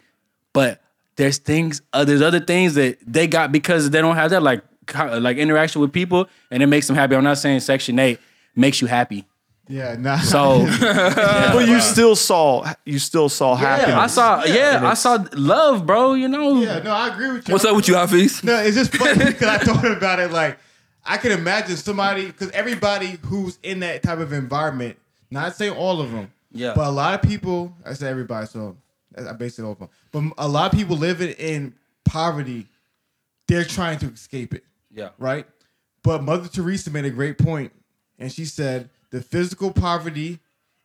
but 0.53 0.81
there's 1.17 1.39
things, 1.39 1.83
uh, 1.93 2.05
there's 2.05 2.23
other 2.23 2.41
things 2.41 2.75
that 2.75 2.99
they 3.07 3.27
got 3.27 3.53
because 3.53 3.91
they 3.91 4.01
don't 4.01 4.17
have 4.17 4.31
that 4.31 4.43
like 4.43 4.63
co- 4.87 5.19
like 5.19 5.37
interaction 5.37 5.81
with 5.81 5.93
people, 5.93 6.29
and 6.51 6.63
it 6.63 6.67
makes 6.67 6.87
them 6.87 6.97
happy. 6.97 7.15
I'm 7.15 7.25
not 7.25 7.39
saying 7.39 7.61
Section 7.61 7.99
Eight 7.99 8.19
makes 8.57 8.81
you 8.81 8.87
happy. 8.87 9.27
Yeah, 9.69 9.95
nah. 9.99 10.19
So 10.19 10.67
But 10.81 11.67
you 11.69 11.81
still 11.81 12.17
saw 12.17 12.73
you 12.85 12.99
still 12.99 13.29
saw 13.29 13.55
happiness. 13.55 13.95
I 13.95 14.07
saw, 14.09 14.45
yeah, 14.45 14.81
I 14.85 14.95
saw 14.95 15.25
love, 15.35 15.87
bro. 15.87 16.15
You 16.15 16.29
know, 16.29 16.61
yeah, 16.61 16.81
no, 16.81 16.93
I 16.93 17.09
agree 17.09 17.31
with 17.33 17.49
you. 17.49 17.53
What's 17.53 17.65
up 17.65 17.77
with 17.77 17.89
you, 17.89 17.95
Hafeez? 17.95 18.43
No, 18.45 18.59
it's 18.59 18.77
just 18.77 18.95
funny 18.95 19.25
because 19.27 19.49
I 19.49 19.59
thought 19.59 19.85
about 19.97 20.19
it. 20.19 20.33
Like, 20.33 20.59
I 21.07 21.17
can 21.17 21.33
imagine 21.33 21.77
somebody 21.77 22.27
because 22.27 22.51
everybody 22.51 23.19
who's 23.27 23.59
in 23.63 23.81
that 23.81 24.03
type 24.03 24.19
of 24.19 24.33
environment, 24.33 24.99
not 25.31 25.55
saying 25.55 25.73
all 25.75 26.01
of 26.01 26.11
them, 26.11 26.33
Yeah. 26.53 26.73
but 26.75 26.87
a 26.87 26.91
lot 26.91 27.15
of 27.15 27.23
people. 27.23 27.73
I 27.87 27.93
say 27.95 28.09
everybody, 28.09 28.47
so 28.49 28.77
I 29.19 29.33
it 29.33 29.61
off 29.61 29.81
of. 29.81 29.89
But 30.11 30.25
a 30.39 30.49
lot 30.49 30.73
of 30.73 30.79
people 30.79 30.97
living 30.97 31.31
in 31.31 31.75
poverty, 32.05 32.69
they're 33.49 33.65
trying 33.65 33.99
to 34.01 34.07
escape 34.07 34.55
it, 34.55 34.65
yeah, 34.95 35.11
right? 35.19 35.47
But 36.03 36.23
Mother 36.23 36.49
Teresa 36.49 36.91
made 36.91 37.05
a 37.05 37.11
great 37.11 37.39
point, 37.39 37.73
and 38.19 38.33
she 38.33 38.45
said 38.45 38.91
the 39.11 39.21
physical 39.21 39.73
poverty 39.73 40.41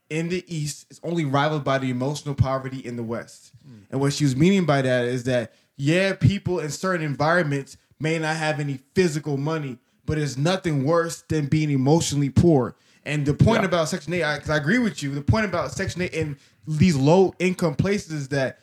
in 0.10 0.30
the 0.30 0.44
East 0.48 0.86
is 0.90 1.00
only 1.04 1.26
rivaled 1.26 1.64
by 1.64 1.78
the 1.78 1.90
emotional 1.90 2.36
poverty 2.36 2.80
in 2.80 2.96
the 2.96 3.04
West. 3.04 3.52
Hmm. 3.66 3.80
And 3.92 4.00
what 4.00 4.14
she 4.14 4.24
was 4.24 4.36
meaning 4.36 4.66
by 4.66 4.82
that 4.82 5.06
is 5.06 5.24
that, 5.26 5.54
yeah, 5.76 6.14
people 6.14 6.60
in 6.60 6.70
certain 6.70 7.06
environments 7.06 7.78
may 8.00 8.18
not 8.20 8.36
have 8.38 8.60
any 8.60 8.80
physical 8.96 9.38
money, 9.38 9.80
but 10.06 10.18
it's 10.18 10.38
nothing 10.38 10.86
worse 10.86 11.24
than 11.28 11.48
being 11.48 11.70
emotionally 11.70 12.30
poor. 12.30 12.76
And 13.04 13.26
the 13.26 13.34
point 13.34 13.62
Yeah. 13.62 13.68
about 13.68 13.90
Section 13.90 14.14
8, 14.14 14.36
because 14.36 14.50
I 14.50 14.58
agree 14.58 14.80
with 14.80 15.02
you, 15.02 15.14
the 15.14 15.22
point 15.22 15.46
about 15.46 15.72
Section 15.72 16.02
8 16.02 16.14
in 16.14 16.38
these 16.68 16.96
low 16.96 17.34
income 17.40 17.76
places 17.76 18.30
that 18.30 18.60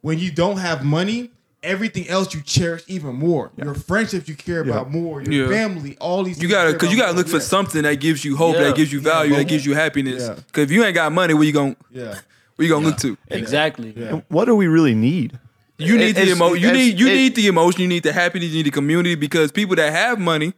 when 0.00 0.18
you 0.18 0.30
don't 0.30 0.58
have 0.58 0.84
money, 0.84 1.30
everything 1.62 2.08
else 2.08 2.32
you 2.34 2.40
cherish 2.40 2.84
even 2.86 3.16
more. 3.16 3.50
Your 3.56 3.74
friendships 3.74 4.28
you 4.28 4.36
care 4.36 4.60
about 4.60 4.90
more, 4.92 5.20
your 5.22 5.44
Yeah. 5.44 5.48
family, 5.48 5.96
all 6.00 6.22
these 6.22 6.36
You 6.36 6.42
things 6.42 6.52
gotta, 6.52 6.70
care 6.70 6.78
cause 6.78 6.90
you 6.92 6.96
gotta 6.96 7.12
more. 7.12 7.18
look 7.18 7.28
for 7.28 7.38
Yeah. 7.38 7.42
something 7.42 7.82
that 7.82 7.94
gives 7.96 8.24
you 8.24 8.36
hope, 8.36 8.54
Yeah. 8.54 8.64
that 8.64 8.76
gives 8.76 8.92
you 8.92 9.00
value, 9.00 9.32
but- 9.32 9.38
that 9.38 9.48
gives 9.48 9.66
you 9.66 9.74
happiness. 9.74 10.22
Yeah. 10.22 10.34
Cause 10.52 10.64
if 10.64 10.70
you 10.70 10.84
ain't 10.84 10.94
got 10.94 11.12
money, 11.12 11.34
where 11.34 11.42
you 11.42 11.52
going 11.52 11.74
Yeah. 11.90 12.14
where 12.56 12.66
you 12.66 12.68
gonna 12.68 12.86
look 12.86 12.98
to? 12.98 13.18
exactly. 13.28 13.92
Yeah. 13.96 14.20
what 14.28 14.44
do 14.44 14.54
we 14.54 14.68
really 14.68 14.94
need? 14.94 15.36
You 15.78 15.96
need 15.96 16.14
the 16.16 16.22
It's- 16.22 16.36
emo- 16.36 16.54
You 16.54 16.72
need 16.72 16.98
you 16.98 17.06
need 17.06 17.34
the 17.34 17.46
emotion. 17.48 17.82
You 17.82 17.88
need 17.88 18.02
the 18.04 18.12
happiness. 18.12 18.50
You 18.50 18.56
need 18.58 18.66
the 18.66 18.70
community 18.70 19.14
because 19.16 19.50
people 19.52 19.74
that 19.76 19.92
have 19.92 20.18
money, 20.20 20.52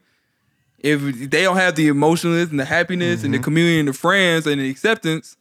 if 0.78 1.00
they 1.30 1.42
don't 1.42 1.56
have 1.56 1.74
the 1.76 1.88
emotionalness 1.88 2.50
and 2.50 2.58
the 2.60 2.64
happiness 2.64 3.22
and 3.24 3.32
the 3.34 3.38
mm-hmm. 3.38 3.44
community 3.44 3.78
and 3.80 3.88
the 3.88 3.92
friends 3.92 4.46
and 4.46 4.60
the 4.60 4.70
acceptance, 4.70 5.36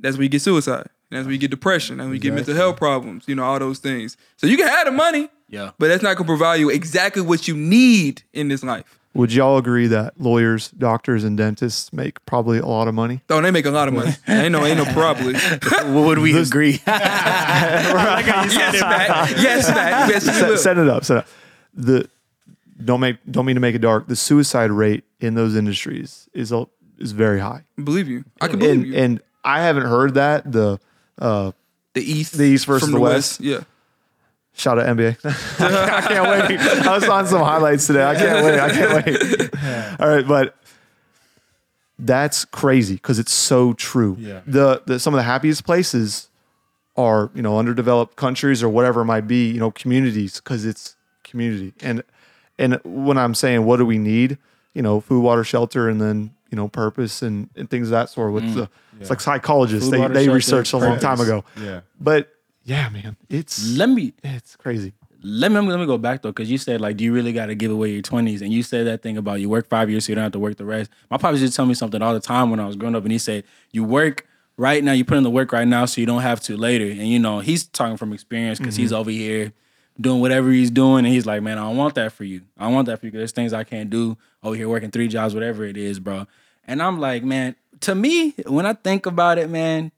that's 0.00 0.16
when 0.16 0.24
you 0.24 0.28
get 0.28 0.42
suicide. 0.42 0.86
And 1.10 1.18
that's 1.18 1.24
where 1.26 1.32
you 1.32 1.38
get 1.38 1.50
depression. 1.50 1.98
And 2.00 2.10
we 2.10 2.18
get 2.18 2.32
mental 2.34 2.54
health 2.54 2.76
problems. 2.76 3.24
You 3.26 3.34
know 3.34 3.42
all 3.44 3.58
those 3.58 3.78
things. 3.80 4.16
So 4.36 4.46
you 4.46 4.56
can 4.56 4.68
have 4.68 4.86
the 4.86 4.92
money, 4.92 5.28
Yeah. 5.48 5.70
but 5.78 5.88
that's 5.88 6.02
not 6.02 6.16
gonna 6.16 6.26
provide 6.26 6.60
you 6.60 6.70
exactly 6.70 7.20
what 7.22 7.48
you 7.48 7.56
need 7.56 8.22
in 8.32 8.48
this 8.48 8.62
life. 8.62 8.98
Would 9.12 9.32
y'all 9.32 9.58
agree 9.58 9.88
that 9.88 10.20
lawyers, 10.20 10.68
doctors, 10.70 11.24
and 11.24 11.36
dentists 11.36 11.92
make 11.92 12.24
probably 12.26 12.58
a 12.58 12.66
lot 12.66 12.86
of 12.86 12.94
money? 12.94 13.22
Oh, 13.28 13.40
they 13.40 13.50
make 13.50 13.66
a 13.66 13.70
lot 13.72 13.88
of 13.88 13.94
money. 13.94 14.12
ain't 14.28 14.52
no 14.52 14.64
ain't 14.64 14.78
no 14.78 14.84
probably. 14.92 15.34
Would 15.92 16.18
we 16.20 16.38
agree? 16.38 16.80
yes, 16.86 18.80
Matt. 18.80 19.30
Yes, 19.42 19.68
Matt. 19.68 20.08
Yes, 20.10 20.24
set, 20.24 20.58
set 20.60 20.78
it 20.78 20.88
up. 20.88 21.04
Set 21.04 21.16
it 21.16 21.20
up. 21.24 21.28
The 21.74 22.08
don't 22.84 23.00
make 23.00 23.16
don't 23.30 23.46
mean 23.46 23.56
to 23.56 23.60
make 23.60 23.74
it 23.74 23.80
dark. 23.80 24.06
The 24.06 24.16
suicide 24.16 24.70
rate 24.70 25.04
in 25.20 25.34
those 25.34 25.56
industries 25.56 26.28
is 26.32 26.52
a, 26.52 26.66
is 26.98 27.12
very 27.12 27.40
high, 27.40 27.64
believe 27.82 28.08
you. 28.08 28.24
I 28.40 28.48
can 28.48 28.58
believe 28.58 28.76
and 28.76 28.86
you. 28.86 28.94
and 28.96 29.20
I 29.44 29.62
haven't 29.62 29.86
heard 29.86 30.14
that 30.14 30.50
the 30.50 30.78
uh, 31.18 31.52
the 31.94 32.02
East, 32.02 32.36
the 32.36 32.44
East 32.44 32.66
versus 32.66 32.88
from 32.88 32.92
the 32.92 33.00
West. 33.00 33.40
Yeah. 33.40 33.60
shout 34.52 34.78
out 34.78 34.86
NBA. 34.96 35.18
I 35.60 36.00
can't 36.02 36.50
wait. 36.50 36.60
I 36.60 36.94
was 36.94 37.08
on 37.08 37.26
some 37.26 37.42
highlights 37.42 37.86
today. 37.86 38.04
I 38.04 38.14
can't 38.14 38.44
wait. 38.44 38.60
I 38.60 38.70
can't 38.70 39.06
wait. 39.06 40.00
All 40.00 40.08
right, 40.08 40.26
but 40.26 40.56
that's 41.98 42.44
crazy 42.44 42.94
because 42.94 43.18
it's 43.18 43.32
so 43.32 43.72
true. 43.74 44.16
Yeah. 44.18 44.40
The, 44.46 44.82
the 44.86 44.98
some 44.98 45.14
of 45.14 45.18
the 45.18 45.24
happiest 45.24 45.64
places 45.64 46.28
are 46.96 47.30
you 47.34 47.42
know 47.42 47.58
underdeveloped 47.58 48.16
countries 48.16 48.62
or 48.62 48.68
whatever 48.68 49.02
it 49.02 49.06
might 49.06 49.26
be. 49.26 49.50
You 49.50 49.60
know 49.60 49.70
communities 49.70 50.36
because 50.36 50.64
it's 50.64 50.96
community 51.22 51.72
and 51.80 52.02
and 52.58 52.78
when 52.84 53.16
I'm 53.16 53.34
saying 53.34 53.64
what 53.64 53.78
do 53.78 53.86
we 53.86 53.98
need, 53.98 54.36
you 54.74 54.82
know, 54.82 55.00
food, 55.00 55.22
water, 55.22 55.44
shelter, 55.44 55.88
and 55.88 56.00
then 56.00 56.34
you 56.50 56.56
know 56.56 56.68
purpose 56.68 57.22
and, 57.22 57.48
and 57.56 57.70
things 57.70 57.88
of 57.88 57.92
that 57.92 58.10
sort. 58.10 58.32
With 58.32 58.44
mm. 58.44 58.54
the 58.54 58.70
it's 59.00 59.10
like 59.10 59.20
psychologists, 59.20 59.86
Food, 59.86 59.94
they 59.94 60.00
water, 60.00 60.14
they 60.14 60.28
researched 60.28 60.72
a 60.72 60.78
long 60.78 60.98
time 60.98 61.20
ago. 61.20 61.44
Yeah. 61.60 61.80
But 61.98 62.28
yeah, 62.64 62.88
man, 62.90 63.16
it's 63.28 63.76
let 63.76 63.88
me 63.88 64.12
it's 64.22 64.56
crazy. 64.56 64.92
let 65.22 65.52
me 65.52 65.60
let 65.60 65.78
me 65.78 65.86
go 65.86 65.98
back 65.98 66.22
though, 66.22 66.30
because 66.30 66.50
you 66.50 66.58
said 66.58 66.80
like, 66.80 66.96
do 66.96 67.04
you 67.04 67.12
really 67.12 67.32
got 67.32 67.46
to 67.46 67.54
give 67.54 67.70
away 67.70 67.90
your 67.90 68.02
twenties? 68.02 68.42
And 68.42 68.52
you 68.52 68.62
said 68.62 68.86
that 68.86 69.02
thing 69.02 69.16
about 69.16 69.40
you 69.40 69.48
work 69.48 69.68
five 69.68 69.90
years 69.90 70.06
so 70.06 70.10
you 70.10 70.14
don't 70.14 70.24
have 70.24 70.32
to 70.32 70.38
work 70.38 70.56
the 70.56 70.64
rest. 70.64 70.90
My 71.10 71.16
pops 71.16 71.40
used 71.40 71.52
to 71.52 71.56
tell 71.56 71.66
me 71.66 71.74
something 71.74 72.02
all 72.02 72.14
the 72.14 72.20
time 72.20 72.50
when 72.50 72.60
I 72.60 72.66
was 72.66 72.76
growing 72.76 72.94
up, 72.94 73.02
and 73.02 73.12
he 73.12 73.18
said, 73.18 73.44
"You 73.72 73.84
work 73.84 74.26
right 74.56 74.82
now, 74.82 74.92
you 74.92 75.04
put 75.04 75.16
in 75.16 75.22
the 75.22 75.30
work 75.30 75.52
right 75.52 75.68
now, 75.68 75.84
so 75.86 76.00
you 76.00 76.06
don't 76.06 76.22
have 76.22 76.40
to 76.42 76.56
later." 76.56 76.86
And 76.86 77.08
you 77.08 77.18
know, 77.18 77.40
he's 77.40 77.64
talking 77.66 77.96
from 77.96 78.12
experience 78.12 78.58
because 78.58 78.76
he's 78.76 78.90
mm-hmm. 78.90 79.00
over 79.00 79.10
here 79.10 79.52
doing 80.00 80.20
whatever 80.20 80.50
he's 80.50 80.70
doing, 80.70 81.04
and 81.04 81.14
he's 81.14 81.26
like, 81.26 81.42
"Man, 81.42 81.58
I 81.58 81.62
don't 81.62 81.76
want 81.76 81.94
that 81.96 82.12
for 82.12 82.24
you. 82.24 82.42
I 82.56 82.68
want 82.68 82.86
that 82.86 83.00
for 83.00 83.06
you. 83.06 83.12
There's 83.12 83.32
things 83.32 83.52
I 83.52 83.64
can't 83.64 83.90
do 83.90 84.16
over 84.42 84.54
here 84.54 84.68
working 84.68 84.90
three 84.90 85.08
jobs, 85.08 85.34
whatever 85.34 85.64
it 85.64 85.76
is, 85.76 86.00
bro." 86.00 86.26
And 86.66 86.82
I'm 86.82 87.00
like, 87.00 87.24
man, 87.24 87.56
to 87.80 87.94
me, 87.94 88.30
when 88.46 88.66
I 88.66 88.74
think 88.74 89.06
about 89.06 89.38
it, 89.38 89.50
man, 89.50 89.90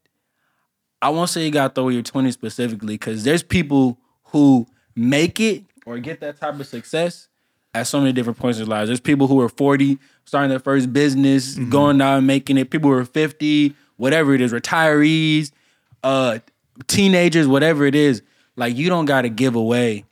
I 1.02 1.10
won't 1.10 1.28
say 1.28 1.44
you 1.44 1.50
got 1.50 1.68
to 1.68 1.74
throw 1.74 1.88
your 1.88 2.02
20s 2.02 2.32
specifically 2.32 2.94
because 2.94 3.24
there's 3.24 3.42
people 3.42 3.98
who 4.26 4.66
make 4.94 5.40
it 5.40 5.64
or 5.84 5.98
get 5.98 6.20
that 6.20 6.40
type 6.40 6.58
of 6.58 6.66
success 6.66 7.28
at 7.74 7.86
so 7.86 8.00
many 8.00 8.12
different 8.12 8.38
points 8.38 8.58
in 8.58 8.64
their 8.64 8.70
lives. 8.70 8.88
There's 8.88 9.00
people 9.00 9.26
who 9.26 9.40
are 9.40 9.48
40, 9.48 9.98
starting 10.24 10.50
their 10.50 10.58
first 10.60 10.92
business, 10.92 11.56
going 11.56 12.00
out 12.00 12.18
and 12.18 12.26
making 12.26 12.56
it. 12.56 12.70
People 12.70 12.90
who 12.90 12.96
are 12.96 13.04
50, 13.04 13.74
whatever 13.96 14.34
it 14.34 14.40
is, 14.40 14.52
retirees, 14.52 15.50
uh, 16.04 16.38
teenagers, 16.86 17.46
whatever 17.46 17.84
it 17.84 17.94
is. 17.94 18.22
Like 18.56 18.76
you 18.76 18.88
don't 18.88 19.04
got 19.06 19.22
to 19.22 19.28
give 19.28 19.54
away 19.54 20.04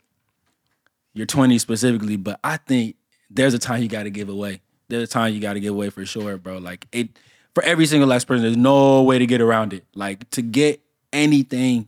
your 1.13 1.27
20s 1.27 1.59
specifically, 1.61 2.17
but 2.17 2.39
I 2.43 2.57
think 2.57 2.95
there's 3.29 3.53
a 3.53 3.59
time 3.59 3.81
you 3.83 3.89
got 3.89 4.03
to 4.03 4.09
give 4.09 4.29
away. 4.29 4.61
There's 4.87 5.03
a 5.03 5.11
time 5.11 5.33
you 5.33 5.39
got 5.39 5.53
to 5.53 5.59
give 5.59 5.73
away 5.73 5.89
for 5.89 6.05
sure, 6.05 6.37
bro. 6.37 6.57
Like 6.57 6.87
it 6.91 7.09
for 7.53 7.63
every 7.63 7.85
single 7.85 8.07
last 8.09 8.27
person. 8.27 8.43
There's 8.43 8.57
no 8.57 9.03
way 9.03 9.19
to 9.19 9.25
get 9.25 9.41
around 9.41 9.73
it. 9.73 9.85
Like 9.95 10.29
to 10.31 10.41
get 10.41 10.81
anything, 11.13 11.85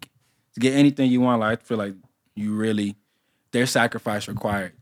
to 0.54 0.60
get 0.60 0.74
anything 0.74 1.10
you 1.12 1.22
want. 1.22 1.40
Like 1.42 1.60
I 1.60 1.64
feel 1.64 1.78
like 1.78 1.96
you 2.36 2.54
really 2.56 2.96
there's 3.52 3.72
sacrifice 3.72 4.28
required, 4.28 4.74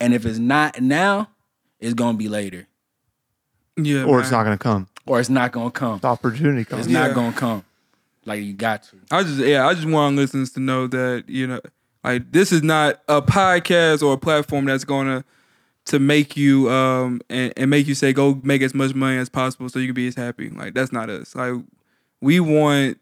and 0.00 0.14
if 0.14 0.24
it's 0.26 0.38
not 0.38 0.80
now, 0.80 1.28
it's 1.80 1.94
gonna 1.94 2.16
be 2.18 2.28
later, 2.28 2.66
Yeah. 3.76 4.04
Or 4.04 4.20
it's 4.20 4.30
not 4.30 4.44
going 4.44 4.56
to 4.56 4.62
come. 4.62 4.88
or 5.06 5.20
it's 5.20 5.28
not 5.28 5.52
gonna 5.52 5.70
come. 5.70 5.98
The 5.98 6.08
opportunity 6.08 6.64
comes. 6.64 6.86
It's 6.86 6.92
Yeah. 6.92 7.06
not 7.08 7.14
gonna 7.14 7.32
come. 7.36 7.64
Like 8.26 8.42
you 8.42 8.54
got 8.54 8.82
to. 8.84 8.96
I 9.10 9.22
just 9.22 9.38
yeah, 9.38 9.66
I 9.66 9.74
just 9.74 9.86
want 9.86 10.16
listeners 10.16 10.50
to 10.52 10.60
know 10.60 10.86
that 10.88 11.24
you 11.28 11.46
know, 11.46 11.60
like 12.02 12.32
this 12.32 12.52
is 12.52 12.62
not 12.62 13.00
a 13.08 13.20
podcast 13.22 14.02
or 14.02 14.14
a 14.14 14.18
platform 14.18 14.64
that's 14.66 14.84
gonna 14.84 15.24
to 15.86 15.98
make 15.98 16.36
you 16.36 16.70
um 16.70 17.20
and, 17.28 17.52
and 17.56 17.70
make 17.70 17.86
you 17.86 17.94
say 17.94 18.12
go 18.12 18.40
make 18.42 18.62
as 18.62 18.74
much 18.74 18.94
money 18.94 19.18
as 19.18 19.28
possible 19.28 19.68
so 19.68 19.78
you 19.78 19.88
can 19.88 19.94
be 19.94 20.06
as 20.08 20.14
happy. 20.14 20.50
Like 20.50 20.74
that's 20.74 20.92
not 20.92 21.10
us. 21.10 21.34
Like 21.34 21.54
we 22.20 22.40
want 22.40 22.98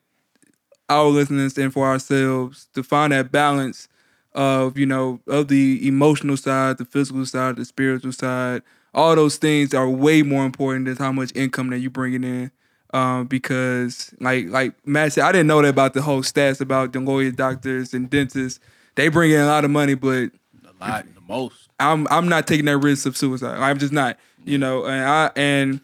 our 0.88 1.06
listeners 1.06 1.56
and 1.56 1.72
for 1.72 1.86
ourselves 1.86 2.68
to 2.74 2.82
find 2.82 3.12
that 3.12 3.32
balance 3.32 3.88
of 4.34 4.76
you 4.76 4.86
know 4.86 5.20
of 5.26 5.48
the 5.48 5.86
emotional 5.86 6.36
side, 6.36 6.78
the 6.78 6.84
physical 6.84 7.24
side, 7.26 7.56
the 7.56 7.64
spiritual 7.64 8.12
side. 8.12 8.62
All 8.94 9.14
those 9.16 9.36
things 9.36 9.72
are 9.72 9.88
way 9.88 10.22
more 10.22 10.44
important 10.44 10.84
than 10.84 10.96
how 10.96 11.12
much 11.12 11.32
income 11.34 11.70
that 11.70 11.78
you 11.78 11.88
bringing 11.88 12.24
in. 12.24 12.50
Um, 12.92 13.26
because 13.26 14.14
like 14.20 14.46
like 14.48 14.74
Matt 14.86 15.14
said, 15.14 15.24
I 15.24 15.32
didn't 15.32 15.46
know 15.46 15.62
that 15.62 15.68
about 15.68 15.94
the 15.94 16.02
whole 16.02 16.22
stats 16.22 16.60
about 16.60 16.92
the 16.92 17.00
lawyers, 17.00 17.32
doctors, 17.34 17.94
and 17.94 18.10
dentists. 18.10 18.60
They 18.96 19.08
bring 19.08 19.30
in 19.30 19.40
a 19.40 19.46
lot 19.46 19.64
of 19.64 19.70
money, 19.70 19.94
but 19.94 20.30
A 20.64 20.72
lot, 20.80 21.06
the 21.14 21.20
most. 21.26 21.68
I'm 21.80 22.06
I'm 22.10 22.28
not 22.28 22.46
taking 22.46 22.66
that 22.66 22.76
risk 22.78 23.06
of 23.06 23.16
suicide. 23.16 23.58
I'm 23.58 23.78
just 23.78 23.92
not, 23.94 24.18
you 24.44 24.58
know. 24.58 24.84
And 24.84 25.04
I 25.04 25.30
and 25.36 25.80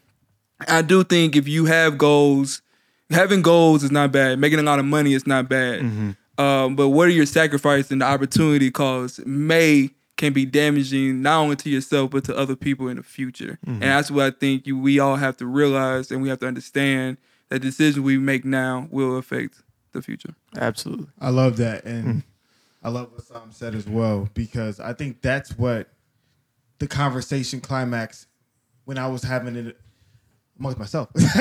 I 0.67 0.81
do 0.83 1.03
think 1.03 1.35
if 1.35 1.47
you 1.47 1.65
have 1.65 1.97
goals, 1.97 2.61
having 3.09 3.41
goals 3.41 3.83
is 3.83 3.91
not 3.91 4.11
bad. 4.11 4.37
Making 4.37 4.59
a 4.59 4.63
lot 4.63 4.77
of 4.77 4.85
money 4.85 5.13
is 5.13 5.25
not 5.25 5.49
bad. 5.49 5.81
Um, 6.37 6.75
but 6.75 6.89
what 6.89 7.07
are 7.07 7.11
your 7.11 7.25
sacrifices 7.25 7.91
and 7.91 8.01
the 8.01 8.05
opportunity 8.05 8.69
costs 8.71 9.19
may 9.25 9.89
can 10.19 10.33
be 10.33 10.45
damaging 10.45 11.21
not 11.21 11.39
only 11.39 11.55
to 11.55 11.69
yourself 11.69 12.11
but 12.11 12.25
to 12.25 12.37
other 12.37 12.55
people 12.55 12.89
in 12.89 12.97
the 12.97 13.03
future. 13.03 13.57
And 13.65 13.75
mm-hmm. 13.75 13.79
that's 13.79 14.11
what 14.11 14.25
I 14.25 14.31
think 14.31 14.67
you 14.67 14.77
we 14.77 14.99
all 14.99 15.15
have 15.15 15.37
to 15.37 15.45
realize 15.45 16.11
and 16.11 16.21
we 16.21 16.27
have 16.27 16.39
to 16.39 16.47
understand 16.47 17.17
that 17.47 17.59
decisions 17.59 18.01
we 18.01 18.17
make 18.17 18.43
now 18.43 18.89
will 18.91 19.17
affect 19.17 19.63
the 19.93 20.01
future. 20.01 20.35
Absolutely. 20.57 21.07
I 21.19 21.29
love 21.29 21.57
that, 21.57 21.85
and 21.85 22.05
mm-hmm. 22.05 22.19
I 22.83 22.89
love 22.89 23.11
what 23.13 23.23
Sam 23.23 23.51
said 23.51 23.73
as 23.73 23.87
well 23.87 24.29
because 24.33 24.79
I 24.79 24.93
think 24.93 25.21
that's 25.21 25.57
what 25.57 25.89
the 26.79 26.87
conversation 26.87 27.61
climax 27.61 28.27
when 28.83 28.97
I 28.97 29.07
was 29.07 29.23
having 29.23 29.55
it 29.55 29.77
amongst 30.59 30.77
myself. 30.79 31.09
but, 31.13 31.23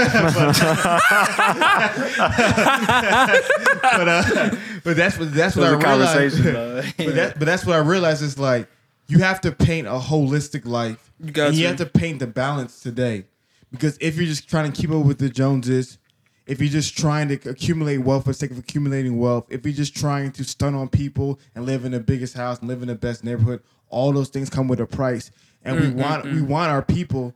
but, 3.82 4.08
uh, 4.08 4.56
but 4.84 4.96
that's 4.96 5.18
what 5.18 5.34
that's 5.34 5.56
what 5.56 5.66
I 5.66 5.72
It 5.72 5.76
was 5.76 5.84
a 5.84 5.88
realized. 5.88 6.36
conversation, 6.36 6.54
though. 6.54 6.82
but 6.98 7.14
that 7.14 7.38
but 7.38 7.44
that's 7.46 7.66
what 7.66 7.76
I 7.76 7.80
realized 7.80 8.22
is 8.22 8.38
like 8.38 8.68
you 9.08 9.18
have 9.20 9.40
to 9.42 9.52
paint 9.52 9.86
a 9.86 9.98
holistic 9.98 10.66
life. 10.66 11.12
You 11.20 11.32
got 11.32 11.48
and 11.48 11.56
you 11.56 11.66
have 11.66 11.76
to 11.76 11.86
paint 11.86 12.20
the 12.20 12.26
balance 12.26 12.80
today 12.80 13.24
Because 13.72 13.98
if 14.00 14.16
you're 14.16 14.26
just 14.26 14.48
trying 14.48 14.70
to 14.70 14.80
keep 14.80 14.90
up 14.90 15.04
with 15.04 15.18
the 15.18 15.28
Joneses, 15.28 15.98
if 16.46 16.60
you're 16.60 16.70
just 16.70 16.96
trying 16.96 17.28
to 17.28 17.50
accumulate 17.50 17.98
wealth 17.98 18.24
for 18.24 18.30
the 18.30 18.34
sake 18.34 18.50
of 18.50 18.58
accumulating 18.58 19.18
wealth, 19.18 19.46
if 19.50 19.64
you're 19.64 19.74
just 19.74 19.96
trying 19.96 20.32
to 20.32 20.44
stun 20.44 20.74
on 20.74 20.88
people 20.88 21.38
and 21.54 21.66
live 21.66 21.84
in 21.84 21.92
the 21.92 22.00
biggest 22.00 22.34
house 22.34 22.60
and 22.60 22.68
live 22.68 22.82
in 22.82 22.88
the 22.88 22.94
best 22.94 23.24
neighborhood, 23.24 23.62
all 23.90 24.12
those 24.12 24.28
things 24.28 24.48
come 24.48 24.68
with 24.68 24.80
a 24.80 24.86
price. 24.86 25.30
And 25.64 25.80
we 25.80 25.86
mm, 25.88 25.94
want 25.94 26.24
mm, 26.24 26.34
we 26.34 26.40
mm. 26.40 26.46
want 26.46 26.70
our 26.70 26.82
people 26.82 27.34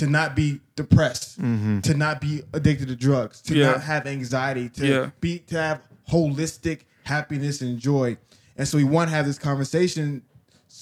to 0.00 0.06
not 0.06 0.34
be 0.34 0.60
depressed, 0.76 1.38
mm-hmm. 1.38 1.80
to 1.80 1.92
not 1.92 2.22
be 2.22 2.42
addicted 2.54 2.88
to 2.88 2.96
drugs, 2.96 3.42
to 3.42 3.54
Yeah. 3.54 3.72
not 3.72 3.82
have 3.82 4.06
anxiety, 4.06 4.70
to 4.70 4.86
Yeah. 4.86 5.10
be 5.20 5.40
to 5.48 5.56
have 5.60 5.82
holistic 6.10 6.80
happiness 7.04 7.60
and 7.60 7.78
joy. 7.78 8.16
And 8.56 8.66
so 8.66 8.78
we 8.78 8.84
want 8.84 9.10
to 9.10 9.14
have 9.14 9.26
this 9.26 9.38
conversation 9.38 10.22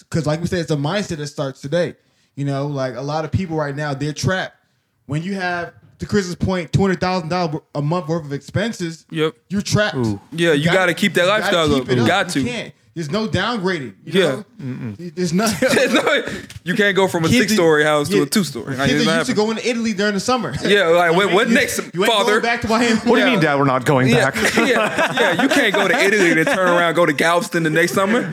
because, 0.09 0.25
like 0.25 0.41
we 0.41 0.47
said, 0.47 0.61
it's 0.61 0.71
a 0.71 0.77
mindset 0.77 1.17
that 1.17 1.27
starts 1.27 1.61
today. 1.61 1.97
You 2.37 2.45
know, 2.45 2.69
like 2.69 2.95
a 2.95 3.01
lot 3.03 3.25
of 3.25 3.33
people 3.33 3.57
right 3.57 3.75
now, 3.75 3.93
they're 3.93 4.13
trapped. 4.13 4.55
When 5.07 5.25
you 5.25 5.35
have, 5.35 5.73
to 5.99 6.07
Chris's 6.07 6.37
point, 6.37 6.73
two 6.73 6.81
hundred 6.81 7.01
thousand 7.01 7.29
dollars 7.29 7.61
a 7.75 7.83
month 7.83 8.07
worth 8.07 8.25
of 8.25 8.33
expenses, 8.33 9.05
Yep. 9.11 9.35
you're 9.49 9.63
trapped. 9.63 9.97
Yeah, 10.31 10.53
you 10.53 10.67
gotta 10.67 10.95
keep 10.95 11.15
that 11.15 11.23
you 11.23 11.27
gotta 11.27 11.43
lifestyle 11.43 11.69
keep 11.81 11.91
up. 11.91 11.97
You 11.97 12.03
up. 12.03 12.09
got 12.09 12.29
to. 12.31 12.45
can't. 12.45 12.75
There's 12.99 13.13
no 13.13 13.29
downgrading. 13.29 13.95
You 14.07 14.21
Yeah. 14.21 14.43
know? 14.59 14.95
There's 14.99 15.33
not. 15.33 15.55
you 16.65 16.75
can't 16.75 16.97
go 16.97 17.07
from 17.07 17.25
a 17.25 17.29
Kids 17.29 17.43
six 17.43 17.53
story 17.53 17.85
house 17.85 18.09
to 18.09 18.17
yeah, 18.17 18.23
a 18.25 18.27
two 18.27 18.43
story. 18.43 18.75
Kids 18.75 19.05
that 19.05 19.19
used 19.19 19.31
to 19.31 19.37
go 19.37 19.51
into 19.53 19.65
Italy 19.69 19.93
during 19.93 20.15
the 20.15 20.21
summer. 20.21 20.53
Yeah, 20.65 20.89
like 20.89 21.15
what, 21.15 21.33
what 21.33 21.47
You- 21.49 21.55
next, 21.55 21.79
you 21.95 22.03
ain't 22.03 22.13
father? 22.13 22.33
going 22.33 22.43
back 22.43 22.63
to 22.63 22.69
Miami. 22.69 22.97
What 22.97 23.15
do 23.15 23.21
you 23.21 23.27
mean, 23.27 23.39
Dad? 23.39 23.55
We're 23.57 23.67
not 23.67 23.85
going 23.85 24.09
Yeah, 24.09 24.33
back. 24.33 24.57
yeah, 24.57 24.65
yeah. 24.67 25.43
You 25.43 25.49
can't 25.49 25.73
go 25.73 25.87
to 25.87 25.97
Italy 26.07 26.31
and 26.33 26.45
then 26.45 26.47
turn 26.57 26.69
around, 26.71 26.95
go 26.95 27.07
to 27.07 27.13
Galveston 27.13 27.63
the 27.63 27.71
next 27.71 27.93
summer. 27.93 28.33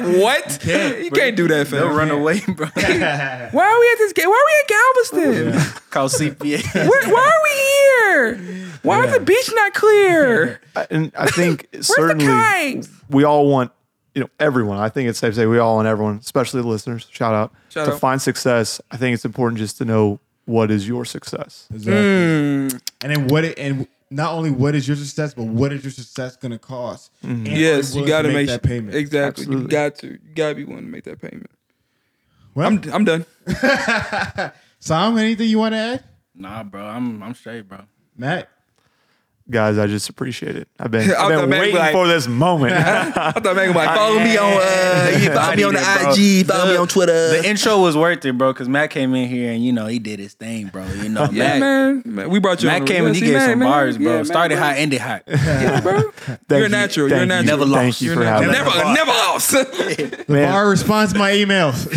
what? 0.00 0.58
you 0.66 1.10
can't 1.12 1.36
do 1.36 1.46
that, 1.46 1.68
They'll 1.68 1.88
run 1.90 2.10
away, 2.10 2.40
bro. 2.48 2.66
Why 2.74 3.64
are 3.64 3.80
we 3.80 3.90
at 3.92 3.98
this 3.98 4.12
game? 4.12 4.28
Why 4.28 4.42
are 4.42 4.48
we 4.50 5.22
at 5.22 5.52
Galveston? 5.54 5.82
Call 5.90 6.08
CPA. 6.08 6.74
Where, 6.74 7.12
why 7.14 7.30
are 7.30 7.42
we 7.44 8.40
here? 8.42 8.67
Why 8.88 9.04
is 9.06 9.12
the 9.12 9.20
beach 9.20 9.50
not 9.54 9.74
clear? 9.74 10.60
and 10.90 11.12
I 11.16 11.26
think 11.28 11.68
certainly 11.80 12.82
we 13.10 13.24
all 13.24 13.48
want, 13.48 13.70
you 14.14 14.22
know, 14.22 14.30
everyone. 14.40 14.78
I 14.78 14.88
think 14.88 15.08
it's 15.08 15.18
safe 15.18 15.34
to 15.34 15.40
say 15.40 15.46
we 15.46 15.58
all 15.58 15.76
want 15.76 15.88
everyone, 15.88 16.16
especially 16.18 16.62
the 16.62 16.68
listeners. 16.68 17.06
Shout 17.10 17.34
out 17.34 17.52
Shout 17.68 17.86
to 17.86 17.92
out. 17.94 18.00
find 18.00 18.20
success. 18.20 18.80
I 18.90 18.96
think 18.96 19.14
it's 19.14 19.24
important 19.24 19.58
just 19.58 19.78
to 19.78 19.84
know 19.84 20.18
what 20.46 20.70
is 20.70 20.88
your 20.88 21.04
success. 21.04 21.68
Exactly. 21.72 22.00
Mm. 22.02 22.80
And 23.02 23.12
then 23.16 23.28
what 23.28 23.44
it 23.44 23.58
and 23.58 23.86
not 24.10 24.32
only 24.32 24.50
what 24.50 24.74
is 24.74 24.88
your 24.88 24.96
success, 24.96 25.34
but 25.34 25.44
what 25.44 25.70
is 25.72 25.84
your 25.84 25.90
success 25.90 26.34
going 26.36 26.52
to 26.52 26.58
cost? 26.58 27.12
And 27.22 27.46
are 27.46 27.50
Yes, 27.50 27.90
you 27.94 28.00
willing 28.00 28.08
got 28.08 28.22
to 28.22 28.28
to 28.28 28.34
make 28.34 28.46
that 28.48 28.62
payment. 28.62 28.94
Exactly, 28.96 29.44
you 29.44 29.50
Absolutely. 29.50 29.70
got 29.70 29.94
to. 29.96 30.06
You 30.12 30.18
got 30.34 30.48
to 30.48 30.54
be 30.54 30.64
willing 30.64 30.84
to 30.84 30.90
make 30.90 31.04
that 31.04 31.20
payment. 31.20 31.50
Well, 32.54 32.66
I'm 32.66 32.82
I'm 32.92 33.04
done. 33.04 33.26
Sam, 34.80 35.18
anything 35.18 35.48
you 35.48 35.58
want 35.58 35.74
to 35.74 35.78
add, 35.78 36.04
Nah, 36.34 36.62
bro. 36.64 36.82
I'm 36.84 37.22
I'm 37.22 37.34
straight, 37.34 37.68
bro. 37.68 37.80
Matt? 38.16 38.48
Guys, 39.50 39.78
I 39.78 39.86
just 39.86 40.10
appreciate 40.10 40.56
it. 40.56 40.68
I've 40.78 40.90
been, 40.90 41.10
I 41.16 41.22
I've 41.22 41.40
been 41.40 41.48
waiting 41.50 41.74
like- 41.76 41.92
for 41.92 42.06
this 42.06 42.28
moment. 42.28 42.72
I 42.76 43.32
thought 43.32 43.56
Megan 43.56 43.74
like, 43.74 43.96
follow 43.96 44.18
me 44.18 44.36
on, 44.36 44.52
uh, 44.60 45.18
you 45.22 45.32
follow 45.32 45.56
me 45.56 45.62
on 45.64 45.72
the 45.74 45.80
it. 45.80 46.18
IG, 46.42 46.46
follow 46.46 46.70
me 46.70 46.76
on 46.76 46.86
Twitter. 46.86 47.30
The 47.30 47.48
intro 47.48 47.80
was 47.80 47.96
worth 47.96 48.24
it, 48.26 48.36
bro, 48.36 48.52
because 48.52 48.68
Matt 48.68 48.90
came 48.90 49.14
in 49.14 49.26
here 49.28 49.50
and 49.50 49.64
you 49.64 49.72
know 49.72 49.86
he 49.86 49.98
did 49.98 50.18
his 50.18 50.34
thing, 50.34 50.66
bro. 50.66 50.86
You 50.86 51.08
know, 51.08 51.24
yeah, 51.32 51.58
Matt, 51.58 51.60
man. 51.60 52.02
man. 52.04 52.28
We 52.30 52.40
brought 52.40 52.62
you. 52.62 52.68
Matt 52.68 52.82
on 52.82 52.86
came 52.86 53.06
and 53.06 53.14
he 53.14 53.22
gave 53.22 53.32
man, 53.34 53.50
some 53.50 53.58
man. 53.60 53.68
bars, 53.70 53.96
bro. 53.96 54.06
Yeah, 54.06 54.16
man, 54.16 54.24
Started 54.26 54.56
bro. 54.56 54.64
hot, 54.64 54.76
ended 54.76 55.00
hot. 55.00 55.22
Yeah, 55.26 55.80
bro. 55.80 56.02
You're 56.50 56.60
you. 56.64 56.68
natural. 56.68 57.08
You're 57.08 57.24
natural. 57.24 57.40
you. 57.40 57.46
Never 57.46 57.64
lost. 57.64 58.02
you 58.02 58.08
You're 58.08 58.16
for 58.20 58.24
having 58.26 58.48
me. 58.48 58.52
Never, 58.52 58.70
never 58.92 59.10
lost. 59.10 60.28
Man, 60.28 60.52
Bar 60.52 60.68
responds 60.68 61.14
to 61.14 61.18
my 61.18 61.30
emails. 61.32 61.88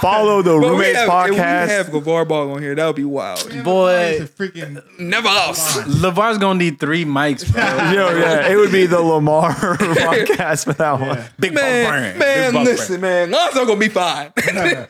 follow 0.00 0.42
the 0.42 0.50
But 0.52 0.60
we 0.60 0.66
Roommates 0.68 0.98
have, 0.98 1.24
if 1.28 1.30
we 1.30 1.36
have 1.36 1.86
LaVar 1.86 2.28
Ball 2.28 2.52
on 2.52 2.62
here. 2.62 2.74
That 2.74 2.86
would 2.86 2.96
be 2.96 3.04
wild. 3.04 3.38
It's 3.46 3.54
a 3.54 3.62
Boy, 3.62 4.18
freaking 4.36 4.82
Never 4.98 5.28
lost. 5.28 5.86
Lavar's 6.10 6.38
gonna 6.38 6.58
need 6.58 6.80
three 6.80 7.04
mics, 7.04 7.50
bro. 7.50 7.62
Yo, 7.92 8.18
yeah, 8.18 8.48
it 8.48 8.56
would 8.56 8.72
be 8.72 8.86
the 8.86 9.00
Lamar 9.00 9.52
podcast 9.54 10.64
for 10.64 10.72
that 10.72 11.00
one. 11.00 11.22
Big 11.38 11.54
Man, 11.54 12.18
man, 12.18 12.52
Big 12.52 12.62
listen, 12.64 13.00
man. 13.00 13.30
Lonzo 13.30 13.64
gonna 13.64 13.78
be 13.78 13.88
fine. 13.88 14.32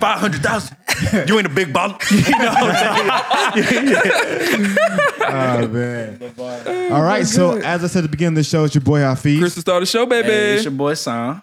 Five 0.00 0.18
hundred 0.18 0.42
thousand. 0.42 0.76
You 1.28 1.38
ain't 1.38 1.46
a 1.46 1.50
big 1.50 1.72
baller. 1.72 1.98
You 2.10 2.38
know 2.38 2.52
what 2.52 2.76
I'm 2.76 3.62
saying? 3.62 4.76
Oh 5.20 5.68
man! 5.68 6.92
All 6.92 7.02
right, 7.02 7.22
oh, 7.22 7.24
so 7.24 7.52
as 7.58 7.82
I 7.82 7.88
said 7.88 7.98
at 7.98 8.02
the 8.02 8.08
beginning 8.08 8.34
of 8.34 8.44
the 8.44 8.44
show, 8.44 8.64
it's 8.64 8.74
your 8.74 8.82
boy 8.82 9.00
Hafeez. 9.00 9.38
Chris 9.38 9.54
to 9.54 9.60
start 9.60 9.82
the 9.82 9.86
show, 9.86 10.06
baby. 10.06 10.28
Hey, 10.28 10.54
it's 10.54 10.64
your 10.64 10.72
boy 10.72 10.94
Sam. 10.94 11.42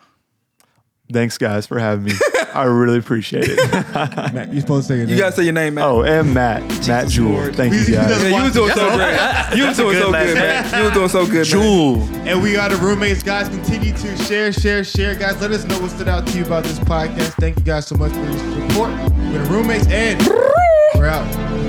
Thanks, 1.12 1.38
guys, 1.38 1.66
for 1.66 1.78
having 1.80 2.06
me. 2.06 2.14
I 2.54 2.64
really 2.64 2.98
appreciate 3.00 3.46
it. 3.48 3.58
Matt, 4.34 4.52
you're 4.52 4.62
supposed 4.62 4.88
to 4.88 4.94
say 4.94 4.98
your 4.98 5.06
you 5.06 5.12
name. 5.12 5.20
gotta 5.20 5.36
say 5.36 5.44
your 5.44 5.54
name, 5.54 5.76
man. 5.76 5.84
Oh, 5.86 6.02
and 6.04 6.34
Matt, 6.34 6.62
Matt 6.88 7.08
Jewell. 7.08 7.32
Lord. 7.34 7.56
Thank 7.56 7.74
you, 7.74 7.80
guys. 7.94 8.22
Yeah, 8.24 8.38
you 8.38 8.44
was 8.44 8.54
doing 8.54 8.72
so 8.74 8.90
all 8.90 8.98
great. 8.98 9.58
You 9.58 9.68
was 9.68 9.78
doing 9.78 9.98
so 9.98 10.12
good, 10.12 10.26
name. 10.26 10.34
man. 10.36 10.78
You 10.78 10.84
was 10.84 10.94
doing 10.94 11.10
so 11.10 11.26
good, 11.26 11.34
man. 11.36 11.46
Jewell. 11.46 12.02
And 12.28 12.42
we 12.42 12.58
are 12.58 12.68
the 12.70 12.76
roommates, 12.78 13.24
guys. 13.24 13.48
Continue 13.48 13.94
to 13.94 14.18
share, 14.18 14.52
share, 14.52 14.84
share, 14.84 15.16
guys. 15.16 15.40
Let 15.42 15.52
us 15.52 15.64
know 15.66 15.80
what 15.80 15.92
stood 15.92 16.10
out 16.10 16.28
to 16.28 16.38
you 16.38 16.44
about 16.46 16.64
this 16.64 16.80
podcast. 16.80 17.34
Thank 17.40 17.58
you 17.58 17.64
guys 17.64 17.88
so 17.88 17.96
much 17.96 18.12
for 18.12 18.20
your 18.20 18.34
support. 18.70 18.92
We're 18.92 19.44
the 19.44 19.50
roommates, 19.50 19.88
and 19.88 20.22
we're 20.96 21.08
out. 21.08 21.61